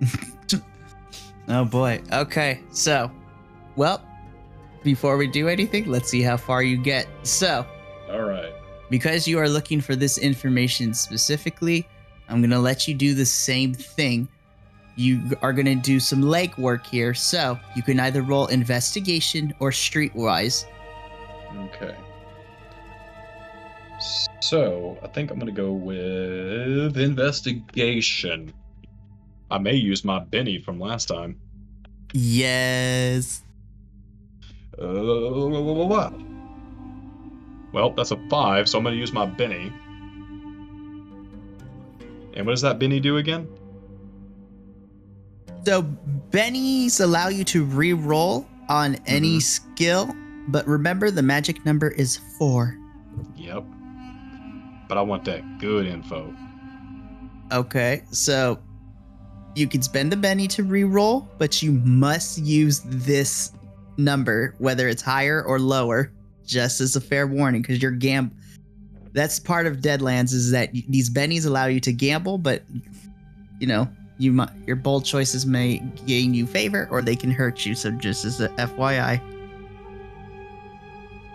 oh 1.48 1.64
boy. 1.64 2.02
Okay, 2.12 2.62
so 2.72 3.12
well, 3.76 4.04
before 4.82 5.16
we 5.16 5.26
do 5.26 5.48
anything, 5.48 5.86
let's 5.86 6.08
see 6.08 6.22
how 6.22 6.36
far 6.36 6.62
you 6.62 6.76
get. 6.76 7.06
So, 7.22 7.66
All 8.10 8.22
right. 8.22 8.52
because 8.90 9.26
you 9.28 9.38
are 9.38 9.48
looking 9.48 9.80
for 9.80 9.96
this 9.96 10.18
information 10.18 10.94
specifically, 10.94 11.86
I'm 12.28 12.40
going 12.40 12.50
to 12.50 12.58
let 12.58 12.86
you 12.88 12.94
do 12.94 13.14
the 13.14 13.26
same 13.26 13.74
thing. 13.74 14.28
You 14.96 15.22
are 15.42 15.52
going 15.52 15.66
to 15.66 15.74
do 15.74 15.98
some 16.00 16.22
legwork 16.22 16.86
here. 16.86 17.14
So, 17.14 17.58
you 17.74 17.82
can 17.82 17.98
either 18.00 18.22
roll 18.22 18.46
investigation 18.48 19.54
or 19.60 19.70
streetwise. 19.70 20.66
Okay. 21.56 21.94
So 24.40 24.98
I 25.02 25.06
think 25.08 25.30
I'm 25.30 25.38
gonna 25.38 25.52
go 25.52 25.72
with 25.72 26.96
investigation. 26.98 28.52
I 29.50 29.58
may 29.58 29.74
use 29.74 30.04
my 30.04 30.18
Benny 30.18 30.60
from 30.60 30.80
last 30.80 31.06
time. 31.06 31.38
Yes. 32.12 33.41
Uh, 34.82 36.10
well, 37.72 37.90
that's 37.90 38.10
a 38.10 38.16
five, 38.28 38.68
so 38.68 38.78
I'm 38.78 38.84
gonna 38.84 38.96
use 38.96 39.12
my 39.12 39.26
Benny. 39.26 39.72
And 42.34 42.46
what 42.46 42.52
does 42.52 42.62
that 42.62 42.78
Benny 42.78 42.98
do 42.98 43.18
again? 43.18 43.46
So, 45.64 45.82
bennies 46.30 47.00
allow 47.00 47.28
you 47.28 47.44
to 47.44 47.64
re 47.64 47.92
roll 47.92 48.46
on 48.68 48.96
any 49.06 49.36
Mhm. 49.36 49.42
skill, 49.42 50.14
but 50.48 50.66
remember 50.66 51.10
the 51.10 51.22
magic 51.22 51.64
number 51.64 51.88
is 51.88 52.16
four. 52.38 52.76
Yep. 53.36 53.64
But 54.88 54.98
I 54.98 55.02
want 55.02 55.24
that 55.26 55.58
good 55.58 55.86
info. 55.86 56.34
Okay, 57.52 58.02
so 58.10 58.58
you 59.54 59.68
can 59.68 59.82
spend 59.82 60.10
the 60.10 60.16
Benny 60.16 60.48
to 60.48 60.64
re-roll, 60.64 61.28
but 61.38 61.62
you 61.62 61.72
must 61.72 62.38
use 62.38 62.80
this 62.86 63.52
number, 63.96 64.54
whether 64.58 64.88
it's 64.88 65.02
higher 65.02 65.42
or 65.42 65.58
lower, 65.58 66.12
just 66.46 66.80
as 66.80 66.96
a 66.96 67.00
fair 67.00 67.26
warning, 67.26 67.62
because 67.62 67.80
you're 67.80 67.90
gam. 67.90 68.30
That's 69.12 69.38
part 69.38 69.66
of 69.66 69.78
Deadlands 69.78 70.32
is 70.32 70.50
that 70.52 70.72
these 70.88 71.10
bennies 71.10 71.46
allow 71.46 71.66
you 71.66 71.80
to 71.80 71.92
gamble, 71.92 72.38
but 72.38 72.62
you 73.60 73.66
know 73.66 73.88
you 74.18 74.32
might 74.32 74.50
your 74.66 74.76
bold 74.76 75.04
choices 75.04 75.44
may 75.44 75.78
gain 76.06 76.32
you 76.32 76.46
favor 76.46 76.88
or 76.90 77.02
they 77.02 77.16
can 77.16 77.30
hurt 77.30 77.66
you. 77.66 77.74
So 77.74 77.90
just 77.90 78.24
as 78.24 78.40
a 78.40 78.48
FYI. 78.50 79.20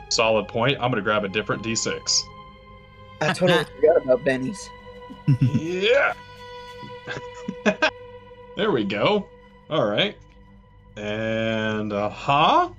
Solid 0.09 0.47
point. 0.47 0.77
I'm 0.79 0.89
gonna 0.91 1.01
grab 1.01 1.23
a 1.25 1.29
different 1.29 1.63
D6. 1.63 2.21
I 3.21 3.33
totally 3.33 3.65
forgot 3.75 4.03
about 4.03 4.25
bennies. 4.25 4.57
yeah. 5.41 6.13
there 8.55 8.71
we 8.71 8.83
go. 8.83 9.27
All 9.69 9.85
right. 9.85 10.17
And 10.97 11.93
uh 11.93 12.09
huh. 12.09 12.69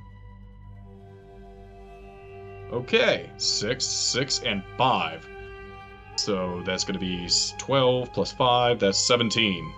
Okay, 2.72 3.30
six, 3.36 3.84
six, 3.84 4.40
and 4.44 4.62
five. 4.76 5.26
So 6.16 6.62
that's 6.66 6.84
gonna 6.84 6.98
be 6.98 7.28
twelve 7.58 8.12
plus 8.12 8.32
five. 8.32 8.80
That's 8.80 8.98
seventeen. 8.98 9.72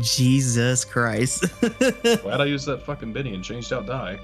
Jesus 0.00 0.84
Christ. 0.84 1.44
Glad 1.60 2.40
I 2.40 2.44
used 2.44 2.66
that 2.66 2.82
fucking 2.82 3.12
Benny 3.12 3.34
and 3.34 3.42
changed 3.42 3.72
out 3.72 3.86
die. 3.86 4.18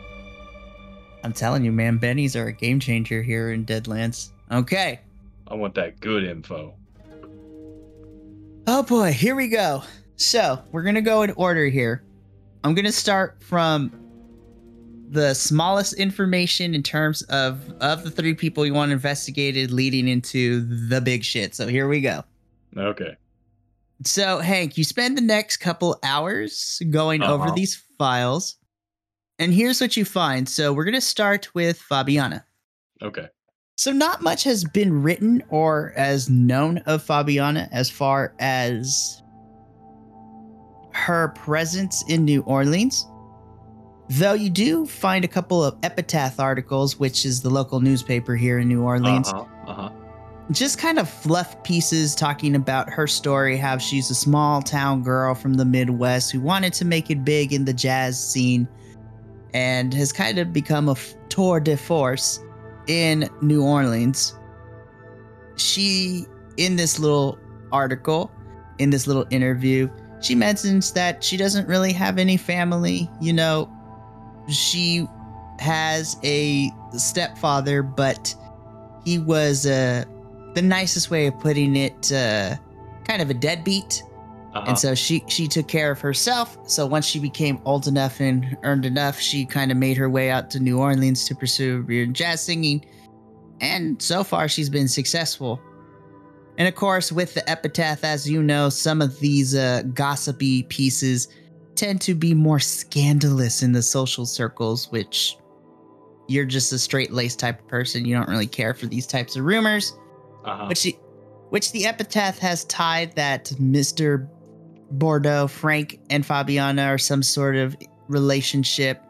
I'm 1.24 1.32
telling 1.32 1.64
you, 1.64 1.72
man, 1.72 1.98
bennies 1.98 2.36
are 2.36 2.46
a 2.46 2.52
game 2.52 2.80
changer 2.80 3.22
here 3.22 3.52
in 3.52 3.66
Deadlands. 3.66 4.30
Okay. 4.50 5.00
I 5.46 5.54
want 5.54 5.74
that 5.74 6.00
good 6.00 6.24
info. 6.24 6.74
Oh 8.66 8.82
boy, 8.82 9.12
here 9.12 9.34
we 9.34 9.48
go. 9.48 9.82
So 10.16 10.62
we're 10.70 10.82
gonna 10.82 11.00
go 11.00 11.22
in 11.22 11.30
order 11.32 11.66
here. 11.66 12.02
I'm 12.68 12.74
gonna 12.74 12.92
start 12.92 13.42
from 13.42 13.90
the 15.10 15.32
smallest 15.32 15.94
information 15.94 16.74
in 16.74 16.82
terms 16.82 17.22
of 17.22 17.70
of 17.80 18.04
the 18.04 18.10
three 18.10 18.34
people 18.34 18.66
you 18.66 18.74
want 18.74 18.92
investigated, 18.92 19.70
leading 19.70 20.06
into 20.06 20.60
the 20.88 21.00
big 21.00 21.24
shit. 21.24 21.54
So 21.54 21.66
here 21.66 21.88
we 21.88 22.02
go. 22.02 22.24
Okay. 22.76 23.16
So 24.04 24.38
Hank, 24.38 24.76
you 24.76 24.84
spend 24.84 25.16
the 25.16 25.22
next 25.22 25.56
couple 25.56 25.98
hours 26.02 26.80
going 26.90 27.22
over 27.22 27.44
Uh-huh. 27.44 27.54
these 27.54 27.82
files, 27.96 28.56
and 29.38 29.52
here's 29.54 29.80
what 29.80 29.96
you 29.96 30.04
find. 30.04 30.46
So 30.46 30.72
we're 30.74 30.84
gonna 30.84 31.00
start 31.00 31.54
with 31.54 31.80
Fabiana. 31.80 32.44
Okay. 33.02 33.28
So 33.76 33.92
not 33.92 34.22
much 34.22 34.44
has 34.44 34.64
been 34.64 35.02
written 35.02 35.42
or 35.48 35.94
as 35.96 36.28
known 36.28 36.78
of 36.78 37.02
Fabiana 37.02 37.68
as 37.72 37.88
far 37.88 38.34
as 38.40 39.22
her 40.98 41.28
presence 41.28 42.04
in 42.08 42.24
New 42.24 42.42
Orleans. 42.42 43.06
Though 44.10 44.32
you 44.32 44.48
do 44.50 44.86
find 44.86 45.24
a 45.24 45.28
couple 45.28 45.62
of 45.62 45.76
epitaph 45.82 46.40
articles, 46.40 46.98
which 46.98 47.24
is 47.26 47.42
the 47.42 47.50
local 47.50 47.80
newspaper 47.80 48.34
here 48.36 48.58
in 48.58 48.68
New 48.68 48.82
Orleans, 48.82 49.28
Uh 49.28 49.44
huh. 49.66 49.70
Uh 49.70 49.74
huh. 49.74 49.90
just 50.50 50.78
kind 50.78 50.98
of 50.98 51.08
fluff 51.08 51.62
pieces 51.62 52.14
talking 52.14 52.54
about 52.54 52.88
her 52.90 53.06
story, 53.06 53.56
how 53.58 53.76
she's 53.78 54.10
a 54.10 54.14
small 54.14 54.62
town 54.62 55.02
girl 55.02 55.34
from 55.34 55.54
the 55.54 55.64
Midwest 55.64 56.30
who 56.32 56.40
wanted 56.40 56.72
to 56.74 56.84
make 56.86 57.10
it 57.10 57.22
big 57.24 57.52
in 57.52 57.64
the 57.66 57.72
jazz 57.74 58.18
scene 58.32 58.66
and 59.54 59.92
has 59.94 60.10
kind 60.12 60.38
of 60.38 60.52
become 60.52 60.88
a 60.88 60.92
f- 60.92 61.14
tour 61.28 61.60
de 61.60 61.76
force 61.76 62.40
in 62.86 63.28
New 63.42 63.62
Orleans. 63.62 64.34
She, 65.56 66.24
in 66.56 66.76
this 66.76 66.98
little 66.98 67.38
article, 67.72 68.30
in 68.78 68.88
this 68.90 69.06
little 69.06 69.26
interview, 69.30 69.88
she 70.20 70.34
mentions 70.34 70.92
that 70.92 71.22
she 71.22 71.36
doesn't 71.36 71.68
really 71.68 71.92
have 71.92 72.18
any 72.18 72.36
family. 72.36 73.10
You 73.20 73.32
know, 73.32 73.70
she 74.48 75.06
has 75.58 76.16
a 76.22 76.70
stepfather, 76.92 77.82
but 77.82 78.34
he 79.04 79.18
was 79.18 79.66
uh, 79.66 80.04
the 80.54 80.62
nicest 80.62 81.10
way 81.10 81.26
of 81.26 81.38
putting 81.38 81.76
it, 81.76 82.12
uh, 82.12 82.56
kind 83.04 83.22
of 83.22 83.30
a 83.30 83.34
deadbeat. 83.34 84.02
Uh-huh. 84.54 84.64
And 84.66 84.78
so 84.78 84.94
she 84.94 85.22
she 85.28 85.46
took 85.46 85.68
care 85.68 85.90
of 85.90 86.00
herself. 86.00 86.58
So 86.68 86.86
once 86.86 87.06
she 87.06 87.18
became 87.18 87.60
old 87.64 87.86
enough 87.86 88.20
and 88.20 88.56
earned 88.62 88.86
enough, 88.86 89.20
she 89.20 89.44
kind 89.44 89.70
of 89.70 89.76
made 89.76 89.96
her 89.98 90.08
way 90.08 90.30
out 90.30 90.50
to 90.50 90.60
New 90.60 90.78
Orleans 90.78 91.24
to 91.26 91.34
pursue 91.34 91.80
a 91.80 91.82
career 91.84 92.04
in 92.04 92.14
jazz 92.14 92.42
singing. 92.42 92.84
And 93.60 94.00
so 94.00 94.24
far, 94.24 94.48
she's 94.48 94.70
been 94.70 94.88
successful. 94.88 95.60
And 96.58 96.68
of 96.68 96.74
course, 96.74 97.10
with 97.10 97.34
the 97.34 97.48
epitaph, 97.48 98.04
as 98.04 98.28
you 98.28 98.42
know, 98.42 98.68
some 98.68 99.00
of 99.00 99.18
these 99.20 99.54
uh, 99.54 99.82
gossipy 99.94 100.64
pieces 100.64 101.28
tend 101.76 102.00
to 102.02 102.14
be 102.14 102.34
more 102.34 102.58
scandalous 102.58 103.62
in 103.62 103.72
the 103.72 103.82
social 103.82 104.26
circles, 104.26 104.90
which 104.90 105.38
you're 106.26 106.44
just 106.44 106.72
a 106.72 106.78
straight 106.78 107.12
laced 107.12 107.38
type 107.38 107.60
of 107.60 107.68
person. 107.68 108.04
You 108.04 108.16
don't 108.16 108.28
really 108.28 108.46
care 108.46 108.74
for 108.74 108.86
these 108.86 109.06
types 109.06 109.36
of 109.36 109.44
rumors 109.44 109.94
uh-huh. 110.48 110.66
which 110.66 110.82
the, 110.82 110.96
which 111.50 111.72
the 111.72 111.86
epitaph 111.86 112.38
has 112.38 112.64
tied 112.64 113.14
that 113.16 113.46
Mr. 113.60 114.28
Bordeaux, 114.90 115.46
Frank, 115.46 116.00
and 116.10 116.24
Fabiana 116.24 116.86
are 116.86 116.98
some 116.98 117.22
sort 117.22 117.56
of 117.56 117.76
relationship, 118.08 119.02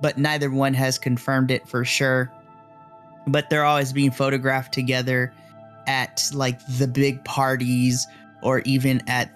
but 0.00 0.18
neither 0.18 0.50
one 0.50 0.74
has 0.74 0.98
confirmed 0.98 1.50
it 1.50 1.68
for 1.68 1.84
sure. 1.84 2.32
But 3.26 3.50
they're 3.50 3.64
always 3.64 3.92
being 3.92 4.10
photographed 4.10 4.72
together 4.72 5.34
at 5.90 6.30
like 6.32 6.64
the 6.78 6.86
big 6.86 7.22
parties 7.24 8.06
or 8.42 8.60
even 8.60 9.02
at 9.08 9.32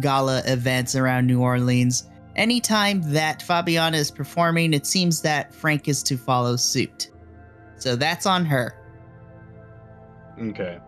gala 0.00 0.42
events 0.44 0.96
around 0.96 1.28
New 1.28 1.40
Orleans. 1.40 2.10
Anytime 2.34 3.00
that 3.12 3.40
Fabiana 3.40 3.94
is 3.94 4.10
performing, 4.10 4.74
it 4.74 4.86
seems 4.86 5.22
that 5.22 5.54
Frank 5.54 5.86
is 5.86 6.02
to 6.02 6.16
follow 6.16 6.56
suit. 6.56 7.10
So 7.76 7.94
that's 7.94 8.26
on 8.26 8.44
her. 8.44 8.74
Okay. 10.40 10.78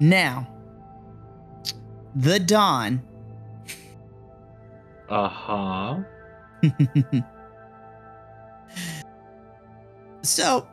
Now, 0.00 0.48
the 2.16 2.40
Don. 2.40 3.00
Uh 5.08 5.28
huh. 5.28 6.00
so, 10.22 10.66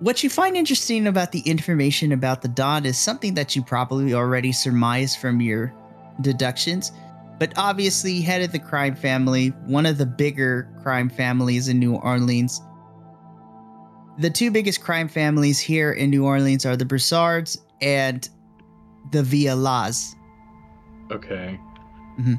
what 0.00 0.22
you 0.22 0.30
find 0.30 0.56
interesting 0.56 1.06
about 1.06 1.32
the 1.32 1.40
information 1.40 2.12
about 2.12 2.42
the 2.42 2.48
Don 2.48 2.84
is 2.84 2.98
something 2.98 3.34
that 3.34 3.54
you 3.54 3.62
probably 3.62 4.14
already 4.14 4.52
surmised 4.52 5.18
from 5.18 5.40
your 5.40 5.72
deductions. 6.20 6.92
But 7.38 7.52
obviously, 7.56 8.20
head 8.20 8.42
of 8.42 8.52
the 8.52 8.58
crime 8.58 8.94
family, 8.94 9.48
one 9.66 9.86
of 9.86 9.98
the 9.98 10.06
bigger 10.06 10.68
crime 10.82 11.08
families 11.08 11.68
in 11.68 11.78
New 11.78 11.96
Orleans. 11.96 12.60
The 14.18 14.30
two 14.30 14.50
biggest 14.50 14.80
crime 14.80 15.08
families 15.08 15.58
here 15.58 15.92
in 15.92 16.10
New 16.10 16.24
Orleans 16.24 16.64
are 16.64 16.76
the 16.76 16.84
Broussards 16.84 17.58
and 17.80 18.28
the 19.10 19.22
Vialas. 19.22 20.14
Okay. 21.10 21.58
Mm-hmm. 22.18 22.34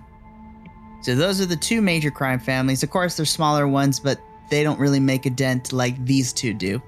So 1.02 1.16
those 1.16 1.42
are 1.42 1.46
the 1.46 1.58
two 1.58 1.82
major 1.82 2.10
crime 2.10 2.40
families. 2.40 2.82
Of 2.82 2.90
course, 2.90 3.18
they're 3.18 3.26
smaller 3.26 3.68
ones, 3.68 4.00
but 4.00 4.20
they 4.50 4.64
don't 4.64 4.80
really 4.80 5.00
make 5.00 5.26
a 5.26 5.30
dent 5.30 5.74
like 5.74 6.04
these 6.06 6.32
two 6.32 6.54
do. 6.54 6.82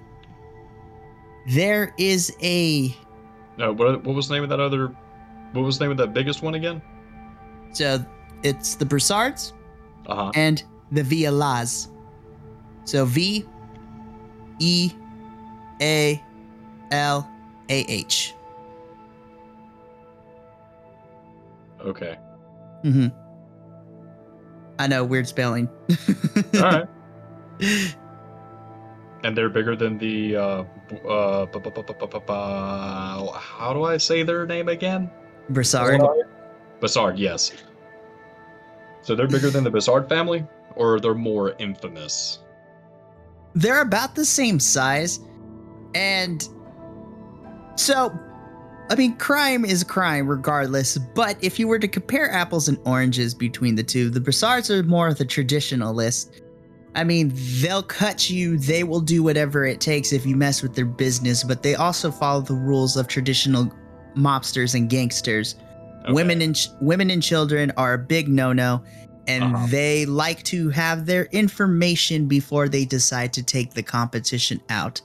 There 1.48 1.94
is 1.98 2.36
a 2.41 2.95
No, 3.57 3.72
what 3.74 4.03
what 4.03 4.15
was 4.15 4.28
the 4.28 4.34
name 4.36 4.44
of 4.44 4.49
that 4.49 4.60
other? 4.60 4.88
What 5.53 5.61
was 5.64 5.78
the 5.80 5.86
name 5.86 5.91
of 5.91 5.98
that 5.98 6.14
biggest 6.14 6.41
one 6.41 6.56
again? 6.56 6.82
so 7.72 8.03
it's 8.44 8.76
the 8.76 8.86
Broussards 8.86 9.53
Uh 10.07 10.15
huh. 10.15 10.32
and 10.36 10.64
the 10.91 11.02
Vialas. 11.03 11.90
So 12.86 13.06
V 13.06 13.45
E 14.60 14.91
A 15.82 16.24
L 16.91 17.30
A 17.69 17.80
H. 17.91 18.34
Okay. 21.82 22.18
Mm-hmm. 22.84 23.07
I 24.80 24.88
know, 24.88 25.03
weird 25.03 25.28
spelling. 25.28 25.68
All 26.56 26.61
right. 26.61 26.88
And 29.24 29.36
they're 29.38 29.49
bigger 29.49 29.76
than 29.76 29.98
the. 29.98 30.36
Uh, 30.36 30.64
uh, 31.08 31.46
how 33.40 33.74
do 33.74 33.84
I 33.84 33.98
say 33.98 34.24
their 34.24 34.46
name 34.46 34.70
again? 34.70 35.10
Broussard. 35.50 36.02
Bassard, 36.80 37.18
yes. 37.18 37.52
So 39.02 39.16
they're 39.16 39.28
bigger 39.28 39.50
than 39.50 39.64
the 39.64 39.72
Bassard 39.72 40.08
family, 40.10 40.46
or 40.76 41.00
they're 41.00 41.14
more 41.16 41.56
infamous. 41.60 42.40
they're 43.56 43.82
about 43.82 44.14
the 44.16 44.26
same 44.26 44.60
size 44.60 45.20
and 45.96 46.48
so 47.76 48.12
i 48.92 48.96
mean 48.96 49.16
crime 49.18 49.66
is 49.66 49.84
crime 49.84 50.28
regardless 50.28 50.98
but 51.16 51.38
if 51.44 51.58
you 51.58 51.68
were 51.68 51.80
to 51.80 51.88
compare 51.88 52.30
apples 52.32 52.68
and 52.68 52.78
oranges 52.86 53.34
between 53.34 53.74
the 53.76 53.82
two 53.84 54.10
the 54.12 54.20
Broussards 54.20 54.70
are 54.70 54.84
more 54.84 55.08
of 55.08 55.18
the 55.18 55.26
traditionalist 55.26 56.42
i 56.98 57.03
mean 57.03 57.32
they'll 57.61 57.82
cut 57.84 58.30
you 58.30 58.57
they 58.57 58.84
will 58.84 58.99
do 58.99 59.24
whatever 59.24 59.65
it 59.65 59.80
takes 59.80 60.11
if 60.11 60.26
you 60.26 60.36
mess 60.36 60.61
with 60.61 60.76
their 60.76 60.86
business 60.86 61.44
but 61.44 61.64
they 61.64 61.76
also 61.76 62.11
follow 62.11 62.41
the 62.41 62.53
rules 62.53 62.98
of 62.98 63.07
traditional 63.07 63.72
mobsters 64.15 64.76
and 64.76 64.90
gangsters 64.90 65.56
Okay. 66.03 66.14
Women 66.14 66.41
and 66.41 66.56
ch- 66.56 66.69
women 66.80 67.10
and 67.11 67.22
children 67.22 67.69
are 67.76 67.95
a 67.95 67.98
big 67.98 68.30
no-no, 68.30 68.82
and 69.28 69.44
Uh-huh. 69.44 69.68
they 69.69 70.06
like 70.06 70.41
to 70.44 70.69
have 70.69 71.06
their 71.06 71.26
information 71.34 72.28
before 72.30 72.69
they 72.69 72.86
decide 72.86 73.34
to 73.34 73.44
take 73.44 73.74
the 73.74 73.84
competition 73.84 74.61
out. 74.69 75.02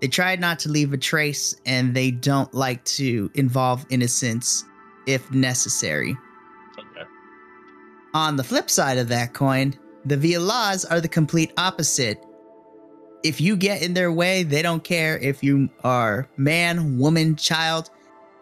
They 0.00 0.08
try 0.08 0.34
not 0.36 0.58
to 0.60 0.70
leave 0.70 0.94
a 0.94 0.96
trace, 0.96 1.54
and 1.66 1.92
they 1.94 2.10
don't 2.10 2.54
like 2.54 2.82
to 2.96 3.30
involve 3.34 3.84
innocents 3.90 4.64
if 5.06 5.30
necessary. 5.30 6.16
Okay. 6.78 7.06
On 8.14 8.36
the 8.36 8.44
flip 8.44 8.70
side 8.70 8.96
of 8.96 9.08
that 9.08 9.34
coin, 9.34 9.74
the 10.06 10.16
Vialas 10.16 10.84
are 10.90 11.00
the 11.00 11.08
complete 11.08 11.52
opposite. 11.56 12.24
If 13.22 13.40
you 13.40 13.56
get 13.56 13.82
in 13.82 13.94
their 13.94 14.12
way, 14.12 14.42
they 14.42 14.62
don't 14.62 14.84
care 14.84 15.18
if 15.18 15.42
you 15.42 15.68
are 15.84 16.28
man, 16.36 16.98
woman, 16.98 17.36
child. 17.36 17.90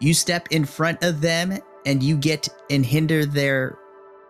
You 0.00 0.14
step 0.14 0.48
in 0.50 0.64
front 0.64 1.02
of 1.02 1.20
them 1.20 1.58
and 1.86 2.02
you 2.02 2.16
get 2.16 2.48
and 2.70 2.84
hinder 2.84 3.24
their 3.24 3.78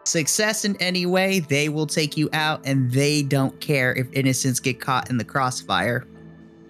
success 0.04 0.64
in 0.64 0.76
any 0.76 1.06
way, 1.06 1.40
they 1.40 1.68
will 1.68 1.86
take 1.86 2.16
you 2.16 2.28
out 2.32 2.60
and 2.64 2.90
they 2.92 3.22
don't 3.22 3.58
care 3.60 3.94
if 3.94 4.06
innocents 4.12 4.60
get 4.60 4.80
caught 4.80 5.10
in 5.10 5.18
the 5.18 5.24
crossfire. 5.24 6.06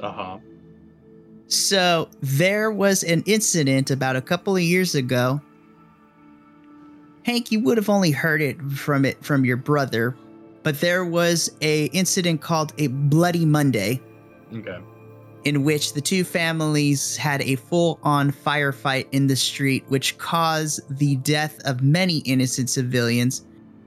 Uh 0.01 0.13
huh. 0.13 0.39
So 1.49 2.09
there 2.21 2.71
was 2.71 3.03
an 3.03 3.23
incident 3.27 3.91
about 3.91 4.17
a 4.17 4.23
couple 4.23 4.57
of 4.57 4.63
years 4.63 4.95
ago. 4.95 5.41
Hank, 7.25 7.51
you 7.53 7.61
would 7.61 7.77
have 7.79 7.89
only 7.89 8.11
heard 8.11 8.43
it 8.43 8.61
from 8.63 9.05
it 9.05 9.23
from 9.25 9.45
your 9.45 9.57
brother, 9.57 10.17
but 10.65 10.81
there 10.81 11.05
was 11.05 11.51
a 11.61 11.85
incident 11.87 12.41
called 12.41 12.73
a 12.79 12.89
Bloody 12.89 13.45
Monday 13.45 14.01
Okay. 14.53 14.79
in 15.45 15.63
which 15.63 15.93
the 15.93 16.01
two 16.01 16.25
families 16.25 17.17
had 17.17 17.43
a 17.43 17.55
full-on 17.57 18.33
firefight 18.33 19.07
in 19.13 19.27
the 19.29 19.37
street 19.37 19.85
which 19.89 20.19
caused 20.19 20.81
the 20.99 21.17
death 21.17 21.61
of 21.65 21.83
many 21.83 22.19
innocent 22.19 22.71
civilians, 22.71 23.45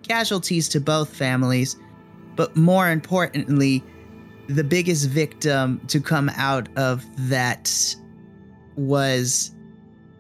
casualties 0.07 0.69
to 0.69 0.79
both 0.79 1.13
families, 1.13 1.75
but 2.35 2.55
more 2.55 2.89
importantly, 2.91 3.83
the 4.47 4.63
biggest 4.63 5.09
victim 5.09 5.81
to 5.87 5.99
come 5.99 6.29
out 6.35 6.69
of 6.77 7.03
that 7.27 7.73
was 8.75 9.51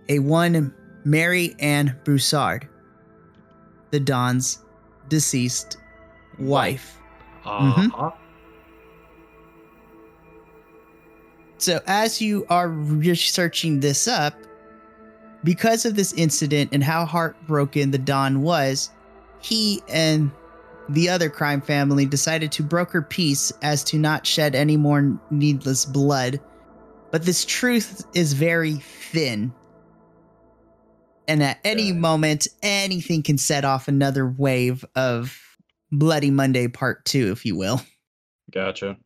a 0.09 0.19
one 0.19 0.73
Mary 1.05 1.55
Ann 1.59 1.95
Broussard, 2.03 2.67
the 3.91 3.99
Don's 3.99 4.63
deceased 5.07 5.77
wife. 6.39 6.99
Uh 7.45 7.89
huh. 7.89 8.11
So, 11.59 11.79
as 11.87 12.21
you 12.21 12.45
are 12.49 12.69
researching 12.69 13.79
this 13.79 14.07
up, 14.07 14.35
because 15.43 15.85
of 15.85 15.95
this 15.95 16.13
incident 16.13 16.69
and 16.71 16.83
how 16.83 17.05
heartbroken 17.05 17.91
the 17.91 17.97
Don 17.97 18.41
was, 18.41 18.91
he 19.39 19.81
and 19.89 20.31
the 20.89 21.09
other 21.09 21.29
crime 21.29 21.61
family 21.61 22.05
decided 22.05 22.51
to 22.53 22.63
broker 22.63 23.01
peace 23.01 23.51
as 23.61 23.83
to 23.85 23.97
not 23.97 24.25
shed 24.25 24.55
any 24.55 24.77
more 24.77 25.19
needless 25.31 25.85
blood. 25.85 26.39
But 27.11 27.23
this 27.23 27.45
truth 27.45 28.05
is 28.13 28.33
very 28.33 28.75
thin. 28.75 29.53
And 31.27 31.43
at 31.43 31.59
any 31.63 31.91
moment, 31.91 32.47
anything 32.61 33.23
can 33.23 33.37
set 33.37 33.65
off 33.65 33.87
another 33.87 34.27
wave 34.27 34.85
of 34.95 35.46
Bloody 35.91 36.31
Monday 36.31 36.67
Part 36.67 37.05
2, 37.05 37.31
if 37.31 37.45
you 37.45 37.55
will. 37.55 37.81
Gotcha. 38.51 38.97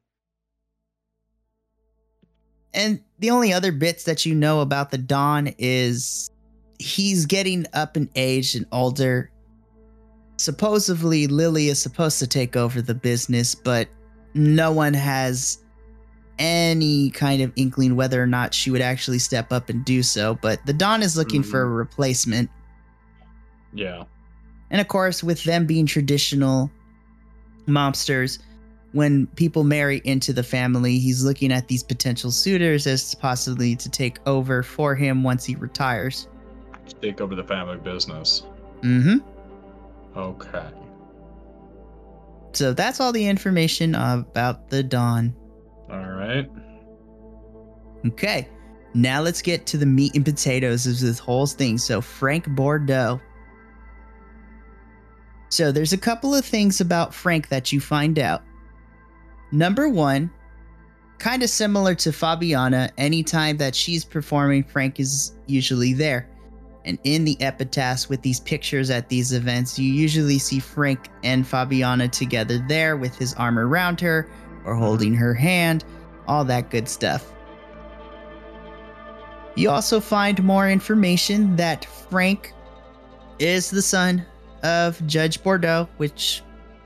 And 2.74 3.02
the 3.20 3.30
only 3.32 3.52
other 3.52 3.72
bits 3.72 4.06
that 4.06 4.26
you 4.26 4.34
know 4.34 4.62
about 4.62 4.92
the 4.92 4.98
Don 4.98 5.54
is 5.58 6.30
he's 6.80 7.26
getting 7.26 7.66
up 7.74 7.98
in 7.98 8.10
age 8.16 8.56
and 8.56 8.66
older. 8.72 9.30
Supposedly, 10.38 11.28
Lily 11.28 11.68
is 11.68 11.82
supposed 11.82 12.18
to 12.20 12.28
take 12.28 12.56
over 12.56 12.82
the 12.82 12.96
business, 12.96 13.54
but 13.54 13.90
no 14.34 14.72
one 14.72 14.94
has 14.94 15.60
any 16.40 17.12
kind 17.12 17.42
of 17.42 17.52
inkling 17.56 17.96
whether 17.96 18.22
or 18.22 18.26
not 18.26 18.54
she 18.54 18.72
would 18.72 18.82
actually 18.82 19.20
step 19.20 19.52
up 19.52 19.70
and 19.70 19.86
do 19.86 20.02
so. 20.02 20.36
But 20.36 20.66
the 20.66 20.74
Don 20.74 21.04
is 21.04 21.18
looking 21.18 21.44
for 21.44 21.64
a 21.64 21.68
hmm. 21.68 21.74
replacement. 21.74 22.50
Yeah. 23.74 24.06
And 24.72 24.82
of 24.82 24.88
course, 24.88 25.24
with 25.24 25.44
them 25.44 25.68
being 25.68 25.86
traditional 25.86 26.72
mobsters, 27.68 28.40
when 28.94 29.28
people 29.28 29.64
marry 29.64 30.02
into 30.04 30.34
the 30.34 30.44
family, 30.44 30.98
he's 30.98 31.24
looking 31.24 31.52
at 31.52 31.68
these 31.68 31.84
potential 31.84 32.32
suitors 32.32 32.88
as 32.88 33.14
possibly 33.16 33.76
to 33.76 33.90
take 33.90 34.20
over 34.26 34.64
for 34.64 34.96
him 34.96 35.24
once 35.24 35.46
he 35.46 35.56
retires. 35.56 36.28
Take 37.02 37.22
over 37.22 37.36
the 37.36 37.44
family 37.44 37.78
business. 37.78 38.44
Mm-hmm. 38.82 39.20
Okay. 40.18 40.68
So 42.54 42.74
that's 42.74 43.00
all 43.00 43.14
the 43.14 43.26
information 43.26 43.96
about 43.96 44.70
the 44.70 44.84
Don. 44.84 45.34
All 45.90 46.12
right. 46.12 46.50
Okay. 48.08 48.50
Now 48.94 49.22
let's 49.22 49.42
get 49.42 49.66
to 49.68 49.78
the 49.78 49.86
meat 49.86 50.16
and 50.16 50.26
potatoes 50.26 50.86
of 50.86 51.00
this 51.00 51.18
whole 51.18 51.48
thing. 51.48 51.78
So 51.78 52.02
Frank 52.02 52.48
Bordeaux. 52.50 53.22
So 55.52 55.74
there's 55.74 55.92
a 55.92 55.98
couple 55.98 56.34
of 56.34 56.46
things 56.46 56.80
about 56.80 57.14
Frank 57.14 57.50
that 57.50 57.74
you 57.74 57.82
find 57.82 58.18
out. 58.18 58.42
Number 59.52 59.90
one, 59.90 60.32
kind 61.20 61.44
of 61.44 61.50
similar 61.50 61.94
to 61.96 62.12
Fabiana, 62.12 62.90
anytime 62.98 63.58
that 63.58 63.76
she's 63.76 64.06
performing, 64.06 64.64
Frank 64.64 64.98
is 64.98 65.34
usually 65.48 65.92
there. 65.92 66.30
And 66.86 66.98
in 67.04 67.26
the 67.26 67.36
epitaphs 67.42 68.08
with 68.08 68.22
these 68.22 68.40
pictures 68.40 68.90
at 68.90 69.10
these 69.10 69.34
events, 69.34 69.78
you 69.78 69.92
usually 69.92 70.40
see 70.40 70.60
Frank 70.60 71.10
and 71.22 71.46
Fabiana 71.46 72.10
together 72.10 72.64
there 72.70 72.96
with 72.96 73.18
his 73.18 73.34
arm 73.34 73.60
around 73.60 74.00
her 74.00 74.32
or 74.64 74.74
holding 74.74 75.14
her 75.14 75.34
hand, 75.34 75.84
all 76.30 76.46
that 76.46 76.70
good 76.70 76.88
stuff. 76.88 77.34
You 79.56 79.70
also 79.70 80.00
find 80.00 80.42
more 80.44 80.70
information 80.70 81.58
that 81.58 81.84
Frank 81.84 82.54
is 83.38 83.70
the 83.70 83.82
son 83.82 84.26
of 84.64 85.06
Judge 85.08 85.42
Bordeaux, 85.44 85.88
which 85.98 86.42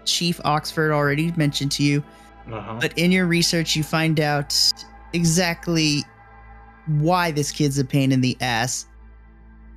Chief 0.06 0.39
Oxford 0.43 0.91
already 0.91 1.31
mentioned 1.35 1.72
to 1.73 1.84
you. 1.84 2.03
Uh 2.52 2.61
huh. 2.61 2.77
But 2.80 2.97
in 2.97 3.11
your 3.11 3.26
research, 3.26 3.76
you 3.76 3.84
find 3.84 4.19
out 4.19 4.56
exactly 5.14 6.03
why 6.88 7.31
this 7.31 7.52
kid's 7.52 7.80
a 7.80 7.85
pain 7.85 8.11
in 8.11 8.22
the 8.22 8.38
ass. 8.41 8.85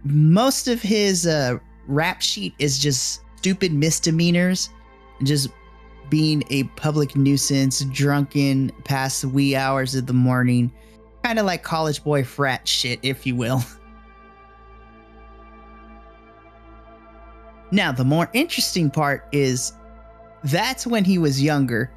Most 0.04 0.68
of 0.68 0.80
his 0.82 1.26
uh, 1.26 1.58
rap 1.86 2.20
sheet 2.20 2.54
is 2.58 2.78
just 2.78 3.22
stupid 3.36 3.72
misdemeanors, 3.72 4.70
just 5.22 5.48
being 6.10 6.42
a 6.50 6.64
public 6.64 7.16
nuisance, 7.16 7.80
drunken 7.84 8.70
past 8.84 9.22
the 9.22 9.28
wee 9.28 9.56
hours 9.56 9.94
of 9.94 10.06
the 10.06 10.12
morning, 10.12 10.72
kind 11.24 11.38
of 11.38 11.46
like 11.46 11.62
college 11.62 12.02
boy 12.04 12.24
frat 12.24 12.66
shit, 12.66 12.98
if 13.02 13.26
you 13.26 13.34
will. 13.34 13.62
Now, 17.70 17.92
the 17.92 18.04
more 18.04 18.30
interesting 18.32 18.90
part 18.90 19.26
is 19.32 19.72
that's 20.44 20.86
when 20.86 21.04
he 21.04 21.18
was 21.18 21.42
younger. 21.42 21.90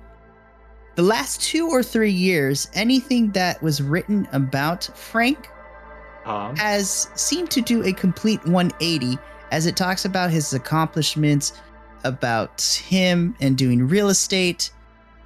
The 0.95 1.03
last 1.03 1.41
two 1.41 1.69
or 1.69 1.81
three 1.81 2.11
years, 2.11 2.69
anything 2.73 3.31
that 3.31 3.61
was 3.63 3.81
written 3.81 4.27
about 4.33 4.89
Frank 4.95 5.49
Um, 6.25 6.55
has 6.55 7.09
seemed 7.15 7.49
to 7.51 7.61
do 7.61 7.83
a 7.83 7.93
complete 7.93 8.45
180 8.45 9.17
as 9.51 9.65
it 9.65 9.75
talks 9.75 10.05
about 10.05 10.29
his 10.29 10.53
accomplishments, 10.53 11.53
about 12.03 12.61
him 12.61 13.35
and 13.39 13.57
doing 13.57 13.87
real 13.87 14.09
estate, 14.09 14.71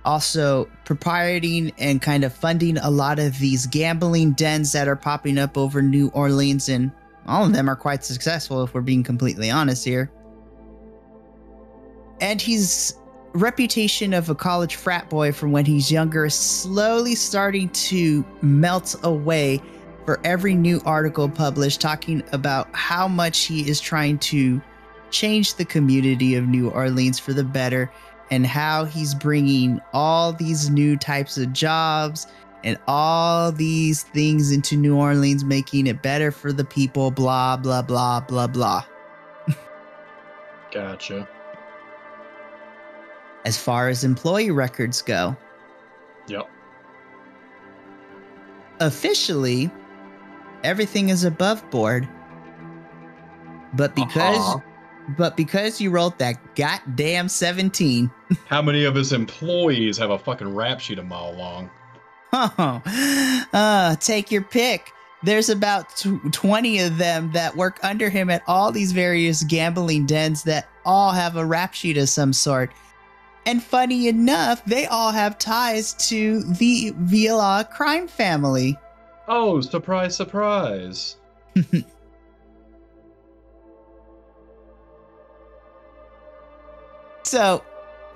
also 0.06 0.70
proprieting 0.86 1.72
and 1.78 2.02
kind 2.02 2.24
of 2.24 2.34
funding 2.34 2.78
a 2.78 2.90
lot 2.90 3.20
of 3.20 3.38
these 3.40 3.66
gambling 3.68 4.34
dens 4.34 4.72
that 4.72 4.88
are 4.88 4.96
popping 4.96 5.38
up 5.38 5.58
over 5.58 5.82
New 5.82 6.10
Orleans, 6.10 6.70
and 6.70 6.92
all 7.28 7.46
of 7.46 7.54
them 7.54 7.70
are 7.70 7.76
quite 7.76 8.04
successful 8.04 8.64
if 8.64 8.74
we're 8.74 8.82
being 8.82 9.04
completely 9.04 9.50
honest 9.50 9.84
here. 9.84 10.12
And 12.22 12.42
his 12.42 12.96
reputation 13.34 14.14
of 14.14 14.30
a 14.30 14.36
college 14.36 14.76
frat 14.76 15.10
boy 15.10 15.32
from 15.32 15.52
when 15.52 15.66
he's 15.66 15.92
younger 15.92 16.26
is 16.26 16.36
slowly 16.36 17.16
starting 17.16 17.70
to 17.70 18.26
melt 18.42 18.96
away 19.04 19.62
for 20.06 20.20
every 20.24 20.56
new 20.56 20.82
article 20.86 21.28
published 21.28 21.82
talking 21.82 22.24
about 22.32 22.70
how 22.74 23.08
much 23.08 23.46
he 23.46 23.70
is 23.70 23.82
trying 23.82 24.18
to 24.20 24.62
change 25.12 25.56
the 25.56 25.66
community 25.66 26.36
of 26.36 26.48
New 26.48 26.70
Orleans 26.70 27.20
for 27.20 27.34
the 27.34 27.44
better 27.44 27.92
and 28.32 28.46
how 28.46 28.86
he's 28.86 29.14
bringing 29.14 29.82
all 29.94 30.32
these 30.32 30.70
new 30.70 30.96
types 30.98 31.38
of 31.38 31.54
jobs 31.54 32.28
and 32.64 32.78
all 32.88 33.52
these 33.52 34.04
things 34.04 34.52
into 34.52 34.76
New 34.76 34.98
Orleans, 34.98 35.44
making 35.44 35.88
it 35.88 36.02
better 36.02 36.32
for 36.32 36.52
the 36.52 36.66
people, 36.66 37.12
blah, 37.12 37.58
blah, 37.58 37.82
blah, 37.82 38.20
blah, 38.22 38.48
blah. 38.48 38.84
gotcha. 40.72 41.28
As 43.46 43.58
far 43.58 43.88
as 43.90 44.04
employee 44.04 44.52
records 44.52 45.02
go, 45.02 45.36
Yep. 46.28 46.50
officially, 48.80 49.70
everything 50.64 51.10
is 51.10 51.24
above 51.24 51.68
board. 51.70 52.08
But 53.74 53.94
because 53.96 54.38
Uh-huh. 54.38 54.60
but 55.18 55.38
because 55.38 55.80
you 55.80 55.92
rolled 55.92 56.18
that 56.18 56.56
goddamn 56.56 57.30
17, 57.30 58.10
How 58.48 58.62
many 58.62 58.86
of 58.86 58.96
his 58.96 59.14
employees 59.14 59.98
have 60.00 60.10
a 60.10 60.18
fucking 60.18 60.54
rap 60.56 60.80
sheet 60.80 60.98
a 60.98 61.04
mile 61.04 61.36
long? 61.38 61.70
oh, 62.34 62.82
uh, 63.54 63.96
take 63.98 64.32
your 64.32 64.42
pick. 64.42 64.92
There's 65.24 65.50
about 65.50 65.90
tw 65.96 66.32
20 66.32 66.80
of 66.80 66.98
them 66.98 67.32
that 67.34 67.56
work 67.56 67.80
under 67.84 68.10
him 68.10 68.30
at 68.30 68.42
all 68.48 68.72
these 68.72 68.92
various 68.92 69.44
gambling 69.44 70.06
dens 70.06 70.44
that 70.44 70.68
all 70.86 71.12
have 71.12 71.36
a 71.38 71.46
rap 71.46 71.74
sheet 71.74 71.98
of 71.98 72.10
some 72.10 72.34
sort. 72.34 72.72
And 73.46 73.62
funny 73.62 74.08
enough, 74.08 74.64
they 74.66 74.88
all 74.88 75.12
have 75.12 75.38
ties 75.38 75.94
to 76.10 76.42
the 76.44 76.92
Viala 76.94 77.70
crime 77.70 78.08
family. 78.08 78.78
Oh, 79.28 79.62
surprise, 79.62 80.16
surprise. 80.16 81.18
So, 87.26 87.64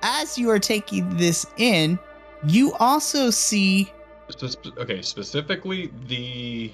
as 0.03 0.37
you 0.37 0.51
are 0.51 0.59
taking 0.59 1.17
this 1.17 1.45
in, 1.57 1.97
you 2.45 2.73
also 2.75 3.31
see 3.31 3.91
okay, 4.77 5.01
specifically 5.01 5.91
the 6.07 6.71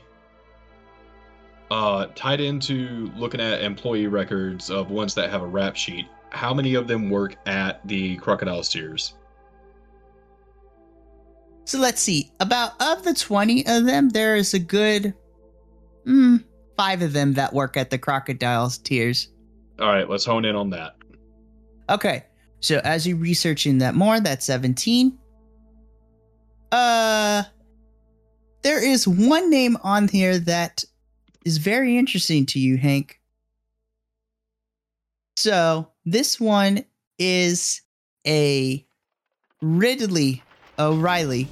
uh 1.72 2.08
tied 2.14 2.42
into 2.42 3.10
looking 3.16 3.40
at 3.40 3.62
employee 3.62 4.08
records 4.08 4.70
of 4.70 4.92
ones 4.92 5.16
that 5.16 5.30
have 5.30 5.42
a 5.42 5.48
rap 5.48 5.78
sheet. 5.78 6.06
How 6.36 6.54
many 6.54 6.76
of 6.76 6.88
them 6.88 7.10
work 7.10 7.38
at 7.46 7.86
the 7.88 8.18
Crocodile 8.18 8.62
Tears? 8.62 9.14
So 11.64 11.80
let's 11.80 12.02
see. 12.02 12.30
About 12.42 12.74
of 12.82 13.04
the 13.04 13.14
20 13.14 13.66
of 13.66 13.86
them, 13.86 14.10
there 14.10 14.36
is 14.36 14.54
a 14.54 14.60
good 14.60 15.14
mm, 16.06 16.44
five 16.76 17.02
of 17.02 17.14
them 17.14 17.34
that 17.36 17.54
work 17.54 17.78
at 17.78 17.90
the 17.90 17.98
Crocodile's 17.98 18.78
Tears. 18.78 19.30
All 19.80 19.88
right, 19.88 20.10
let's 20.10 20.26
hone 20.26 20.44
in 20.44 20.58
on 20.58 20.70
that. 20.72 20.96
Okay. 21.90 22.26
So 22.60 22.82
as 22.84 23.08
you 23.08 23.16
researching 23.16 23.78
that 23.78 23.96
more, 23.96 24.20
that's 24.20 24.46
17. 24.46 25.18
Uh 26.74 27.44
there 28.62 28.84
is 28.84 29.08
one 29.08 29.50
name 29.50 29.78
on 29.84 30.10
here 30.10 30.38
that 30.40 30.84
is 31.46 31.60
very 31.60 31.98
interesting 31.98 32.46
to 32.48 32.60
you, 32.60 32.78
Hank. 32.78 33.22
So, 35.38 35.92
this 36.06 36.40
one 36.40 36.86
is 37.18 37.82
a 38.28 38.86
Ridley 39.62 40.44
O'Reilly. 40.78 41.48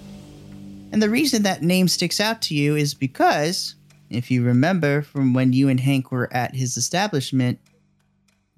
And 0.92 1.02
the 1.02 1.10
reason 1.10 1.44
that 1.44 1.64
name 1.64 1.88
sticks 1.88 2.20
out 2.20 2.42
to 2.44 2.56
you 2.56 2.76
is 2.76 2.94
because, 2.94 3.76
if 4.10 4.30
you 4.30 4.44
remember 4.44 5.02
from 5.02 5.34
when 5.34 5.54
you 5.54 5.70
and 5.70 5.80
Hank 5.80 6.12
were 6.12 6.32
at 6.34 6.54
his 6.54 6.78
establishment, 6.78 7.60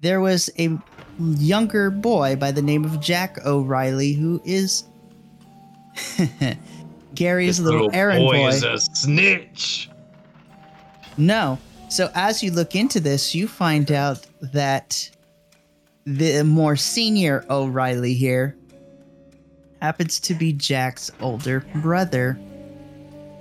there 0.00 0.20
was 0.20 0.50
a 0.58 0.76
younger 1.18 1.90
boy 1.90 2.36
by 2.36 2.52
the 2.52 2.60
name 2.60 2.84
of 2.84 3.00
Jack 3.00 3.38
O'Reilly 3.46 4.12
who 4.12 4.42
is 4.44 4.84
Garry's 7.14 7.56
This 7.56 7.64
little, 7.64 7.90
errand 7.94 8.18
boy, 8.26 8.36
boy. 8.36 8.48
is 8.48 8.62
a 8.62 8.78
snitch. 8.78 9.88
No. 11.16 11.58
So 11.88 12.10
as 12.14 12.42
you 12.42 12.50
look 12.50 12.74
into 12.74 13.00
this, 13.00 13.34
you 13.34 13.48
find 13.48 13.90
out 13.90 14.26
that 14.52 15.10
the 16.06 16.44
more 16.44 16.76
senior 16.76 17.44
O'Reilly 17.50 18.14
here 18.14 18.56
happens 19.82 20.20
to 20.20 20.34
be 20.34 20.52
Jack's 20.52 21.10
older 21.20 21.60
brother. 21.76 22.38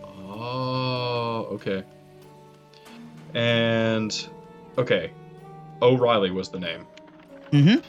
Oh, 0.03 1.47
okay. 1.51 1.83
And 3.35 4.27
okay, 4.77 5.11
O'Reilly 5.81 6.31
was 6.31 6.49
the 6.49 6.59
name. 6.59 6.87
Mm-hmm. 7.51 7.79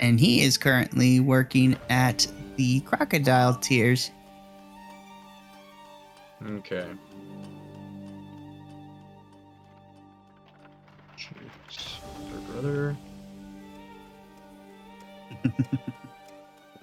And 0.00 0.20
he 0.20 0.42
is 0.42 0.56
currently 0.56 1.18
working 1.18 1.76
at 1.90 2.26
the 2.56 2.80
Crocodile 2.80 3.56
Tears. 3.56 4.12
Okay. 6.46 6.86
Shoots 11.16 11.98
her 12.32 12.52
brother. 12.52 12.96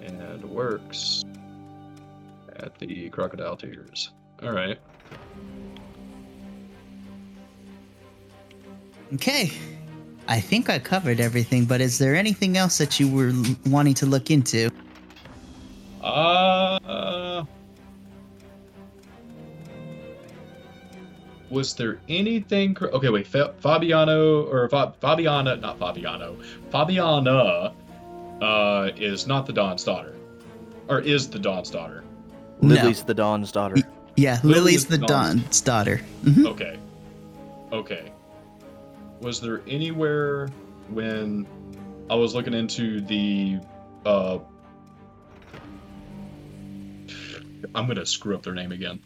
and 0.00 0.44
works 0.44 1.24
at 2.56 2.78
the 2.78 3.08
Crocodile 3.10 3.56
Tears. 3.56 4.10
All 4.42 4.52
right. 4.52 4.78
Okay. 9.14 9.52
I 10.28 10.40
think 10.40 10.68
I 10.68 10.78
covered 10.78 11.20
everything, 11.20 11.64
but 11.64 11.80
is 11.80 11.98
there 11.98 12.16
anything 12.16 12.56
else 12.56 12.78
that 12.78 12.98
you 12.98 13.08
were 13.08 13.32
wanting 13.66 13.94
to 13.94 14.06
look 14.06 14.30
into? 14.30 14.70
Was 21.56 21.72
there 21.74 21.98
anything? 22.10 22.74
cr- 22.74 22.88
Okay, 22.92 23.08
wait. 23.08 23.26
Fa- 23.26 23.54
Fabiano 23.60 24.42
or 24.44 24.68
Fa- 24.68 24.92
Fabiana, 25.02 25.58
not 25.58 25.78
Fabiano. 25.78 26.36
Fabiana 26.70 27.72
uh, 28.42 28.90
is 28.94 29.26
not 29.26 29.46
the 29.46 29.54
Don's 29.54 29.82
daughter, 29.82 30.14
or 30.88 31.00
is 31.00 31.30
the 31.30 31.38
Don's 31.38 31.70
daughter. 31.70 32.04
No. 32.60 32.74
Lily's 32.74 33.02
the 33.04 33.14
Don's 33.14 33.50
daughter. 33.52 33.76
Yeah, 34.16 34.38
Lily 34.42 34.60
Lily's 34.60 34.84
the 34.86 34.98
the 34.98 35.06
Don's 35.06 35.62
daughter. 35.62 36.02
Mhm. 36.24 36.46
Okay. 36.46 36.78
Okay. 37.72 38.12
Was 39.22 39.40
there 39.40 39.62
anywhere 39.66 40.48
when 40.90 41.46
I 42.10 42.16
was 42.16 42.34
looking 42.34 42.52
into 42.52 43.00
the 43.00 43.60
uh 44.04 44.38
I'm 47.74 47.86
gonna 47.86 48.04
screw 48.04 48.34
up 48.34 48.42
their 48.42 48.52
name 48.54 48.72
again. 48.72 49.00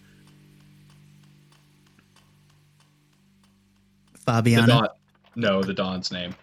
The 4.31 4.51
Fabiana. 4.51 4.66
Don 4.66 4.89
no, 5.36 5.62
the 5.62 5.74
Don's 5.74 6.12
name. 6.12 6.35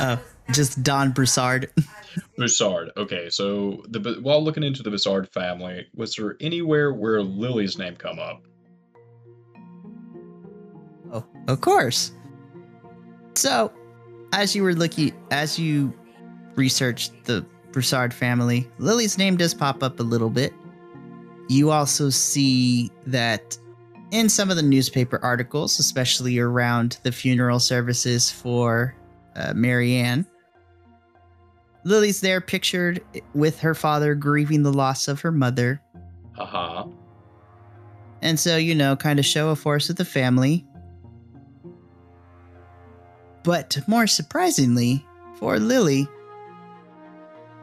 Oh. 0.00 0.18
just 0.52 0.82
Don 0.82 1.12
Broussard. 1.12 1.70
Broussard. 2.36 2.90
Okay, 2.96 3.28
so 3.30 3.82
the 3.88 4.18
while 4.22 4.42
looking 4.42 4.62
into 4.62 4.82
the 4.82 4.90
Broussard 4.90 5.28
family, 5.28 5.86
was 5.94 6.14
there 6.14 6.36
anywhere 6.40 6.92
where 6.92 7.22
Lily's 7.22 7.78
name 7.78 7.96
come 7.96 8.18
up? 8.18 8.42
Oh, 11.12 11.24
of 11.48 11.60
course. 11.60 12.12
So, 13.34 13.72
as 14.32 14.54
you 14.54 14.62
were 14.62 14.74
looking, 14.74 15.14
as 15.30 15.58
you 15.58 15.92
researched 16.54 17.24
the 17.24 17.44
Broussard 17.70 18.12
family, 18.12 18.68
Lily's 18.78 19.18
name 19.18 19.36
does 19.36 19.54
pop 19.54 19.82
up 19.82 20.00
a 20.00 20.02
little 20.02 20.30
bit. 20.30 20.52
You 21.48 21.70
also 21.70 22.08
see 22.10 22.90
that 23.06 23.58
in 24.12 24.28
some 24.28 24.50
of 24.50 24.56
the 24.56 24.62
newspaper 24.62 25.18
articles, 25.22 25.80
especially 25.80 26.38
around 26.38 26.98
the 27.02 27.10
funeral 27.10 27.58
services 27.58 28.30
for 28.30 28.94
uh, 29.34 29.54
Marianne, 29.54 30.26
Lily's 31.84 32.20
there 32.20 32.40
pictured 32.40 33.02
with 33.34 33.58
her 33.60 33.74
father 33.74 34.14
grieving 34.14 34.62
the 34.62 34.72
loss 34.72 35.08
of 35.08 35.20
her 35.22 35.32
mother. 35.32 35.80
Haha. 36.36 36.86
And 38.20 38.38
so, 38.38 38.56
you 38.56 38.74
know, 38.74 38.94
kind 38.94 39.18
of 39.18 39.24
show 39.26 39.48
a 39.48 39.56
force 39.56 39.90
of 39.90 39.96
the 39.96 40.04
family. 40.04 40.64
But 43.42 43.78
more 43.88 44.06
surprisingly, 44.06 45.04
for 45.38 45.58
Lily, 45.58 46.06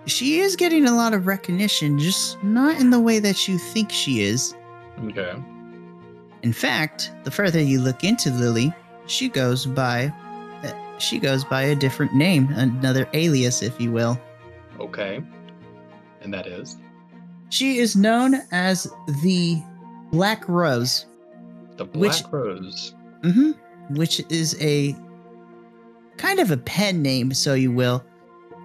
she 0.07 0.39
is 0.39 0.55
getting 0.57 0.85
a 0.85 0.95
lot 0.95 1.13
of 1.13 1.27
recognition, 1.27 1.99
just 1.99 2.43
not 2.43 2.81
in 2.81 2.89
the 2.89 2.99
way 2.99 3.19
that 3.19 3.47
you 3.47 3.57
think 3.57 3.91
she 3.91 4.23
is. 4.23 4.53
Okay. 5.05 5.33
In 6.43 6.53
fact, 6.53 7.11
the 7.23 7.31
further 7.31 7.61
you 7.61 7.81
look 7.81 8.03
into 8.03 8.29
Lily, 8.31 8.73
she 9.07 9.27
goes 9.29 9.65
by 9.65 10.11
uh, 10.63 10.71
she 10.99 11.19
goes 11.19 11.43
by 11.43 11.63
a 11.63 11.75
different 11.75 12.13
name, 12.13 12.47
another 12.53 13.07
alias 13.13 13.61
if 13.61 13.79
you 13.79 13.91
will. 13.91 14.19
Okay. 14.79 15.21
And 16.21 16.33
that 16.33 16.47
is 16.47 16.77
She 17.49 17.77
is 17.79 17.95
known 17.95 18.35
as 18.51 18.91
the 19.23 19.61
Black 20.11 20.47
Rose, 20.47 21.05
the 21.77 21.85
Black 21.85 22.13
Which- 22.23 22.31
Rose. 22.31 22.95
hmm 23.23 23.51
which 23.95 24.21
is 24.29 24.55
a 24.61 24.95
kind 26.17 26.39
of 26.39 26.51
a 26.51 26.57
pen 26.57 27.01
name, 27.01 27.33
so 27.33 27.55
you 27.55 27.71
will, 27.71 28.03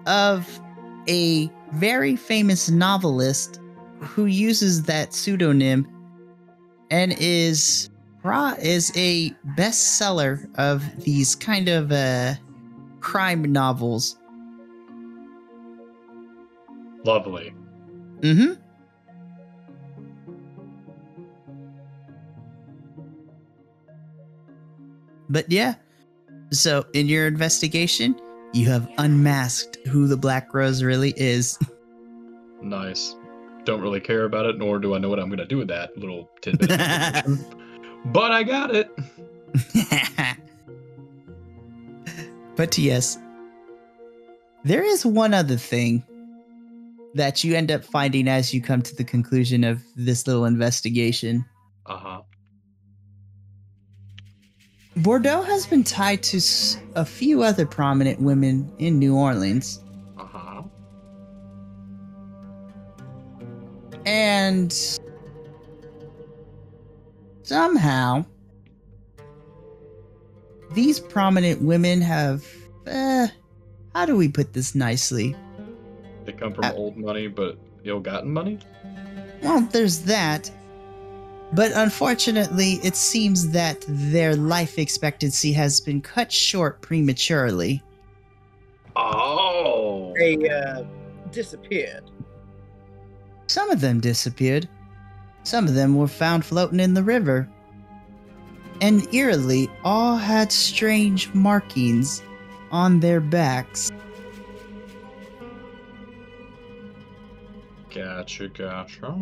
of 0.05 0.59
a 1.09 1.49
very 1.73 2.15
famous 2.15 2.69
novelist 2.69 3.59
who 3.99 4.25
uses 4.25 4.83
that 4.83 5.15
pseudonym 5.15 5.87
and 6.91 7.15
is 7.19 7.89
ra 8.23 8.55
is 8.61 8.91
a 8.95 9.31
bestseller 9.57 10.47
of 10.57 10.83
these 11.03 11.35
kind 11.35 11.69
of 11.69 11.91
uh, 11.91 12.33
crime 12.99 13.51
novels. 13.51 14.17
Lovely. 17.03 17.53
Mm-hmm. 18.21 18.53
But 25.29 25.51
yeah, 25.51 25.75
so 26.51 26.85
in 26.93 27.07
your 27.07 27.27
investigation, 27.27 28.19
you 28.53 28.69
have 28.69 28.89
unmasked 28.97 29.77
who 29.87 30.07
the 30.07 30.17
Black 30.17 30.53
Rose 30.53 30.83
really 30.83 31.13
is. 31.17 31.57
Nice. 32.61 33.15
Don't 33.65 33.81
really 33.81 33.99
care 33.99 34.25
about 34.25 34.45
it, 34.45 34.57
nor 34.57 34.79
do 34.79 34.95
I 34.95 34.99
know 34.99 35.09
what 35.09 35.19
I'm 35.19 35.27
going 35.27 35.39
to 35.39 35.45
do 35.45 35.57
with 35.57 35.67
that 35.69 35.97
little 35.97 36.29
tidbit. 36.41 36.69
but 38.05 38.31
I 38.31 38.43
got 38.43 38.75
it. 38.75 38.91
but 42.55 42.77
yes, 42.77 43.17
there 44.63 44.83
is 44.83 45.05
one 45.05 45.33
other 45.33 45.57
thing 45.57 46.03
that 47.15 47.43
you 47.43 47.55
end 47.55 47.71
up 47.71 47.83
finding 47.83 48.27
as 48.27 48.53
you 48.53 48.61
come 48.61 48.81
to 48.81 48.95
the 48.95 49.03
conclusion 49.03 49.63
of 49.63 49.81
this 49.95 50.27
little 50.27 50.45
investigation. 50.45 51.45
Uh 51.85 51.97
huh. 51.97 52.21
Bordeaux 54.97 55.41
has 55.41 55.65
been 55.65 55.83
tied 55.83 56.23
to 56.23 56.41
a 56.95 57.03
few 57.03 57.43
other 57.43 57.65
prominent 57.65 58.21
women 58.21 58.71
in 58.79 58.97
New 58.97 59.15
Orleans, 59.15 59.81
and 64.05 64.73
somehow 67.43 68.25
these 70.73 70.99
prominent 70.99 71.61
women 71.61 72.01
have. 72.01 72.45
Uh, 72.85 73.27
how 73.93 74.05
do 74.05 74.15
we 74.15 74.27
put 74.27 74.53
this 74.53 74.75
nicely? 74.75 75.35
They 76.25 76.33
come 76.33 76.53
from 76.53 76.65
Uh, 76.65 76.73
old 76.73 76.97
money, 76.97 77.27
but 77.27 77.57
ill-gotten 77.83 78.31
money. 78.31 78.59
Well, 79.41 79.61
there's 79.71 79.99
that. 80.01 80.51
But 81.53 81.71
unfortunately, 81.75 82.79
it 82.83 82.95
seems 82.95 83.49
that 83.51 83.85
their 83.87 84.35
life 84.35 84.77
expectancy 84.77 85.53
has 85.53 85.79
been 85.79 86.01
cut 86.01 86.31
short 86.31 86.81
prematurely. 86.81 87.81
Oh. 88.95 90.13
They 90.17 90.49
uh, 90.49 90.83
disappeared. 91.31 92.03
Some 93.47 93.69
of 93.69 93.81
them 93.81 93.99
disappeared. 93.99 94.67
Some 95.43 95.67
of 95.67 95.75
them 95.75 95.95
were 95.95 96.07
found 96.07 96.43
floating 96.43 96.79
in 96.79 96.93
the 96.93 97.03
river. 97.03 97.47
And 98.81 99.07
eerily, 99.13 99.69
all 99.83 100.17
had 100.17 100.51
strange 100.51 101.33
markings 101.33 102.21
on 102.71 102.99
their 102.99 103.21
backs. 103.21 103.91
Gotcha, 107.93 108.49
gotcha. 108.49 109.21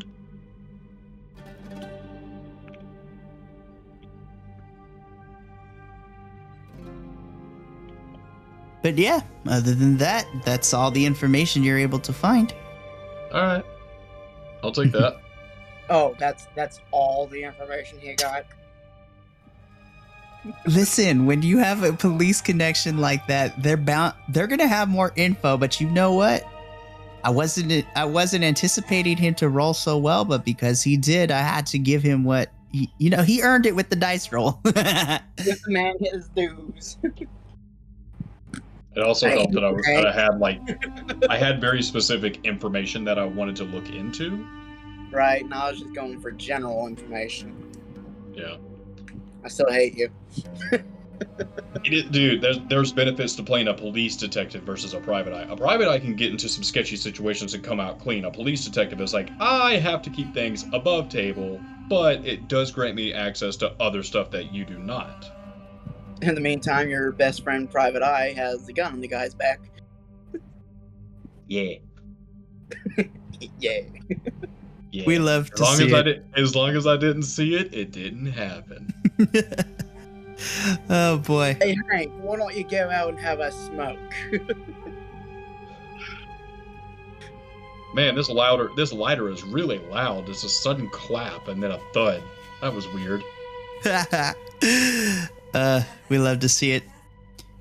But 8.81 8.97
yeah, 8.97 9.21
other 9.47 9.73
than 9.73 9.97
that, 9.97 10.27
that's 10.43 10.73
all 10.73 10.91
the 10.91 11.05
information 11.05 11.63
you're 11.63 11.77
able 11.77 11.99
to 11.99 12.11
find. 12.11 12.53
All 13.33 13.41
right. 13.41 13.65
I'll 14.63 14.71
take 14.71 14.91
that. 14.93 15.19
Oh, 15.89 16.15
that's 16.17 16.47
that's 16.55 16.79
all 16.91 17.27
the 17.27 17.43
information 17.43 17.99
he 17.99 18.13
got. 18.13 18.45
Listen, 20.65 21.25
when 21.25 21.41
you 21.41 21.57
have 21.57 21.83
a 21.83 21.91
police 21.91 22.39
connection 22.41 22.99
like 22.99 23.27
that, 23.27 23.61
they're 23.61 23.75
bound 23.75 24.13
they're 24.29 24.47
going 24.47 24.59
to 24.59 24.67
have 24.67 24.87
more 24.87 25.11
info, 25.17 25.57
but 25.57 25.81
you 25.81 25.89
know 25.89 26.13
what? 26.13 26.47
I 27.25 27.29
wasn't 27.29 27.85
I 27.97 28.05
wasn't 28.05 28.45
anticipating 28.45 29.17
him 29.17 29.35
to 29.35 29.49
roll 29.49 29.73
so 29.73 29.97
well, 29.97 30.23
but 30.23 30.45
because 30.45 30.81
he 30.81 30.95
did, 30.95 31.31
I 31.31 31.39
had 31.39 31.65
to 31.67 31.79
give 31.79 32.01
him 32.01 32.23
what 32.23 32.49
he, 32.71 32.89
you 32.97 33.09
know, 33.09 33.21
he 33.21 33.41
earned 33.41 33.65
it 33.65 33.75
with 33.75 33.89
the 33.89 33.95
dice 33.97 34.31
roll. 34.31 34.59
this 34.63 35.67
man 35.67 35.95
his 35.99 36.29
dues. 36.29 36.97
It 38.95 39.01
also 39.01 39.27
helped 39.27 39.53
that 39.53 39.63
I, 39.63 39.71
was, 39.71 39.83
that 39.85 40.05
I 40.05 40.11
had 40.13 40.39
like 40.39 40.59
I 41.29 41.37
had 41.37 41.59
very 41.59 41.81
specific 41.81 42.45
information 42.45 43.03
that 43.05 43.17
I 43.17 43.25
wanted 43.25 43.55
to 43.57 43.63
look 43.63 43.89
into. 43.89 44.47
right, 45.11 45.47
now 45.47 45.65
I 45.67 45.71
was 45.71 45.79
just 45.81 45.93
going 45.93 46.19
for 46.19 46.31
general 46.31 46.87
information. 46.87 47.71
Yeah. 48.33 48.57
I 49.43 49.47
still 49.47 49.71
hate 49.71 49.97
you. 49.97 50.09
Is- 51.85 52.03
dude, 52.05 52.41
there's 52.41 52.59
there's 52.69 52.91
benefits 52.91 53.35
to 53.35 53.43
playing 53.43 53.67
a 53.67 53.73
police 53.73 54.15
detective 54.15 54.63
versus 54.63 54.93
a 54.93 54.99
private 54.99 55.33
eye. 55.33 55.45
A 55.49 55.55
private 55.55 55.87
eye 55.87 55.99
can 55.99 56.15
get 56.15 56.31
into 56.31 56.47
some 56.49 56.63
sketchy 56.63 56.95
situations 56.95 57.53
and 57.53 57.63
come 57.63 57.79
out 57.79 57.99
clean. 57.99 58.25
A 58.25 58.31
police 58.31 58.63
detective 58.65 59.01
is 59.01 59.13
like, 59.13 59.29
I 59.39 59.77
have 59.77 60.01
to 60.03 60.09
keep 60.09 60.33
things 60.33 60.65
above 60.73 61.09
table, 61.09 61.59
but 61.89 62.25
it 62.25 62.47
does 62.47 62.71
grant 62.71 62.95
me 62.95 63.13
access 63.13 63.55
to 63.57 63.71
other 63.79 64.03
stuff 64.03 64.31
that 64.31 64.53
you 64.53 64.65
do 64.65 64.77
not. 64.79 65.31
In 66.23 66.35
the 66.35 66.41
meantime, 66.41 66.89
your 66.89 67.11
best 67.11 67.43
friend 67.43 67.69
Private 67.69 68.01
Eye 68.01 68.33
has 68.37 68.65
the 68.65 68.71
gun 68.73 68.93
on 68.93 69.01
the 69.01 69.07
guy's 69.07 69.33
back. 69.35 69.59
Yeah. 71.47 71.75
Yeah. 73.59 73.81
Yeah. 74.91 75.03
we 75.05 75.19
love 75.19 75.49
as 75.51 75.57
to 75.57 75.63
long 75.63 75.75
see 75.75 75.87
as 75.87 75.93
I 75.93 75.99
it. 75.99 76.03
did, 76.03 76.23
as 76.37 76.55
long 76.55 76.75
as 76.77 76.87
I 76.87 76.95
didn't 76.95 77.23
see 77.23 77.55
it, 77.55 77.73
it 77.73 77.91
didn't 77.91 78.27
happen. 78.27 78.93
oh 80.89 81.17
boy. 81.17 81.57
Hey 81.59 81.75
Hank, 81.91 82.13
why 82.21 82.37
don't 82.37 82.55
you 82.55 82.63
go 82.63 82.89
out 82.89 83.09
and 83.09 83.19
have 83.19 83.41
a 83.41 83.51
smoke? 83.51 83.99
Man, 87.93 88.15
this 88.15 88.29
louder 88.29 88.69
this 88.77 88.93
lighter 88.93 89.29
is 89.29 89.43
really 89.43 89.79
loud. 89.79 90.29
It's 90.29 90.45
a 90.45 90.49
sudden 90.49 90.87
clap 90.89 91.49
and 91.49 91.61
then 91.61 91.71
a 91.71 91.79
thud. 91.93 92.23
That 92.61 92.73
was 92.73 92.87
weird. 92.93 93.23
Uh, 95.53 95.81
we 96.09 96.17
love 96.17 96.39
to 96.39 96.49
see 96.49 96.71
it. 96.71 96.83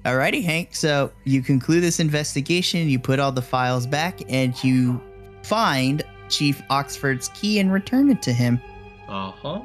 Alrighty, 0.04 0.42
Hank. 0.42 0.74
So 0.74 1.12
you 1.24 1.42
conclude 1.42 1.82
this 1.82 2.00
investigation, 2.00 2.88
you 2.88 2.98
put 2.98 3.20
all 3.20 3.32
the 3.32 3.42
files 3.42 3.86
back, 3.86 4.20
and 4.28 4.62
you 4.64 5.00
find 5.42 6.02
Chief 6.28 6.62
Oxford's 6.70 7.28
key 7.28 7.58
and 7.60 7.72
return 7.72 8.10
it 8.10 8.22
to 8.22 8.32
him. 8.32 8.60
Uh-huh. 9.08 9.60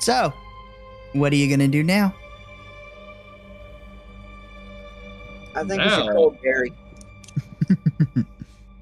So, 0.00 0.32
what 1.12 1.32
are 1.32 1.36
you 1.36 1.48
gonna 1.48 1.68
do 1.68 1.82
now? 1.82 2.14
I 5.54 5.64
think 5.64 5.82
we 5.82 5.88
should 5.88 6.10
call 6.10 6.30
Garry. 6.42 6.72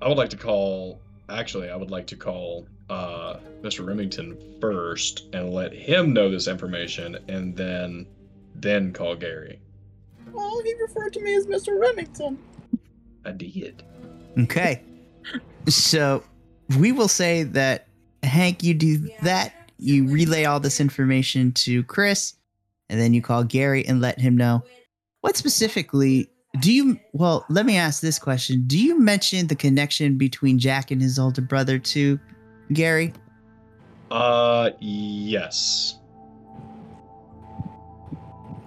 I 0.02 0.08
would 0.08 0.18
like 0.18 0.30
to 0.30 0.36
call. 0.36 1.00
Actually, 1.28 1.70
I 1.70 1.76
would 1.76 1.90
like 1.90 2.06
to 2.08 2.16
call 2.16 2.66
uh, 2.88 3.38
Mr. 3.62 3.86
Remington 3.86 4.36
first 4.60 5.26
and 5.32 5.52
let 5.52 5.72
him 5.72 6.12
know 6.12 6.30
this 6.30 6.48
information, 6.48 7.18
and 7.28 7.56
then 7.56 8.06
then 8.54 8.92
call 8.92 9.16
Garry. 9.16 9.60
Well, 10.32 10.62
he 10.62 10.74
referred 10.80 11.12
to 11.14 11.20
me 11.20 11.34
as 11.34 11.46
Mr. 11.46 11.78
Remington. 11.78 12.38
I 13.24 13.32
did. 13.32 13.82
Okay. 14.38 14.82
so 15.68 16.22
we 16.78 16.92
will 16.92 17.08
say 17.08 17.42
that 17.42 17.88
Hank, 18.22 18.62
you 18.62 18.74
do 18.74 19.08
that. 19.22 19.52
You 19.78 20.08
relay 20.08 20.44
all 20.44 20.60
this 20.60 20.80
information 20.80 21.52
to 21.52 21.82
Chris, 21.84 22.34
and 22.88 23.00
then 23.00 23.12
you 23.14 23.20
call 23.20 23.44
Garry 23.44 23.86
and 23.86 24.00
let 24.00 24.18
him 24.18 24.36
know. 24.36 24.62
What 25.20 25.36
specifically 25.36 26.30
do 26.60 26.72
you? 26.72 26.98
Well, 27.12 27.44
let 27.50 27.66
me 27.66 27.76
ask 27.76 28.00
this 28.00 28.18
question: 28.18 28.64
Do 28.66 28.78
you 28.78 28.98
mention 28.98 29.46
the 29.48 29.56
connection 29.56 30.16
between 30.16 30.58
Jack 30.58 30.90
and 30.90 31.02
his 31.02 31.18
older 31.18 31.42
brother 31.42 31.78
to 31.78 32.18
Garry? 32.72 33.12
Uh, 34.10 34.70
yes. 34.80 35.98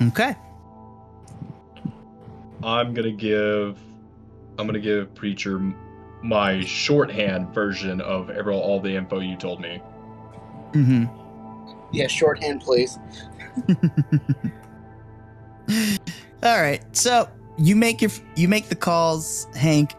Okay. 0.01 0.35
I'm 2.63 2.93
gonna 2.93 3.11
give. 3.11 3.77
I'm 4.57 4.65
gonna 4.65 4.79
give 4.79 5.13
Preacher 5.15 5.59
my 6.21 6.61
shorthand 6.61 7.53
version 7.53 8.01
of 8.01 8.29
every, 8.29 8.53
all 8.53 8.79
the 8.79 8.93
info 8.93 9.19
you 9.19 9.37
told 9.37 9.61
me. 9.61 9.81
Mm-hmm. 10.73 11.05
Yeah, 11.91 12.07
shorthand, 12.07 12.61
please. 12.61 12.99
all 16.43 16.61
right. 16.61 16.81
So 16.95 17.29
you 17.57 17.75
make 17.75 18.01
your 18.01 18.11
you 18.35 18.47
make 18.47 18.69
the 18.69 18.75
calls, 18.75 19.47
Hank, 19.55 19.93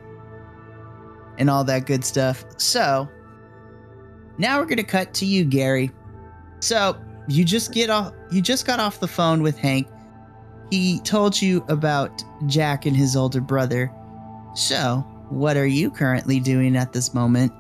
and 1.39 1.51
all 1.51 1.65
that 1.65 1.87
good 1.87 2.05
stuff. 2.05 2.45
So 2.59 3.09
now 4.41 4.59
we're 4.59 4.67
gonna 4.67 4.83
cut 4.83 5.13
to 5.15 5.27
you, 5.27 5.45
Garry. 5.45 5.91
So 6.61 6.97
you 7.29 7.45
just 7.45 7.73
get 7.73 7.91
off 7.91 8.13
you 8.31 8.41
just 8.41 8.67
got 8.67 8.81
off 8.81 9.01
the 9.01 9.09
phone 9.09 9.43
with 9.43 9.59
Hank. 9.59 9.89
He 10.71 11.01
told 11.01 11.41
you 11.41 11.65
about 11.69 12.23
Jack 12.47 12.87
and 12.87 12.97
his 12.97 13.17
older 13.17 13.41
brother. 13.41 13.93
So, 14.55 14.99
what 15.29 15.57
are 15.57 15.67
you 15.67 15.91
currently 15.91 16.39
doing 16.39 16.77
at 16.77 16.93
this 16.93 17.13
moment? 17.13 17.53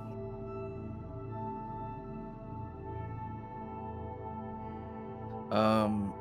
Um, 5.51 6.15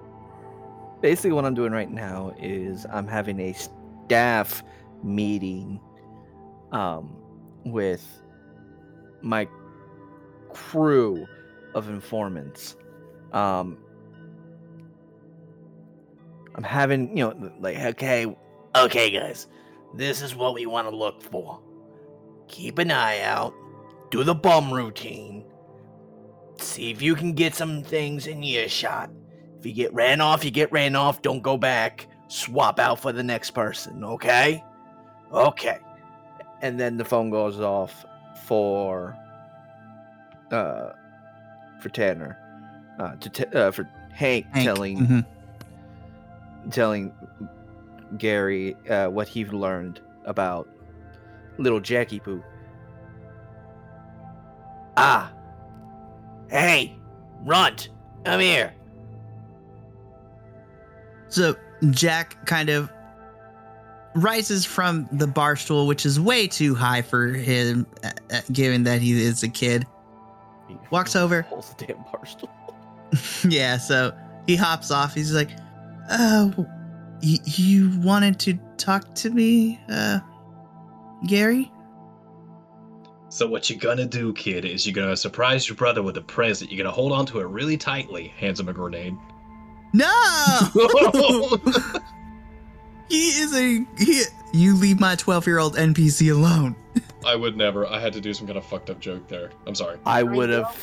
basically, 1.02 1.32
what 1.32 1.46
I'm 1.46 1.54
doing 1.54 1.72
right 1.72 1.92
now 1.92 2.34
is 2.40 2.88
I'm 2.92 3.08
having 3.08 3.40
a 3.40 3.54
staff 3.54 4.64
meeting, 5.04 5.80
um, 6.72 7.16
with 7.66 8.04
my 9.22 9.48
crew 10.50 11.28
of 11.76 11.90
informants. 11.90 12.76
Um, 13.32 13.78
I'm 16.56 16.64
having, 16.64 17.16
you 17.16 17.24
know, 17.26 17.52
like, 17.60 17.78
okay, 17.78 18.26
Okay, 18.76 19.10
guys, 19.10 19.48
this 19.96 20.22
is 20.22 20.36
what 20.36 20.54
we 20.54 20.68
want 20.68 20.88
to 20.88 20.96
look 20.96 21.24
for. 21.24 21.60
Keep 22.48 22.78
an 22.78 22.92
eye 22.92 23.22
out, 23.22 23.54
do 24.12 24.24
the 24.24 24.36
bum 24.36 24.72
routine, 24.72 25.44
see 26.60 26.92
if 26.92 27.02
you 27.02 27.16
can 27.16 27.34
get 27.34 27.56
some 27.56 27.84
things 27.84 28.28
in 28.28 28.44
earshot. 28.44 29.10
If 29.58 29.66
you 29.66 29.74
get 29.74 29.94
ran 29.94 30.22
off, 30.22 30.46
you 30.46 30.52
get 30.52 30.72
ran 30.72 30.96
off, 30.96 31.22
don't 31.22 31.42
go 31.42 31.58
back. 31.58 32.08
Swap 32.28 32.80
out 32.80 33.00
for 33.02 33.12
the 33.12 33.24
next 33.24 33.52
person, 33.52 34.04
okay? 34.04 34.64
Okay. 35.32 35.80
and 36.62 36.80
then 36.80 36.98
the 36.98 37.06
phone 37.06 37.30
goes 37.32 37.60
off 37.60 38.06
for, 38.46 39.18
uh, 40.52 40.92
for 41.82 41.90
Tanner, 41.90 42.38
uh, 43.00 43.16
to 43.16 43.30
t- 43.30 43.46
uh, 43.58 43.72
for 43.72 43.90
Hank, 44.12 44.46
Hank. 44.52 44.66
telling 44.66 44.98
Mhm. 44.98 45.26
telling 46.72 47.12
Garry 48.18 48.76
uh, 48.90 49.08
what 49.10 49.28
he 49.28 49.46
learned 49.46 50.02
about 50.26 50.68
little 51.58 51.80
Jackie 51.80 52.20
Pooh. 52.20 52.44
Ah. 54.98 55.32
Hey, 56.50 56.96
Runt, 57.46 57.90
come 58.26 58.40
here. 58.40 58.74
So 61.30 61.56
Jack 61.92 62.46
kind 62.48 62.70
of 62.70 62.90
rises 64.16 64.66
from 64.66 65.08
the 65.12 65.28
bar 65.28 65.56
stool, 65.56 65.86
which 65.88 66.06
is 66.06 66.20
way 66.20 66.48
too 66.48 66.74
high 66.76 67.04
for 67.04 67.28
him, 67.28 67.86
uh, 68.04 68.10
uh, 68.34 68.42
given 68.52 68.84
that 68.84 69.00
he 69.02 69.12
is 69.22 69.44
a 69.44 69.48
kid. 69.48 69.86
He 70.70 70.78
Walks 70.92 71.16
over. 71.18 71.44
Pulls 71.44 71.74
the 71.74 71.86
damn 71.88 71.98
barstool. 72.06 72.50
yeah, 73.52 73.78
so 73.78 74.16
he 74.48 74.56
hops 74.56 74.92
off. 74.92 75.14
He's 75.16 75.34
like, 75.34 75.50
"Oh, 76.12 76.54
y- 77.24 77.40
you 77.46 77.92
wanted 78.02 78.40
to 78.42 78.54
talk 78.78 79.14
to 79.16 79.30
me, 79.32 79.80
uh, 79.90 80.20
Garry?" 81.28 81.72
So 83.32 83.48
what 83.48 83.70
you're 83.70 83.80
gonna 83.80 84.06
do, 84.08 84.34
kid, 84.34 84.66
is 84.66 84.86
you're 84.88 84.94
gonna 84.96 85.16
surprise 85.18 85.68
your 85.68 85.76
brother 85.76 86.02
with 86.04 86.18
a 86.18 86.22
present. 86.22 86.72
You're 86.72 86.84
gonna 86.84 86.94
hold 86.96 87.12
on 87.12 87.26
to 87.28 87.40
it 87.40 87.46
really 87.48 87.78
tightly. 87.78 88.30
Hands 88.38 88.60
him 88.60 88.70
a 88.70 88.74
grenade. 88.74 89.16
No, 89.94 90.06
he 93.10 93.30
is 93.30 93.56
a. 93.56 93.86
He, 93.98 94.24
you 94.54 94.76
leave 94.76 95.00
my 95.00 95.16
twelve-year-old 95.16 95.76
NPC 95.76 96.32
alone. 96.32 96.76
I 97.26 97.36
would 97.36 97.58
never. 97.58 97.86
I 97.86 98.00
had 98.00 98.14
to 98.14 98.22
do 98.22 98.34
some 98.34 98.48
kind 98.48 98.58
of 98.58 98.66
fucked 98.66 98.90
up 98.90 99.00
joke 99.00 99.28
there. 99.28 99.52
I'm 99.68 99.76
sorry. 99.76 99.98
I 100.06 100.24
would 100.24 100.50
have. 100.50 100.78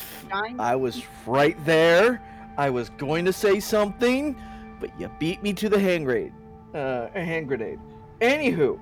I 0.59 0.75
was 0.75 1.03
right 1.25 1.57
there. 1.65 2.21
I 2.57 2.69
was 2.69 2.89
going 2.91 3.25
to 3.25 3.33
say 3.33 3.59
something, 3.59 4.35
but 4.79 4.89
you 4.99 5.09
beat 5.19 5.41
me 5.43 5.53
to 5.53 5.69
the 5.69 5.79
hand 5.79 6.05
grenade. 6.05 6.33
Uh, 6.73 7.07
a 7.15 7.23
hand 7.23 7.47
grenade. 7.47 7.79
Anywho, 8.21 8.79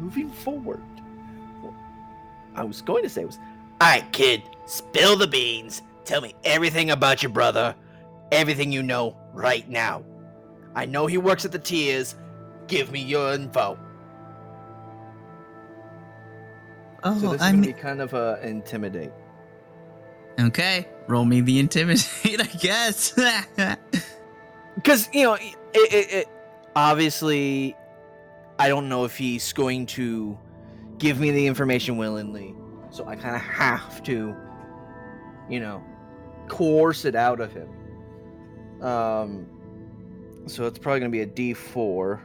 moving 0.00 0.30
forward, 0.30 0.82
what 1.60 1.74
I 2.54 2.64
was 2.64 2.82
going 2.82 3.02
to 3.02 3.08
say 3.08 3.24
was 3.24 3.38
Alright, 3.80 4.10
kid, 4.12 4.42
spill 4.66 5.16
the 5.16 5.26
beans. 5.26 5.82
Tell 6.04 6.20
me 6.20 6.34
everything 6.42 6.90
about 6.90 7.22
your 7.22 7.30
brother. 7.30 7.74
Everything 8.32 8.72
you 8.72 8.82
know 8.82 9.16
right 9.32 9.68
now. 9.68 10.02
I 10.74 10.84
know 10.84 11.06
he 11.06 11.18
works 11.18 11.44
at 11.44 11.52
the 11.52 11.58
Tears. 11.58 12.16
Give 12.66 12.90
me 12.90 13.00
your 13.00 13.32
info. 13.32 13.78
Oh, 17.08 17.18
so. 17.20 17.32
This 17.32 17.42
is 17.42 17.50
going 17.50 17.62
to 17.62 17.68
be 17.68 17.72
kind 17.72 18.00
of 18.00 18.14
uh, 18.14 18.36
intimidate. 18.42 19.12
okay. 20.38 20.88
Roll 21.06 21.24
me 21.24 21.40
the 21.40 21.58
intimidate, 21.58 22.06
I 22.40 22.56
guess. 22.58 23.18
because 24.78 25.08
you 25.12 25.24
know 25.24 25.34
it, 25.34 25.56
it, 25.74 26.12
it 26.12 26.28
obviously 26.76 27.74
i 28.58 28.68
don't 28.68 28.88
know 28.88 29.04
if 29.04 29.16
he's 29.16 29.52
going 29.52 29.84
to 29.84 30.38
give 30.98 31.18
me 31.18 31.30
the 31.32 31.46
information 31.46 31.96
willingly 31.96 32.54
so 32.90 33.04
i 33.06 33.16
kind 33.16 33.34
of 33.34 33.42
have 33.42 34.02
to 34.02 34.34
you 35.50 35.58
know 35.58 35.82
coerce 36.46 37.04
it 37.04 37.16
out 37.16 37.40
of 37.40 37.52
him 37.52 37.68
um 38.82 39.46
so 40.46 40.64
it's 40.64 40.78
probably 40.78 41.00
going 41.00 41.10
to 41.10 41.34
be 41.34 41.50
a 41.50 41.54
d4 41.54 42.20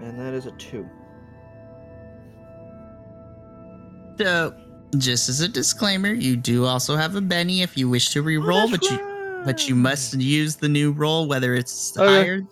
and 0.00 0.18
that 0.18 0.32
is 0.34 0.46
a 0.46 0.50
2 0.52 0.88
So, 4.18 4.54
just 4.98 5.28
as 5.28 5.40
a 5.40 5.48
disclaimer, 5.48 6.12
you 6.12 6.36
do 6.36 6.64
also 6.66 6.96
have 6.96 7.16
a 7.16 7.20
Benny 7.20 7.62
if 7.62 7.76
you 7.78 7.88
wish 7.88 8.10
to 8.10 8.22
re-roll, 8.22 8.64
oh, 8.66 8.70
but 8.70 8.82
you 8.90 8.98
but 9.44 9.66
you 9.68 9.74
must 9.74 10.12
use 10.14 10.56
the 10.56 10.68
new 10.68 10.92
roll, 10.92 11.26
whether 11.26 11.54
it's 11.54 11.96
oh, 11.96 12.02
Okay. 12.04 12.12
higher 12.12 12.42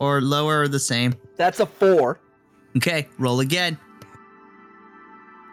or 0.00 0.20
lower 0.20 0.60
or 0.60 0.68
the 0.68 0.78
same. 0.80 1.14
that's 1.36 1.60
a 1.60 1.66
4 1.66 2.20
Okay, 2.76 3.08
roll 3.18 3.40
again. 3.40 3.78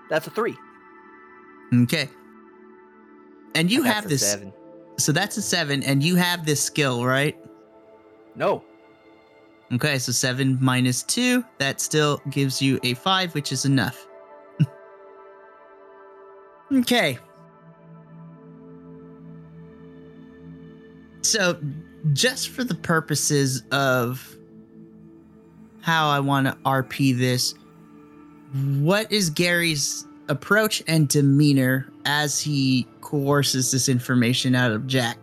that's 0.09 0.27
a 0.27 0.31
3 0.31 0.57
Okay. 1.83 2.09
And 3.55 3.71
you 3.71 3.83
That's 3.83 3.95
have 4.01 4.09
this. 4.09 4.21
7 4.29 4.51
So 4.97 5.11
that's 5.13 5.37
a 5.37 5.41
seven, 5.41 5.83
and 5.83 6.03
you 6.03 6.15
have 6.15 6.45
this 6.45 6.61
skill, 6.61 7.05
right? 7.05 7.37
no 8.35 8.63
Okay, 9.73 9.99
so 9.99 10.11
seven 10.11 10.57
minus 10.59 11.03
two, 11.03 11.45
that 11.57 11.79
still 11.79 12.21
gives 12.29 12.61
you 12.61 12.77
a 12.83 12.93
five, 12.95 13.33
which 13.33 13.53
is 13.53 13.63
enough. 13.63 14.05
okay. 16.73 17.17
So, 21.21 21.57
just 22.11 22.49
for 22.49 22.65
the 22.65 22.75
purposes 22.75 23.63
of 23.71 24.35
how 25.79 26.09
I 26.09 26.19
want 26.19 26.47
to 26.47 26.57
RP 26.65 27.17
this, 27.17 27.53
what 28.79 29.09
is 29.09 29.29
Garry's 29.29 30.05
approach 30.27 30.83
and 30.87 31.07
demeanor 31.07 31.87
as 32.03 32.41
he 32.41 32.85
coerces 32.99 33.71
this 33.71 33.87
information 33.87 34.53
out 34.53 34.71
of 34.71 34.85
Jack? 34.85 35.17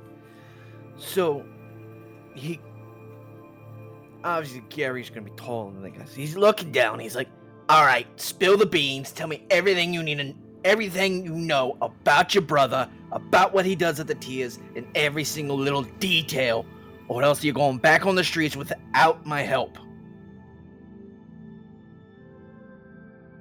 So, 0.97 1.45
he 2.35 2.61
obviously 4.37 4.63
Garry's 4.69 5.11
gonna 5.11 5.23
be 5.23 5.31
taller 5.37 5.73
than 5.73 5.93
guy. 5.93 6.05
He's 6.15 6.37
looking 6.37 6.73
down. 6.73 6.99
He's 6.99 7.17
like, 7.17 7.29
"All 7.69 7.85
right, 7.85 8.07
spill 8.21 8.57
the 8.57 8.67
beans. 8.67 9.13
Tell 9.13 9.29
me 9.29 9.45
everything 9.51 9.93
you 9.95 10.03
need 10.03 10.19
to, 10.19 10.35
everything 10.65 11.25
you 11.25 11.33
know 11.35 11.77
about 11.83 12.35
your 12.35 12.43
brother, 12.43 12.89
about 13.13 13.53
what 13.53 13.65
he 13.67 13.75
does 13.75 14.01
at 14.01 14.07
the 14.07 14.15
Tears, 14.15 14.59
and 14.77 14.87
every 14.95 15.25
single 15.25 15.57
little 15.57 15.83
detail, 16.01 16.65
or 17.09 17.23
else 17.23 17.43
you're 17.45 17.55
going 17.55 17.79
back 17.79 18.07
on 18.07 18.15
the 18.15 18.25
streets 18.25 18.57
without 18.57 19.25
my 19.27 19.43
help." 19.43 19.79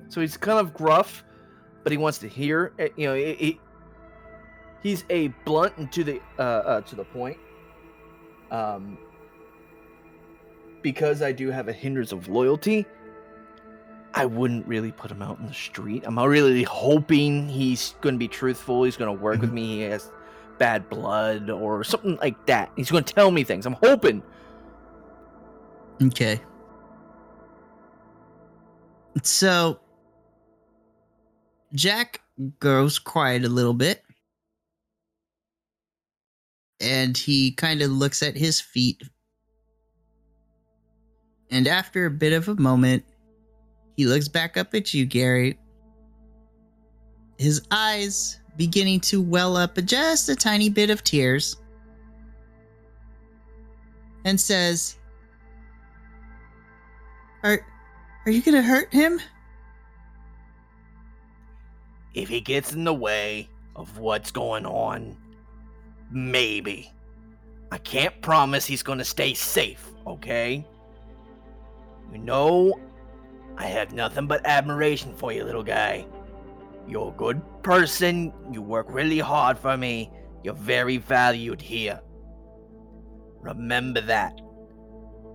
So 0.10 0.22
he's 0.22 0.38
kind 0.38 0.60
of 0.60 0.74
gruff, 0.74 1.24
but 1.84 1.92
he 1.92 1.98
wants 1.98 2.18
to 2.20 2.28
hear. 2.28 2.74
eh, 2.80 2.90
You 2.96 3.08
know, 3.08 3.16
he, 3.16 3.34
he- 3.36 3.62
he's 4.82 5.04
a 5.10 5.28
blunt 5.46 5.78
and 5.78 5.92
to 5.92 6.04
the 6.04 6.22
uh, 6.40 6.42
uh, 6.42 6.82
to 6.82 6.96
the 6.96 7.04
point. 7.04 7.38
Um, 8.52 8.98
because 10.82 11.22
I 11.22 11.32
do 11.32 11.50
have 11.52 11.68
a 11.68 11.74
hindrance 11.74 12.12
of 12.12 12.28
loyalty, 12.28 12.86
I 14.14 14.26
wouldn't 14.26 14.66
really 14.68 14.92
put 14.92 15.12
him 15.12 15.22
out 15.22 15.40
in 15.40 15.46
the 15.46 15.54
street. 15.54 16.04
I'm 16.06 16.18
really 16.18 16.64
hoping 16.64 17.48
he's 17.48 17.96
going 18.02 18.16
to 18.16 18.20
be 18.20 18.28
truthful. 18.28 18.84
He's 18.84 18.98
going 18.98 19.16
to 19.16 19.22
work 19.22 19.42
with 19.42 19.50
mm-hmm. 19.50 19.56
me. 19.56 19.76
He 19.78 19.82
has 19.82 20.12
bad 20.58 20.90
blood 20.90 21.50
or 21.50 21.84
something 21.84 22.18
like 22.18 22.46
that. 22.48 22.72
He's 22.76 22.90
going 22.90 23.04
to 23.04 23.14
tell 23.14 23.32
me 23.32 23.44
things. 23.44 23.66
I'm 23.66 23.78
hoping. 23.84 24.24
Okay. 26.02 26.40
So 29.24 29.80
Jack 31.74 32.22
goes 32.60 33.00
quiet 33.00 33.44
a 33.44 33.50
little 33.50 33.74
bit. 33.74 34.04
And 36.80 37.18
he 37.18 37.52
kind 37.52 37.82
of 37.82 37.92
looks 37.92 38.22
at 38.22 38.36
his 38.36 38.62
feet. 38.62 39.02
And 41.50 41.68
after 41.68 42.06
a 42.06 42.12
bit 42.12 42.34
of 42.34 42.48
a 42.48 42.56
moment, 42.56 43.04
he 43.96 44.06
looks 44.06 44.28
back 44.28 44.58
up 44.58 44.74
at 44.76 44.94
you, 44.94 45.06
Garry. 45.06 45.58
His 47.38 47.62
eyes 47.72 48.40
beginning 48.58 49.00
to 49.02 49.22
well 49.22 49.56
up 49.56 49.78
just 49.86 50.30
a 50.30 50.36
tiny 50.36 50.70
bit 50.70 50.90
of 50.90 51.04
tears. 51.04 51.56
And 54.26 54.40
says, 54.40 54.98
are 57.44 57.66
are 58.26 58.32
you 58.32 58.42
gonna 58.42 58.62
hurt 58.62 58.92
him? 58.92 59.22
If 62.14 62.28
he 62.28 62.42
gets 62.42 62.74
in 62.74 62.84
the 62.84 62.94
way 62.94 63.48
of 63.76 64.00
what's 64.00 64.32
going 64.32 64.66
on, 64.66 65.16
maybe. 66.12 66.92
I 67.72 67.78
can't 67.78 68.20
promise 68.22 68.66
he's 68.66 68.84
to 68.98 69.06
stay 69.06 69.34
safe, 69.34 69.88
okay? 70.06 70.66
You 72.12 72.20
know, 72.20 72.80
I 73.58 73.66
have 73.66 73.94
nothing 73.94 74.28
but 74.28 74.46
admiration 74.46 75.14
for 75.16 75.32
you, 75.32 75.44
little 75.44 75.64
guy. 75.64 76.06
You're 76.88 77.10
a 77.10 77.18
good 77.18 77.42
person. 77.64 78.32
You 78.52 78.62
work 78.62 78.88
really 78.90 79.20
hard 79.20 79.58
for 79.58 79.76
me. 79.76 80.12
You're 80.44 80.54
very 80.54 80.98
valued 80.98 81.62
here. 81.62 82.00
Remember 83.42 84.02
that. 84.02 84.40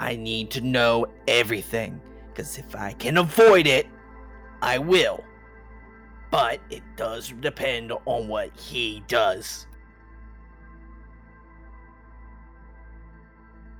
I 0.00 0.16
need 0.16 0.50
to 0.52 0.60
know 0.60 1.06
everything, 1.28 2.00
because 2.28 2.58
if 2.58 2.74
I 2.74 2.92
can 2.92 3.18
avoid 3.18 3.66
it, 3.66 3.86
I 4.62 4.78
will. 4.78 5.22
But 6.30 6.60
it 6.70 6.82
does 6.96 7.32
depend 7.40 7.92
on 8.06 8.28
what 8.28 8.58
he 8.58 9.02
does. 9.06 9.66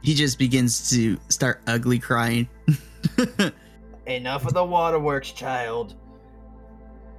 He 0.03 0.15
just 0.15 0.39
begins 0.39 0.91
to 0.91 1.19
start 1.29 1.63
ugly 1.67 1.99
crying. 1.99 2.49
Enough 4.07 4.47
of 4.47 4.55
the 4.55 4.65
waterworks, 4.65 5.33
child. 5.33 5.95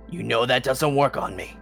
You 0.10 0.24
know 0.24 0.46
that 0.46 0.64
doesn't 0.64 0.96
work 0.96 1.18
on 1.18 1.36
me. 1.36 1.58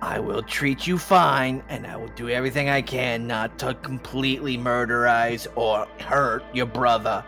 I 0.00 0.18
will 0.18 0.42
treat 0.42 0.86
you 0.86 0.98
fine, 0.98 1.62
and 1.68 1.86
I 1.86 1.96
will 1.96 2.08
do 2.08 2.28
everything 2.28 2.68
I 2.68 2.82
can 2.82 3.26
not 3.26 3.58
to 3.60 3.74
completely 3.74 4.58
murderize 4.58 5.46
or 5.56 5.86
hurt 6.00 6.44
your 6.54 6.66
brother 6.66 7.24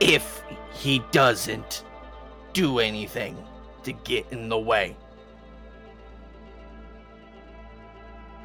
if 0.00 0.42
he 0.72 1.00
doesn't 1.12 1.84
do 2.52 2.80
anything 2.80 3.36
to 3.84 3.92
get 3.92 4.26
in 4.30 4.48
the 4.48 4.58
way. 4.58 4.96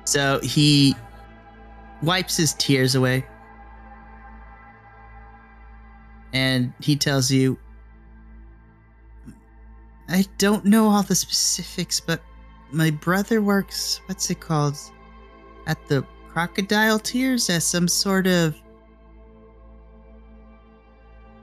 so 0.08 0.40
he 0.42 0.96
wipes 2.02 2.38
his 2.38 2.54
tears 2.54 2.96
away. 2.96 3.26
And 6.34 6.74
he 6.80 6.96
tells 6.96 7.32
you 7.32 7.58
I 10.10 10.26
don't 10.38 10.64
know 10.66 10.88
all 10.88 11.04
the 11.04 11.16
specifics, 11.16 12.00
but 12.00 12.22
my 12.72 12.92
brother 12.92 13.42
works 13.42 14.02
what's 14.06 14.30
it 14.30 14.40
called? 14.40 14.78
At 15.66 15.86
the 15.88 16.06
Crocodile 16.30 17.00
Tears 17.00 17.50
as 17.50 17.66
some 17.66 17.88
sort 17.88 18.28
of 18.28 18.56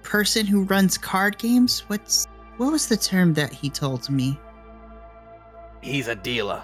person 0.02 0.46
who 0.46 0.62
runs 0.64 0.96
card 0.96 1.36
games. 1.38 1.80
What's 1.88 2.26
what 2.56 2.70
was 2.70 2.86
the 2.86 2.96
term 2.96 3.34
that 3.34 3.52
he 3.52 3.68
told 3.68 4.08
me? 4.08 4.38
He's 5.82 6.08
a 6.08 6.14
dealer. 6.14 6.62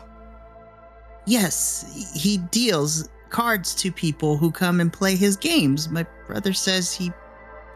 Yes, 1.26 2.12
he 2.14 2.38
deals 2.38 3.08
cards 3.28 3.74
to 3.76 3.92
people 3.92 4.36
who 4.36 4.50
come 4.50 4.80
and 4.80 4.92
play 4.92 5.16
his 5.16 5.36
games. 5.36 5.88
My 5.88 6.06
brother 6.26 6.52
says 6.52 6.92
he 6.92 7.12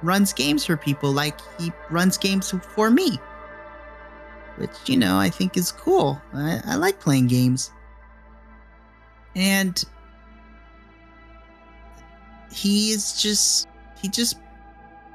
runs 0.04 0.32
games 0.32 0.64
for 0.64 0.76
people 0.76 1.12
like 1.12 1.38
he 1.58 1.72
runs 1.90 2.16
games 2.16 2.54
for 2.74 2.90
me. 2.90 3.18
Which, 4.56 4.70
you 4.86 4.96
know, 4.96 5.18
I 5.18 5.30
think 5.30 5.56
is 5.56 5.72
cool. 5.72 6.20
I, 6.32 6.60
I 6.64 6.76
like 6.76 7.00
playing 7.00 7.26
games. 7.26 7.72
And 9.34 9.82
he 12.52 12.92
is 12.92 13.20
just 13.20 13.66
he 14.00 14.08
just 14.08 14.38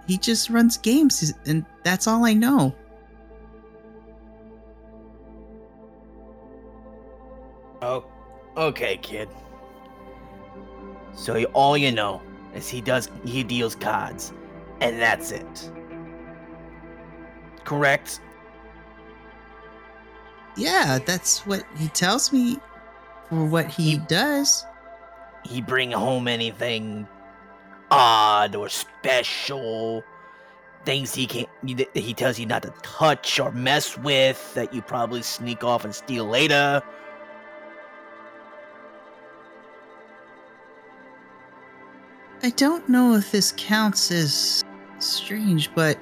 he 0.08 0.18
just 0.18 0.50
runs 0.50 0.78
games 0.78 1.34
and 1.46 1.66
that's 1.84 2.06
all 2.06 2.26
I 2.26 2.34
know. 2.34 2.76
Oh, 7.82 8.06
okay, 8.58 8.98
kid. 8.98 9.30
So 11.14 11.44
all 11.54 11.78
you 11.78 11.92
know 11.92 12.22
is 12.54 12.68
he 12.68 12.82
does 12.82 13.10
he 13.24 13.44
deals 13.44 13.76
cards, 13.76 14.34
and 14.82 15.00
that's 15.00 15.32
it. 15.32 15.72
Correct? 17.64 18.22
Yeah, 20.56 21.00
that's 21.06 21.46
what 21.46 21.64
he 21.78 21.88
tells 21.90 22.34
me 22.34 22.58
for 23.30 23.46
what 23.46 23.68
he 23.68 23.98
does. 23.98 24.66
He 25.46 25.62
bring 25.62 25.92
home 25.92 26.28
anything 26.28 27.08
odd 27.92 28.56
or 28.56 28.70
special, 28.70 30.04
things 30.86 31.14
he 31.14 31.28
can 31.28 31.46
he 31.94 32.14
tells 32.14 32.40
you 32.40 32.46
not 32.46 32.64
to 32.64 32.74
touch 32.82 33.40
or 33.40 33.52
mess 33.52 33.98
with 33.98 34.54
that 34.54 34.74
you 34.74 34.82
probably 34.82 35.22
sneak 35.22 35.64
off 35.64 35.86
and 35.86 35.94
steal 35.94 36.26
later. 36.26 36.82
I 42.42 42.52
don't 42.52 42.88
know 42.88 43.16
if 43.16 43.32
this 43.32 43.54
counts 43.58 44.12
as 44.12 44.64
strange, 45.04 45.74
but 45.76 46.00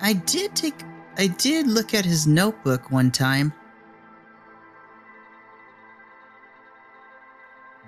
I 0.00 0.14
did 0.14 0.54
take 0.56 0.74
I 1.18 1.26
did 1.26 1.66
look 1.66 1.92
at 1.92 2.04
his 2.04 2.26
notebook 2.26 2.90
one 2.90 3.10
time. 3.10 3.52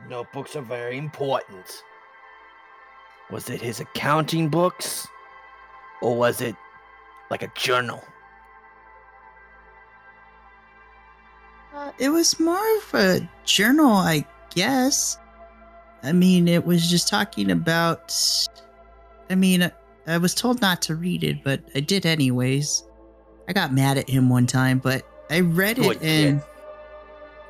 Notebooks 0.09 0.57
are 0.57 0.63
very 0.63 0.99
important. 0.99 1.83
Was 3.31 3.49
it 3.49 3.63
his 3.63 3.81
accounting 3.81 4.49
books? 4.49 5.07
Or 6.03 6.17
was 6.17 6.41
it 6.41 6.55
like 7.31 7.43
a 7.43 7.51
journal? 7.55 8.05
Uh, 11.75 11.93
it 11.99 12.11
was 12.11 12.39
more 12.39 12.77
of 12.79 12.95
a 12.95 13.31
journal, 13.45 13.93
I 13.93 14.27
guess. 14.55 15.17
I 16.03 16.13
mean, 16.13 16.49
it 16.49 16.67
was 16.67 16.91
just 16.91 17.09
talking 17.09 17.51
about 17.51 18.13
I 19.33 19.35
mean, 19.35 19.71
I 20.07 20.19
was 20.19 20.35
told 20.35 20.61
not 20.61 20.83
to 20.83 20.95
read 20.95 21.25
it, 21.25 21.43
but 21.43 21.63
I 21.75 21.81
did 21.81 22.07
anyways. 22.07 22.85
I 23.49 23.53
got 23.53 23.73
mad 23.73 23.99
at 23.99 24.09
him 24.09 24.29
one 24.29 24.47
time, 24.47 24.79
but 24.79 25.07
I 25.31 25.41
read 25.41 25.79
it 25.79 25.83
Good 25.83 26.03
and 26.03 26.43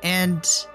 and 0.01 0.65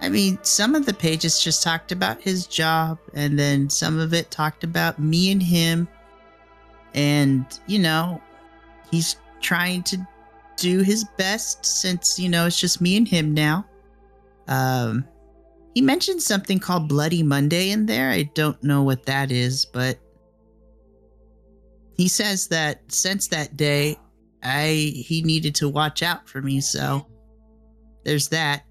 I 0.00 0.08
mean, 0.08 0.38
some 0.42 0.74
of 0.74 0.86
the 0.86 0.94
pages 0.94 1.42
just 1.42 1.62
talked 1.62 1.92
about 1.92 2.22
his 2.22 2.46
job, 2.46 2.98
and 3.14 3.38
then 3.38 3.68
some 3.68 3.98
of 3.98 4.14
it 4.14 4.30
talked 4.30 4.64
about 4.64 4.98
me 4.98 5.30
and 5.30 5.42
him. 5.42 5.88
And, 6.94 7.44
you 7.66 7.78
know, 7.78 8.20
he's 8.90 9.16
trying 9.40 9.82
to 9.84 9.98
do 10.56 10.80
his 10.80 11.04
best 11.16 11.64
since, 11.66 12.18
you 12.18 12.28
know, 12.28 12.46
it's 12.46 12.58
just 12.58 12.80
me 12.80 12.96
and 12.96 13.06
him 13.06 13.34
now. 13.34 13.66
Um, 14.48 15.06
he 15.74 15.82
mentioned 15.82 16.22
something 16.22 16.58
called 16.58 16.88
Bloody 16.88 17.22
Monday 17.22 17.70
in 17.70 17.86
there. 17.86 18.10
I 18.10 18.24
don't 18.34 18.62
know 18.62 18.82
what 18.82 19.06
that 19.06 19.30
is, 19.30 19.64
but 19.64 19.98
he 21.96 22.08
says 22.08 22.48
that 22.48 22.80
since 22.90 23.28
that 23.28 23.56
day, 23.56 23.96
I 24.42 24.92
he 24.96 25.22
needed 25.22 25.54
to 25.56 25.68
watch 25.68 26.02
out 26.02 26.28
for 26.28 26.42
me. 26.42 26.60
So 26.60 27.06
there's 28.04 28.28
that. 28.28 28.64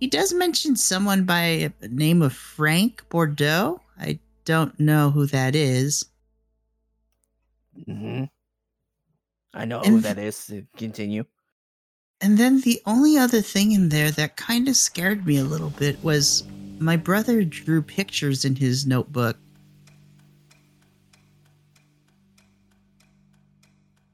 He 0.00 0.08
does 0.08 0.34
mention 0.34 0.76
someone 0.76 1.24
by 1.24 1.72
the 1.80 1.88
name 1.88 2.20
of 2.20 2.32
Frank 2.34 3.08
Bordeaux. 3.08 3.80
I 3.98 4.18
don't 4.44 4.78
know 4.78 5.10
who 5.10 5.26
that 5.26 5.54
is. 5.56 6.04
hmm 7.86 8.24
I 9.54 9.64
know 9.64 9.80
And 9.82 9.94
who 9.94 10.00
that 10.00 10.18
is. 10.18 10.52
Continue. 10.76 11.24
And 12.20 12.38
then 12.38 12.60
the 12.60 12.80
only 12.86 13.18
other 13.18 13.42
thing 13.42 13.72
in 13.72 13.88
there 13.90 14.10
that 14.12 14.36
kind 14.36 14.68
of 14.68 14.76
scared 14.76 15.26
me 15.26 15.36
a 15.38 15.44
little 15.44 15.70
bit 15.70 16.02
was 16.02 16.44
my 16.78 16.96
brother 16.96 17.44
drew 17.44 17.82
pictures 17.82 18.44
in 18.44 18.56
his 18.56 18.86
notebook. 18.86 19.36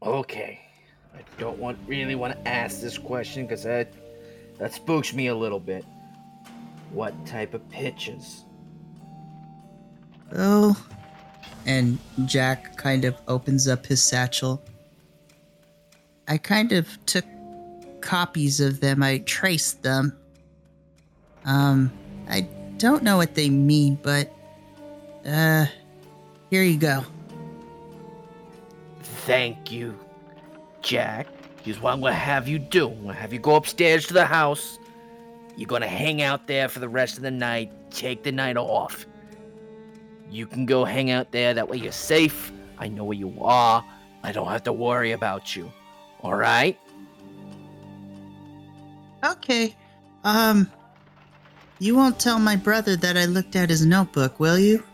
Okay. 0.03 0.61
I 1.15 1.21
don't 1.39 1.59
want 1.59 1.79
really 1.87 2.15
want 2.15 2.33
to 2.33 2.49
ask 2.49 2.81
this 2.81 2.99
question 2.99 3.47
because 3.47 3.65
that 3.65 3.93
that 4.59 4.73
spooks 4.73 5.13
me 5.13 5.29
a 5.29 5.35
little 5.35 5.61
bit. 5.61 5.85
What 6.91 7.15
type 7.27 7.55
of 7.55 7.69
pictures? 7.71 8.45
Oh. 10.35 10.77
And 11.67 11.99
Jack 12.25 12.77
kind 12.77 13.05
of 13.05 13.17
opens 13.29 13.69
up 13.69 13.87
his 13.87 14.03
satchel. 14.03 14.63
I 16.27 16.39
kind 16.39 16.73
of 16.73 16.89
took 17.07 17.25
copies 18.01 18.61
of 18.61 18.81
them. 18.81 19.03
I 19.03 19.19
traced 19.19 19.83
them. 19.83 20.17
Um, 21.45 21.93
I 22.29 22.43
don't 22.77 23.03
know 23.03 23.17
what 23.17 23.35
they 23.35 23.51
mean, 23.51 23.99
but 24.03 24.33
uh 25.27 25.67
here 26.51 26.63
you 26.63 26.79
go. 26.79 27.05
Thank 29.03 29.71
you, 29.71 29.97
Jack. 30.83 31.27
Here's 31.63 31.81
what 31.81 31.93
I'm 31.93 32.01
gonna 32.01 32.15
have 32.15 32.49
you 32.49 32.59
do. 32.59 32.89
I'm 32.89 33.03
gonna 33.03 33.15
have 33.15 33.33
you 33.33 33.39
go 33.39 33.55
upstairs 33.55 34.07
to 34.07 34.15
the 34.15 34.25
house. 34.25 34.79
You're 35.57 35.69
gonna 35.69 35.87
hang 35.87 36.23
out 36.23 36.47
there 36.47 36.69
for 36.69 36.81
the 36.81 36.89
rest 36.89 37.17
of 37.17 37.23
the 37.23 37.31
night. 37.31 37.71
Take 37.91 38.23
the 38.23 38.33
night 38.33 38.57
off. 38.57 39.07
You 40.31 40.47
can 40.47 40.65
go 40.65 40.85
hang 40.85 41.11
out 41.11 41.33
there. 41.33 41.55
That 41.55 41.69
way 41.69 41.77
you're 41.77 41.93
safe. 41.93 42.53
I 42.79 42.89
know 42.89 43.05
where 43.05 43.19
you 43.19 43.35
are. 43.43 43.85
I 44.23 44.33
don't 44.33 44.49
have 44.49 44.63
to 44.65 44.73
worry 44.73 45.13
about 45.13 45.55
you. 45.55 45.71
All 46.21 46.35
right? 46.35 46.79
Okay. 49.25 49.77
Um 50.25 50.71
you 51.79 51.97
won't 51.97 52.21
tell 52.21 52.39
my 52.39 52.57
brother 52.57 52.95
that 52.97 53.17
I 53.17 53.25
looked 53.25 53.57
at 53.57 53.71
his 53.71 53.87
notebook, 53.87 54.39
will 54.39 54.59
you? 54.59 54.85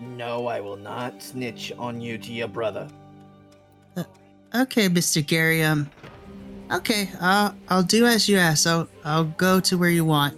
No, 0.00 0.46
I 0.46 0.60
will 0.60 0.76
not 0.76 1.22
snitch 1.22 1.72
on 1.78 2.00
you 2.00 2.18
to 2.18 2.32
your 2.32 2.48
brother. 2.48 2.88
Okay, 4.54 4.88
Mr. 4.88 5.26
Garry. 5.26 5.62
Um 5.62 5.90
Okay, 6.70 7.10
I'll 7.20 7.54
I'll 7.68 7.82
do 7.82 8.06
as 8.06 8.28
you 8.28 8.38
ask. 8.38 8.66
I'll 8.66 8.88
I'll 9.04 9.24
go 9.24 9.60
to 9.60 9.76
where 9.76 9.90
you 9.90 10.04
want. 10.04 10.36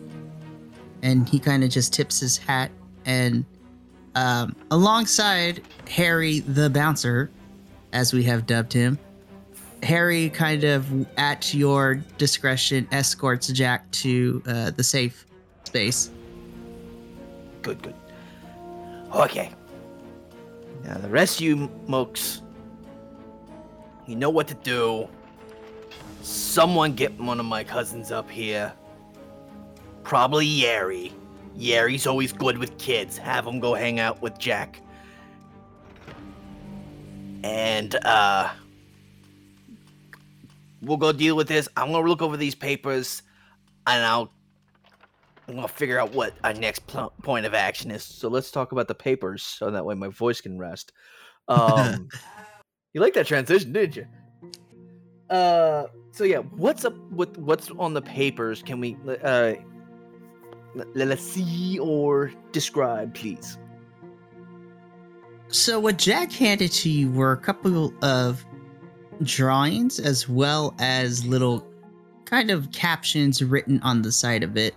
And 1.02 1.28
he 1.28 1.38
kind 1.38 1.62
of 1.62 1.70
just 1.70 1.92
tips 1.92 2.20
his 2.20 2.36
hat 2.38 2.70
and 3.04 3.44
um 4.14 4.56
alongside 4.70 5.62
Harry 5.88 6.40
the 6.40 6.70
bouncer, 6.70 7.30
as 7.92 8.12
we 8.12 8.22
have 8.24 8.46
dubbed 8.46 8.72
him, 8.72 8.98
Harry 9.84 10.30
kind 10.30 10.64
of 10.64 11.06
at 11.18 11.52
your 11.52 11.96
discretion 12.18 12.88
escorts 12.90 13.48
Jack 13.48 13.90
to 13.92 14.42
uh, 14.46 14.70
the 14.70 14.82
safe 14.82 15.26
space. 15.64 16.10
Good, 17.62 17.82
good. 17.82 17.94
Okay. 19.14 19.50
Now 20.84 20.98
the 20.98 21.08
rest 21.08 21.36
of 21.38 21.46
you 21.46 21.68
mooks, 21.86 22.40
you 24.06 24.16
know 24.16 24.30
what 24.30 24.48
to 24.48 24.54
do. 24.54 25.08
Someone 26.22 26.94
get 26.94 27.18
one 27.20 27.38
of 27.38 27.46
my 27.46 27.62
cousins 27.62 28.10
up 28.10 28.30
here. 28.30 28.72
Probably 30.02 30.46
Yeri. 30.46 31.12
Yeri's 31.54 32.06
always 32.06 32.32
good 32.32 32.58
with 32.58 32.76
kids. 32.78 33.16
Have 33.16 33.46
him 33.46 33.60
go 33.60 33.74
hang 33.74 34.00
out 34.00 34.20
with 34.20 34.38
Jack. 34.38 34.80
And 37.42 37.94
uh 38.04 38.50
we'll 40.84 40.96
go 40.96 41.12
deal 41.12 41.36
with 41.36 41.48
this. 41.48 41.68
I'm 41.76 41.92
gonna 41.92 42.08
look 42.08 42.22
over 42.22 42.36
these 42.36 42.54
papers 42.54 43.22
and 43.86 44.04
I'll 44.04 44.32
I'm 45.48 45.56
gonna 45.56 45.68
figure 45.68 45.98
out 45.98 46.14
what 46.14 46.34
our 46.42 46.54
next 46.54 46.86
pl- 46.86 47.12
point 47.22 47.46
of 47.46 47.54
action 47.54 47.90
is. 47.90 48.02
So 48.02 48.28
let's 48.28 48.50
talk 48.50 48.72
about 48.72 48.88
the 48.88 48.94
papers, 48.94 49.42
so 49.42 49.70
that 49.70 49.84
way 49.84 49.94
my 49.94 50.08
voice 50.08 50.40
can 50.40 50.58
rest. 50.58 50.92
Um, 51.48 52.08
you 52.92 53.00
like 53.00 53.14
that 53.14 53.26
transition, 53.26 53.72
didn't 53.72 53.96
you? 53.96 54.06
Uh, 55.28 55.86
so 56.12 56.24
yeah, 56.24 56.38
what's 56.38 56.84
up 56.84 56.96
with 57.10 57.36
what's 57.38 57.70
on 57.72 57.92
the 57.92 58.02
papers? 58.02 58.62
Can 58.62 58.80
we 58.80 58.96
uh, 59.22 59.54
let 60.94 61.10
us 61.10 61.20
see 61.20 61.78
or 61.78 62.32
describe, 62.52 63.14
please? 63.14 63.58
So 65.48 65.78
what 65.78 65.98
Jack 65.98 66.32
handed 66.32 66.72
to 66.72 66.90
you 66.90 67.10
were 67.12 67.32
a 67.32 67.36
couple 67.36 67.92
of 68.02 68.44
drawings 69.22 69.98
as 69.98 70.28
well 70.28 70.74
as 70.78 71.24
little 71.24 71.66
kind 72.24 72.50
of 72.50 72.70
captions 72.72 73.42
written 73.42 73.80
on 73.82 74.02
the 74.02 74.12
side 74.12 74.42
of 74.42 74.56
it. 74.56 74.74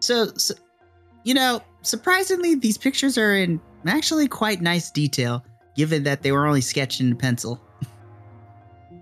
So, 0.00 0.26
so 0.36 0.54
you 1.24 1.34
know, 1.34 1.60
surprisingly 1.82 2.54
these 2.54 2.78
pictures 2.78 3.18
are 3.18 3.34
in 3.34 3.60
actually 3.86 4.28
quite 4.28 4.60
nice 4.60 4.90
detail 4.90 5.44
given 5.76 6.02
that 6.04 6.22
they 6.22 6.32
were 6.32 6.46
only 6.46 6.60
sketched 6.60 7.00
in 7.00 7.16
pencil. 7.16 7.60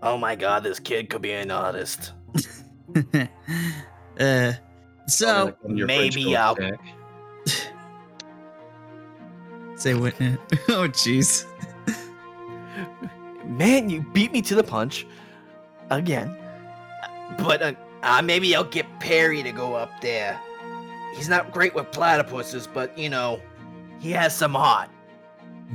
Oh 0.02 0.16
my 0.16 0.34
god, 0.34 0.62
this 0.62 0.78
kid 0.78 1.10
could 1.10 1.20
be 1.20 1.32
an 1.32 1.50
artist. 1.50 2.12
uh 4.18 4.52
so 5.06 5.44
Like 5.44 5.62
one 5.62 5.72
of 5.72 5.76
your 5.76 5.86
French 5.88 6.16
maybe 6.16 6.34
I'll- 6.34 6.56
say 9.76 9.92
what 9.92 10.14
oh 10.70 10.88
jeez. 10.88 11.44
Man, 13.50 13.90
you 13.90 14.02
beat 14.12 14.32
me 14.32 14.40
to 14.42 14.54
the 14.54 14.62
punch 14.62 15.06
again. 15.90 16.36
But 17.38 17.62
uh, 17.62 17.72
uh, 18.02 18.22
maybe 18.22 18.54
I'll 18.54 18.64
get 18.64 18.86
Perry 19.00 19.42
to 19.42 19.52
go 19.52 19.74
up 19.74 20.00
there. 20.00 20.40
He's 21.16 21.28
not 21.28 21.52
great 21.52 21.74
with 21.74 21.90
platypuses, 21.90 22.66
but 22.72 22.96
you 22.96 23.10
know, 23.10 23.40
he 23.98 24.12
has 24.12 24.34
some 24.34 24.54
heart. 24.54 24.88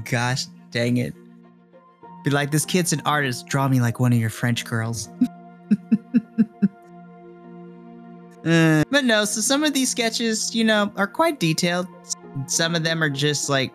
Gosh 0.09 0.45
dang 0.71 0.97
it. 0.97 1.13
Be 2.23 2.31
like, 2.31 2.51
this 2.51 2.65
kid's 2.65 2.91
an 2.91 3.01
artist. 3.05 3.47
Draw 3.47 3.67
me 3.67 3.79
like 3.79 3.99
one 3.99 4.11
of 4.11 4.19
your 4.19 4.29
French 4.29 4.65
girls. 4.65 5.09
Uh, 8.45 8.83
but 8.91 9.03
no, 9.03 9.25
so 9.25 9.41
some 9.41 9.63
of 9.63 9.73
these 9.73 9.89
sketches, 9.89 10.53
you 10.53 10.63
know, 10.63 10.93
are 10.97 11.07
quite 11.07 11.39
detailed. 11.39 11.87
Some 12.45 12.75
of 12.75 12.83
them 12.83 13.01
are 13.01 13.09
just 13.09 13.49
like 13.49 13.73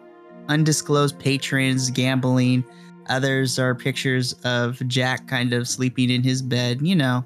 undisclosed 0.48 1.18
patrons 1.18 1.90
gambling. 1.90 2.64
Others 3.10 3.58
are 3.58 3.74
pictures 3.74 4.34
of 4.44 4.80
Jack 4.86 5.26
kind 5.26 5.52
of 5.52 5.68
sleeping 5.68 6.10
in 6.10 6.22
his 6.22 6.40
bed, 6.40 6.80
you 6.80 6.96
know, 6.96 7.24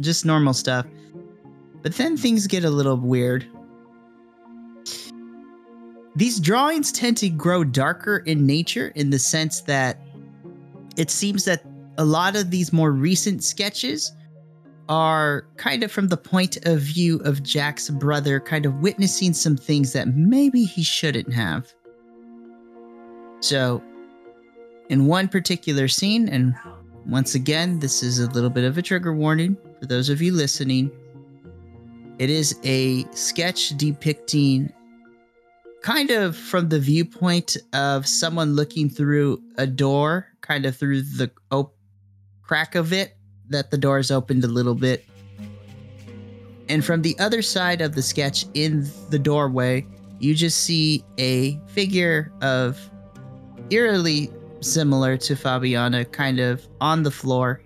just 0.00 0.24
normal 0.24 0.54
stuff. 0.54 0.86
But 1.82 1.94
then 1.96 2.16
things 2.16 2.46
get 2.46 2.64
a 2.64 2.70
little 2.70 2.96
weird. 2.96 3.46
These 6.14 6.40
drawings 6.40 6.92
tend 6.92 7.18
to 7.18 7.28
grow 7.28 7.64
darker 7.64 8.18
in 8.18 8.46
nature 8.46 8.92
in 8.94 9.10
the 9.10 9.18
sense 9.18 9.60
that 9.62 10.00
it 10.96 11.10
seems 11.10 11.44
that 11.44 11.62
a 11.98 12.04
lot 12.04 12.36
of 12.36 12.50
these 12.50 12.72
more 12.72 12.92
recent 12.92 13.44
sketches 13.44 14.12
are 14.88 15.46
kind 15.56 15.82
of 15.82 15.90
from 15.90 16.08
the 16.08 16.16
point 16.16 16.64
of 16.64 16.80
view 16.80 17.18
of 17.18 17.42
Jack's 17.42 17.90
brother, 17.90 18.38
kind 18.40 18.64
of 18.64 18.74
witnessing 18.76 19.32
some 19.32 19.56
things 19.56 19.92
that 19.92 20.08
maybe 20.08 20.64
he 20.64 20.82
shouldn't 20.82 21.32
have. 21.32 21.72
So, 23.40 23.82
in 24.88 25.06
one 25.06 25.28
particular 25.28 25.88
scene, 25.88 26.28
and 26.28 26.54
once 27.06 27.34
again, 27.34 27.78
this 27.80 28.02
is 28.02 28.18
a 28.18 28.30
little 28.30 28.50
bit 28.50 28.64
of 28.64 28.78
a 28.78 28.82
trigger 28.82 29.12
warning 29.12 29.56
for 29.78 29.86
those 29.86 30.08
of 30.08 30.22
you 30.22 30.32
listening, 30.32 30.90
it 32.18 32.30
is 32.30 32.58
a 32.64 33.04
sketch 33.12 33.76
depicting 33.76 34.72
kind 35.82 36.10
of 36.10 36.36
from 36.36 36.68
the 36.68 36.80
viewpoint 36.80 37.56
of 37.72 38.06
someone 38.06 38.56
looking 38.56 38.88
through 38.88 39.40
a 39.58 39.66
door, 39.66 40.26
kind 40.40 40.66
of 40.66 40.76
through 40.76 41.02
the 41.02 41.30
op- 41.50 41.76
crack 42.42 42.74
of 42.74 42.92
it, 42.92 43.16
that 43.48 43.70
the 43.70 43.78
door 43.78 43.98
is 43.98 44.10
opened 44.10 44.42
a 44.44 44.48
little 44.48 44.74
bit. 44.74 45.04
And 46.68 46.84
from 46.84 47.02
the 47.02 47.16
other 47.20 47.42
side 47.42 47.80
of 47.80 47.94
the 47.94 48.02
sketch 48.02 48.46
in 48.54 48.88
the 49.10 49.18
doorway, 49.18 49.86
you 50.18 50.34
just 50.34 50.64
see 50.64 51.04
a 51.18 51.60
figure 51.68 52.32
of 52.40 52.90
eerily 53.70 54.30
similar 54.60 55.16
to 55.18 55.34
Fabiana, 55.34 56.10
kind 56.10 56.40
of 56.40 56.66
on 56.80 57.02
the 57.02 57.10
floor, 57.10 57.62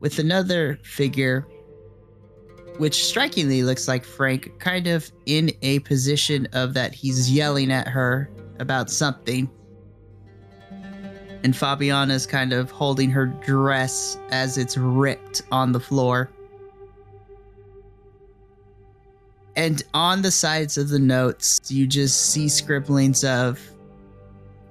with 0.00 0.18
another 0.18 0.78
figure 0.82 1.46
which 2.78 3.06
strikingly 3.06 3.62
looks 3.62 3.88
like 3.88 4.04
Frank, 4.04 4.58
kind 4.58 4.86
of 4.86 5.10
in 5.26 5.50
a 5.62 5.78
position 5.80 6.46
of 6.52 6.74
that 6.74 6.94
he's 6.94 7.30
yelling 7.30 7.72
at 7.72 7.88
her 7.88 8.30
about 8.58 8.90
something. 8.90 9.50
And 11.42 11.54
Fabiana's 11.54 12.26
kind 12.26 12.52
of 12.52 12.70
holding 12.70 13.10
her 13.10 13.26
dress 13.26 14.18
as 14.30 14.58
it's 14.58 14.76
ripped 14.76 15.42
on 15.50 15.72
the 15.72 15.80
floor. 15.80 16.30
And 19.54 19.82
on 19.94 20.20
the 20.20 20.30
sides 20.30 20.76
of 20.76 20.88
the 20.88 20.98
notes, 20.98 21.60
you 21.70 21.86
just 21.86 22.30
see 22.30 22.48
scribblings 22.48 23.24
of 23.24 23.58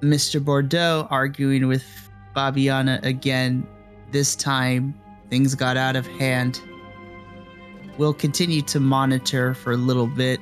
Mr. 0.05 0.43
Bordeaux 0.43 1.07
arguing 1.09 1.67
with 1.67 1.83
Fabiana 2.35 3.03
again. 3.03 3.67
This 4.11 4.35
time, 4.35 4.93
things 5.29 5.55
got 5.55 5.77
out 5.77 5.95
of 5.95 6.05
hand. 6.07 6.61
We'll 7.97 8.13
continue 8.13 8.61
to 8.63 8.79
monitor 8.79 9.53
for 9.53 9.73
a 9.73 9.77
little 9.77 10.07
bit. 10.07 10.39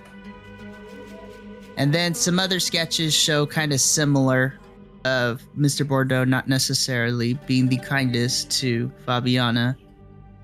And 1.78 1.94
then 1.94 2.14
some 2.14 2.40
other 2.40 2.60
sketches 2.60 3.14
show 3.14 3.46
kind 3.46 3.74
of 3.74 3.82
similar 3.82 4.60
of 5.06 5.42
Mr. 5.58 5.88
Bordeaux 5.88 6.24
not 6.24 6.48
necessarily 6.48 7.34
being 7.48 7.68
the 7.68 7.78
kindest 7.78 8.52
to 8.60 8.92
Fabiana. 9.08 9.76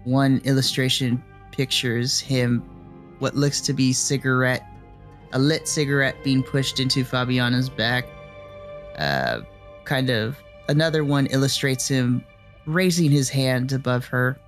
One 0.04 0.42
illustration 0.44 1.24
pictures 1.52 2.20
him 2.20 2.62
what 3.20 3.36
looks 3.36 3.62
to 3.62 3.74
be 3.74 3.94
cigarette 3.94 4.66
a 5.34 5.40
lit 5.40 5.68
cigarette 5.68 6.16
being 6.24 6.44
pushed 6.44 6.80
into 6.80 7.04
Fabiana's 7.04 7.70
back. 7.70 8.06
Uh, 9.00 9.42
kind 9.86 10.10
of 10.10 10.38
another 10.68 11.04
one 11.04 11.26
illustrates 11.28 11.88
him 11.88 12.24
raising 12.66 13.10
his 13.10 13.30
hand 13.30 13.72
above 13.72 14.06
her. 14.06 14.40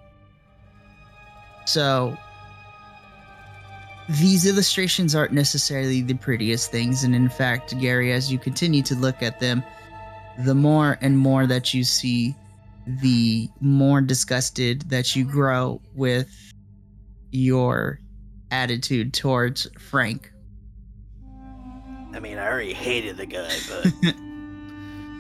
So 1.65 2.15
these 4.09 4.45
illustrations 4.45 5.15
aren't 5.15 5.31
necessarily 5.33 6.01
the 6.01 6.15
prettiest 6.15 6.71
things, 6.71 7.03
and 7.03 7.15
in 7.15 7.29
fact, 7.29 7.77
Garry, 7.79 8.11
as 8.11 8.31
you 8.31 8.37
continue 8.37 8.83
to 8.83 8.95
look 8.95 9.23
at 9.23 9.39
them, 9.39 9.63
the 10.39 10.55
more 10.55 10.97
and 11.01 11.17
more 11.17 11.47
that 11.47 11.73
you 11.73 11.83
see, 11.83 12.35
the 13.01 13.49
more 13.61 14.01
disgusted 14.01 14.81
that 14.89 15.15
you 15.15 15.23
grow 15.23 15.81
with 15.95 16.29
your 17.31 17.99
attitude 18.51 19.13
towards 19.13 19.67
Frank. 19.79 20.31
I 22.13 22.19
mean, 22.19 22.37
I 22.37 22.47
already 22.47 22.73
hated 22.73 23.17
the 23.17 23.25
guy, 23.25 23.55
but 23.69 24.15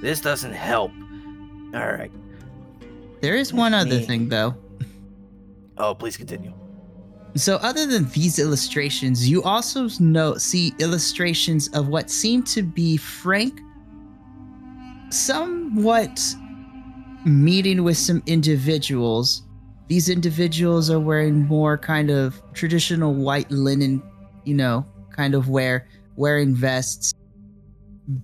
this 0.01 0.21
doesn't 0.21 0.53
help. 0.53 0.91
All 1.73 1.91
right. 1.93 2.11
There 3.21 3.35
is 3.35 3.53
one 3.53 3.73
other 3.73 3.97
Me. 3.97 4.05
thing, 4.05 4.29
though. 4.29 4.55
Oh, 5.77 5.93
please 5.95 6.17
continue. 6.17 6.53
So, 7.35 7.55
other 7.57 7.85
than 7.85 8.09
these 8.09 8.39
illustrations, 8.39 9.29
you 9.29 9.41
also 9.43 9.87
know 9.99 10.35
see 10.35 10.73
illustrations 10.79 11.69
of 11.69 11.87
what 11.87 12.09
seem 12.09 12.43
to 12.43 12.61
be 12.61 12.97
Frank 12.97 13.61
somewhat 15.11 16.19
meeting 17.25 17.83
with 17.83 17.97
some 17.97 18.21
individuals. 18.25 19.43
These 19.87 20.09
individuals 20.09 20.89
are 20.89 20.99
wearing 20.99 21.45
more 21.45 21.77
kind 21.77 22.09
of 22.09 22.41
traditional 22.53 23.13
white 23.13 23.49
linen, 23.51 24.01
you 24.43 24.53
know, 24.53 24.85
kind 25.11 25.35
of 25.35 25.49
wear, 25.49 25.87
wearing 26.15 26.55
vests, 26.55 27.13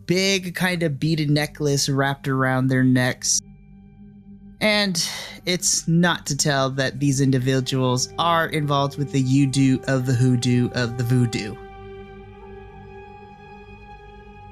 big 0.06 0.56
kind 0.56 0.84
of 0.84 1.00
beaded 1.00 1.30
necklace 1.30 1.90
wrapped 1.90 2.28
around 2.28 2.68
their 2.68 2.84
necks. 2.84 3.42
And 4.60 5.08
it's 5.46 5.88
not 5.88 6.26
to 6.26 6.36
tell 6.36 6.70
that 6.72 7.00
these 7.00 7.22
individuals 7.22 8.12
are 8.18 8.48
involved 8.48 8.98
with 8.98 9.12
the 9.12 9.22
you-do 9.22 9.80
of 9.88 10.06
the 10.06 10.14
hoodoo 10.14 10.70
of 10.74 10.98
the 10.98 11.04
voodoo. 11.04 11.56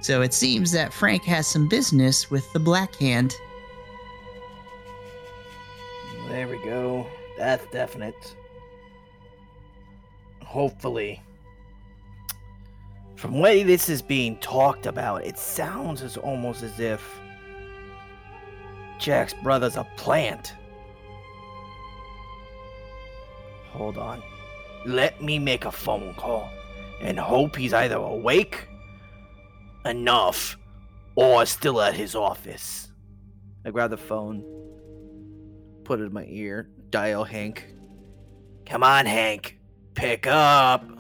So 0.02 0.22
it 0.22 0.34
seems 0.36 0.72
that 0.74 0.94
Frank 0.94 1.24
has 1.24 1.48
some 1.48 1.68
business 1.68 2.30
with 2.30 2.52
the 2.54 2.60
Black 2.60 2.94
Hand. 2.98 3.34
There 6.28 6.48
we 6.48 6.64
go. 6.64 7.08
That's 7.40 7.66
definite. 7.72 8.36
Hopefully. 10.44 11.22
From 13.16 13.34
the 13.34 13.40
way 13.40 13.64
this 13.64 13.90
is 13.90 14.02
being 14.02 14.38
talked 14.38 14.86
about, 14.86 15.26
it 15.26 15.38
sounds 15.38 16.02
as 16.02 16.18
almost 16.18 16.64
as 16.64 16.80
if 16.80 17.20
Jack's 19.00 19.34
brother's 19.34 19.78
a 19.78 19.88
plant. 19.96 20.54
Hold 23.72 23.98
on. 23.98 24.22
Let 24.86 25.22
me 25.22 25.40
make 25.40 25.66
a 25.66 25.72
phone 25.72 26.14
call 26.16 26.50
and 27.02 27.18
hope 27.20 27.56
he's 27.56 27.74
either 27.74 27.96
awake 27.96 28.68
enough 29.86 30.58
or 31.16 31.46
still 31.46 31.82
at 31.82 31.94
his 31.94 32.16
office. 32.16 32.92
I 33.66 33.72
grab 33.72 33.90
the 33.90 33.98
phone, 33.98 34.44
put 35.84 36.00
it 36.00 36.04
in 36.04 36.14
my 36.14 36.26
ear, 36.28 36.70
dial 36.90 37.24
Hank. 37.24 37.74
Come 38.66 38.84
on, 38.84 39.06
Hank. 39.06 39.58
Pick 39.94 40.28
up. 40.28 40.95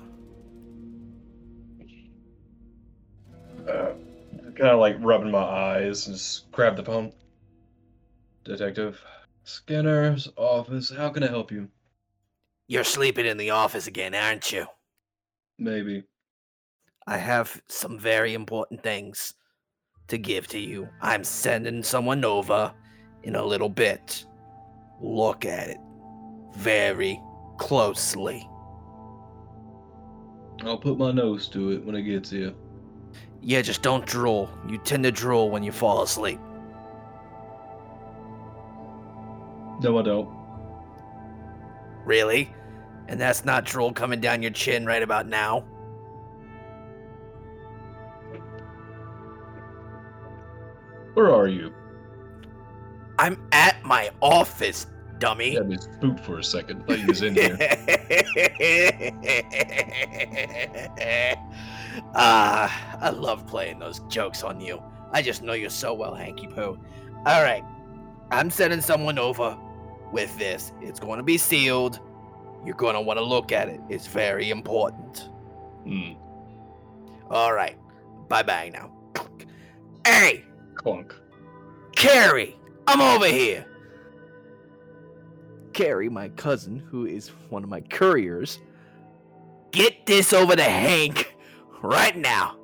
Kind 4.55 4.71
of 4.71 4.79
like 4.79 4.97
rubbing 4.99 5.31
my 5.31 5.39
eyes 5.43 6.07
and 6.07 6.15
just 6.15 6.51
grab 6.51 6.77
the 6.77 6.83
phone. 6.83 7.11
Detective 8.43 9.01
Skinner's 9.43 10.27
office. 10.37 10.91
How 10.95 11.09
can 11.09 11.23
I 11.23 11.27
help 11.27 11.51
you? 11.51 11.69
You're 12.67 12.83
sleeping 12.83 13.25
in 13.25 13.37
the 13.37 13.51
office 13.51 13.87
again, 13.87 14.15
aren't 14.15 14.51
you? 14.51 14.65
Maybe. 15.59 16.03
I 17.07 17.17
have 17.17 17.61
some 17.67 17.99
very 17.99 18.33
important 18.33 18.81
things 18.81 19.35
to 20.07 20.17
give 20.17 20.47
to 20.47 20.59
you. 20.59 20.89
I'm 21.01 21.23
sending 21.23 21.83
someone 21.83 22.25
over 22.25 22.73
in 23.23 23.35
a 23.35 23.43
little 23.43 23.69
bit. 23.69 24.25
Look 25.01 25.45
at 25.45 25.69
it 25.69 25.77
very 26.57 27.21
closely. 27.57 28.49
I'll 30.63 30.77
put 30.77 30.97
my 30.97 31.11
nose 31.11 31.47
to 31.49 31.71
it 31.71 31.85
when 31.85 31.95
it 31.95 32.03
gets 32.03 32.29
here. 32.29 32.53
Yeah, 33.47 33.61
just 33.61 33.83
don't 33.83 34.03
drool. 34.07 34.49
You 34.67 34.79
tend 34.79 35.03
to 35.03 35.11
drool 35.11 35.51
when 35.51 35.61
you 35.61 35.71
fall 35.71 36.01
asleep. 36.01 36.39
No, 39.83 39.99
I 39.99 40.01
don't. 40.01 40.27
Really? 42.05 42.51
And 43.07 43.21
that's 43.21 43.45
not 43.45 43.63
drool 43.63 43.93
coming 43.93 44.19
down 44.19 44.41
your 44.41 44.49
chin 44.49 44.83
right 44.83 45.03
about 45.03 45.27
now? 45.27 45.59
Where 51.13 51.31
are 51.31 51.47
you? 51.47 51.71
I'm 53.19 53.39
at 53.51 53.85
my 53.85 54.09
office, 54.21 54.87
dummy. 55.19 55.59
Me 55.59 55.77
spooked 55.77 56.21
for 56.21 56.39
a 56.39 56.43
second. 56.43 56.85
Thought 56.87 56.99
you 56.99 57.07
was 57.07 57.21
in 57.21 57.35
here. 57.35 57.57
Ah, 62.13 62.97
I 62.99 63.09
love 63.09 63.47
playing 63.47 63.79
those 63.79 63.99
jokes 64.09 64.43
on 64.43 64.59
you. 64.59 64.81
I 65.11 65.21
just 65.21 65.43
know 65.43 65.53
you 65.53 65.69
so 65.69 65.93
well, 65.93 66.13
Hanky 66.13 66.47
Poo. 66.47 66.77
All 67.25 67.43
right, 67.43 67.63
I'm 68.31 68.49
sending 68.49 68.81
someone 68.81 69.17
over 69.17 69.57
with 70.11 70.37
this. 70.37 70.71
It's 70.81 70.99
going 70.99 71.17
to 71.17 71.23
be 71.23 71.37
sealed. 71.37 71.99
You're 72.65 72.75
going 72.75 72.95
to 72.95 73.01
want 73.01 73.19
to 73.19 73.23
look 73.23 73.51
at 73.51 73.69
it. 73.69 73.79
It's 73.89 74.07
very 74.07 74.49
important. 74.49 75.29
Hmm. 75.83 76.13
All 77.29 77.53
right, 77.53 77.77
bye 78.27 78.43
bye 78.43 78.71
now. 78.73 78.91
Hey, 80.05 80.43
Clunk. 80.75 81.15
Carrie, 81.95 82.57
I'm 82.87 83.01
over 83.01 83.27
here. 83.27 83.65
Carrie, 85.75 86.09
my 86.09 86.29
cousin, 86.29 86.79
who 86.79 87.05
is 87.05 87.27
one 87.49 87.63
of 87.63 87.69
my 87.69 87.81
couriers, 87.81 88.59
Get 89.75 90.05
this 90.05 90.31
over 90.31 90.55
to 90.55 90.63
Hank 90.63 91.35
right 91.81 92.15
now. 92.15 92.55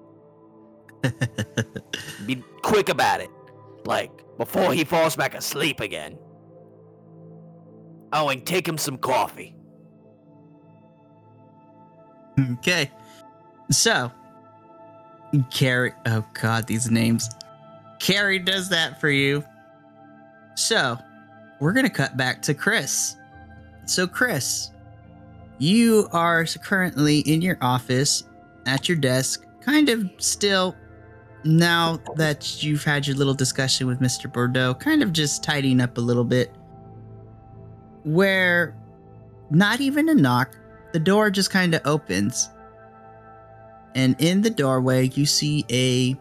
Be 2.25 2.41
quick 2.61 2.87
about 2.87 3.19
it. 3.19 3.29
Like, 3.83 4.11
before 4.37 4.73
he 4.73 4.85
falls 4.85 5.17
back 5.17 5.35
asleep 5.35 5.81
again. 5.81 6.17
Oh, 8.13 8.29
and 8.29 8.45
take 8.45 8.65
him 8.65 8.77
some 8.77 8.97
coffee. 8.97 9.53
Okay. 12.53 12.89
So, 13.71 14.09
Carrie. 15.49 15.91
Oh, 16.05 16.25
God, 16.41 16.65
these 16.65 16.89
names. 16.89 17.29
Carrie 17.99 18.39
does 18.39 18.69
that 18.69 19.01
for 19.01 19.09
you. 19.09 19.43
So, 20.55 20.97
we're 21.61 21.71
going 21.71 21.85
to 21.85 21.91
cut 21.91 22.17
back 22.17 22.41
to 22.41 22.53
Chris. 22.53 23.15
So, 23.85 24.05
Chris, 24.07 24.71
you 25.59 26.09
are 26.11 26.43
currently 26.63 27.19
in 27.19 27.41
your 27.41 27.57
office 27.61 28.23
at 28.65 28.89
your 28.89 28.97
desk, 28.97 29.45
kind 29.61 29.87
of 29.87 30.09
still, 30.17 30.75
now 31.43 31.99
that 32.15 32.63
you've 32.63 32.83
had 32.83 33.07
your 33.07 33.15
little 33.15 33.33
discussion 33.33 33.87
with 33.87 33.99
Mr. 33.99 34.31
Bordeaux, 34.31 34.73
kind 34.73 35.03
of 35.03 35.13
just 35.13 35.43
tidying 35.43 35.79
up 35.79 35.97
a 35.97 36.01
little 36.01 36.23
bit. 36.23 36.51
Where 38.03 38.75
not 39.51 39.81
even 39.81 40.09
a 40.09 40.15
knock, 40.15 40.57
the 40.93 40.99
door 40.99 41.29
just 41.29 41.51
kind 41.51 41.75
of 41.75 41.81
opens. 41.85 42.49
And 43.93 44.15
in 44.19 44.41
the 44.41 44.49
doorway, 44.49 45.09
you 45.09 45.27
see 45.27 45.63
a 45.69 46.15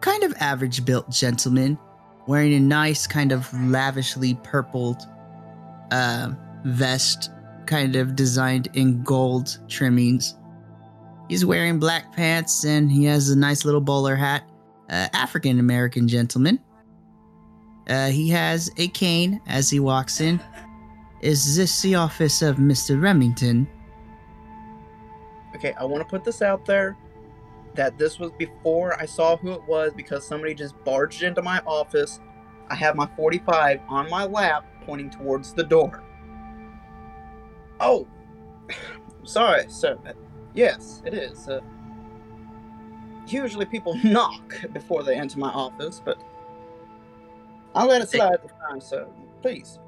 kind 0.00 0.22
of 0.22 0.34
average 0.38 0.86
built 0.86 1.10
gentleman 1.10 1.78
wearing 2.26 2.54
a 2.54 2.60
nice, 2.60 3.06
kind 3.06 3.32
of 3.32 3.52
lavishly 3.68 4.34
purpled 4.42 5.02
uh, 5.90 6.30
vest, 6.64 7.30
kind 7.66 7.96
of 7.96 8.16
designed 8.16 8.68
in 8.74 9.02
gold 9.02 9.58
trimmings. 9.68 10.36
He's 11.28 11.44
wearing 11.44 11.78
black 11.78 12.12
pants 12.12 12.64
and 12.64 12.90
he 12.90 13.04
has 13.04 13.30
a 13.30 13.38
nice 13.38 13.64
little 13.64 13.80
bowler 13.80 14.16
hat. 14.16 14.48
Uh, 14.88 15.08
African 15.12 15.58
American 15.58 16.06
gentleman. 16.06 16.60
Uh, 17.88 18.08
he 18.08 18.28
has 18.28 18.70
a 18.76 18.88
cane 18.88 19.40
as 19.48 19.68
he 19.68 19.80
walks 19.80 20.20
in. 20.20 20.40
Is 21.22 21.56
this 21.56 21.82
the 21.82 21.96
office 21.96 22.42
of 22.42 22.56
Mr. 22.56 23.00
Remington? 23.00 23.66
Okay, 25.56 25.72
I 25.72 25.84
want 25.84 26.02
to 26.02 26.08
put 26.08 26.22
this 26.22 26.42
out 26.42 26.66
there 26.66 26.96
that 27.76 27.98
this 27.98 28.18
was 28.18 28.30
before 28.32 29.00
I 29.00 29.06
saw 29.06 29.36
who 29.36 29.52
it 29.52 29.62
was 29.66 29.92
because 29.94 30.26
somebody 30.26 30.54
just 30.54 30.74
barged 30.84 31.22
into 31.22 31.42
my 31.42 31.60
office. 31.66 32.20
I 32.68 32.74
have 32.74 32.96
my 32.96 33.08
45 33.16 33.80
on 33.88 34.10
my 34.10 34.24
lap 34.24 34.66
pointing 34.84 35.10
towards 35.10 35.52
the 35.52 35.62
door. 35.62 36.02
Oh, 37.80 38.06
sorry, 39.24 39.66
sir. 39.68 39.98
Yes, 40.54 41.02
it 41.04 41.14
is. 41.14 41.48
Uh, 41.48 41.60
usually 43.26 43.66
people 43.66 43.98
knock 44.04 44.54
before 44.72 45.02
they 45.02 45.16
enter 45.16 45.38
my 45.38 45.50
office, 45.50 46.00
but 46.04 46.18
I'll 47.74 47.86
let 47.86 48.02
it 48.02 48.08
slide 48.08 48.42
this 48.42 48.52
time, 48.68 48.80
so 48.80 49.12
please, 49.42 49.78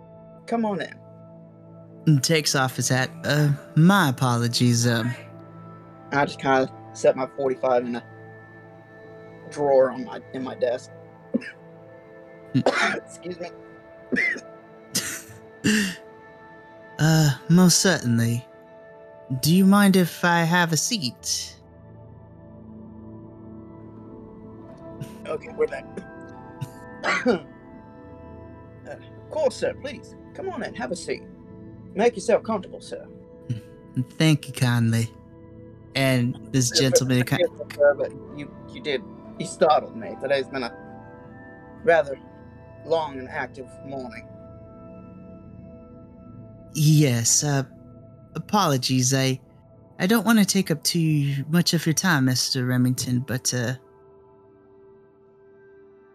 come 0.47 0.65
on 0.65 0.83
in. 0.83 2.21
Takes 2.21 2.55
off 2.55 2.77
his 2.77 2.89
hat. 2.89 3.11
Uh, 3.25 3.51
my 3.77 4.11
apologies. 4.11 4.87
Um, 4.87 5.15
I 6.13 6.25
just 6.25 6.41
kind 6.41 6.69
of 6.69 6.78
set 6.99 7.17
my 7.17 7.27
45 7.37 7.87
in 7.87 7.97
a 7.97 8.05
drawer 9.51 9.91
on 9.91 10.05
my 10.05 10.21
in 10.35 10.43
my 10.43 10.55
desk. 10.55 10.91
Excuse 12.55 13.39
me. 13.39 13.49
uh, 16.99 17.31
most 17.49 17.79
certainly. 17.81 18.45
Do 19.41 19.55
you 19.55 19.65
mind 19.65 19.97
if 19.97 20.25
I 20.25 20.41
have 20.41 20.73
a 20.73 20.77
seat? 20.77 21.55
Okay, 25.27 25.51
we're 25.57 25.67
back. 25.67 25.85
uh, 27.27 27.39
of 28.87 29.31
course, 29.31 29.57
sir. 29.57 29.75
Please 29.75 30.17
come 30.35 30.49
on 30.49 30.63
in. 30.63 30.75
Have 30.75 30.91
a 30.91 30.97
seat. 30.97 31.23
Make 31.95 32.17
yourself 32.17 32.43
comfortable, 32.43 32.81
sir. 32.81 33.07
Thank 34.17 34.47
you 34.49 34.55
kindly. 34.55 35.11
And 35.99 36.39
this 36.53 36.71
gentleman 36.71 37.25
kind 37.25 37.43
but 37.97 38.13
you 38.37 38.49
you 38.73 38.81
did 38.81 39.03
you 39.37 39.47
startled 39.47 39.97
me. 39.97 40.17
Today's 40.23 40.47
been 40.47 40.63
a 40.63 40.73
rather 41.83 42.17
long 42.87 43.19
and 43.19 43.29
active 43.29 43.67
morning. 43.85 44.29
Yes, 46.75 47.43
uh 47.43 47.65
apologies. 48.37 49.13
I 49.13 49.41
I 49.99 50.07
don't 50.07 50.25
want 50.25 50.39
to 50.39 50.45
take 50.45 50.71
up 50.71 50.85
too 50.85 51.45
much 51.49 51.75
of 51.75 51.85
your 51.85 51.95
time, 51.95 52.27
Mr. 52.27 52.69
Remington, 52.69 53.19
but 53.19 53.53
uh 53.53 53.75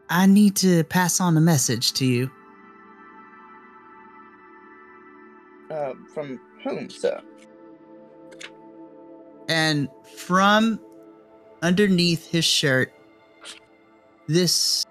I 0.10 0.28
need 0.28 0.56
to 0.58 0.86
pass 0.86 1.20
on 1.20 1.36
a 1.36 1.42
message 1.42 1.92
to 1.94 2.06
you. 2.06 2.32
Uh, 5.70 5.94
from 6.14 6.40
whom, 6.64 6.90
sir? 6.90 7.20
And 9.54 9.88
from 10.16 10.80
underneath 11.62 12.26
his 12.26 12.44
shirt, 12.44 12.92
this 14.28 14.84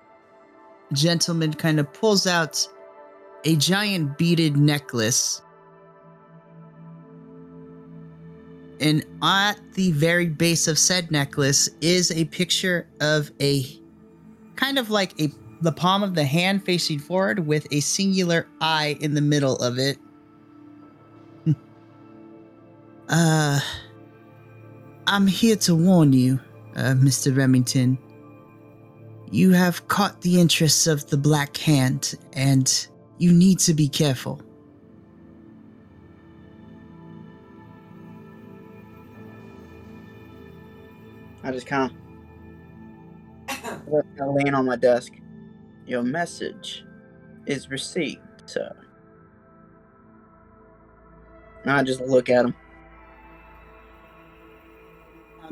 gentleman 0.93 1.53
kind 1.55 1.81
of 1.81 1.93
pulls 1.93 2.29
out 2.29 2.65
a 3.45 3.57
giant 3.57 4.17
beaded 4.19 4.57
necklace. 4.57 5.43
And 8.79 9.05
at 9.21 9.55
the 9.75 9.91
very 9.91 10.29
base 10.29 10.69
of 10.69 10.79
said 10.79 11.11
necklace 11.11 11.69
is 11.81 12.13
a 12.13 12.27
picture 12.27 12.87
of 13.01 13.33
a 13.41 13.65
kind 14.55 14.79
of 14.79 14.91
like 14.91 15.21
a 15.21 15.33
the 15.61 15.73
palm 15.73 16.05
of 16.05 16.15
the 16.15 16.25
hand 16.25 16.65
facing 16.65 17.01
forward 17.01 17.49
with 17.49 17.67
a 17.73 17.81
singular 17.81 18.47
eye 18.61 18.97
in 19.01 19.15
the 19.15 19.21
middle 19.21 19.57
of 19.57 19.81
it. 19.81 19.99
uh 23.09 23.61
I'm 25.07 25.27
here 25.27 25.57
to 25.57 25.75
warn 25.75 26.13
you, 26.13 26.39
uh, 26.77 26.95
Mr. 26.95 27.37
Remington. 27.37 27.99
You 29.31 29.51
have 29.51 29.89
caught 29.89 30.21
the 30.21 30.41
interests 30.41 30.87
of 30.87 31.09
the 31.11 31.17
Black 31.17 31.57
Hand, 31.57 32.15
and 32.35 32.87
you 33.19 33.33
need 33.33 33.59
to 33.61 33.75
be 33.75 33.89
careful. 33.89 34.41
I 41.43 41.51
just 41.51 41.67
kind 41.67 41.91
of 43.49 43.89
lean 44.35 44.55
on 44.55 44.67
my 44.67 44.77
desk. 44.77 45.13
Your 45.87 46.03
message 46.03 46.85
is 47.47 47.69
received, 47.69 48.21
sir. 48.47 48.73
And 51.63 51.73
I 51.73 51.83
just 51.83 52.01
look 52.03 52.29
at 52.29 52.45
him. 52.45 52.55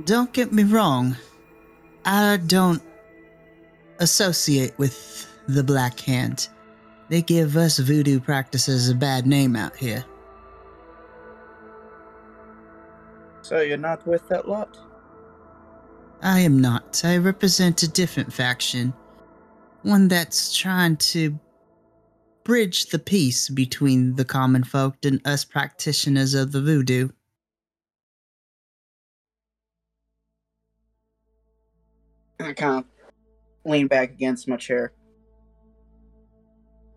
Don't 0.05 0.33
get 0.33 0.53
me 0.53 0.65
wrong. 0.65 1.17
I 2.05 2.39
don't 2.39 2.83
associate 3.99 4.79
with 4.79 5.27
the 5.47 5.63
Black 5.63 6.01
Hand. 6.01 6.49
They 7.09 7.23
give 7.23 7.57
us 7.57 7.79
voodoo 7.79 8.21
practices 8.21 8.89
a 8.89 8.95
bad 8.95 9.27
name 9.27 9.57
out 9.57 9.77
here. 9.77 10.05
So 13.43 13.61
you're 13.61 13.77
not 13.77 14.07
with 14.07 14.29
that 14.29 14.49
lot? 14.49 14.79
I 16.23 16.41
am 16.41 16.61
not. 16.61 17.03
I 17.05 17.17
represent 17.17 17.83
a 17.83 17.89
different 17.89 18.33
faction. 18.33 18.93
One 19.83 20.09
that's 20.09 20.57
trying 20.57 20.99
to 20.99 21.39
bridge 22.45 22.87
the 22.87 22.99
peace 22.99 23.49
between 23.49 24.15
the 24.15 24.25
common 24.25 24.65
folk 24.65 24.97
and 25.05 25.21
us 25.27 25.45
practitioners 25.45 26.35
of 26.35 26.53
the 26.53 26.61
voodoo. 26.61 27.09
I 32.41 32.53
kind 32.55 32.79
of 32.79 32.85
lean 33.71 33.87
back 33.87 34.11
against 34.11 34.49
my 34.49 34.57
chair. 34.57 34.93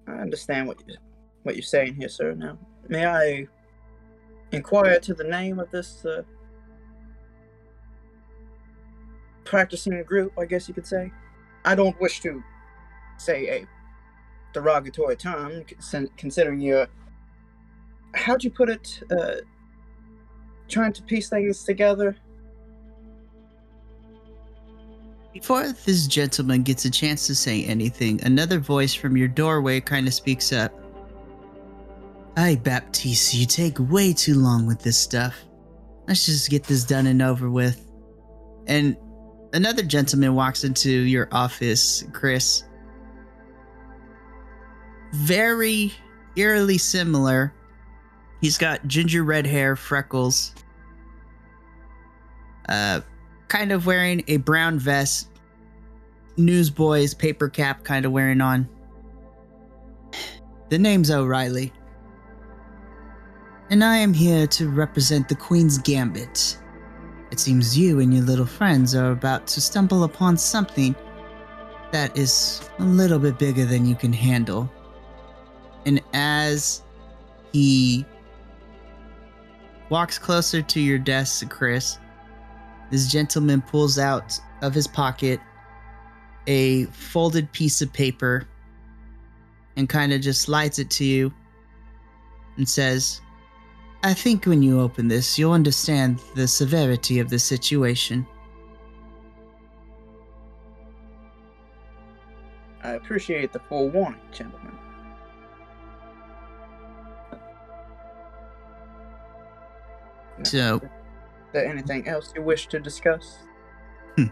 I 0.07 0.13
understand 0.13 0.67
what 0.67 0.79
you 0.87 0.95
what 1.43 1.55
you're 1.55 1.63
saying 1.63 1.95
here, 1.95 2.09
sir. 2.09 2.33
Now, 2.33 2.57
may 2.87 3.05
I 3.05 3.47
inquire 4.51 4.99
to 4.99 5.13
the 5.13 5.23
name 5.25 5.59
of 5.59 5.69
this 5.71 6.05
uh, 6.05 6.23
practicing 9.43 10.01
group? 10.03 10.31
I 10.37 10.45
guess 10.45 10.67
you 10.67 10.73
could 10.73 10.87
say. 10.87 11.11
I 11.65 11.75
don't 11.75 11.99
wish 11.99 12.21
to 12.21 12.41
say 13.17 13.47
a 13.47 13.67
derogatory 14.53 15.17
term, 15.17 15.63
considering 16.17 16.61
you're. 16.61 16.87
How'd 18.15 18.43
you 18.43 18.51
put 18.51 18.69
it? 18.69 19.01
Uh, 19.11 19.35
trying 20.69 20.93
to 20.93 21.03
piece 21.03 21.29
things 21.29 21.63
together. 21.63 22.15
Before 25.33 25.73
this 25.85 26.05
gentleman 26.05 26.61
gets 26.61 26.85
a 26.85 26.91
chance 26.91 27.25
to 27.25 27.33
say 27.33 27.65
anything, 27.65 28.23
another 28.23 28.59
voice 28.59 28.93
from 28.93 29.17
your 29.17 29.27
doorway 29.27 29.81
kind 29.81 30.07
of 30.07 30.13
speaks 30.13 30.53
up. 30.53 30.71
Hey, 32.37 32.55
Baptiste, 32.55 33.33
you 33.33 33.47
take 33.47 33.77
way 33.79 34.13
too 34.13 34.35
long 34.35 34.67
with 34.67 34.79
this 34.79 34.97
stuff. 34.97 35.35
Let's 36.07 36.27
just 36.27 36.51
get 36.51 36.63
this 36.63 36.83
done 36.83 37.07
and 37.07 37.21
over 37.21 37.49
with. 37.49 37.89
And 38.67 38.95
another 39.53 39.81
gentleman 39.81 40.35
walks 40.35 40.63
into 40.63 40.91
your 40.91 41.29
office, 41.31 42.03
Chris. 42.13 42.63
Very 45.13 45.93
eerily 46.35 46.77
similar. 46.77 47.53
He's 48.39 48.57
got 48.57 48.85
ginger 48.87 49.23
red 49.23 49.47
hair, 49.47 49.75
freckles. 49.75 50.53
Uh, 52.69 53.01
kind 53.53 53.71
of 53.71 53.85
wearing 53.85 54.23
a 54.29 54.37
brown 54.37 54.79
vest, 54.79 55.29
newsboy's 56.37 57.13
paper 57.13 57.47
cap 57.47 57.83
kind 57.83 58.03
of 58.03 58.11
wearing 58.11 58.41
on. 58.41 58.67
The 60.69 60.79
name's 60.79 61.11
O'Reilly. 61.11 61.71
And 63.69 63.83
I 63.83 63.97
am 63.97 64.11
here 64.11 64.47
to 64.47 64.69
represent 64.69 65.29
the 65.29 65.35
Queen's 65.35 65.77
Gambit. 65.77 66.57
It 67.29 67.39
seems 67.39 67.77
you 67.77 67.99
and 67.99 68.11
your 68.11 68.23
little 68.23 68.47
friends 68.47 68.95
are 68.95 69.11
about 69.11 69.45
to 69.47 69.61
stumble 69.61 70.03
upon 70.03 70.35
something 70.35 70.95
that 71.91 72.17
is 72.17 72.67
a 72.79 72.83
little 72.83 73.19
bit 73.19 73.37
bigger 73.37 73.65
than 73.65 73.85
you 73.85 73.93
can 73.93 74.13
handle. 74.13 74.67
And 75.85 76.01
as 76.13 76.81
he 77.51 78.03
walks 79.89 80.17
closer 80.17 80.63
to 80.63 80.79
your 80.79 80.97
desk, 80.97 81.47
Chris. 81.51 81.99
This 82.93 83.11
gentleman 83.11 83.63
pulls 83.63 83.97
out 83.97 84.39
of 84.61 84.75
his 84.75 84.85
pocket 84.85 85.39
a 86.45 86.85
folded 86.85 87.51
piece 87.51 87.81
of 87.81 87.91
paper 87.91 88.47
and 89.75 89.89
kind 89.89 90.13
of 90.13 90.21
just 90.21 90.43
slides 90.43 90.77
it 90.77 90.91
to 90.91 91.03
you 91.03 91.33
and 92.57 92.69
says, 92.69 93.19
I 94.03 94.13
think 94.13 94.45
when 94.45 94.61
you 94.61 94.79
open 94.79 95.07
this, 95.07 95.39
you'll 95.39 95.53
understand 95.53 96.19
the 96.35 96.47
severity 96.47 97.17
of 97.17 97.31
the 97.31 97.39
situation. 97.39 98.27
I 102.83 102.91
appreciate 102.91 103.53
the 103.53 103.59
forewarning, 103.67 104.21
gentlemen. 104.31 104.77
So, 110.43 110.79
there 111.53 111.65
anything 111.65 112.07
else 112.07 112.33
you 112.35 112.41
wish 112.41 112.67
to 112.67 112.79
discuss? 112.79 113.37
Hmm. 114.17 114.25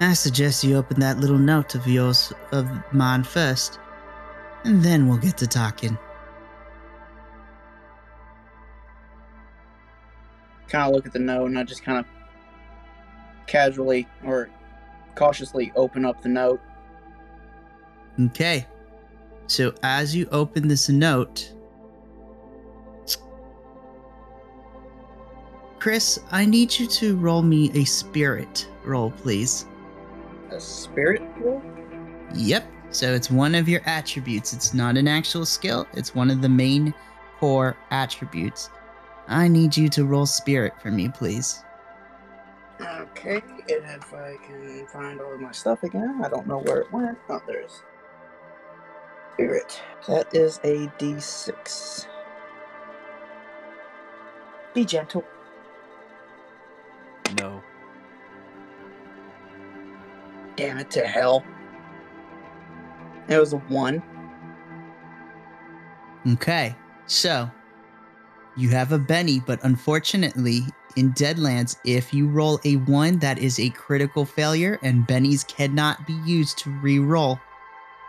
I 0.00 0.14
suggest 0.14 0.64
you 0.64 0.76
open 0.76 0.98
that 1.00 1.18
little 1.18 1.38
note 1.38 1.74
of 1.74 1.86
yours, 1.86 2.32
of 2.52 2.68
mine 2.92 3.22
first, 3.22 3.78
and 4.64 4.82
then 4.82 5.08
we'll 5.08 5.18
get 5.18 5.36
to 5.38 5.46
talking. 5.46 5.96
Kind 10.68 10.88
of 10.88 10.94
look 10.94 11.06
at 11.06 11.12
the 11.12 11.18
note 11.18 11.46
and 11.46 11.58
I 11.58 11.62
just 11.62 11.84
kind 11.84 11.98
of 11.98 12.06
casually 13.46 14.08
or 14.24 14.48
cautiously 15.14 15.70
open 15.76 16.04
up 16.04 16.22
the 16.22 16.28
note. 16.28 16.60
Okay. 18.18 18.66
So 19.46 19.74
as 19.82 20.16
you 20.16 20.26
open 20.32 20.68
this 20.68 20.88
note, 20.88 21.52
Chris, 25.84 26.18
I 26.30 26.46
need 26.46 26.78
you 26.78 26.86
to 26.86 27.14
roll 27.18 27.42
me 27.42 27.70
a 27.74 27.84
spirit 27.84 28.66
roll, 28.86 29.10
please. 29.10 29.66
A 30.50 30.58
spirit 30.58 31.20
roll? 31.36 31.62
Yep. 32.32 32.66
So 32.88 33.12
it's 33.12 33.30
one 33.30 33.54
of 33.54 33.68
your 33.68 33.82
attributes. 33.84 34.54
It's 34.54 34.72
not 34.72 34.96
an 34.96 35.06
actual 35.06 35.44
skill, 35.44 35.86
it's 35.92 36.14
one 36.14 36.30
of 36.30 36.40
the 36.40 36.48
main 36.48 36.94
core 37.38 37.76
attributes. 37.90 38.70
I 39.28 39.46
need 39.46 39.76
you 39.76 39.90
to 39.90 40.06
roll 40.06 40.24
spirit 40.24 40.72
for 40.80 40.90
me, 40.90 41.10
please. 41.10 41.62
Okay, 42.80 43.42
and 43.68 43.84
if 43.84 44.14
I 44.14 44.36
can 44.42 44.86
find 44.86 45.20
all 45.20 45.34
of 45.34 45.40
my 45.42 45.52
stuff 45.52 45.82
again. 45.82 46.22
I 46.24 46.30
don't 46.30 46.46
know 46.46 46.60
where 46.60 46.78
it 46.78 46.92
went. 46.94 47.18
Oh, 47.28 47.42
there's 47.46 47.82
spirit. 49.34 49.82
That 50.08 50.34
is 50.34 50.60
a 50.64 50.86
d6. 50.98 52.06
Be 54.72 54.86
gentle. 54.86 55.24
Damn 60.56 60.78
it 60.78 60.90
to 60.92 61.06
hell. 61.06 61.44
It 63.28 63.38
was 63.38 63.52
a 63.52 63.58
one. 63.58 64.02
Okay. 66.32 66.74
So 67.06 67.50
you 68.56 68.68
have 68.70 68.92
a 68.92 68.98
Benny, 68.98 69.40
but 69.40 69.62
unfortunately, 69.64 70.62
in 70.96 71.12
Deadlands, 71.12 71.76
if 71.84 72.14
you 72.14 72.28
roll 72.28 72.60
a 72.64 72.76
one, 72.76 73.18
that 73.18 73.38
is 73.38 73.58
a 73.58 73.70
critical 73.70 74.24
failure, 74.24 74.78
and 74.82 75.06
Bennies 75.06 75.46
cannot 75.46 76.06
be 76.06 76.14
used 76.24 76.58
to 76.58 76.70
re-roll. 76.70 77.38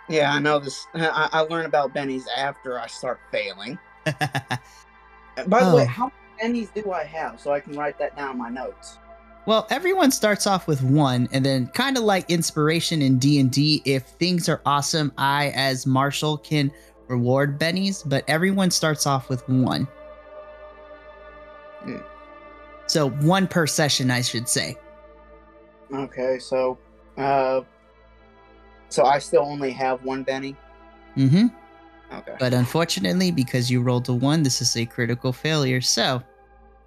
Yeah, 0.07 0.31
I 0.31 0.39
know 0.39 0.59
this. 0.59 0.85
I, 0.93 1.29
I 1.31 1.39
learn 1.41 1.65
about 1.65 1.95
bennies 1.95 2.25
after 2.37 2.79
I 2.79 2.85
start 2.85 3.19
failing. 3.31 3.79
By 4.05 5.63
the 5.63 5.75
way, 5.75 5.83
Oh. 5.83 5.85
how 5.85 6.11
many 6.39 6.61
bennies 6.63 6.73
do 6.75 6.91
I 6.91 7.03
have 7.05 7.39
so 7.41 7.51
I 7.51 7.59
can 7.59 7.75
write 7.75 7.97
that 7.97 8.15
down 8.15 8.33
in 8.33 8.37
my 8.37 8.49
notes? 8.49 8.99
Well, 9.45 9.67
everyone 9.69 10.11
starts 10.11 10.47
off 10.47 10.67
with 10.67 10.81
one, 10.81 11.29
and 11.31 11.45
then 11.45 11.67
kind 11.67 11.97
of 11.97 12.03
like 12.03 12.29
inspiration 12.29 13.01
in 13.01 13.19
D 13.19 13.39
and 13.39 13.51
D. 13.51 13.81
If 13.85 14.03
things 14.03 14.49
are 14.49 14.61
awesome, 14.65 15.11
I, 15.17 15.49
as 15.49 15.85
Marshall, 15.85 16.37
can 16.39 16.71
reward 17.07 17.59
bennies, 17.59 18.07
but 18.07 18.23
everyone 18.27 18.71
starts 18.71 19.05
off 19.05 19.29
with 19.29 19.47
one. 19.47 19.87
Hmm. 21.83 21.97
So 22.87 23.09
one 23.09 23.47
per 23.47 23.67
session, 23.67 24.09
I 24.09 24.21
should 24.21 24.49
say. 24.49 24.77
Okay, 25.93 26.39
so, 26.39 26.79
uh, 27.17 27.61
so 28.89 29.05
I 29.05 29.19
still 29.19 29.43
only 29.43 29.71
have 29.71 30.03
one 30.03 30.23
benny. 30.23 30.55
Mm-hmm. 31.15 31.47
Okay, 32.13 32.35
But 32.39 32.53
unfortunately, 32.53 33.31
because 33.31 33.69
you 33.69 33.81
rolled 33.81 34.09
a 34.09 34.13
one, 34.13 34.43
this 34.43 34.61
is 34.61 34.75
a 34.75 34.85
critical 34.85 35.31
failure. 35.31 35.81
So, 35.81 36.23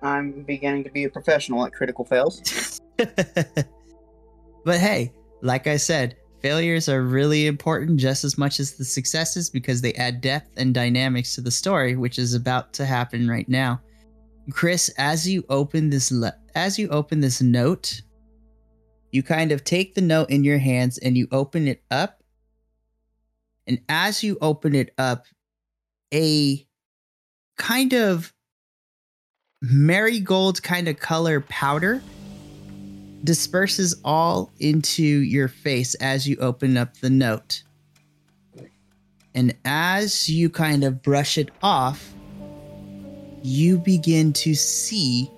I'm 0.03 0.43
beginning 0.43 0.85
to 0.85 0.91
be 0.91 1.05
a 1.05 1.11
professional 1.11 1.65
at 1.67 1.73
critical 1.73 2.05
fails. 2.05 2.81
but 2.97 4.79
hey, 4.79 5.13
like 5.43 5.67
I 5.67 5.77
said, 5.77 6.17
failures 6.41 6.89
are 6.89 7.03
really 7.03 7.47
important 7.47 7.99
just 7.99 8.25
as 8.25 8.39
much 8.39 8.61
as 8.61 8.75
the 8.75 8.85
successes 8.85 9.51
because 9.51 9.81
they 9.81 9.93
add 9.95 10.21
depth 10.21 10.51
and 10.57 10.73
dynamics 10.73 11.35
to 11.35 11.41
the 11.41 11.51
story, 11.51 11.97
which 11.97 12.19
is 12.19 12.35
about 12.35 12.73
to 12.75 12.85
happen 12.85 13.29
right 13.29 13.49
now. 13.49 13.81
Chris, 14.51 14.89
as 14.99 15.29
you 15.29 15.45
open 15.49 15.91
this 15.91 16.11
le- 16.11 16.37
as 16.55 16.79
you 16.79 16.89
open 16.89 17.21
this 17.21 17.43
note, 17.43 18.01
you 19.13 19.23
kind 19.23 19.53
of 19.53 19.65
take 19.65 19.95
the 19.95 20.01
note 20.01 20.31
in 20.31 20.45
your 20.45 20.59
hands 20.59 20.99
and 20.99 21.17
you 21.17 21.29
open 21.33 21.69
it 21.69 21.83
up. 21.91 22.23
And 23.67 23.81
as 23.89 24.23
you 24.23 24.39
open 24.41 24.75
it 24.75 24.95
up, 24.97 25.27
a 26.13 26.67
kind 27.57 27.93
of 27.93 28.33
marigold 29.61 30.63
kind 30.63 30.89
of 30.89 30.99
color 30.99 31.41
powder 31.41 32.01
disperses 33.25 34.01
all 34.05 34.51
into 34.61 35.03
your 35.03 35.49
face 35.49 35.95
as 35.97 36.29
you 36.29 36.37
open 36.37 36.77
up 36.77 36.97
the 36.99 37.11
note. 37.11 37.63
And 39.35 39.55
as 39.65 40.29
you 40.29 40.49
kind 40.51 40.85
of 40.85 41.03
brush 41.03 41.39
it 41.39 41.51
off, 41.63 42.13
you 43.43 43.79
begin 43.79 44.33
to 44.35 44.55
see. 44.55 45.31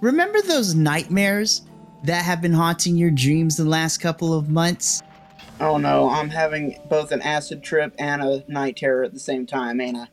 Remember 0.00 0.40
those 0.42 0.74
nightmares 0.74 1.62
that 2.04 2.24
have 2.24 2.40
been 2.40 2.52
haunting 2.52 2.96
your 2.96 3.10
dreams 3.10 3.56
the 3.56 3.64
last 3.64 3.98
couple 3.98 4.32
of 4.32 4.48
months? 4.48 5.02
Oh 5.60 5.76
no, 5.76 6.08
I'm 6.08 6.30
having 6.30 6.78
both 6.88 7.12
an 7.12 7.20
acid 7.20 7.62
trip 7.62 7.94
and 7.98 8.22
a 8.22 8.44
night 8.48 8.76
terror 8.76 9.04
at 9.04 9.12
the 9.12 9.20
same 9.20 9.46
time, 9.46 9.80
ain't 9.80 9.96
I? 9.96 10.08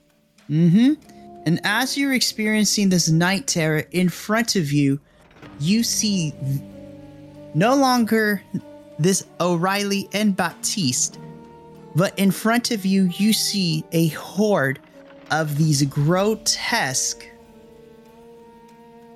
Mm 0.50 0.72
hmm. 0.72 1.17
And 1.48 1.62
as 1.64 1.98
you're 1.98 2.12
experiencing 2.12 2.90
this 2.90 3.08
night 3.08 3.48
terror 3.48 3.86
in 3.92 4.10
front 4.10 4.58
of 4.58 4.74
you, 4.74 5.00
you 5.62 5.82
see 5.82 6.34
no 7.54 7.74
longer 7.74 8.44
this 9.00 9.26
O'Reilly 9.40 10.10
and 10.12 10.36
Baptiste, 10.36 11.20
but 11.96 12.20
in 12.20 12.32
front 12.32 12.72
of 12.72 12.86
you, 12.86 13.10
you 13.16 13.32
see 13.32 13.86
a 13.94 14.10
horde 14.10 14.80
of 15.32 15.58
these 15.58 15.84
grotesque, 15.84 17.26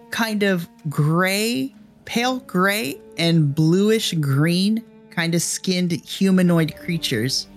kind 0.09 0.43
of 0.43 0.69
gray, 0.89 1.75
pale 2.05 2.39
gray, 2.39 3.01
and 3.17 3.53
bluish 3.53 4.13
green, 4.13 4.81
kind 5.09 5.35
of 5.35 5.41
skinned 5.41 5.91
humanoid 5.91 6.77
creatures. 6.77 7.49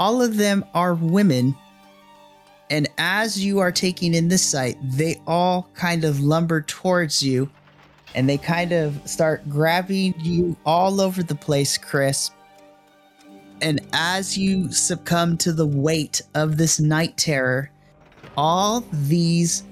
All 0.00 0.22
of 0.22 0.38
them 0.38 0.64
are 0.74 0.94
women 0.94 1.54
and 2.70 2.88
as 2.98 3.42
you 3.42 3.60
are 3.60 3.72
taking 3.72 4.14
in 4.14 4.28
this 4.28 4.44
sight, 4.44 4.76
they 4.82 5.20
all 5.26 5.68
kind 5.74 6.04
of 6.04 6.20
lumber 6.20 6.62
towards 6.62 7.22
you 7.22 7.48
and 8.14 8.28
they 8.28 8.38
kind 8.38 8.72
of 8.72 9.00
start 9.08 9.48
grabbing 9.48 10.14
you 10.18 10.56
all 10.64 11.00
over 11.00 11.22
the 11.22 11.34
place, 11.34 11.76
Chris. 11.76 12.30
And 13.60 13.80
as 13.92 14.36
you 14.36 14.72
succumb 14.72 15.36
to 15.38 15.52
the 15.52 15.66
weight 15.66 16.22
of 16.34 16.56
this 16.56 16.80
night 16.80 17.16
terror, 17.16 17.70
all 18.36 18.84
these 18.92 19.64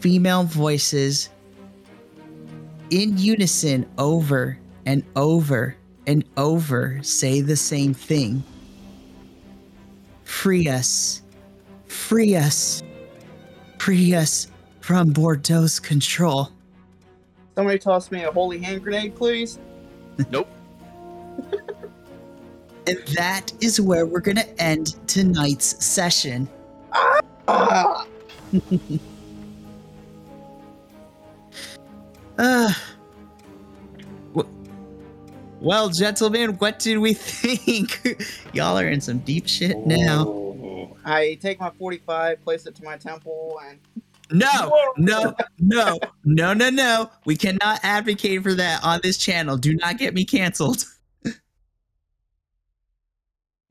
female 0.00 0.44
voices 0.44 1.30
in 2.90 3.18
unison 3.18 3.86
over 3.98 4.58
and 4.84 5.02
over 5.16 5.76
and 6.06 6.24
over 6.36 7.00
say 7.02 7.40
the 7.40 7.56
same 7.56 7.92
thing 7.92 8.44
Free 10.26 10.68
us. 10.68 11.22
Free 11.96 12.36
us. 12.36 12.84
Free 13.78 14.14
us 14.14 14.46
from 14.80 15.12
Bordeaux's 15.12 15.80
control. 15.80 16.50
Somebody 17.56 17.78
toss 17.80 18.12
me 18.12 18.22
a 18.22 18.30
holy 18.30 18.58
hand 18.58 18.84
grenade, 18.84 19.16
please. 19.16 19.58
Nope. 20.30 20.48
And 22.88 22.98
that 23.16 23.52
is 23.60 23.80
where 23.80 24.06
we're 24.06 24.20
going 24.20 24.36
to 24.36 24.62
end 24.62 24.94
tonight's 25.08 25.84
session. 25.84 26.48
Ah! 27.48 28.06
Uh, 32.38 32.70
well, 35.58 35.88
gentlemen, 35.88 36.50
what 36.58 36.78
did 36.78 36.98
we 36.98 37.14
think? 37.14 38.22
Y'all 38.52 38.78
are 38.78 38.86
in 38.86 39.00
some 39.00 39.18
deep 39.20 39.48
shit 39.48 39.86
now. 39.86 40.45
I 41.06 41.38
take 41.40 41.60
my 41.60 41.70
45, 41.70 42.42
place 42.42 42.66
it 42.66 42.74
to 42.74 42.84
my 42.84 42.96
temple, 42.96 43.60
and 43.64 43.78
No, 44.32 44.92
no, 44.96 45.34
no, 45.60 45.98
no, 46.24 46.52
no, 46.52 46.68
no. 46.68 47.10
We 47.24 47.36
cannot 47.36 47.78
advocate 47.84 48.42
for 48.42 48.54
that 48.54 48.82
on 48.82 48.98
this 49.04 49.16
channel. 49.16 49.56
Do 49.56 49.74
not 49.76 49.98
get 49.98 50.14
me 50.14 50.24
canceled. 50.24 50.84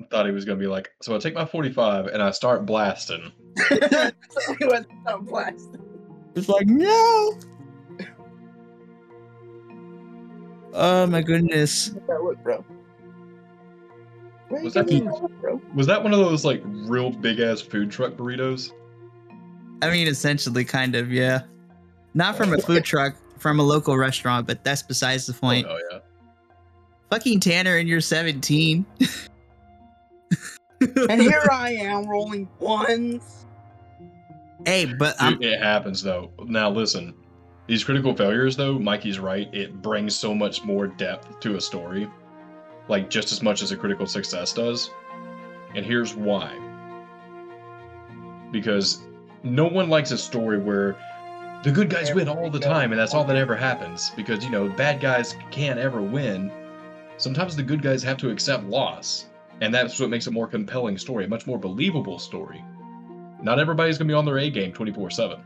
Thought 0.09 0.25
he 0.27 0.31
was 0.31 0.45
gonna 0.45 0.59
be 0.59 0.67
like, 0.67 0.91
so 1.01 1.14
I 1.14 1.19
take 1.19 1.35
my 1.35 1.45
45 1.45 2.07
and 2.07 2.23
I 2.23 2.31
start 2.31 2.65
blasting. 2.65 3.33
so 3.69 3.77
he 4.57 4.65
was 4.65 4.85
so 5.05 5.19
blessed. 5.19 5.75
It's 6.35 6.47
like, 6.47 6.67
no. 6.67 7.38
Oh 10.73 11.05
my 11.07 11.22
goodness. 11.22 11.89
That 12.07 12.23
look, 12.23 12.41
bro. 12.43 12.64
Where 14.56 14.64
Was 14.64 14.74
that 14.75 14.88
getting 14.88 15.06
the- 15.06 15.11
that 15.11 15.22
look, 15.22 15.42
bro? 15.42 15.61
Was 15.75 15.85
that 15.88 16.01
one 16.01 16.14
of 16.14 16.19
those 16.19 16.45
like 16.45 16.61
real 16.64 17.11
big 17.11 17.42
ass 17.42 17.59
food 17.59 17.92
truck 17.92 18.14
burritos? 18.14 18.72
I 19.82 19.92
mean, 19.92 20.08
essentially, 20.08 20.64
kind 20.64 20.95
of, 20.95 21.11
yeah. 21.11 21.42
Not 22.14 22.38
from 22.38 22.53
a 22.53 22.58
food 22.58 22.84
truck, 22.85 23.16
from 23.38 23.59
a 23.59 23.64
local 23.64 23.98
restaurant, 23.98 24.48
but 24.48 24.64
that's 24.64 24.82
besides 24.82 25.25
the 25.25 25.34
oh, 25.34 25.40
point. 25.40 25.67
Oh 25.69 25.77
yeah. 25.92 26.00
Fucking 27.09 27.42
Tanner, 27.42 27.75
and 27.77 27.90
you're 27.90 28.00
17. 28.01 28.85
And 31.09 31.22
here 31.22 31.48
I 31.51 31.72
am 31.72 32.08
rolling 32.08 32.48
ones. 32.59 33.45
hey, 34.66 34.85
but 34.85 35.16
I'm, 35.19 35.42
it 35.42 35.59
happens 35.59 36.03
though. 36.03 36.32
Now 36.45 36.69
listen, 36.69 37.14
these 37.66 37.84
critical 37.84 38.14
failures 38.14 38.56
though, 38.56 38.77
Mikey's 38.77 39.17
right. 39.17 39.51
It 39.53 39.82
brings 39.82 40.16
so 40.16 40.35
much 40.35 40.64
more 40.64 40.88
depth 40.88 41.40
to 41.40 41.56
a 41.56 41.61
story, 41.61 42.08
like 42.88 43.09
just 43.09 43.31
as 43.31 43.41
much 43.41 43.61
as 43.61 43.72
a 43.72 43.77
critical 43.77 44.05
success 44.05 44.53
does. 44.53 44.91
And 45.73 45.85
here's 45.85 46.15
why. 46.15 46.57
Because 48.51 49.01
no 49.43 49.67
one 49.67 49.89
likes 49.89 50.11
a 50.11 50.17
story 50.17 50.57
where 50.57 50.95
the 51.64 51.72
good 51.72 51.89
guys 51.89 52.14
win 52.14 52.30
all 52.30 52.49
the 52.49 52.59
time 52.59 52.91
and 52.91 52.99
that's 52.99 53.14
all 53.14 53.23
that 53.25 53.35
ever 53.35 53.55
happens. 53.55 54.11
Because 54.15 54.43
you 54.43 54.49
know, 54.49 54.69
bad 54.69 55.01
guys 55.01 55.35
can't 55.51 55.80
ever 55.80 56.01
win. 56.01 56.51
Sometimes 57.17 57.55
the 57.55 57.64
good 57.64 57.81
guys 57.81 58.03
have 58.03 58.17
to 58.17 58.30
accept 58.30 58.64
loss. 58.65 59.25
And 59.61 59.73
that's 59.73 59.99
what 59.99 60.09
makes 60.09 60.27
a 60.27 60.31
more 60.31 60.47
compelling 60.47 60.97
story, 60.97 61.25
a 61.25 61.27
much 61.27 61.47
more 61.47 61.57
believable 61.57 62.19
story. 62.19 62.64
Not 63.41 63.59
everybody's 63.59 63.97
gonna 63.97 64.09
be 64.09 64.14
on 64.14 64.25
their 64.25 64.38
A 64.39 64.49
game 64.49 64.73
24 64.73 65.11
7. 65.11 65.39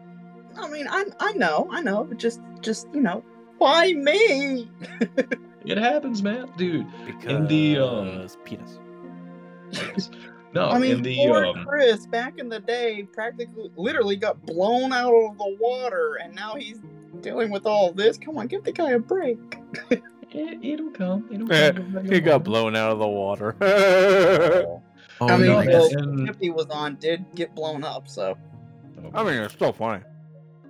I 0.57 0.67
mean, 0.67 0.87
I 0.89 1.05
I 1.19 1.33
know, 1.33 1.67
I 1.71 1.81
know, 1.81 2.03
but 2.03 2.17
just 2.17 2.39
just 2.61 2.87
you 2.93 3.01
know, 3.01 3.23
why 3.57 3.93
me? 3.93 4.69
It 5.69 5.77
happens, 5.77 6.22
man, 6.23 6.51
dude. 6.57 6.88
In 7.25 7.45
the, 7.48 7.77
um, 7.77 8.06
Because 8.07 8.38
penis. 8.43 8.80
No, 10.51 10.67
I 10.67 10.80
mean, 10.80 10.91
in 10.98 11.01
the 11.03 11.15
poor 11.15 11.45
um, 11.45 11.64
Chris 11.65 12.07
back 12.07 12.39
in 12.39 12.49
the 12.49 12.59
day 12.59 13.03
practically, 13.14 13.69
literally 13.75 14.15
got 14.15 14.43
blown 14.48 14.91
out 14.91 15.14
of 15.14 15.38
the 15.38 15.57
water, 15.61 16.15
and 16.23 16.33
now 16.35 16.56
he's 16.56 16.81
dealing 17.22 17.51
with 17.51 17.67
all 17.67 17.91
this. 17.93 18.17
Come 18.17 18.38
on, 18.39 18.48
give 18.48 18.64
the 18.64 18.72
guy 18.72 18.91
a 18.91 18.99
break. 18.99 19.38
it, 19.91 20.01
it'll 20.64 20.89
come. 20.89 21.30
It'll 21.31 21.53
Eh, 21.53 21.72
come. 21.73 22.03
He 22.06 22.19
got 22.19 22.43
blown 22.43 22.75
out 22.75 22.91
of 22.93 22.98
the 22.98 23.07
water. 23.07 23.56
oh 23.61 24.81
I 25.22 25.38
mean, 25.38 25.51
my 25.53 25.65
no, 25.65 25.72
well, 25.72 25.89
goodness. 25.89 26.27
ship 26.27 26.38
he 26.41 26.49
was 26.49 26.65
on 26.72 26.95
did 26.95 27.25
get 27.35 27.53
blown 27.53 27.83
up, 27.83 28.07
so 28.07 28.35
I 29.14 29.23
mean, 29.23 29.35
it's 29.35 29.53
still 29.53 29.72
funny. 29.73 30.03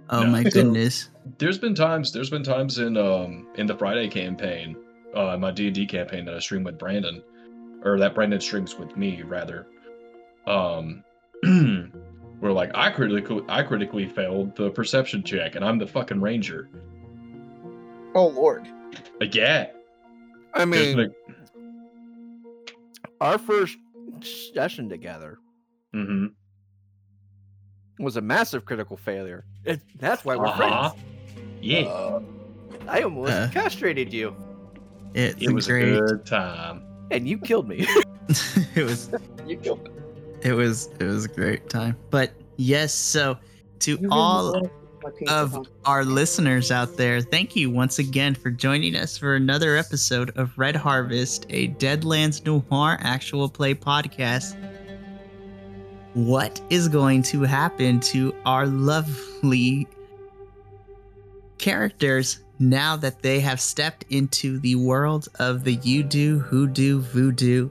Oh 0.09 0.23
No. 0.23 0.29
my 0.29 0.43
goodness. 0.49 1.09
there's 1.37 1.57
been 1.57 1.73
times. 1.75 2.11
There's 2.11 2.29
been 2.29 2.43
times 2.43 2.79
in 2.79 2.97
um 2.97 3.47
in 3.55 3.65
the 3.65 3.77
Friday 3.77 4.09
campaign, 4.09 4.75
uh, 5.13 5.37
my 5.37 5.51
D 5.51 5.67
and 5.67 5.75
D 5.75 5.85
campaign 5.85 6.25
that 6.25 6.35
I 6.35 6.39
stream 6.39 6.63
with 6.63 6.77
Brandon, 6.77 7.23
or 7.83 7.97
that 7.99 8.13
Brandon 8.15 8.39
streams 8.41 8.77
with 8.77 8.95
me 8.97 9.21
rather. 9.23 9.67
Um, 10.47 11.03
where 12.39 12.51
like 12.51 12.71
I 12.73 12.89
critically 12.91 13.43
I 13.49 13.63
critically 13.63 14.07
failed 14.07 14.55
the 14.55 14.69
perception 14.71 15.23
check, 15.23 15.55
and 15.55 15.63
I'm 15.65 15.77
the 15.77 15.87
fucking 15.87 16.21
ranger. 16.21 16.69
oh 18.15 18.27
lord. 18.27 18.67
Like, 19.19 19.35
yeah, 19.35 19.67
I 20.53 20.65
mean, 20.65 20.95
been 20.95 21.13
our 23.21 23.37
first 23.37 23.77
session 24.53 24.89
together 24.89 25.37
a- 25.93 25.97
mhm. 25.97 26.31
was 27.99 28.15
a 28.17 28.21
massive 28.21 28.65
critical 28.65 28.97
failure. 28.97 29.45
It, 29.65 29.81
that's 29.99 30.23
why 30.25 30.35
we're 30.37 30.45
Uh-huh. 30.47 30.89
friends. 30.89 31.03
yeah, 31.61 31.81
Uh, 31.81 32.21
I 32.87 33.01
almost 33.03 33.31
Uh. 33.31 33.47
castrated 33.51 34.11
you, 34.13 34.35
It's 35.13 35.41
it 35.41 35.51
was 35.51 35.67
great. 35.67 35.95
a 35.95 35.99
good 36.01 36.25
time. 36.25 36.83
and 37.11 37.27
you 37.27 37.37
killed 37.37 37.67
me. 37.67 37.85
it 38.75 38.83
was 38.83 39.09
You 39.47 39.57
killed 39.57 39.87
it. 40.41 40.47
it 40.47 40.53
was 40.53 40.87
it 40.99 41.05
was 41.05 41.25
a 41.25 41.29
great 41.29 41.69
time. 41.69 41.95
But 42.09 42.31
yes, 42.57 42.93
so 42.93 43.37
to 43.79 43.97
You 43.99 44.07
all 44.11 44.53
love 44.53 44.69
of 45.29 45.51
huh? 45.53 45.63
our 45.85 46.03
listeners 46.05 46.71
out 46.71 46.97
there, 46.97 47.21
thank 47.21 47.55
you 47.55 47.69
once 47.71 47.97
again 47.99 48.35
for 48.35 48.51
joining 48.51 48.95
us 48.95 49.17
for 49.17 49.35
another 49.35 49.75
episode 49.77 50.31
of 50.37 50.51
Red 50.57 50.75
Harvest, 50.75 51.45
a 51.49 51.69
Deadlands 51.69 52.45
Noir 52.45 52.97
actual 53.01 53.49
play 53.49 53.73
podcast. 53.73 54.55
What 56.13 56.61
is 56.69 56.87
going 56.89 57.23
to 57.23 57.43
happen 57.43 57.99
to 58.01 58.35
our 58.45 58.67
lovely 58.67 59.87
characters 61.57 62.39
now 62.59 62.95
that 62.97 63.21
they 63.21 63.39
have 63.39 63.61
stepped 63.61 64.05
into 64.09 64.59
the 64.59 64.75
world 64.75 65.29
of 65.39 65.63
the 65.63 65.75
you 65.75 66.03
do, 66.03 66.39
hoodoo, 66.39 66.99
voodoo, 67.01 67.69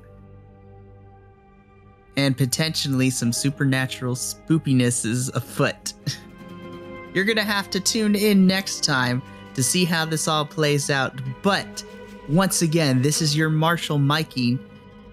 and 2.17 2.36
potentially 2.36 3.10
some 3.10 3.33
supernatural 3.33 4.15
spookinesses 4.15 5.34
afoot? 5.34 5.92
You're 7.15 7.25
to 7.36 7.42
have 7.44 7.70
to 7.70 7.81
tune 7.81 8.15
in 8.15 8.47
next 8.47 8.84
time 8.84 9.23
to 9.55 9.62
see 9.62 9.84
how 9.84 10.05
this 10.05 10.28
all 10.28 10.44
plays 10.44 10.91
out. 10.91 11.20
But 11.42 11.84
once 12.28 12.62
again, 12.62 13.02
this 13.02 13.23
is 13.23 13.36
your 13.36 13.50
Marshall 13.50 13.99
Mikey 13.99 14.58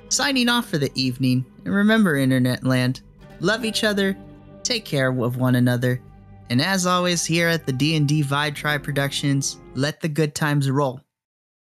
signing 0.10 0.50
off 0.50 0.68
for 0.68 0.78
the 0.78 0.92
evening. 0.95 1.45
And 1.64 1.74
remember, 1.74 2.16
Internet 2.16 2.64
Land, 2.64 3.02
love 3.40 3.66
each 3.66 3.84
other, 3.84 4.18
take 4.64 4.86
care 4.86 5.10
of 5.10 5.38
one 5.38 5.56
another, 5.56 6.02
and 6.49 6.61
as 6.61 6.85
always, 6.85 7.25
here 7.25 7.48
at 7.48 7.65
the 7.65 7.74
D&D 7.74 8.24
Vibe 8.24 8.56
Tribe 8.56 8.83
Productions, 8.83 9.59
let 9.74 10.01
the 10.01 10.09
good 10.09 10.35
times 10.35 10.69
roll. 10.69 11.01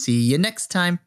See 0.00 0.20
you 0.20 0.38
next 0.38 0.68
time. 0.68 1.00